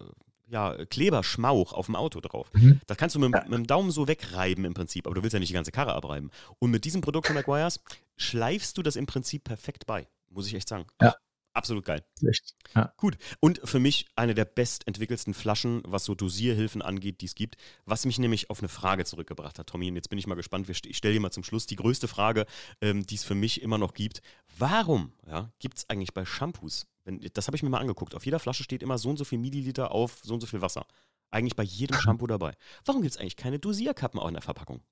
ja, 0.52 0.84
Kleberschmauch 0.84 1.72
auf 1.72 1.86
dem 1.86 1.96
Auto 1.96 2.20
drauf. 2.20 2.48
Mhm. 2.52 2.80
Das 2.86 2.98
kannst 2.98 3.16
du 3.16 3.18
mit, 3.18 3.32
mit 3.32 3.52
dem 3.52 3.66
Daumen 3.66 3.90
so 3.90 4.06
wegreiben 4.06 4.64
im 4.64 4.74
Prinzip, 4.74 5.06
aber 5.06 5.14
du 5.14 5.22
willst 5.22 5.32
ja 5.32 5.40
nicht 5.40 5.48
die 5.48 5.54
ganze 5.54 5.72
Karre 5.72 5.94
abreiben. 5.94 6.30
Und 6.58 6.70
mit 6.70 6.84
diesem 6.84 7.00
Produkt 7.00 7.26
von 7.26 7.34
McGuire's 7.34 7.80
schleifst 8.16 8.76
du 8.76 8.82
das 8.82 8.96
im 8.96 9.06
Prinzip 9.06 9.44
perfekt 9.44 9.86
bei, 9.86 10.06
muss 10.28 10.46
ich 10.46 10.54
echt 10.54 10.68
sagen. 10.68 10.86
Ja. 11.00 11.14
Absolut 11.54 11.84
geil. 11.84 12.02
Echt. 12.26 12.54
Ja. 12.74 12.94
Gut. 12.96 13.18
Und 13.40 13.60
für 13.64 13.78
mich 13.78 14.06
eine 14.16 14.34
der 14.34 14.46
bestentwickelsten 14.46 15.34
Flaschen, 15.34 15.82
was 15.84 16.06
so 16.06 16.14
Dosierhilfen 16.14 16.80
angeht, 16.80 17.20
die 17.20 17.26
es 17.26 17.34
gibt. 17.34 17.56
Was 17.84 18.06
mich 18.06 18.18
nämlich 18.18 18.48
auf 18.48 18.60
eine 18.60 18.68
Frage 18.68 19.04
zurückgebracht 19.04 19.58
hat, 19.58 19.66
Tommy. 19.66 19.88
Und 19.90 19.96
jetzt 19.96 20.08
bin 20.08 20.18
ich 20.18 20.26
mal 20.26 20.34
gespannt. 20.34 20.66
Ich 20.70 20.96
stelle 20.96 21.12
dir 21.12 21.20
mal 21.20 21.30
zum 21.30 21.44
Schluss 21.44 21.66
die 21.66 21.76
größte 21.76 22.08
Frage, 22.08 22.46
ähm, 22.80 23.04
die 23.04 23.16
es 23.16 23.24
für 23.24 23.34
mich 23.34 23.60
immer 23.60 23.76
noch 23.76 23.92
gibt. 23.92 24.22
Warum 24.58 25.12
ja, 25.26 25.50
gibt 25.58 25.76
es 25.76 25.90
eigentlich 25.90 26.14
bei 26.14 26.24
Shampoos, 26.24 26.86
wenn, 27.04 27.20
das 27.32 27.46
habe 27.46 27.56
ich 27.56 27.62
mir 27.62 27.70
mal 27.70 27.80
angeguckt, 27.80 28.14
auf 28.14 28.24
jeder 28.24 28.38
Flasche 28.38 28.64
steht 28.64 28.82
immer 28.82 28.98
so 28.98 29.10
und 29.10 29.16
so 29.16 29.24
viel 29.24 29.38
Milliliter 29.38 29.92
auf 29.92 30.20
so 30.22 30.34
und 30.34 30.40
so 30.40 30.46
viel 30.46 30.62
Wasser. 30.62 30.86
Eigentlich 31.30 31.56
bei 31.56 31.62
jedem 31.62 31.96
Shampoo 32.00 32.26
dabei. 32.26 32.54
Warum 32.84 33.02
gibt 33.02 33.14
es 33.14 33.20
eigentlich 33.20 33.36
keine 33.36 33.58
Dosierkappen 33.58 34.20
auch 34.20 34.28
in 34.28 34.34
der 34.34 34.42
Verpackung? 34.42 34.82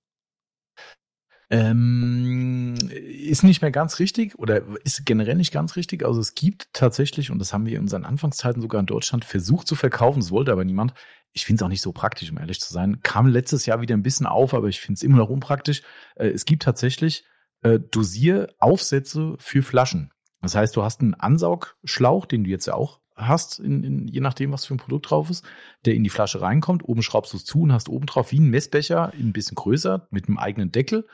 Ähm, 1.52 2.76
ist 2.92 3.42
nicht 3.42 3.60
mehr 3.60 3.72
ganz 3.72 3.98
richtig 3.98 4.38
oder 4.38 4.62
ist 4.84 5.04
generell 5.04 5.34
nicht 5.34 5.52
ganz 5.52 5.74
richtig. 5.74 6.04
Also 6.04 6.20
es 6.20 6.36
gibt 6.36 6.68
tatsächlich, 6.72 7.32
und 7.32 7.40
das 7.40 7.52
haben 7.52 7.66
wir 7.66 7.74
in 7.74 7.82
unseren 7.82 8.04
Anfangszeiten 8.04 8.62
sogar 8.62 8.78
in 8.78 8.86
Deutschland 8.86 9.24
versucht 9.24 9.66
zu 9.66 9.74
verkaufen, 9.74 10.20
es 10.20 10.30
wollte 10.30 10.52
aber 10.52 10.64
niemand. 10.64 10.94
Ich 11.32 11.44
finde 11.44 11.60
es 11.60 11.62
auch 11.64 11.68
nicht 11.68 11.82
so 11.82 11.92
praktisch, 11.92 12.30
um 12.30 12.38
ehrlich 12.38 12.60
zu 12.60 12.72
sein. 12.72 13.00
Kam 13.02 13.26
letztes 13.26 13.66
Jahr 13.66 13.80
wieder 13.80 13.96
ein 13.96 14.02
bisschen 14.04 14.26
auf, 14.26 14.54
aber 14.54 14.68
ich 14.68 14.80
finde 14.80 14.98
es 14.98 15.02
immer 15.02 15.18
noch 15.18 15.28
unpraktisch. 15.28 15.82
Äh, 16.14 16.28
es 16.28 16.44
gibt 16.44 16.62
tatsächlich 16.62 17.24
äh, 17.62 17.80
Dosieraufsätze 17.80 19.34
für 19.38 19.62
Flaschen. 19.62 20.12
Das 20.40 20.54
heißt, 20.54 20.74
du 20.76 20.82
hast 20.82 21.00
einen 21.00 21.14
Ansaugschlauch, 21.14 22.26
den 22.26 22.44
du 22.44 22.50
jetzt 22.50 22.66
ja 22.66 22.74
auch 22.74 23.00
hast, 23.16 23.58
in, 23.58 23.84
in, 23.84 24.08
je 24.08 24.20
nachdem, 24.20 24.52
was 24.52 24.64
für 24.64 24.74
ein 24.74 24.78
Produkt 24.78 25.10
drauf 25.10 25.30
ist, 25.30 25.44
der 25.84 25.94
in 25.94 26.04
die 26.04 26.10
Flasche 26.10 26.40
reinkommt. 26.40 26.82
Oben 26.88 27.02
schraubst 27.02 27.32
du 27.32 27.36
es 27.36 27.44
zu 27.44 27.62
und 27.62 27.72
hast 27.72 27.88
oben 27.88 28.06
drauf 28.06 28.32
wie 28.32 28.40
ein 28.40 28.48
Messbecher, 28.48 29.12
ein 29.12 29.32
bisschen 29.32 29.56
größer, 29.56 30.08
mit 30.10 30.28
einem 30.28 30.38
eigenen 30.38 30.72
Deckel, 30.72 31.06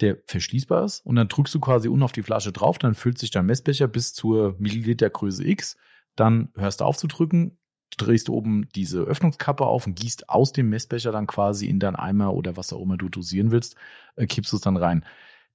der 0.00 0.18
verschließbar 0.26 0.84
ist. 0.84 1.00
Und 1.06 1.16
dann 1.16 1.28
drückst 1.28 1.54
du 1.54 1.60
quasi 1.60 1.88
unten 1.88 2.02
auf 2.02 2.12
die 2.12 2.22
Flasche 2.22 2.52
drauf, 2.52 2.78
dann 2.78 2.94
füllt 2.94 3.18
sich 3.18 3.30
dein 3.30 3.46
Messbecher 3.46 3.88
bis 3.88 4.12
zur 4.12 4.56
Millilitergröße 4.58 5.46
X. 5.46 5.76
Dann 6.16 6.50
hörst 6.54 6.80
du 6.80 6.84
auf 6.84 6.96
zu 6.96 7.06
drücken, 7.06 7.58
drehst 7.96 8.28
du 8.28 8.34
oben 8.34 8.68
diese 8.74 9.00
Öffnungskappe 9.00 9.64
auf 9.64 9.86
und 9.86 9.98
gießt 9.98 10.28
aus 10.28 10.52
dem 10.52 10.68
Messbecher 10.68 11.12
dann 11.12 11.26
quasi 11.26 11.66
in 11.66 11.80
deinen 11.80 11.96
Eimer 11.96 12.34
oder 12.34 12.56
was 12.56 12.72
auch 12.72 12.82
immer 12.82 12.96
du 12.96 13.08
dosieren 13.08 13.50
willst, 13.50 13.76
äh, 14.16 14.26
kippst 14.26 14.52
du 14.52 14.56
es 14.56 14.62
dann 14.62 14.76
rein. 14.76 15.04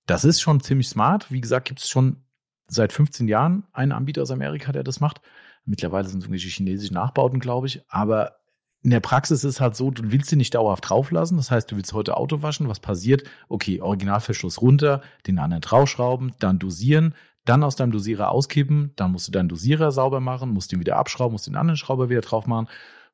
Das 0.06 0.24
ist 0.26 0.42
schon 0.42 0.62
ziemlich 0.62 0.88
smart. 0.88 1.32
Wie 1.32 1.42
gesagt, 1.42 1.68
gibt 1.68 1.82
es 1.82 1.90
schon 1.90 2.24
seit 2.70 2.94
15 2.94 3.28
Jahren 3.28 3.64
einen 3.74 3.92
Anbieter 3.92 4.22
aus 4.22 4.32
Amerika, 4.32 4.72
der 4.72 4.84
das 4.84 5.00
macht. 5.00 5.22
Mittlerweile 5.66 6.08
sind 6.08 6.20
es 6.20 6.26
irgendwelche 6.26 6.50
chinesischen 6.50 6.94
Nachbauten, 6.94 7.40
glaube 7.40 7.68
ich. 7.68 7.82
Aber 7.90 8.38
in 8.82 8.92
der 8.92 9.02
Praxis 9.02 9.44
ist 9.44 9.60
halt 9.60 9.76
so, 9.76 9.92
du 9.92 10.12
willst 10.12 10.30
sie 10.30 10.36
nicht 10.36 10.56
dauerhaft 10.56 10.90
drauflassen. 10.90 11.38
Das 11.38 11.52
heißt, 11.52 11.70
du 11.72 11.76
willst 11.76 11.94
heute 11.94 12.16
Auto 12.16 12.42
waschen. 12.42 12.70
Was 12.70 12.80
passiert? 12.80 13.24
Okay, 13.50 13.82
Originalverschluss 13.82 14.62
runter, 14.62 15.02
den 15.28 15.40
anderen 15.40 15.62
draufschrauben, 15.62 16.34
dann 16.40 16.60
dosieren, 16.60 17.14
dann 17.46 17.64
aus 17.64 17.76
deinem 17.76 17.92
Dosierer 17.92 18.32
auskippen, 18.32 18.94
dann 18.96 19.12
musst 19.12 19.28
du 19.28 19.32
deinen 19.32 19.50
Dosierer 19.50 19.92
sauber 19.92 20.20
machen, 20.20 20.52
musst 20.52 20.72
den 20.72 20.80
wieder 20.80 20.98
abschrauben, 20.98 21.34
musst 21.34 21.48
den 21.48 21.56
anderen 21.56 21.78
Schrauber 21.78 22.10
wieder 22.10 22.22
drauf 22.22 22.48
machen. 22.48 22.68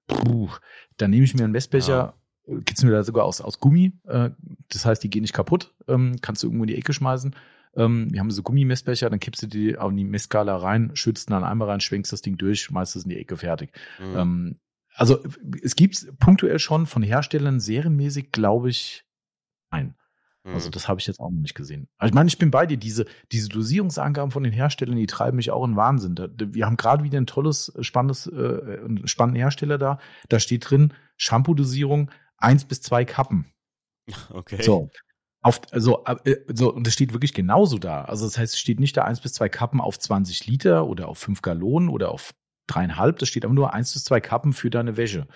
Puh, 0.08 0.50
dann 0.98 1.10
nehme 1.10 1.24
ich 1.24 1.34
mir 1.34 1.44
einen 1.44 1.54
Messbecher, 1.54 2.16
ja. 2.48 2.56
gibt's 2.60 2.84
mir 2.84 2.92
da 2.92 3.04
sogar 3.04 3.26
aus, 3.26 3.42
aus 3.42 3.60
Gummi. 3.60 3.94
Äh, 4.06 4.32
das 4.70 4.86
heißt, 4.86 5.04
die 5.04 5.10
gehen 5.10 5.22
nicht 5.24 5.34
kaputt. 5.34 5.74
Ähm, 5.88 6.18
kannst 6.22 6.44
du 6.44 6.48
irgendwo 6.48 6.64
in 6.64 6.68
die 6.68 6.78
Ecke 6.78 6.94
schmeißen. 6.94 7.36
Ähm, 7.76 8.12
wir 8.12 8.20
haben 8.20 8.32
so 8.32 8.44
Gummimessbecher, 8.44 9.10
dann 9.10 9.20
kippst 9.20 9.44
du 9.44 9.48
die 9.48 9.78
auf 9.78 9.92
die 9.94 10.04
Messskala 10.04 10.56
rein, 10.58 10.92
schützt 10.96 11.30
dann 11.30 11.44
einmal 11.44 11.70
rein, 11.70 11.82
schwenkst 11.82 12.14
das 12.14 12.22
Ding 12.22 12.38
durch, 12.38 12.62
schmeißt 12.62 12.96
es 12.96 13.04
in 13.04 13.10
die 13.10 13.18
Ecke, 13.18 13.38
fertig. 13.38 13.72
Mhm. 14.00 14.18
Ähm, 14.18 14.60
also 14.94 15.22
es 15.62 15.76
gibt 15.76 16.18
punktuell 16.20 16.60
schon 16.60 16.86
von 16.86 17.04
Herstellern 17.04 17.60
serienmäßig, 17.60 18.32
glaube 18.32 18.70
ich, 18.70 19.06
ein. 19.70 19.96
Also 20.54 20.70
das 20.70 20.88
habe 20.88 21.00
ich 21.00 21.08
jetzt 21.08 21.20
auch 21.20 21.32
noch 21.32 21.42
nicht 21.42 21.56
gesehen. 21.56 21.88
Also 21.98 22.12
ich 22.12 22.14
meine, 22.14 22.28
ich 22.28 22.38
bin 22.38 22.52
bei 22.52 22.68
dir. 22.68 22.78
Diese, 22.78 23.06
diese 23.32 23.50
Dosierungsangaben 23.50 24.30
von 24.30 24.44
den 24.44 24.54
Herstellern, 24.54 24.96
die 24.96 25.08
treiben 25.08 25.38
mich 25.38 25.50
auch 25.50 25.66
in 25.66 25.76
Wahnsinn. 25.76 26.16
Wir 26.38 26.68
haben 26.68 26.78
gerade 26.78 27.04
wieder 27.04 27.20
ein 27.20 27.26
tolles, 27.26 27.74
spannendes, 27.82 28.28
äh, 28.28 29.08
spannenden 29.08 29.42
Hersteller 29.42 29.80
da. 29.80 29.98
Da 30.30 30.40
steht 30.40 30.70
drin, 30.70 30.94
Shampoo-Dosierung 31.18 32.12
eins 32.38 32.64
bis 32.66 32.82
zwei 32.82 33.06
Kappen. 33.06 33.46
Okay. 34.30 34.62
So. 34.62 34.92
Auf, 35.46 35.62
also, 35.70 36.04
so, 36.48 36.74
und 36.74 36.88
das 36.88 36.96
steht 36.96 37.14
wirklich 37.14 37.36
genauso 37.36 37.78
da. 37.78 38.02
Also 38.06 38.26
das 38.26 38.36
heißt, 38.36 38.56
es 38.56 38.60
steht 38.60 38.80
nicht 38.80 38.98
da 38.98 39.04
eins 39.04 39.22
bis 39.22 39.34
zwei 39.34 39.48
Kappen 39.48 39.80
auf 39.80 40.00
20 40.00 40.48
Liter 40.48 40.88
oder 40.88 41.08
auf 41.08 41.20
fünf 41.20 41.44
Gallonen 41.44 41.90
oder 41.90 42.10
auf 42.10 42.34
dreieinhalb. 42.66 43.20
Das 43.20 43.30
steht 43.30 43.46
aber 43.46 43.54
nur 43.54 43.72
eins 43.72 43.94
bis 43.94 44.06
zwei 44.06 44.20
Kappen 44.20 44.54
für 44.54 44.72
deine 44.72 44.98
Wäsche. 44.98 45.28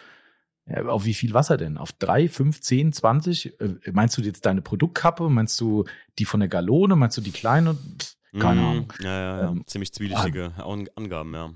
Ja, 0.66 0.84
auf 0.86 1.05
wie 1.05 1.14
viel 1.14 1.36
Wasser 1.36 1.57
denn? 1.57 1.78
Auf 1.78 1.91
drei, 1.91 2.28
fünf, 2.28 2.60
zehn, 2.60 2.91
zwanzig? 2.91 3.53
Äh, 3.62 3.76
meinst 3.91 4.18
du 4.18 4.24
jetzt 4.24 4.47
deine 4.47 4.64
Produktkappe? 4.64 5.30
Meinst 5.30 5.62
du 5.62 5.86
die 6.18 6.26
von 6.26 6.39
der 6.39 6.49
Gallone? 6.49 6.95
Meinst 6.95 7.16
du 7.16 7.22
die 7.22 7.32
kleine? 7.32 7.76
Pff, 7.76 8.16
keine 8.39 8.62
mm, 8.62 8.66
Ahnung. 8.66 8.93
Ja, 9.01 9.10
ja, 9.12 9.41
ja. 9.41 9.49
Ähm, 9.51 9.64
ziemlich 9.68 9.93
zwielichtige 9.93 10.53
Angaben, 10.95 11.36
ja. 11.36 11.51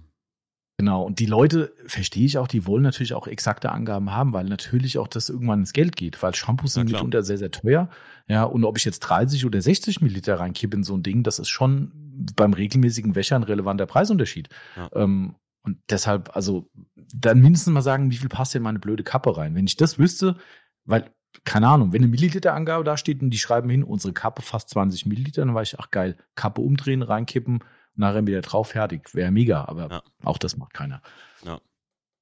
Genau, 0.77 1.03
und 1.03 1.19
die 1.19 1.27
Leute, 1.27 1.71
verstehe 1.85 2.25
ich 2.25 2.37
auch, 2.37 2.47
die 2.47 2.65
wollen 2.65 2.83
natürlich 2.83 3.13
auch 3.13 3.27
exakte 3.27 3.71
Angaben 3.71 4.11
haben, 4.11 4.33
weil 4.33 4.45
natürlich 4.45 4.97
auch 4.97 5.07
das 5.07 5.29
irgendwann 5.29 5.59
ins 5.59 5.73
Geld 5.73 5.95
geht, 5.95 6.21
weil 6.23 6.33
Shampoos 6.33 6.73
sind 6.73 6.91
mitunter 6.91 7.21
sehr, 7.21 7.37
sehr 7.37 7.51
teuer. 7.51 7.89
Ja, 8.27 8.43
und 8.43 8.63
ob 8.65 8.77
ich 8.77 8.85
jetzt 8.85 9.01
30 9.01 9.45
oder 9.45 9.61
60 9.61 10.01
Milliliter 10.01 10.39
reinkippe 10.39 10.75
in 10.75 10.83
so 10.83 10.95
ein 10.95 11.03
Ding, 11.03 11.23
das 11.23 11.37
ist 11.37 11.49
schon 11.49 11.91
beim 12.35 12.53
regelmäßigen 12.53 13.15
Wäscher 13.15 13.35
ein 13.35 13.43
relevanter 13.43 13.85
Preisunterschied. 13.85 14.49
Ja. 14.75 14.89
Ähm, 14.95 15.35
Und 15.61 15.77
deshalb, 15.89 16.35
also, 16.35 16.69
dann 17.13 17.39
mindestens 17.39 17.73
mal 17.73 17.81
sagen, 17.81 18.11
wie 18.11 18.17
viel 18.17 18.29
passt 18.29 18.55
in 18.55 18.63
meine 18.63 18.79
blöde 18.79 19.03
Kappe 19.03 19.37
rein. 19.37 19.55
Wenn 19.55 19.67
ich 19.67 19.77
das 19.77 19.97
wüsste, 19.99 20.37
weil, 20.85 21.09
keine 21.45 21.67
Ahnung, 21.67 21.93
wenn 21.93 22.01
eine 22.01 22.11
Milliliterangabe 22.11 22.83
da 22.83 22.97
steht 22.97 23.21
und 23.21 23.29
die 23.29 23.37
schreiben 23.37 23.69
hin, 23.69 23.83
unsere 23.83 24.13
Kappe 24.13 24.41
fast 24.41 24.69
20 24.71 25.05
Milliliter, 25.05 25.45
dann 25.45 25.55
weiß 25.55 25.73
ich, 25.73 25.79
ach 25.79 25.89
geil, 25.91 26.17
Kappe 26.35 26.61
umdrehen, 26.61 27.01
reinkippen, 27.01 27.59
nachher 27.95 28.25
wieder 28.25 28.41
drauf, 28.41 28.69
fertig. 28.69 29.13
Wäre 29.13 29.31
mega, 29.31 29.65
aber 29.65 29.89
Ja. 29.89 30.03
auch 30.23 30.37
das 30.37 30.57
macht 30.57 30.73
keiner. 30.73 31.01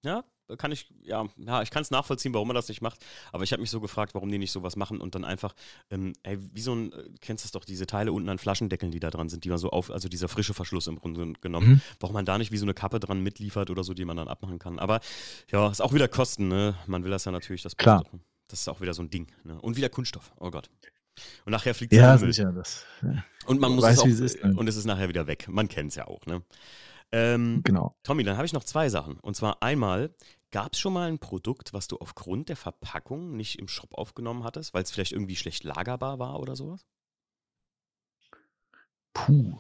Ja, 0.03 0.24
kann 0.57 0.72
ich, 0.72 0.91
ja, 1.03 1.26
ja 1.38 1.61
ich 1.61 1.69
kann 1.69 1.82
es 1.84 1.91
nachvollziehen, 1.91 2.34
warum 2.34 2.47
man 2.47 2.55
das 2.55 2.67
nicht 2.67 2.82
macht. 2.82 3.05
Aber 3.32 3.43
ich 3.43 3.53
habe 3.53 3.61
mich 3.61 3.69
so 3.69 3.80
gefragt, 3.80 4.15
warum 4.15 4.30
die 4.32 4.38
nicht 4.39 4.51
sowas 4.51 4.76
machen 4.76 4.99
und 4.99 5.13
dann 5.15 5.24
einfach, 5.24 5.53
ähm, 5.91 6.13
ey, 6.24 6.39
wie 6.53 6.59
so 6.61 6.74
ein, 6.74 6.91
äh, 6.91 7.03
kennst 7.22 7.43
du 7.43 7.45
das 7.45 7.51
doch, 7.51 7.63
diese 7.63 7.86
Teile 7.86 8.11
unten 8.11 8.28
an 8.28 8.38
Flaschendeckeln, 8.39 8.91
die 8.91 8.99
da 8.99 9.11
dran 9.11 9.30
sind, 9.30 9.43
die 9.45 9.49
man 9.49 9.59
so 9.59 9.69
auf, 9.69 9.91
also 9.91 10.09
dieser 10.09 10.28
frische 10.28 10.53
Verschluss 10.55 10.88
im 10.88 10.97
Grunde 10.99 11.34
genommen, 11.39 11.69
Mhm. 11.74 11.82
warum 11.99 12.15
man 12.15 12.26
da 12.26 12.38
nicht 12.38 12.51
wie 12.51 12.57
so 12.57 12.65
eine 12.65 12.74
Kappe 12.74 12.99
dran 12.99 13.22
mitliefert 13.22 13.69
oder 13.69 13.84
so, 13.84 13.93
die 13.93 14.03
man 14.03 14.17
dann 14.17 14.28
abmachen 14.28 14.59
kann. 14.59 14.80
Aber 14.80 14.99
ja, 15.51 15.69
ist 15.69 15.82
auch 15.82 15.93
wieder 15.93 16.07
Kosten, 16.07 16.47
ne? 16.47 16.76
Man 16.88 17.03
will 17.03 17.11
das 17.11 17.26
ja 17.26 17.32
natürlich, 17.32 17.61
das 17.61 17.78
Klar. 17.78 18.03
Das 18.47 18.59
ist 18.61 18.67
auch 18.67 18.82
wieder 18.82 18.93
so 18.93 19.03
ein 19.03 19.09
Ding, 19.09 19.28
ne? 19.45 19.61
Und 19.61 19.78
wieder 19.78 19.88
Kunststoff, 19.89 20.34
oh 20.38 20.51
Gott. 20.51 20.69
Und 21.45 21.51
nachher 21.51 21.76
fliegt 21.76 21.93
Ja, 21.93 22.16
es 22.16 22.22
Müll. 22.22 22.34
sicher. 22.34 22.51
Das, 22.51 22.86
ja, 23.01 23.24
Und 23.45 23.59
man 23.59 23.74
muss 23.74 23.84
weißt, 23.84 23.97
es 23.97 24.03
auch, 24.03 24.07
es 24.07 24.20
ist, 24.20 24.43
ne? 24.43 24.55
und 24.55 24.68
es 24.68 24.76
ist 24.76 24.86
nachher 24.86 25.09
wieder 25.09 25.28
weg. 25.28 25.47
Man 25.49 25.68
kennt 25.68 25.89
es 25.89 25.95
ja 25.95 26.07
auch, 26.07 26.26
ne? 26.26 26.43
Ähm, 27.12 27.62
genau. 27.64 27.95
Tommy, 28.03 28.24
dann 28.24 28.38
habe 28.38 28.45
ich 28.45 28.53
noch 28.53 28.64
zwei 28.64 28.88
Sachen. 28.89 29.20
Und 29.20 29.36
zwar 29.36 29.62
einmal, 29.62 30.16
gab 30.51 30.74
es 30.74 30.80
schon 30.80 30.93
mal 30.93 31.09
ein 31.09 31.20
Produkt, 31.20 31.74
was 31.74 31.88
du 31.88 31.97
aufgrund 31.97 32.47
der 32.49 32.55
Verpackung 32.55 33.36
nicht 33.36 33.59
im 33.59 33.68
Shop 33.68 33.93
aufgenommen 33.95 34.43
hattest, 34.43 34.74
weil 34.74 34.84
es 34.84 34.91
vielleicht 34.91 35.12
irgendwie 35.12 35.36
schlecht 35.36 35.64
lagerbar 35.64 36.20
war 36.20 36.39
oder 36.39 36.55
sowas? 36.55 36.86
Puh. 39.14 39.59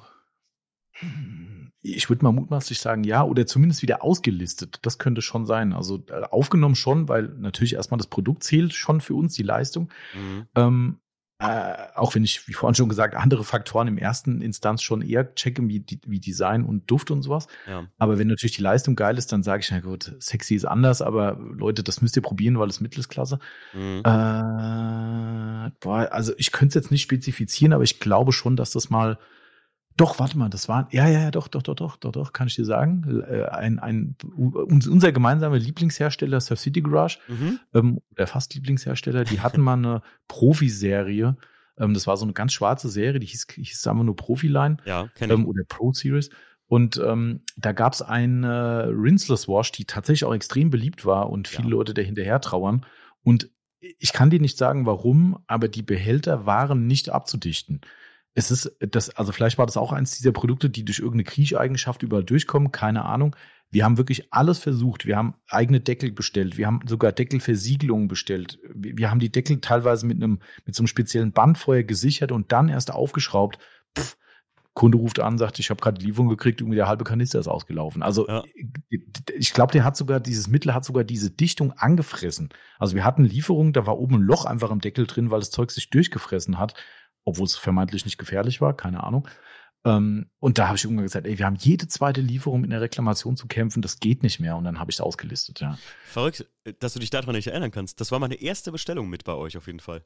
Ich 1.81 2.09
würde 2.09 2.23
mal 2.23 2.31
mutmaßlich 2.31 2.79
sagen, 2.79 3.03
ja, 3.03 3.23
oder 3.23 3.45
zumindest 3.47 3.81
wieder 3.81 4.03
ausgelistet. 4.03 4.79
Das 4.83 4.97
könnte 4.97 5.21
schon 5.21 5.45
sein. 5.45 5.73
Also 5.73 6.03
äh, 6.09 6.23
aufgenommen 6.29 6.75
schon, 6.75 7.07
weil 7.09 7.23
natürlich 7.23 7.73
erstmal 7.73 7.97
das 7.97 8.07
Produkt 8.07 8.43
zählt 8.43 8.73
schon 8.73 9.01
für 9.01 9.15
uns, 9.15 9.33
die 9.33 9.43
Leistung. 9.43 9.91
Mhm. 10.13 10.47
Ähm, 10.55 10.99
äh, 11.41 11.87
auch 11.95 12.13
wenn 12.13 12.23
ich, 12.23 12.47
wie 12.47 12.53
vorhin 12.53 12.75
schon 12.75 12.87
gesagt, 12.87 13.15
andere 13.15 13.43
Faktoren 13.43 13.87
im 13.87 13.97
ersten 13.97 14.41
Instanz 14.41 14.83
schon 14.83 15.01
eher 15.01 15.33
checke, 15.33 15.67
wie, 15.67 15.83
wie 16.05 16.19
Design 16.19 16.63
und 16.63 16.89
Duft 16.91 17.09
und 17.09 17.23
sowas. 17.23 17.47
Ja. 17.67 17.87
Aber 17.97 18.19
wenn 18.19 18.27
natürlich 18.27 18.55
die 18.55 18.61
Leistung 18.61 18.95
geil 18.95 19.17
ist, 19.17 19.31
dann 19.31 19.41
sage 19.41 19.61
ich, 19.61 19.71
na 19.71 19.79
gut, 19.79 20.15
sexy 20.19 20.53
ist 20.53 20.65
anders, 20.65 21.01
aber 21.01 21.39
Leute, 21.39 21.81
das 21.81 21.99
müsst 22.03 22.15
ihr 22.15 22.21
probieren, 22.21 22.59
weil 22.59 22.69
es 22.69 22.79
Mittel 22.79 22.99
ist 22.99 23.09
klasse. 23.09 23.39
Mhm. 23.73 24.01
Äh, 24.05 25.71
boah, 25.79 26.09
also 26.11 26.33
ich 26.37 26.51
könnte 26.51 26.77
es 26.77 26.83
jetzt 26.83 26.91
nicht 26.91 27.01
spezifizieren, 27.01 27.73
aber 27.73 27.83
ich 27.83 27.99
glaube 27.99 28.33
schon, 28.33 28.55
dass 28.55 28.69
das 28.69 28.91
mal. 28.91 29.17
Doch, 29.97 30.19
warte 30.19 30.37
mal, 30.37 30.49
das 30.49 30.67
war. 30.69 30.87
Ja, 30.91 31.07
ja, 31.07 31.19
ja, 31.21 31.31
doch, 31.31 31.47
doch, 31.47 31.61
doch, 31.61 31.75
doch, 31.75 31.97
doch, 31.97 32.11
doch, 32.11 32.33
kann 32.33 32.47
ich 32.47 32.55
dir 32.55 32.65
sagen. 32.65 33.21
Äh, 33.27 33.43
Ein, 33.45 33.77
ein, 33.79 34.15
uns- 34.35 34.87
unser 34.87 35.11
gemeinsamer 35.11 35.57
Lieblingshersteller, 35.59 36.39
Surf 36.41 36.59
City 36.59 36.81
Garage, 36.81 37.19
Mhm. 37.27 37.59
ähm, 37.73 37.99
der 38.17 38.27
fast 38.27 38.53
Lieblingshersteller, 38.55 39.25
die 39.25 39.41
hatten 39.41 39.61
mal 39.61 39.73
eine 39.73 40.01
Profiserie. 40.27 41.35
Ähm, 41.77 41.93
das 41.93 42.07
war 42.07 42.17
so 42.17 42.25
eine 42.25 42.33
ganz 42.33 42.53
schwarze 42.53 42.89
Serie, 42.89 43.19
die 43.19 43.27
hieß, 43.27 43.47
hieß 43.53 43.87
einfach 43.87 44.03
nur 44.03 44.15
Profiline 44.15 44.77
Ja, 44.85 45.07
kenne 45.15 45.33
ähm, 45.33 45.45
oder 45.45 45.63
Pro 45.67 45.91
Series. 45.93 46.29
Und 46.67 47.01
ähm, 47.05 47.41
da 47.57 47.73
gab 47.73 47.93
es 47.93 48.01
eine 48.01 48.87
Rinseless 48.87 49.47
Wash, 49.49 49.71
die 49.73 49.85
tatsächlich 49.85 50.23
auch 50.25 50.33
extrem 50.33 50.69
beliebt 50.69 51.05
war 51.05 51.29
und 51.29 51.47
viele 51.49 51.65
Ja. 51.65 51.71
Leute 51.71 51.93
der 51.93 52.05
hinterher 52.05 52.39
trauern. 52.39 52.85
Und 53.23 53.49
ich 53.79 54.13
kann 54.13 54.29
dir 54.29 54.39
nicht 54.39 54.57
sagen, 54.57 54.85
warum, 54.85 55.39
aber 55.47 55.67
die 55.67 55.81
Behälter 55.81 56.45
waren 56.45 56.87
nicht 56.87 57.09
abzudichten. 57.09 57.81
Es 58.33 58.49
ist 58.49 58.75
das, 58.79 59.09
also 59.09 59.31
vielleicht 59.31 59.57
war 59.57 59.65
das 59.65 59.77
auch 59.77 59.91
eins 59.91 60.17
dieser 60.17 60.31
Produkte, 60.31 60.69
die 60.69 60.85
durch 60.85 60.99
irgendeine 60.99 61.25
Kriecheigenschaft 61.25 62.01
überall 62.03 62.23
durchkommen, 62.23 62.71
keine 62.71 63.05
Ahnung. 63.05 63.35
Wir 63.71 63.85
haben 63.85 63.97
wirklich 63.97 64.33
alles 64.33 64.59
versucht. 64.59 65.05
Wir 65.05 65.15
haben 65.17 65.35
eigene 65.49 65.79
Deckel 65.79 66.11
bestellt. 66.11 66.57
Wir 66.57 66.67
haben 66.67 66.81
sogar 66.87 67.13
Deckelversiegelungen 67.13 68.07
bestellt. 68.09 68.59
Wir 68.73 69.09
haben 69.09 69.19
die 69.19 69.31
Deckel 69.31 69.61
teilweise 69.61 70.05
mit 70.05 70.17
einem, 70.17 70.39
mit 70.65 70.75
so 70.75 70.81
einem 70.81 70.87
speziellen 70.87 71.31
Bandfeuer 71.31 71.83
gesichert 71.83 72.31
und 72.33 72.51
dann 72.51 72.67
erst 72.67 72.91
aufgeschraubt. 72.91 73.59
Pff, 73.97 74.17
Kunde 74.73 74.97
ruft 74.97 75.19
an, 75.19 75.37
sagt, 75.37 75.59
ich 75.59 75.69
habe 75.69 75.81
gerade 75.81 75.99
die 75.99 76.05
Lieferung 76.05 76.29
gekriegt, 76.29 76.61
irgendwie 76.61 76.77
der 76.77 76.87
halbe 76.87 77.03
Kanister 77.03 77.39
ist 77.39 77.49
ausgelaufen. 77.49 78.03
Also 78.03 78.27
Ja. 78.27 78.43
ich 78.89 79.53
glaube, 79.53 79.73
der 79.73 79.83
hat 79.83 79.97
sogar, 79.97 80.21
dieses 80.21 80.47
Mittel 80.47 80.73
hat 80.73 80.85
sogar 80.85 81.03
diese 81.03 81.29
Dichtung 81.29 81.73
angefressen. 81.73 82.49
Also 82.79 82.95
wir 82.95 83.03
hatten 83.03 83.25
Lieferungen, 83.25 83.73
da 83.73 83.85
war 83.85 83.99
oben 83.99 84.15
ein 84.15 84.21
Loch 84.21 84.45
einfach 84.45 84.71
im 84.71 84.79
Deckel 84.79 85.07
drin, 85.07 85.29
weil 85.29 85.39
das 85.41 85.51
Zeug 85.51 85.71
sich 85.71 85.89
durchgefressen 85.89 86.57
hat, 86.57 86.73
obwohl 87.23 87.45
es 87.45 87.55
vermeintlich 87.55 88.05
nicht 88.05 88.17
gefährlich 88.17 88.61
war, 88.61 88.75
keine 88.75 89.03
Ahnung. 89.03 89.27
Ähm, 89.83 90.29
und 90.39 90.57
da 90.57 90.67
habe 90.67 90.77
ich 90.77 90.83
irgendwann 90.83 91.05
gesagt, 91.05 91.25
ey, 91.25 91.37
wir 91.37 91.45
haben 91.45 91.55
jede 91.55 91.87
zweite 91.87 92.21
Lieferung 92.21 92.61
mit 92.61 92.71
einer 92.71 92.81
Reklamation 92.81 93.35
zu 93.35 93.47
kämpfen, 93.47 93.81
das 93.81 93.99
geht 93.99 94.21
nicht 94.21 94.39
mehr. 94.39 94.55
Und 94.55 94.63
dann 94.63 94.79
habe 94.79 94.91
ich 94.91 94.97
es 94.97 95.01
ausgelistet, 95.01 95.59
ja. 95.59 95.77
Verrückt, 96.05 96.45
dass 96.79 96.93
du 96.93 96.99
dich 96.99 97.09
daran 97.09 97.35
nicht 97.35 97.47
erinnern 97.47 97.71
kannst. 97.71 97.99
Das 97.99 98.11
war 98.11 98.19
meine 98.19 98.35
erste 98.35 98.71
Bestellung 98.71 99.09
mit 99.09 99.23
bei 99.23 99.33
euch 99.33 99.57
auf 99.57 99.67
jeden 99.67 99.79
Fall. 99.79 100.05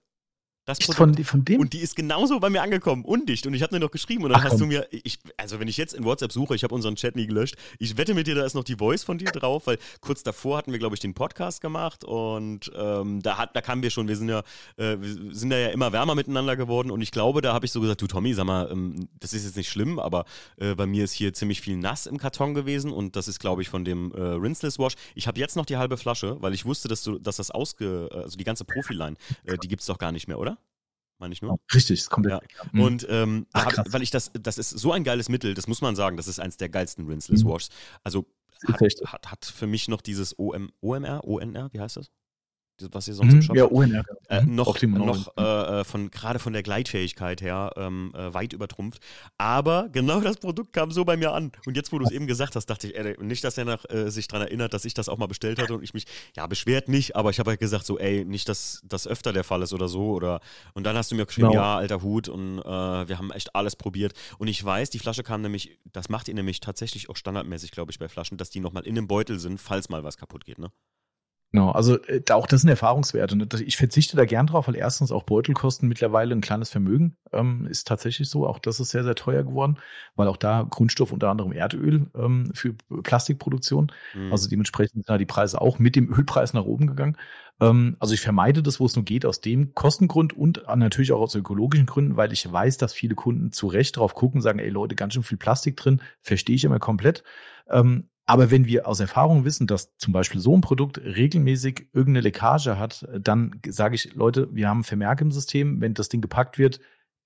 Das 0.66 0.80
Produkt. 0.80 0.98
von, 0.98 1.24
von 1.24 1.46
dem? 1.46 1.62
Und 1.62 1.74
die 1.74 1.80
ist 1.80 1.96
genauso 1.96 2.40
bei 2.40 2.50
mir 2.50 2.64
angekommen, 2.64 3.06
undicht. 3.06 3.46
Und 3.46 3.54
ich 3.54 3.62
habe 3.62 3.74
dir 3.76 3.80
noch 3.80 3.92
geschrieben 3.92 4.24
und 4.24 4.32
dann 4.32 4.42
Ach, 4.42 4.46
hast 4.46 4.60
du 4.60 4.66
mir, 4.66 4.88
ich, 4.90 5.20
also 5.38 5.60
wenn 5.60 5.68
ich 5.68 5.78
jetzt 5.78 5.94
in 5.94 6.04
WhatsApp 6.04 6.32
suche, 6.32 6.56
ich 6.56 6.64
habe 6.64 6.74
unseren 6.74 6.96
Chat 6.96 7.16
nie 7.16 7.28
gelöscht, 7.28 7.56
ich 7.78 7.98
wette 7.98 8.16
mit 8.16 8.26
dir, 8.26 8.34
da 8.34 8.44
ist 8.44 8.56
noch 8.56 8.64
die 8.64 8.76
Voice 8.76 9.04
von 9.04 9.20
dir 9.20 9.32
drauf, 9.32 9.68
weil 9.68 9.78
kurz 10.02 10.24
davor 10.24 10.58
hatten 10.58 10.72
wir, 10.72 10.80
glaube 10.80 10.96
ich, 10.96 11.00
den 11.00 11.14
Podcast 11.14 11.62
gemacht 11.62 12.04
und 12.04 12.72
ähm, 12.76 13.22
da, 13.22 13.38
hat, 13.38 13.56
da 13.56 13.62
kamen 13.62 13.84
wir 13.84 13.92
schon, 13.92 14.08
wir 14.08 14.18
sind 14.18 14.30
ja, 14.30 14.40
äh, 14.78 14.98
wir 15.00 15.36
sind 15.36 15.52
da 15.52 15.58
ja 15.58 15.68
immer 15.68 15.94
wärmer 15.94 16.16
miteinander 16.16 16.56
geworden 16.56 16.90
und 16.90 17.00
ich 17.02 17.12
glaube, 17.12 17.42
da 17.42 17.54
habe 17.54 17.68
ich 17.68 17.72
so 17.72 17.80
gesagt, 17.80 18.02
du 18.02 18.08
Tommy, 18.08 18.34
sag 18.34 18.46
mal, 18.46 18.68
ähm, 18.72 19.08
das 19.20 19.34
ist 19.34 19.46
jetzt 19.46 19.58
nicht 19.58 19.70
schlimm, 19.70 20.00
aber 20.00 20.26
äh, 20.58 20.74
bei 20.74 20.88
mir 20.88 21.04
ist 21.04 21.14
hier 21.14 21.32
ziemlich 21.34 21.62
viel 21.62 21.78
nass 21.78 22.08
im 22.08 22.18
Karton 22.18 22.56
gewesen 22.56 22.92
und 22.92 23.16
das 23.16 23.28
ist, 23.28 23.40
glaube 23.40 23.62
ich, 23.62 23.70
von 23.70 23.86
dem 23.86 24.12
äh, 24.14 24.20
Rinseless 24.20 24.80
Wash. 24.80 24.96
Ich 25.14 25.28
habe 25.28 25.40
jetzt 25.40 25.56
noch 25.56 25.68
die 25.68 25.78
halbe 25.78 25.98
Flasche, 25.98 26.42
weil 26.42 26.56
ich 26.56 26.66
wusste, 26.66 26.88
dass 26.88 27.04
du, 27.04 27.20
dass 27.20 27.36
das 27.36 27.52
ausge, 27.52 28.10
also 28.12 28.36
die 28.36 28.44
ganze 28.44 28.66
Profiline, 28.66 29.16
äh, 29.44 29.60
die 29.60 29.68
gibt 29.68 29.82
es 29.82 29.86
doch 29.86 30.00
gar 30.00 30.12
nicht 30.12 30.28
mehr, 30.28 30.40
oder? 30.40 30.55
Meine 31.18 31.34
ich 31.34 31.42
nur? 31.42 31.58
Richtig, 31.74 32.00
ist 32.02 32.10
komplett 32.10 32.42
Ja. 32.42 32.64
Mhm. 32.72 32.82
Und 32.82 33.08
ähm, 33.10 33.48
Ach, 33.54 33.78
hab, 33.78 33.94
weil 33.94 34.02
ich 34.02 34.12
das, 34.12 34.32
das 34.34 34.58
ist 34.58 34.70
so 34.72 34.92
ein 34.92 35.04
geiles 35.04 35.30
Mittel, 35.30 35.54
das 35.54 35.68
muss 35.68 35.82
man 35.82 35.96
sagen, 35.96 36.18
das 36.18 36.28
ist 36.28 36.40
eins 36.40 36.58
der 36.58 36.70
geilsten 36.70 37.08
Rinseless 37.08 37.44
Mhm. 37.44 37.50
Washs. 37.50 37.70
Also 38.04 38.26
hat, 38.68 38.82
hat, 39.06 39.32
hat 39.32 39.46
für 39.46 39.68
mich 39.68 39.88
noch 39.88 40.02
dieses 40.02 40.38
OM, 40.38 40.72
OMR, 40.82 41.24
ONR, 41.24 41.70
wie 41.74 41.80
heißt 41.80 41.98
das? 41.98 42.12
Was 42.92 43.08
ihr 43.08 43.14
sonst 43.14 43.32
im 43.32 43.40
Mhm, 43.40 43.42
Shop 43.42 43.56
ja, 43.56 43.72
ONR. 43.72 44.04
äh, 44.28 44.42
Mhm, 44.42 44.56
noch, 44.56 44.82
noch 44.84 45.38
äh, 45.38 45.80
äh, 45.80 45.84
von 45.86 46.12
gerade 46.12 46.40
von 46.40 46.52
der 46.52 46.62
Gleitfähigkeit 46.62 47.42
her 47.42 47.72
ähm, 47.78 48.12
äh, 48.14 48.34
weit 48.34 48.52
übertrumpft. 48.52 49.02
Aber 49.38 49.88
genau 49.94 50.20
das 50.20 50.38
Produkt 50.38 50.74
kam 50.74 50.92
so 50.92 51.06
bei 51.06 51.16
mir 51.16 51.32
an. 51.34 51.54
Und 51.66 51.78
jetzt, 51.78 51.94
wo 51.94 52.00
du 52.00 52.06
es 52.06 52.12
eben 52.12 52.28
gesagt 52.28 52.58
hast, 52.58 52.66
dachte 52.66 52.88
ich, 52.88 52.98
ey, 52.98 53.16
nicht, 53.24 53.46
dass 53.46 53.58
er 53.58 53.64
nach, 53.64 53.86
äh, 53.90 54.10
sich 54.12 54.28
daran 54.28 54.48
erinnert, 54.48 54.74
dass 54.74 54.84
ich 54.84 54.94
das 54.94 55.08
auch 55.08 55.18
mal 55.18 55.28
bestellt 55.28 55.58
hatte 55.58 55.74
und 55.74 55.84
ich 55.84 55.94
mich, 55.94 56.06
ja, 56.36 56.46
beschwert 56.48 56.90
nicht, 56.90 57.16
aber 57.16 57.30
ich 57.30 57.40
habe 57.40 57.52
halt 57.52 57.62
gesagt, 57.62 57.86
so, 57.86 57.98
ey, 57.98 58.26
nicht, 58.26 58.50
dass 58.50 58.82
das 58.84 59.08
öfter 59.08 59.32
der 59.32 59.46
Fall 59.46 59.62
ist 59.62 59.72
oder 59.72 59.88
so. 59.88 60.12
Oder 60.12 60.42
und 60.74 60.84
dann 60.84 60.98
hast 60.98 61.12
du 61.12 61.16
mir 61.16 61.26
geschrieben, 61.26 61.50
Genau. 61.52 61.62
ja, 61.62 61.78
alter 61.78 62.02
Hut, 62.02 62.28
und 62.28 62.60
äh, 62.60 62.64
wir 63.08 63.18
haben 63.18 63.32
echt 63.32 63.56
alles 63.56 63.78
probiert. 63.78 64.12
Und 64.38 64.50
ich 64.50 64.64
weiß, 64.64 64.90
die 64.90 65.00
Flasche 65.00 65.24
kam 65.24 65.42
nämlich, 65.42 65.80
das 65.94 66.10
macht 66.10 66.28
ihr 66.28 66.34
nämlich 66.34 66.60
tatsächlich 66.60 67.10
auch 67.10 67.16
standardmäßig, 67.16 67.72
glaube 67.72 67.92
ich, 67.94 68.00
bei 68.00 68.10
Flaschen, 68.10 68.38
dass 68.38 68.50
die 68.50 68.60
nochmal 68.60 68.86
in 68.86 68.96
dem 68.96 69.08
Beutel 69.08 69.40
sind, 69.40 69.62
falls 69.62 69.88
mal 69.88 70.04
was 70.04 70.18
kaputt 70.18 70.44
geht, 70.44 70.60
ne? 70.60 70.72
Genau, 71.52 71.72
also 71.72 71.98
äh, 72.04 72.22
auch 72.32 72.48
das 72.48 72.62
sind 72.62 72.70
Erfahrungswerte. 72.70 73.38
Ne? 73.38 73.48
Ich 73.66 73.78
verzichte 73.78 74.18
da 74.18 74.26
gern 74.26 74.48
drauf, 74.48 74.68
weil 74.68 74.76
erstens 74.76 75.12
auch 75.12 75.24
Beutel 75.24 75.54
kosten 75.54 75.88
mittlerweile 75.88 76.36
ein 76.36 76.42
kleines 76.42 76.70
Vermögen. 76.70 77.16
Ähm, 77.32 77.66
ist 77.68 77.88
tatsächlich 77.88 78.30
so. 78.30 78.46
Auch 78.46 78.60
das 78.60 78.80
ist 78.80 78.90
sehr, 78.90 79.04
sehr 79.04 79.16
teuer 79.16 79.44
geworden, 79.44 79.78
weil 80.16 80.28
auch 80.28 80.38
da 80.38 80.68
Grundstoff 80.70 81.14
unter 81.14 81.30
anderem 81.30 81.54
Erdöl 81.54 82.08
ähm, 82.14 82.52
für 82.54 82.74
Plastikproduktion. 83.04 83.92
Mhm. 84.14 84.32
Also 84.32 84.50
dementsprechend 84.50 84.96
sind 84.96 85.10
da 85.10 85.18
die 85.18 85.26
Preise 85.26 85.62
auch 85.62 85.80
mit 85.80 85.96
dem 85.96 86.14
Ölpreis 86.14 86.54
nach 86.54 86.66
oben 86.66 86.88
gegangen. 86.88 87.16
Ähm, 87.62 87.96
also 88.00 88.14
ich 88.14 88.22
vermeide 88.22 88.62
das, 88.62 88.80
wo 88.80 88.86
es 88.86 88.96
nur 88.96 89.06
geht, 89.06 89.26
aus 89.26 89.40
dem 89.40 89.74
Kostengrund 89.74 90.34
und 90.34 90.64
natürlich 90.76 91.14
auch 91.14 91.22
aus 91.22 91.36
ökologischen 91.36 91.86
Gründen, 91.86 92.18
weil 92.18 92.34
ich 92.34 92.52
weiß, 92.52 92.78
dass 92.78 92.94
viele 92.94 93.16
Kunden 93.16 93.52
zu 93.52 93.68
Recht 93.68 93.98
drauf 93.98 94.14
gucken, 94.14 94.42
sagen, 94.42 94.60
ey 94.60 94.70
Leute, 94.70 94.96
ganz 94.96 95.14
schön 95.14 95.24
viel 95.24 95.38
Plastik 95.38 95.78
drin, 95.78 96.02
verstehe 96.20 96.56
ich 96.56 96.66
immer 96.66 96.80
komplett. 96.80 97.24
Ähm, 97.70 98.10
aber 98.26 98.50
wenn 98.50 98.66
wir 98.66 98.88
aus 98.88 99.00
Erfahrung 99.00 99.46
wissen, 99.46 99.68
dass 99.68 99.96
zum 99.98 100.12
Beispiel 100.12 100.42
so 100.42 100.56
ein 100.56 100.62
Produkt 100.62 100.98
regelmäßig 100.98 101.90
irgendeine 101.94 102.22
Leckage 102.22 102.78
hat, 102.78 103.08
dann 103.20 103.62
sage 103.68 103.96
ich, 103.96 104.16
Leute, 104.16 104.50
wir 104.52 104.68
haben 104.68 104.84
Vermerk 104.84 105.22
im 105.22 105.32
System, 105.32 105.80
wenn 105.80 105.94
das 105.94 106.10
Ding 106.10 106.22
gepackt 106.22 106.58
wird, 106.58 106.80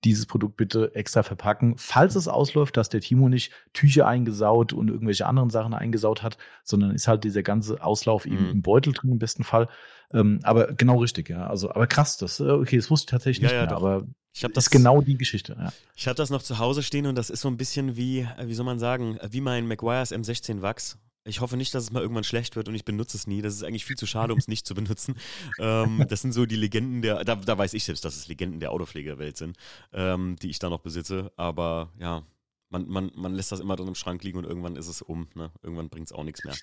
dieses 0.04 0.26
Produkt 0.26 0.56
bitte 0.56 0.94
extra 0.94 1.22
verpacken. 1.22 1.74
Falls 1.76 2.14
es 2.14 2.26
ausläuft, 2.28 2.76
dass 2.76 2.88
der 2.88 3.00
Timo 3.00 3.28
nicht 3.28 3.52
Tücher 3.74 4.06
eingesaut 4.06 4.72
und 4.72 4.88
irgendwelche 4.88 5.26
anderen 5.26 5.50
Sachen 5.50 5.74
eingesaut 5.74 6.22
hat, 6.22 6.38
sondern 6.64 6.92
ist 6.92 7.06
halt 7.08 7.24
dieser 7.24 7.42
ganze 7.42 7.82
Auslauf 7.84 8.24
eben 8.26 8.44
Mhm. 8.44 8.50
im 8.50 8.62
Beutel 8.62 8.92
drin 8.92 9.12
im 9.12 9.18
besten 9.18 9.44
Fall. 9.44 9.68
Ähm, 10.12 10.40
aber 10.42 10.72
genau 10.72 10.98
richtig, 10.98 11.28
ja. 11.28 11.46
Also, 11.46 11.70
aber 11.70 11.86
krass, 11.86 12.16
das, 12.16 12.40
äh, 12.40 12.44
okay, 12.50 12.76
das 12.76 12.90
wusste 12.90 13.04
ich 13.04 13.10
tatsächlich 13.10 13.42
Ja, 13.42 13.48
nicht 13.48 13.54
ja, 13.54 13.60
mehr, 13.60 13.68
doch. 13.70 13.76
aber 13.76 14.06
ich 14.32 14.44
habe 14.44 14.54
das 14.54 14.64
ist 14.66 14.70
genau 14.70 15.02
die 15.02 15.16
Geschichte, 15.18 15.56
ja. 15.58 15.72
Ich 15.96 16.06
habe 16.08 16.16
das 16.16 16.30
noch 16.30 16.42
zu 16.42 16.58
Hause 16.58 16.82
stehen 16.82 17.06
und 17.06 17.16
das 17.16 17.30
ist 17.30 17.40
so 17.42 17.48
ein 17.48 17.56
bisschen 17.56 17.96
wie, 17.96 18.20
äh, 18.20 18.46
wie 18.46 18.54
soll 18.54 18.64
man 18.64 18.78
sagen, 18.78 19.18
äh, 19.18 19.28
wie 19.32 19.40
mein 19.40 19.66
Maguire's 19.66 20.12
M16 20.12 20.62
Wachs. 20.62 20.98
Ich 21.24 21.40
hoffe 21.40 21.56
nicht, 21.56 21.74
dass 21.74 21.84
es 21.84 21.90
mal 21.92 22.00
irgendwann 22.00 22.24
schlecht 22.24 22.56
wird 22.56 22.68
und 22.68 22.74
ich 22.74 22.84
benutze 22.84 23.16
es 23.16 23.26
nie. 23.26 23.42
Das 23.42 23.54
ist 23.54 23.62
eigentlich 23.62 23.84
viel 23.84 23.96
zu 23.96 24.06
schade, 24.06 24.32
um 24.32 24.38
es 24.38 24.48
nicht 24.48 24.66
zu 24.66 24.74
benutzen. 24.74 25.14
Ähm, 25.58 26.06
das 26.08 26.22
sind 26.22 26.32
so 26.32 26.46
die 26.46 26.56
Legenden 26.56 27.02
der, 27.02 27.24
da, 27.24 27.36
da 27.36 27.58
weiß 27.58 27.74
ich 27.74 27.84
selbst, 27.84 28.04
dass 28.04 28.16
es 28.16 28.28
Legenden 28.28 28.60
der 28.60 28.70
Autopflegewelt 28.72 29.36
sind, 29.36 29.56
ähm, 29.92 30.36
die 30.40 30.48
ich 30.48 30.58
da 30.58 30.70
noch 30.70 30.80
besitze. 30.80 31.32
Aber 31.36 31.92
ja, 31.98 32.22
Man, 32.70 32.88
man, 32.88 33.10
man 33.14 33.34
lässt 33.34 33.52
das 33.52 33.60
immer 33.60 33.76
drin 33.76 33.88
im 33.88 33.94
Schrank 33.94 34.22
liegen 34.22 34.38
und 34.38 34.44
irgendwann 34.44 34.76
ist 34.76 34.86
es 34.88 35.02
um. 35.02 35.28
Ne? 35.34 35.50
Irgendwann 35.62 35.88
bringt 35.90 36.06
es 36.06 36.12
auch 36.12 36.24
nichts 36.24 36.44
mehr. 36.44 36.54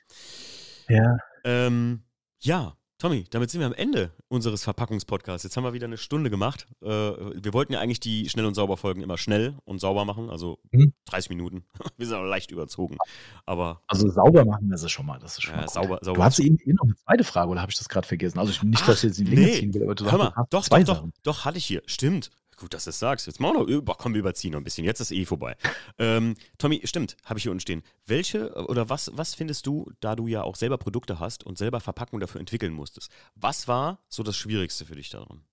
Ja. 0.90 1.18
Ähm, 1.44 2.04
ja, 2.40 2.78
Tommy, 3.00 3.26
damit 3.30 3.52
sind 3.52 3.60
wir 3.60 3.68
am 3.68 3.74
Ende 3.74 4.12
unseres 4.28 4.64
Verpackungspodcasts. 4.64 5.44
Jetzt 5.44 5.56
haben 5.56 5.64
wir 5.64 5.74
wieder 5.74 5.86
eine 5.86 5.98
Stunde 5.98 6.32
gemacht. 6.32 6.68
Äh, 6.82 6.88
wir 6.88 7.54
wollten 7.54 7.74
ja 7.74 7.80
eigentlich 7.80 8.00
die 8.00 8.28
Schnell- 8.28 8.48
und 8.48 8.56
Sauber-Folgen 8.56 9.02
immer 9.02 9.20
schnell 9.20 9.56
und 9.66 9.80
sauber 9.80 10.04
machen, 10.04 10.32
also 10.32 10.58
mhm. 10.72 10.94
30 11.06 11.30
Minuten. 11.30 11.64
wir 11.98 12.08
sind 12.08 12.16
aber 12.16 12.28
leicht 12.28 12.50
überzogen. 12.50 12.98
Aber 13.46 13.84
also 13.88 14.10
sauber 14.10 14.46
machen 14.46 14.68
wir 14.70 14.80
sie 14.80 14.90
schon 14.90 15.06
mal. 15.06 15.20
Das 15.20 15.38
ist 15.38 15.44
schon 15.44 15.54
ja, 15.54 15.62
mal 15.62 15.70
sauber, 15.70 16.00
sauber. 16.02 16.18
Du 16.18 16.24
hast 16.24 16.40
eben 16.40 16.58
noch 16.66 16.86
eine 16.86 16.96
zweite 16.96 17.24
Frage, 17.24 17.52
oder 17.52 17.62
habe 17.62 17.72
ich 17.72 17.78
das 17.78 17.88
gerade 17.88 18.08
vergessen? 18.08 18.40
Also 18.40 18.52
ich, 18.52 18.64
nicht, 18.64 18.82
Ach, 18.82 18.88
dass 18.88 19.04
ich 19.04 19.10
jetzt 19.10 19.20
die 19.20 19.26
Länge 19.26 19.42
nee. 19.42 19.54
ziehen 19.54 19.74
will, 19.76 19.84
aber 19.84 19.94
du 19.94 20.12
Hör 20.12 20.18
mal, 20.18 20.34
doch, 20.50 20.68
doch, 20.68 20.84
doch, 20.84 21.08
doch, 21.22 21.46
hatte 21.46 21.60
ich 21.60 21.66
hier. 21.66 21.84
Stimmt. 21.86 22.32
Gut, 22.58 22.74
dass 22.74 22.86
du 22.86 22.90
es 22.90 22.98
sagst. 22.98 23.28
Jetzt 23.28 23.40
machen 23.40 23.68
wir 23.68 23.82
noch, 23.82 23.98
komm, 24.00 24.16
wir 24.16 24.20
überziehen 24.20 24.52
noch 24.54 24.60
ein 24.60 24.64
bisschen. 24.64 24.84
Jetzt 24.84 25.00
ist 25.00 25.12
eh 25.12 25.26
vorbei. 25.26 25.56
Ähm, 26.00 26.36
Tommy, 26.58 26.82
stimmt, 26.86 27.16
habe 27.24 27.38
ich 27.38 27.44
hier 27.44 27.52
unten 27.52 27.62
stehen. 27.62 27.84
Welche 28.08 28.52
oder 28.66 28.90
was, 28.90 29.12
was 29.14 29.36
findest 29.36 29.68
du, 29.68 29.92
da 30.00 30.16
du 30.16 30.26
ja 30.28 30.42
auch 30.42 30.56
selber 30.56 30.80
Produkte 30.80 31.20
hast 31.20 31.44
und 31.44 31.60
selber 31.60 31.80
Verpackungen 31.80 32.20
dafür 32.20 32.40
entwickeln 32.40 32.74
musstest, 32.74 33.12
was 33.36 33.68
war 33.68 34.00
so 34.10 34.24
das 34.24 34.36
Schwierigste 34.36 34.86
für 34.86 34.96
dich 34.96 35.10
daran? 35.12 35.44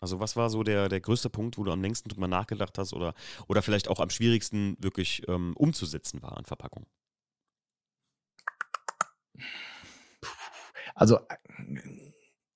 Also 0.00 0.18
was 0.18 0.34
war 0.34 0.50
so 0.50 0.64
der, 0.64 0.88
der 0.88 1.00
größte 1.00 1.30
Punkt, 1.30 1.56
wo 1.56 1.62
du 1.62 1.70
am 1.70 1.82
längsten 1.82 2.08
drüber 2.08 2.26
nachgedacht 2.26 2.78
hast 2.78 2.94
oder, 2.94 3.14
oder 3.46 3.62
vielleicht 3.62 3.86
auch 3.88 4.00
am 4.00 4.10
schwierigsten 4.10 4.76
wirklich 4.80 5.22
ähm, 5.28 5.54
umzusetzen 5.56 6.20
war 6.22 6.36
an 6.36 6.44
Verpackungen? 6.44 6.88
Also 10.96 11.20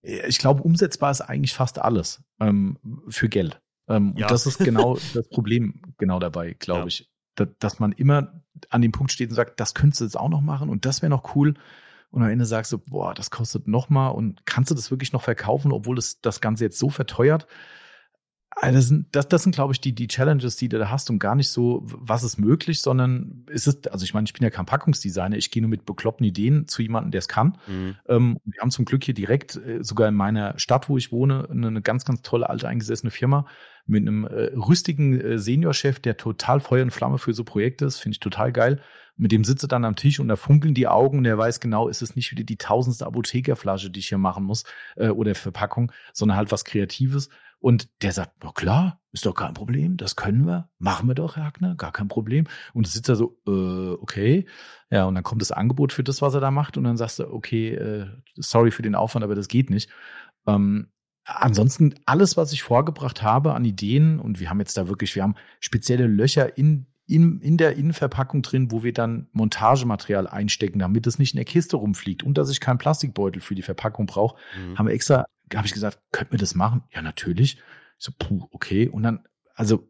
ich 0.03 0.39
glaube, 0.39 0.63
umsetzbar 0.63 1.11
ist 1.11 1.21
eigentlich 1.21 1.55
fast 1.55 1.79
alles 1.79 2.23
ähm, 2.41 2.79
für 3.09 3.29
Geld. 3.29 3.61
Ähm, 3.89 4.15
ja. 4.17 4.27
Und 4.27 4.31
das 4.31 4.47
ist 4.47 4.59
genau 4.59 4.99
das 5.15 5.29
Problem 5.29 5.81
genau 5.99 6.19
dabei, 6.19 6.55
glaube 6.59 6.81
ja. 6.81 6.87
ich. 6.87 7.09
Da, 7.35 7.47
dass 7.47 7.79
man 7.79 7.93
immer 7.93 8.43
an 8.69 8.83
dem 8.83 8.93
Punkt 8.93 9.13
steht 9.13 9.31
und 9.31 9.37
sagt, 9.37 9.59
das 9.59 9.75
könntest 9.75 10.01
du 10.01 10.05
jetzt 10.05 10.19
auch 10.19 10.29
noch 10.29 10.43
machen 10.43 10.69
und 10.69 10.85
das 10.85 11.01
wäre 11.03 11.11
noch 11.11 11.35
cool. 11.35 11.55
Und 12.11 12.23
am 12.23 12.29
Ende 12.29 12.45
sagst 12.45 12.73
du, 12.73 12.79
boah, 12.79 13.15
das 13.15 13.31
kostet 13.31 13.69
noch 13.69 13.89
mal 13.89 14.09
und 14.09 14.45
kannst 14.45 14.71
du 14.71 14.75
das 14.75 14.91
wirklich 14.91 15.15
noch 15.15 15.23
verkaufen, 15.23 15.73
obwohl 15.73 15.97
es 15.97 16.21
das 16.21 16.43
Ganze 16.43 16.65
jetzt 16.65 16.79
so 16.79 16.91
verteuert? 16.91 17.47
Also 18.55 18.77
das 18.77 18.89
sind, 18.89 19.07
das, 19.13 19.29
das 19.29 19.43
sind 19.43 19.55
glaube 19.55 19.73
ich, 19.73 19.81
die, 19.81 19.95
die 19.95 20.09
Challenges, 20.09 20.57
die 20.57 20.69
du 20.69 20.79
da 20.79 20.91
hast 20.91 21.11
und 21.11 21.19
gar 21.19 21.35
nicht 21.35 21.49
so, 21.49 21.83
was 21.85 22.23
ist 22.23 22.39
möglich, 22.39 22.81
sondern 22.83 23.47
es 23.51 23.67
ist, 23.67 23.91
also 23.91 24.05
ich 24.05 24.15
meine, 24.15 24.25
ich 24.25 24.33
bin 24.33 24.45
ja 24.45 24.51
kein 24.51 24.67
Packungsdesigner, 24.67 25.37
ich 25.37 25.51
gehe 25.51 25.63
nur 25.63 25.71
mit 25.71 25.85
bekloppten 25.87 26.27
Ideen 26.27 26.69
zu 26.69 26.83
jemandem, 26.83 27.11
der 27.11 27.21
es 27.21 27.29
kann. 27.29 27.59
Mhm. 27.67 27.97
Ähm, 28.09 28.39
wir 28.45 28.61
haben 28.61 28.71
zum 28.71 28.85
Glück 28.85 29.05
hier 29.05 29.15
direkt, 29.15 29.57
äh, 29.57 29.83
sogar 29.83 30.09
in 30.09 30.15
meiner 30.15 30.59
Stadt, 30.59 30.89
wo 30.89 30.97
ich 30.97 31.13
wohne, 31.13 31.49
eine, 31.51 31.69
eine 31.69 31.83
ganz, 31.83 32.05
ganz 32.05 32.23
tolle 32.23 32.51
alte 32.51 32.69
eingesessene 32.69 33.11
Firma 33.11 33.47
mit 33.87 34.03
einem 34.03 34.25
äh, 34.27 34.53
rüstigen 34.55 35.21
äh, 35.21 35.39
Seniorchef, 35.39 36.01
der 36.01 36.17
total 36.17 36.61
Feuer 36.61 36.83
und 36.83 36.91
Flamme 36.91 37.19
für 37.19 37.33
so 37.33 37.45
Projekte 37.45 37.85
ist, 37.85 37.99
finde 37.99 38.15
ich 38.15 38.21
total 38.21 38.53
geil. 38.53 38.81
Mit 39.17 39.33
dem 39.33 39.45
sitze 39.45 39.69
dann 39.69 39.85
am 39.85 39.97
Tisch 39.97 40.21
und 40.21 40.29
da 40.29 40.37
funkeln 40.37 40.75
die 40.75 40.89
Augen 40.89 41.19
und 41.19 41.25
der 41.25 41.37
weiß 41.37 41.61
genau, 41.61 41.89
ist 41.89 42.01
es 42.01 42.17
nicht 42.17 42.31
wieder 42.31 42.45
die 42.45 42.57
tausendste 42.57 43.07
Apothekerflasche, 43.07 43.91
die 43.91 44.01
ich 44.01 44.09
hier 44.09 44.19
machen 44.19 44.45
muss, 44.45 44.65
äh, 44.97 45.09
oder 45.09 45.35
Verpackung, 45.35 45.93
sondern 46.13 46.37
halt 46.37 46.53
was 46.53 46.65
Kreatives. 46.65 47.29
Und 47.63 47.89
der 48.03 48.11
sagt, 48.11 48.33
na 48.43 48.51
klar, 48.51 49.01
ist 49.13 49.25
doch 49.25 49.35
kein 49.35 49.55
Problem, 49.55 49.97
das 49.97 50.17
können 50.17 50.47
wir, 50.47 50.69
machen 50.79 51.07
wir 51.07 51.15
doch, 51.15 51.37
Herr 51.37 51.45
Hackner, 51.45 51.77
gar 51.77 51.93
kein 51.93 52.09
Problem. 52.09 52.49
Und 52.75 52.89
es 52.89 52.93
sitzt 52.93 53.09
da 53.09 53.15
so, 53.15 53.39
äh, 53.47 53.93
okay. 54.01 54.47
Ja, 54.91 55.05
und 55.05 55.15
dann 55.15 55.23
kommt 55.23 55.43
das 55.43 55.53
Angebot 55.53 55.93
für 55.93 56.03
das, 56.03 56.21
was 56.21 56.35
er 56.35 56.41
da 56.41 56.51
macht, 56.51 56.77
und 56.77 56.83
dann 56.83 56.97
sagst 56.97 57.21
du, 57.21 57.33
okay, 57.33 57.75
äh, 57.75 58.07
sorry 58.35 58.73
für 58.73 58.83
den 58.83 58.97
Aufwand, 58.97 59.23
aber 59.23 59.37
das 59.37 59.47
geht 59.47 59.71
nicht. 59.71 59.91
Ähm, 60.45 60.89
ansonsten 61.25 61.95
alles, 62.05 62.37
was 62.37 62.53
ich 62.53 62.65
vorgebracht 62.65 63.23
habe 63.23 63.55
an 63.55 63.65
Ideen, 63.65 64.19
und 64.19 64.41
wir 64.41 64.51
haben 64.51 64.59
jetzt 64.59 64.77
da 64.77 64.89
wirklich, 64.89 65.15
wir 65.15 65.23
haben 65.23 65.37
spezielle 65.61 66.09
Löcher 66.09 66.59
in 66.59 66.87
in, 67.13 67.41
in 67.41 67.57
der 67.57 67.77
Innenverpackung 67.77 68.43
drin, 68.43 68.71
wo 68.71 68.83
wir 68.83 68.93
dann 68.93 69.29
Montagematerial 69.33 70.27
einstecken, 70.27 70.79
damit 70.79 71.07
es 71.07 71.19
nicht 71.19 71.35
in 71.35 71.39
der 71.39 71.45
Kiste 71.45 71.77
rumfliegt 71.77 72.23
und 72.23 72.39
dass 72.39 72.51
ich 72.51 72.61
keinen 72.61 72.79
Plastikbeutel 72.79 73.43
für 73.43 73.55
die 73.55 73.63
Verpackung 73.63 74.07
brauche, 74.07 74.37
mhm. 74.57 74.79
haben 74.79 74.87
wir 74.87 74.95
extra 74.95 75.27
habe 75.55 75.67
ich 75.67 75.73
gesagt, 75.73 75.99
könnten 76.13 76.33
wir 76.33 76.39
das 76.39 76.55
machen? 76.55 76.83
Ja, 76.93 77.03
natürlich. 77.03 77.55
Ich 77.55 77.63
so, 77.99 78.13
puh, 78.19 78.49
okay. 78.51 78.89
Und 78.89 79.03
dann, 79.03 79.25
also 79.55 79.89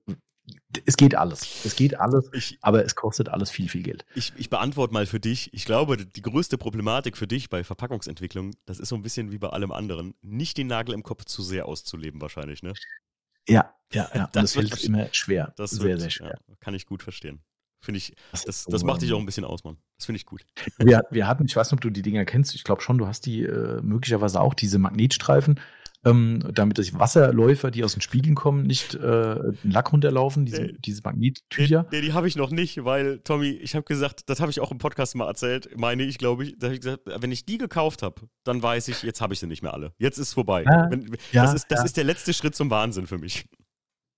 es 0.85 0.97
geht 0.97 1.15
alles. 1.15 1.65
Es 1.65 1.77
geht 1.77 1.99
alles, 1.99 2.29
ich, 2.33 2.59
aber 2.63 2.85
es 2.85 2.95
kostet 2.95 3.29
alles 3.29 3.51
viel, 3.51 3.69
viel 3.69 3.83
Geld. 3.83 4.05
Ich, 4.15 4.33
ich 4.37 4.51
beantworte 4.51 4.93
mal 4.93 5.07
für 5.07 5.21
dich. 5.21 5.53
Ich 5.55 5.65
glaube, 5.65 5.97
die 5.97 6.23
größte 6.23 6.59
Problematik 6.59 7.17
für 7.17 7.27
dich 7.27 7.49
bei 7.49 7.65
Verpackungsentwicklung, 7.65 8.53
das 8.65 8.81
ist 8.81 8.89
so 8.89 8.97
ein 8.97 9.03
bisschen 9.03 9.31
wie 9.31 9.39
bei 9.39 9.49
allem 9.49 9.73
anderen, 9.73 10.15
nicht 10.21 10.59
den 10.59 10.67
Nagel 10.67 10.95
im 10.95 11.03
Kopf 11.03 11.25
zu 11.25 11.43
sehr 11.43 11.67
auszuleben, 11.67 12.21
wahrscheinlich, 12.21 12.63
ne? 12.63 12.73
Ja, 13.49 13.75
ja, 13.93 14.09
ja. 14.15 14.29
Das, 14.33 14.53
das 14.53 14.55
fällt 14.55 14.85
immer 14.85 15.09
schwer. 15.13 15.53
Das 15.57 15.73
sehr, 15.73 15.85
wird, 15.85 16.01
sehr 16.01 16.11
schwer. 16.11 16.39
Ja, 16.49 16.55
kann 16.61 16.75
ich 16.75 16.87
gut 16.87 17.03
verstehen. 17.03 17.43
Finde 17.81 17.99
ich, 17.99 18.15
das, 18.31 18.45
das, 18.45 18.65
das, 18.65 18.85
macht 18.85 19.03
dich 19.03 19.13
auch 19.13 19.19
ein 19.19 19.27
bisschen 19.27 19.45
aus, 19.45 19.65
Mann. 19.65 19.77
Das 19.99 20.07
finde 20.07 20.19
ich 20.19 20.27
gut. 20.27 20.47
Wir, 20.79 21.03
wir 21.11 21.27
hatten, 21.27 21.45
ich 21.47 21.57
weiß 21.57 21.69
nicht, 21.69 21.79
ob 21.79 21.81
du 21.81 21.91
die 21.91 22.03
Dinger 22.03 22.25
kennst, 22.25 22.55
ich 22.55 22.63
glaube 22.63 22.81
schon, 22.81 22.97
du 22.97 23.09
hast 23.09 23.27
die 23.27 23.43
äh, 23.43 23.83
möglicherweise 23.83 24.41
auch, 24.41 24.55
diese 24.55 24.79
Magnetstreifen, 24.79 25.59
ähm, 26.05 26.41
damit 26.53 26.77
sich 26.77 26.99
Wasserläufer, 26.99 27.71
die 27.71 27.85
aus 27.85 27.93
den 27.93 28.01
Spiegeln 28.01 28.35
kommen, 28.35 28.65
nicht 28.65 28.95
äh, 28.95 28.99
einen 28.99 29.59
Lack 29.63 29.93
runterlaufen, 29.93 30.45
diese, 30.45 30.63
nee, 30.63 30.75
diese 30.79 31.03
Magnettücher. 31.05 31.87
Nee, 31.93 32.01
die 32.01 32.13
habe 32.13 32.27
ich 32.27 32.37
noch 32.37 32.51
nicht, 32.51 32.85
weil, 32.85 33.21
Tommy, 33.21 33.51
ich 33.51 33.75
habe 33.75 33.85
gesagt, 33.85 34.29
das 34.29 34.41
habe 34.41 34.51
ich 34.51 34.61
auch 34.61 34.73
im 34.73 34.79
Podcast 34.79 35.15
mal 35.15 35.29
erzählt, 35.29 35.69
meine 35.77 36.03
ich, 36.03 36.19
glaube 36.19 36.45
ich, 36.45 36.59
da 36.59 36.67
habe 36.67 36.75
ich 36.75 36.81
gesagt, 36.81 37.03
wenn 37.07 37.31
ich 37.31 37.45
die 37.45 37.59
gekauft 37.59 38.03
habe, 38.03 38.23
dann 38.45 38.63
weiß 38.63 38.89
ich, 38.89 39.03
jetzt 39.03 39.21
habe 39.21 39.35
ich 39.35 39.41
sie 39.41 39.47
nicht 39.47 39.63
mehr 39.63 39.75
alle. 39.75 39.93
Jetzt 39.99 40.19
ist 40.19 40.29
es 40.29 40.35
vorbei. 40.35 40.65
Ah, 40.67 40.89
wenn, 40.91 41.17
ja, 41.31 41.43
das 41.43 41.55
ist, 41.55 41.71
das 41.71 41.81
ja. 41.81 41.85
ist 41.85 41.97
der 41.97 42.05
letzte 42.05 42.33
Schritt 42.33 42.55
zum 42.57 42.71
Wahnsinn 42.71 43.07
für 43.07 43.19
mich. 43.19 43.47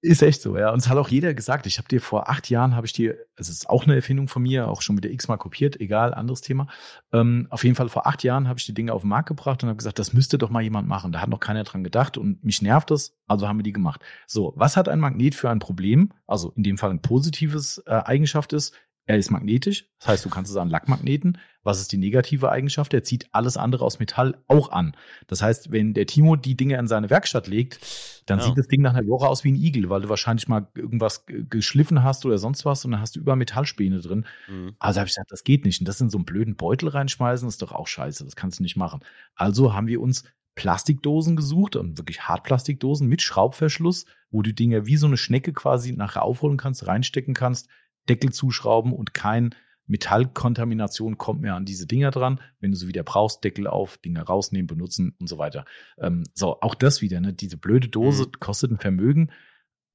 Ist 0.05 0.22
echt 0.22 0.42
so, 0.42 0.59
ja. 0.59 0.70
Und 0.70 0.80
es 0.80 0.90
hat 0.90 0.98
auch 0.98 1.09
jeder 1.09 1.32
gesagt. 1.32 1.64
Ich 1.64 1.78
habe 1.78 1.88
dir 1.88 1.98
vor 1.98 2.28
acht 2.28 2.50
Jahren, 2.50 2.76
habe 2.76 2.86
ich 2.86 2.92
dir, 2.92 3.16
es 3.36 3.48
ist 3.48 3.70
auch 3.70 3.84
eine 3.84 3.94
Erfindung 3.94 4.28
von 4.28 4.42
mir, 4.42 4.68
auch 4.68 4.82
schon 4.82 4.98
wieder 4.98 5.09
x-mal 5.09 5.38
kopiert, 5.38 5.80
egal, 5.80 6.12
anderes 6.12 6.42
Thema. 6.42 6.66
Ähm, 7.11 7.46
auf 7.48 7.64
jeden 7.64 7.74
Fall 7.74 7.88
vor 7.88 8.07
acht 8.07 8.22
Jahren 8.22 8.46
habe 8.46 8.59
ich 8.59 8.66
die 8.66 8.74
Dinge 8.74 8.92
auf 8.92 9.00
den 9.00 9.09
Markt 9.09 9.28
gebracht 9.28 9.62
und 9.62 9.70
habe 9.70 9.78
gesagt, 9.78 9.98
das 9.98 10.12
müsste 10.12 10.36
doch 10.36 10.50
mal 10.50 10.61
jemand 10.61 10.88
machen. 10.88 11.11
Da 11.11 11.22
hat 11.22 11.30
noch 11.30 11.40
keiner 11.40 11.64
dran 11.64 11.84
gedacht 11.84 12.18
und 12.18 12.44
mich 12.44 12.61
nervt 12.61 12.90
das, 12.90 13.16
also 13.26 13.48
haben 13.48 13.59
wir 13.59 13.62
die 13.62 13.72
gemacht. 13.72 14.02
So, 14.26 14.52
was 14.57 14.76
hat 14.76 14.90
ein 14.90 15.00
Magnet 15.00 15.34
für 15.34 15.48
ein 15.48 15.59
Problem? 15.59 16.12
Also 16.26 16.52
in 16.55 16.64
dem 16.64 16.76
Fall 16.76 16.90
ein 16.90 17.00
positives 17.00 17.78
äh, 17.86 17.92
Eigenschaft 18.05 18.52
ist, 18.52 18.74
er 19.07 19.18
ist 19.18 19.30
magnetisch, 19.30 19.86
das 19.98 20.09
heißt, 20.09 20.24
du 20.24 20.30
kannst 20.30 20.50
es 20.50 20.57
an 20.57 20.70
Lackmagneten. 20.70 21.38
Was 21.62 21.80
ist 21.80 21.92
die 21.92 21.98
negative 21.98 22.50
Eigenschaft? 22.50 22.94
Er 22.94 23.02
zieht 23.02 23.28
alles 23.32 23.57
andere 23.57 23.84
aus 23.84 23.98
Metall 23.98 24.42
auch 24.48 24.70
an. 24.70 24.96
Das 25.26 25.42
heißt, 25.42 25.72
wenn 25.72 25.94
der 25.94 26.07
Timo 26.07 26.36
die 26.36 26.57
Dinge 26.57 26.78
in 26.78 26.86
seine 26.86 27.11
Werkstatt 27.11 27.46
legt, 27.46 27.80
dann 28.26 28.38
ja. 28.38 28.46
sieht 28.46 28.57
das 28.57 28.66
Ding 28.66 28.80
nach 28.82 28.94
einer 28.94 29.07
Woche 29.07 29.28
aus 29.28 29.44
wie 29.44 29.52
ein 29.52 29.57
Igel, 29.57 29.90
weil 29.90 30.02
du 30.02 30.09
wahrscheinlich 30.09 30.48
mal 30.48 30.68
irgendwas 30.74 31.24
geschliffen 31.26 32.02
hast 32.02 32.24
oder 32.24 32.38
sonst 32.38 32.64
was 32.64 32.84
und 32.84 32.92
dann 32.92 33.00
hast 33.00 33.16
du 33.16 33.20
über 33.20 33.36
Metallspäne 33.36 34.00
drin. 34.00 34.26
Mhm. 34.48 34.74
Also 34.78 35.00
habe 35.00 35.09
ich 35.09 35.14
gesagt, 35.14 35.32
das 35.32 35.44
geht 35.44 35.64
nicht. 35.64 35.80
Und 35.80 35.88
das 35.88 36.00
in 36.00 36.11
so 36.11 36.18
einen 36.18 36.24
blöden 36.24 36.57
Beutel 36.57 36.88
reinschmeißen, 36.88 37.46
ist 37.48 37.61
doch 37.61 37.72
auch 37.72 37.88
scheiße. 37.88 38.24
Das 38.24 38.36
kannst 38.36 38.59
du 38.59 38.62
nicht 38.62 38.76
machen. 38.76 39.00
Also 39.34 39.74
haben 39.74 39.86
wir 39.86 40.00
uns 40.00 40.24
Plastikdosen 40.55 41.36
gesucht 41.36 41.76
und 41.76 41.98
wirklich 41.98 42.22
Hartplastikdosen 42.22 43.09
mit 43.09 43.22
Schraubverschluss, 43.22 44.07
wo 44.30 44.42
du 44.42 44.55
Dinge 44.55 44.86
wie 44.86 44.96
so 44.96 45.07
eine 45.07 45.16
Schnecke 45.16 45.52
quasi 45.52 45.92
nachher 45.92 46.22
aufholen 46.22 46.57
kannst, 46.57 46.86
reinstecken 46.86 47.34
kannst 47.34 47.68
Deckel 48.09 48.32
zuschrauben 48.32 48.92
und 48.92 49.14
kein 49.14 49.55
Metallkontamination 49.86 51.18
kommt 51.18 51.42
mehr 51.42 51.55
an 51.55 51.66
diese 51.66 51.86
Dinger 51.86 52.11
dran. 52.11 52.40
Wenn 52.61 52.70
du 52.70 52.76
sie 52.76 52.88
wieder 52.88 53.02
brauchst, 53.02 53.44
Deckel 53.44 53.66
auf, 53.66 53.98
Dinger 53.98 54.22
rausnehmen, 54.22 54.66
benutzen 54.66 55.14
und 55.18 55.28
so 55.28 55.38
weiter. 55.38 55.66
Ähm, 55.98 56.24
so, 56.34 56.61
auch 56.61 56.74
das 56.74 57.02
wieder, 57.02 57.20
ne? 57.20 57.34
Diese 57.34 57.57
blöde 57.57 57.88
Dose 57.88 58.24
mhm. 58.24 58.40
kostet 58.40 58.70
ein 58.70 58.78
Vermögen. 58.78 59.30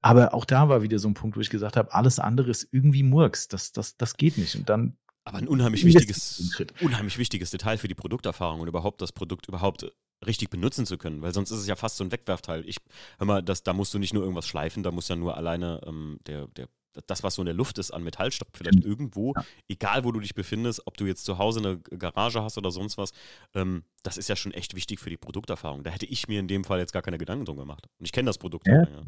Aber 0.02 0.34
auch 0.34 0.46
da 0.46 0.70
war 0.70 0.82
wieder 0.82 1.00
so 1.00 1.08
ein 1.08 1.14
Punkt, 1.14 1.36
wo 1.36 1.42
ich 1.42 1.50
gesagt 1.50 1.76
habe, 1.76 1.94
alles 1.94 2.20
andere 2.20 2.50
ist 2.52 2.68
irgendwie 2.72 3.04
Murks. 3.04 3.48
Das, 3.48 3.72
das, 3.72 3.98
das 3.98 4.16
geht 4.16 4.38
nicht. 4.38 4.56
Und 4.56 4.70
dann. 4.70 4.98
Aber 5.26 5.40
ein 5.40 5.48
unheimlich 5.48 5.84
wichtiges, 5.84 6.64
unheimlich 6.82 7.18
wichtiges 7.18 7.52
Detail 7.52 7.78
für 7.78 7.88
die 7.88 7.96
Produkterfahrung 7.96 8.62
und 8.62 8.68
überhaupt 8.68 9.02
das 9.02 9.12
Produkt 9.12 9.48
überhaupt 9.48 9.92
richtig 10.26 10.50
benutzen 10.50 10.86
zu 10.86 10.98
können, 10.98 11.22
weil 11.22 11.34
sonst 11.34 11.52
ist 11.52 11.60
es 11.60 11.68
ja 11.68 11.76
fast 11.76 11.98
so 11.98 12.04
ein 12.04 12.12
Wegwerfteil. 12.12 12.68
Ich 12.68 12.78
hör 13.18 13.28
mal, 13.28 13.44
das, 13.44 13.64
da 13.64 13.74
musst 13.74 13.94
du 13.94 14.00
nicht 14.00 14.14
nur 14.14 14.24
irgendwas 14.24 14.48
schleifen, 14.48 14.84
da 14.84 14.92
muss 14.92 15.08
ja 15.08 15.16
nur 15.16 15.38
alleine 15.38 15.82
ähm, 15.86 16.20
der, 16.26 16.48
der 16.48 16.68
das, 17.08 17.24
was 17.24 17.36
so 17.36 17.42
in 17.42 17.46
der 17.46 17.56
Luft 17.56 17.78
ist 17.78 17.92
an 17.92 18.04
Metallstoff, 18.04 18.48
vielleicht 18.54 18.84
irgendwo, 18.84 19.34
ja. 19.36 19.44
egal 19.68 20.04
wo 20.04 20.12
du 20.12 20.20
dich 20.20 20.34
befindest, 20.34 20.86
ob 20.88 20.98
du 20.98 21.06
jetzt 21.06 21.26
zu 21.26 21.38
Hause 21.38 21.60
eine 21.60 21.80
Garage 21.80 22.42
hast 22.42 22.58
oder 22.58 22.72
sonst 22.72 22.98
was, 22.98 23.12
ähm, 23.54 23.84
das 24.04 24.18
ist 24.18 24.30
ja 24.30 24.36
schon 24.36 24.54
echt 24.54 24.76
wichtig 24.76 25.00
für 25.00 25.10
die 25.10 25.18
Produkterfahrung. 25.18 25.84
Da 25.84 25.92
hätte 25.92 26.06
ich 26.06 26.28
mir 26.28 26.40
in 26.40 26.48
dem 26.48 26.64
Fall 26.64 26.80
jetzt 26.80 26.94
gar 26.94 27.02
keine 27.02 27.18
Gedanken 27.18 27.46
drum 27.46 27.58
gemacht. 27.58 27.88
Und 28.00 28.06
ich 28.06 28.12
kenne 28.12 28.28
das 28.28 28.38
Produkt. 28.38 28.68
Ja. 28.68 28.84
Ja. 28.84 29.04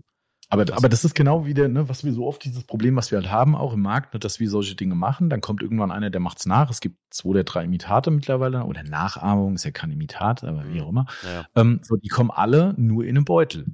Aber, 0.51 0.65
das 0.65 0.77
aber 0.77 0.89
das 0.89 1.05
ist 1.05 1.15
genau 1.15 1.45
wieder, 1.45 1.69
ne, 1.69 1.87
was 1.87 2.03
wir 2.03 2.11
so 2.11 2.27
oft 2.27 2.43
dieses 2.43 2.65
Problem, 2.65 2.97
was 2.97 3.09
wir 3.09 3.19
halt 3.19 3.31
haben, 3.31 3.55
auch 3.55 3.71
im 3.71 3.81
Markt, 3.81 4.13
ne, 4.13 4.19
dass 4.19 4.41
wir 4.41 4.49
solche 4.49 4.75
Dinge 4.75 4.95
machen. 4.95 5.29
Dann 5.29 5.39
kommt 5.39 5.61
irgendwann 5.61 5.91
einer, 5.91 6.09
der 6.09 6.19
macht 6.19 6.39
es 6.39 6.45
nach. 6.45 6.69
Es 6.69 6.81
gibt 6.81 6.97
zwei 7.09 7.29
oder 7.29 7.43
drei 7.45 7.63
Imitate 7.63 8.11
mittlerweile 8.11 8.65
oder 8.65 8.83
Nachahmung, 8.83 9.55
ist 9.55 9.63
ja 9.63 9.71
kein 9.71 9.91
Imitat, 9.91 10.43
aber 10.43 10.65
wie 10.67 10.79
mhm. 10.79 10.81
auch 10.81 10.89
immer. 10.89 11.05
Ähm, 11.55 11.79
so, 11.83 11.95
die 11.95 12.09
kommen 12.09 12.31
alle 12.31 12.73
nur 12.77 13.05
in 13.05 13.15
einem 13.15 13.23
Beutel. 13.23 13.65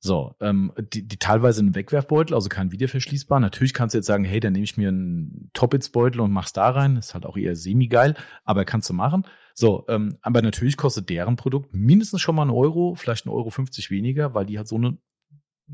So, 0.00 0.36
ähm, 0.40 0.72
die, 0.92 1.06
die 1.06 1.18
teilweise 1.18 1.60
einen 1.60 1.74
Wegwerfbeutel, 1.74 2.34
also 2.34 2.48
kein 2.48 2.70
wiederverschließbar. 2.70 3.40
Natürlich 3.40 3.74
kannst 3.74 3.94
du 3.94 3.98
jetzt 3.98 4.06
sagen, 4.06 4.24
hey, 4.24 4.38
dann 4.38 4.52
nehme 4.52 4.64
ich 4.64 4.76
mir 4.76 4.88
einen 4.88 5.50
Toppitz-Beutel 5.54 6.20
und 6.20 6.30
mach's 6.30 6.52
da 6.52 6.70
rein. 6.70 6.96
ist 6.96 7.14
halt 7.14 7.26
auch 7.26 7.36
eher 7.36 7.56
semi-geil, 7.56 8.14
aber 8.44 8.64
kannst 8.64 8.88
du 8.90 8.94
machen. 8.94 9.24
So, 9.54 9.84
ähm, 9.88 10.18
aber 10.22 10.40
natürlich 10.40 10.76
kostet 10.76 11.08
deren 11.10 11.34
Produkt 11.34 11.74
mindestens 11.74 12.20
schon 12.20 12.36
mal 12.36 12.42
einen 12.42 12.52
Euro, 12.52 12.94
vielleicht 12.94 13.26
einen 13.26 13.34
Euro 13.34 13.50
50 13.50 13.90
weniger, 13.90 14.34
weil 14.34 14.46
die 14.46 14.56
halt 14.56 14.68
so 14.68 14.76
eine 14.76 14.98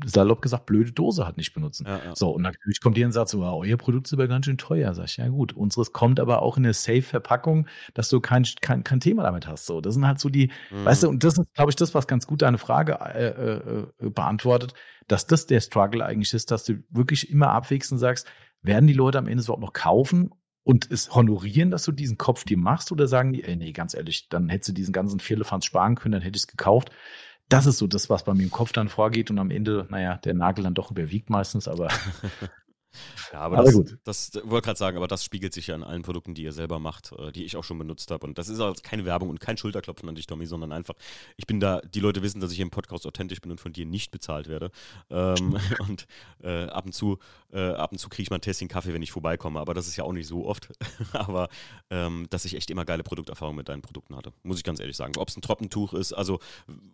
salopp 0.03 0.41
gesagt, 0.41 0.65
blöde 0.65 0.91
Dose 0.91 1.25
halt 1.25 1.37
nicht 1.37 1.53
benutzen. 1.53 1.85
Ja, 1.87 2.01
ja. 2.03 2.15
So, 2.15 2.31
und 2.31 2.41
natürlich 2.41 2.81
kommt 2.81 2.97
und 2.97 3.11
sagt 3.11 3.29
so, 3.29 3.41
ja, 3.41 3.53
euer 3.53 3.77
Produkt 3.77 4.07
ist 4.07 4.13
aber 4.13 4.27
ganz 4.27 4.45
schön 4.45 4.57
teuer. 4.57 4.93
Sag 4.93 5.05
ich, 5.05 5.17
ja 5.17 5.27
gut, 5.27 5.53
unseres 5.53 5.93
kommt 5.93 6.19
aber 6.19 6.41
auch 6.41 6.57
in 6.57 6.65
eine 6.65 6.73
Safe-Verpackung, 6.73 7.67
dass 7.93 8.09
du 8.09 8.19
kein, 8.19 8.43
kein, 8.61 8.83
kein 8.83 8.99
Thema 8.99 9.23
damit 9.23 9.47
hast. 9.47 9.65
So, 9.65 9.81
das 9.81 9.93
sind 9.93 10.05
halt 10.05 10.19
so 10.19 10.29
die, 10.29 10.51
Mhm. 10.71 10.85
weißt 10.85 11.03
du, 11.03 11.09
und 11.09 11.23
das 11.23 11.37
ist, 11.37 11.53
glaube 11.53 11.71
ich, 11.71 11.75
das, 11.75 11.93
was 11.93 12.07
ganz 12.07 12.27
gut 12.27 12.41
deine 12.41 12.57
Frage 12.57 12.93
äh, 12.93 13.27
äh, 13.27 13.83
äh, 14.05 14.09
beantwortet, 14.09 14.73
dass 15.07 15.27
das 15.27 15.45
der 15.45 15.61
Struggle 15.61 16.03
eigentlich 16.05 16.33
ist, 16.33 16.51
dass 16.51 16.63
du 16.65 16.83
wirklich 16.89 17.29
immer 17.29 17.49
abwägst 17.49 17.91
und 17.91 17.97
sagst, 17.97 18.27
werden 18.61 18.87
die 18.87 18.93
Leute 18.93 19.17
am 19.17 19.27
Ende 19.27 19.43
überhaupt 19.43 19.61
noch 19.61 19.73
kaufen 19.73 20.31
und 20.63 20.89
es 20.91 21.13
honorieren, 21.13 21.69
dass 21.69 21.83
du 21.83 21.91
diesen 21.91 22.17
Kopf 22.17 22.43
dir 22.43 22.57
machst 22.57 22.91
oder 22.91 23.07
sagen 23.07 23.33
die, 23.33 23.43
ey, 23.43 23.55
nee, 23.55 23.71
ganz 23.71 23.93
ehrlich, 23.93 24.29
dann 24.29 24.49
hättest 24.49 24.69
du 24.69 24.73
diesen 24.73 24.93
ganzen 24.93 25.19
Vierlefanz 25.19 25.65
sparen 25.65 25.95
können, 25.95 26.13
dann 26.13 26.21
hätte 26.21 26.37
ich 26.37 26.43
es 26.43 26.47
gekauft. 26.47 26.89
Das 27.49 27.65
ist 27.65 27.77
so 27.77 27.87
das, 27.87 28.09
was 28.09 28.23
bei 28.23 28.33
mir 28.33 28.43
im 28.43 28.51
Kopf 28.51 28.71
dann 28.71 28.89
vorgeht 28.89 29.29
und 29.29 29.37
am 29.39 29.51
Ende, 29.51 29.85
naja, 29.89 30.17
der 30.17 30.33
Nagel 30.33 30.63
dann 30.63 30.73
doch 30.73 30.91
überwiegt 30.91 31.29
meistens, 31.29 31.67
aber 31.67 31.89
Ja, 33.31 33.39
aber, 33.39 33.57
Aber 33.57 33.65
das, 33.65 33.73
gut. 33.73 33.97
das 34.03 34.31
wollte 34.43 34.65
gerade 34.65 34.77
sagen, 34.77 34.97
aber 34.97 35.07
das 35.07 35.23
spiegelt 35.23 35.53
sich 35.53 35.67
ja 35.67 35.75
in 35.75 35.83
allen 35.83 36.01
Produkten, 36.01 36.33
die 36.33 36.43
ihr 36.43 36.53
selber 36.53 36.79
macht, 36.79 37.11
äh, 37.17 37.31
die 37.31 37.43
ich 37.43 37.57
auch 37.57 37.63
schon 37.63 37.77
benutzt 37.77 38.11
habe. 38.11 38.25
Und 38.25 38.37
das 38.37 38.49
ist 38.49 38.59
also 38.59 38.81
keine 38.83 39.05
Werbung 39.05 39.29
und 39.29 39.39
kein 39.39 39.57
Schulterklopfen 39.57 40.07
an 40.09 40.15
dich, 40.15 40.27
Tommy, 40.27 40.45
sondern 40.45 40.71
einfach, 40.71 40.95
ich 41.37 41.47
bin 41.47 41.59
da, 41.59 41.81
die 41.81 41.99
Leute 41.99 42.21
wissen, 42.21 42.39
dass 42.39 42.51
ich 42.51 42.57
hier 42.57 42.65
im 42.65 42.71
Podcast 42.71 43.05
authentisch 43.05 43.41
bin 43.41 43.51
und 43.51 43.59
von 43.59 43.73
dir 43.73 43.85
nicht 43.85 44.11
bezahlt 44.11 44.47
werde. 44.47 44.71
Ähm, 45.09 45.57
und 45.87 46.07
äh, 46.43 46.65
ab 46.65 46.85
und 46.85 46.93
zu, 46.93 47.19
äh, 47.51 47.59
ab 47.59 47.91
und 47.91 47.97
zu 47.97 48.09
kriege 48.09 48.23
ich 48.23 48.29
mal 48.29 48.37
ein 48.37 48.41
Tässchen 48.41 48.67
Kaffee, 48.67 48.93
wenn 48.93 49.01
ich 49.01 49.11
vorbeikomme, 49.11 49.59
aber 49.59 49.73
das 49.73 49.87
ist 49.87 49.95
ja 49.95 50.03
auch 50.03 50.13
nicht 50.13 50.27
so 50.27 50.45
oft. 50.45 50.69
aber 51.13 51.49
ähm, 51.89 52.27
dass 52.29 52.45
ich 52.45 52.55
echt 52.55 52.69
immer 52.69 52.85
geile 52.85 53.03
Produkterfahrungen 53.03 53.57
mit 53.57 53.69
deinen 53.69 53.81
Produkten 53.81 54.15
hatte, 54.15 54.31
muss 54.43 54.57
ich 54.57 54.63
ganz 54.63 54.79
ehrlich 54.79 54.97
sagen. 54.97 55.13
Ob 55.17 55.29
es 55.29 55.37
ein 55.37 55.41
Trockentuch 55.41 55.93
ist, 55.93 56.13
also 56.13 56.39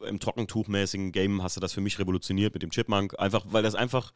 im 0.05 0.19
Trockentuchmäßigen 0.19 1.11
Game 1.11 1.43
hast 1.43 1.55
du 1.55 1.61
das 1.61 1.73
für 1.73 1.81
mich 1.81 1.99
revolutioniert 1.99 2.53
mit 2.53 2.63
dem 2.63 2.71
Chipmunk, 2.71 3.19
einfach, 3.19 3.45
weil 3.49 3.63
das 3.63 3.75
einfach 3.75 4.11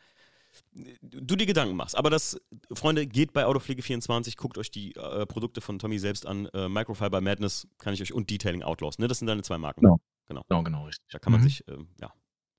du 1.01 1.35
dir 1.35 1.45
Gedanken 1.45 1.75
machst. 1.75 1.97
Aber 1.97 2.09
das, 2.09 2.39
Freunde, 2.73 3.07
geht 3.07 3.33
bei 3.33 3.45
Autopflege24, 3.45 4.37
guckt 4.37 4.57
euch 4.57 4.71
die 4.71 4.95
äh, 4.95 5.25
Produkte 5.25 5.61
von 5.61 5.79
Tommy 5.79 5.99
selbst 5.99 6.25
an. 6.25 6.47
Äh, 6.53 6.69
Microfiber 6.69 7.21
Madness 7.21 7.67
kann 7.77 7.93
ich 7.93 8.01
euch 8.01 8.13
und 8.13 8.29
Detailing 8.29 8.63
Outlaws. 8.63 8.99
Ne? 8.99 9.07
Das 9.07 9.19
sind 9.19 9.27
deine 9.27 9.43
zwei 9.43 9.57
Marken. 9.57 9.81
Genau. 9.81 9.99
genau. 10.27 10.43
genau, 10.47 10.63
genau, 10.63 10.85
richtig. 10.85 11.07
Da 11.11 11.19
kann 11.19 11.31
man 11.31 11.41
Mhm. 11.41 11.45
sich 11.45 11.63
ähm, 11.67 11.87
ja, 11.99 12.11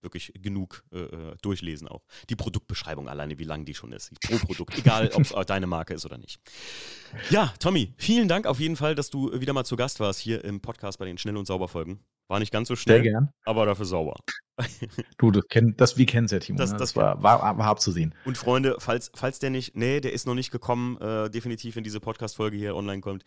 wirklich 0.02 0.32
genug 0.40 0.85
äh, 0.93 0.98
äh, 0.98 1.36
durchlesen 1.43 1.89
auch. 1.89 2.05
Die 2.31 2.36
Produktbeschreibung 2.36 3.09
alleine, 3.09 3.39
wie 3.39 3.44
lang 3.44 3.64
die 3.64 3.74
schon 3.74 3.93
ist. 3.93 4.12
Pro 4.20 4.36
Produkt, 4.39 4.78
egal 4.78 5.10
ob 5.14 5.23
es 5.23 5.32
deine 5.47 5.66
Marke 5.66 5.94
ist 5.94 6.05
oder 6.05 6.18
nicht. 6.18 6.40
Ja, 7.31 7.52
Tommy, 7.59 7.93
vielen 7.97 8.28
Dank 8.28 8.47
auf 8.47 8.60
jeden 8.60 8.77
Fall, 8.77 8.94
dass 8.94 9.10
du 9.10 9.32
wieder 9.40 9.52
mal 9.52 9.64
zu 9.64 9.77
Gast 9.77 10.01
warst 10.01 10.20
hier 10.20 10.44
im 10.44 10.60
Podcast 10.60 10.98
bei 10.98 11.06
den 11.06 11.18
Schnell- 11.18 11.36
und 11.36 11.47
Sauber-Folgen. 11.47 12.01
War 12.28 12.40
nicht 12.40 12.52
ganz 12.52 12.68
so 12.68 12.74
Sehr 12.74 12.82
schnell, 12.82 13.02
gern. 13.02 13.30
aber 13.44 13.66
dafür 13.66 13.86
sauber. 13.86 14.16
Du, 15.18 15.30
das, 15.30 15.44
kenn, 15.48 15.74
das 15.76 15.96
wir 15.98 16.06
kennen 16.06 16.24
es 16.24 16.32
ja, 16.32 16.38
Timo. 16.38 16.58
Das- 16.58 16.72
ne? 16.72 16.78
das 16.78 16.94
das 16.94 16.96
war, 16.96 17.22
war, 17.22 17.58
war 17.58 17.66
abzusehen. 17.66 18.14
Und 18.24 18.36
Freunde, 18.38 18.76
falls, 18.78 19.12
falls 19.14 19.38
der 19.38 19.50
nicht, 19.50 19.76
nee, 19.76 20.00
der 20.00 20.12
ist 20.12 20.26
noch 20.26 20.34
nicht 20.34 20.50
gekommen, 20.50 20.96
äh, 21.00 21.30
definitiv, 21.30 21.76
wenn 21.76 21.84
diese 21.84 22.00
Podcast-Folge 22.00 22.56
hier 22.56 22.74
online 22.74 23.00
kommt. 23.00 23.22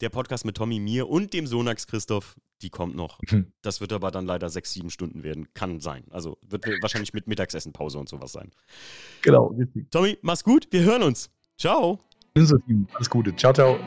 Der 0.00 0.08
Podcast 0.10 0.44
mit 0.44 0.56
Tommy, 0.56 0.80
mir 0.80 1.08
und 1.08 1.32
dem 1.32 1.46
Sonax 1.46 1.86
Christoph, 1.86 2.36
die 2.62 2.70
kommt 2.70 2.94
noch. 2.96 3.18
Hm. 3.28 3.52
Das 3.62 3.80
wird 3.80 3.92
aber 3.92 4.10
dann 4.10 4.26
leider 4.26 4.50
sechs, 4.50 4.72
sieben 4.72 4.90
Stunden 4.90 5.22
werden. 5.22 5.48
Kann 5.54 5.80
sein. 5.80 6.04
Also 6.10 6.36
wird 6.42 6.66
wahrscheinlich 6.82 7.14
mit 7.14 7.26
Mittagessen, 7.26 7.72
Pause 7.72 7.98
und 7.98 8.08
sowas 8.08 8.32
sein. 8.32 8.50
Genau. 9.22 9.54
Tommy, 9.90 10.18
mach's 10.20 10.44
gut, 10.44 10.66
wir 10.70 10.82
hören 10.82 11.02
uns. 11.02 11.30
Ciao. 11.56 12.00
Alles 12.34 13.08
Gute. 13.08 13.34
Ciao, 13.36 13.52
ciao. 13.52 13.78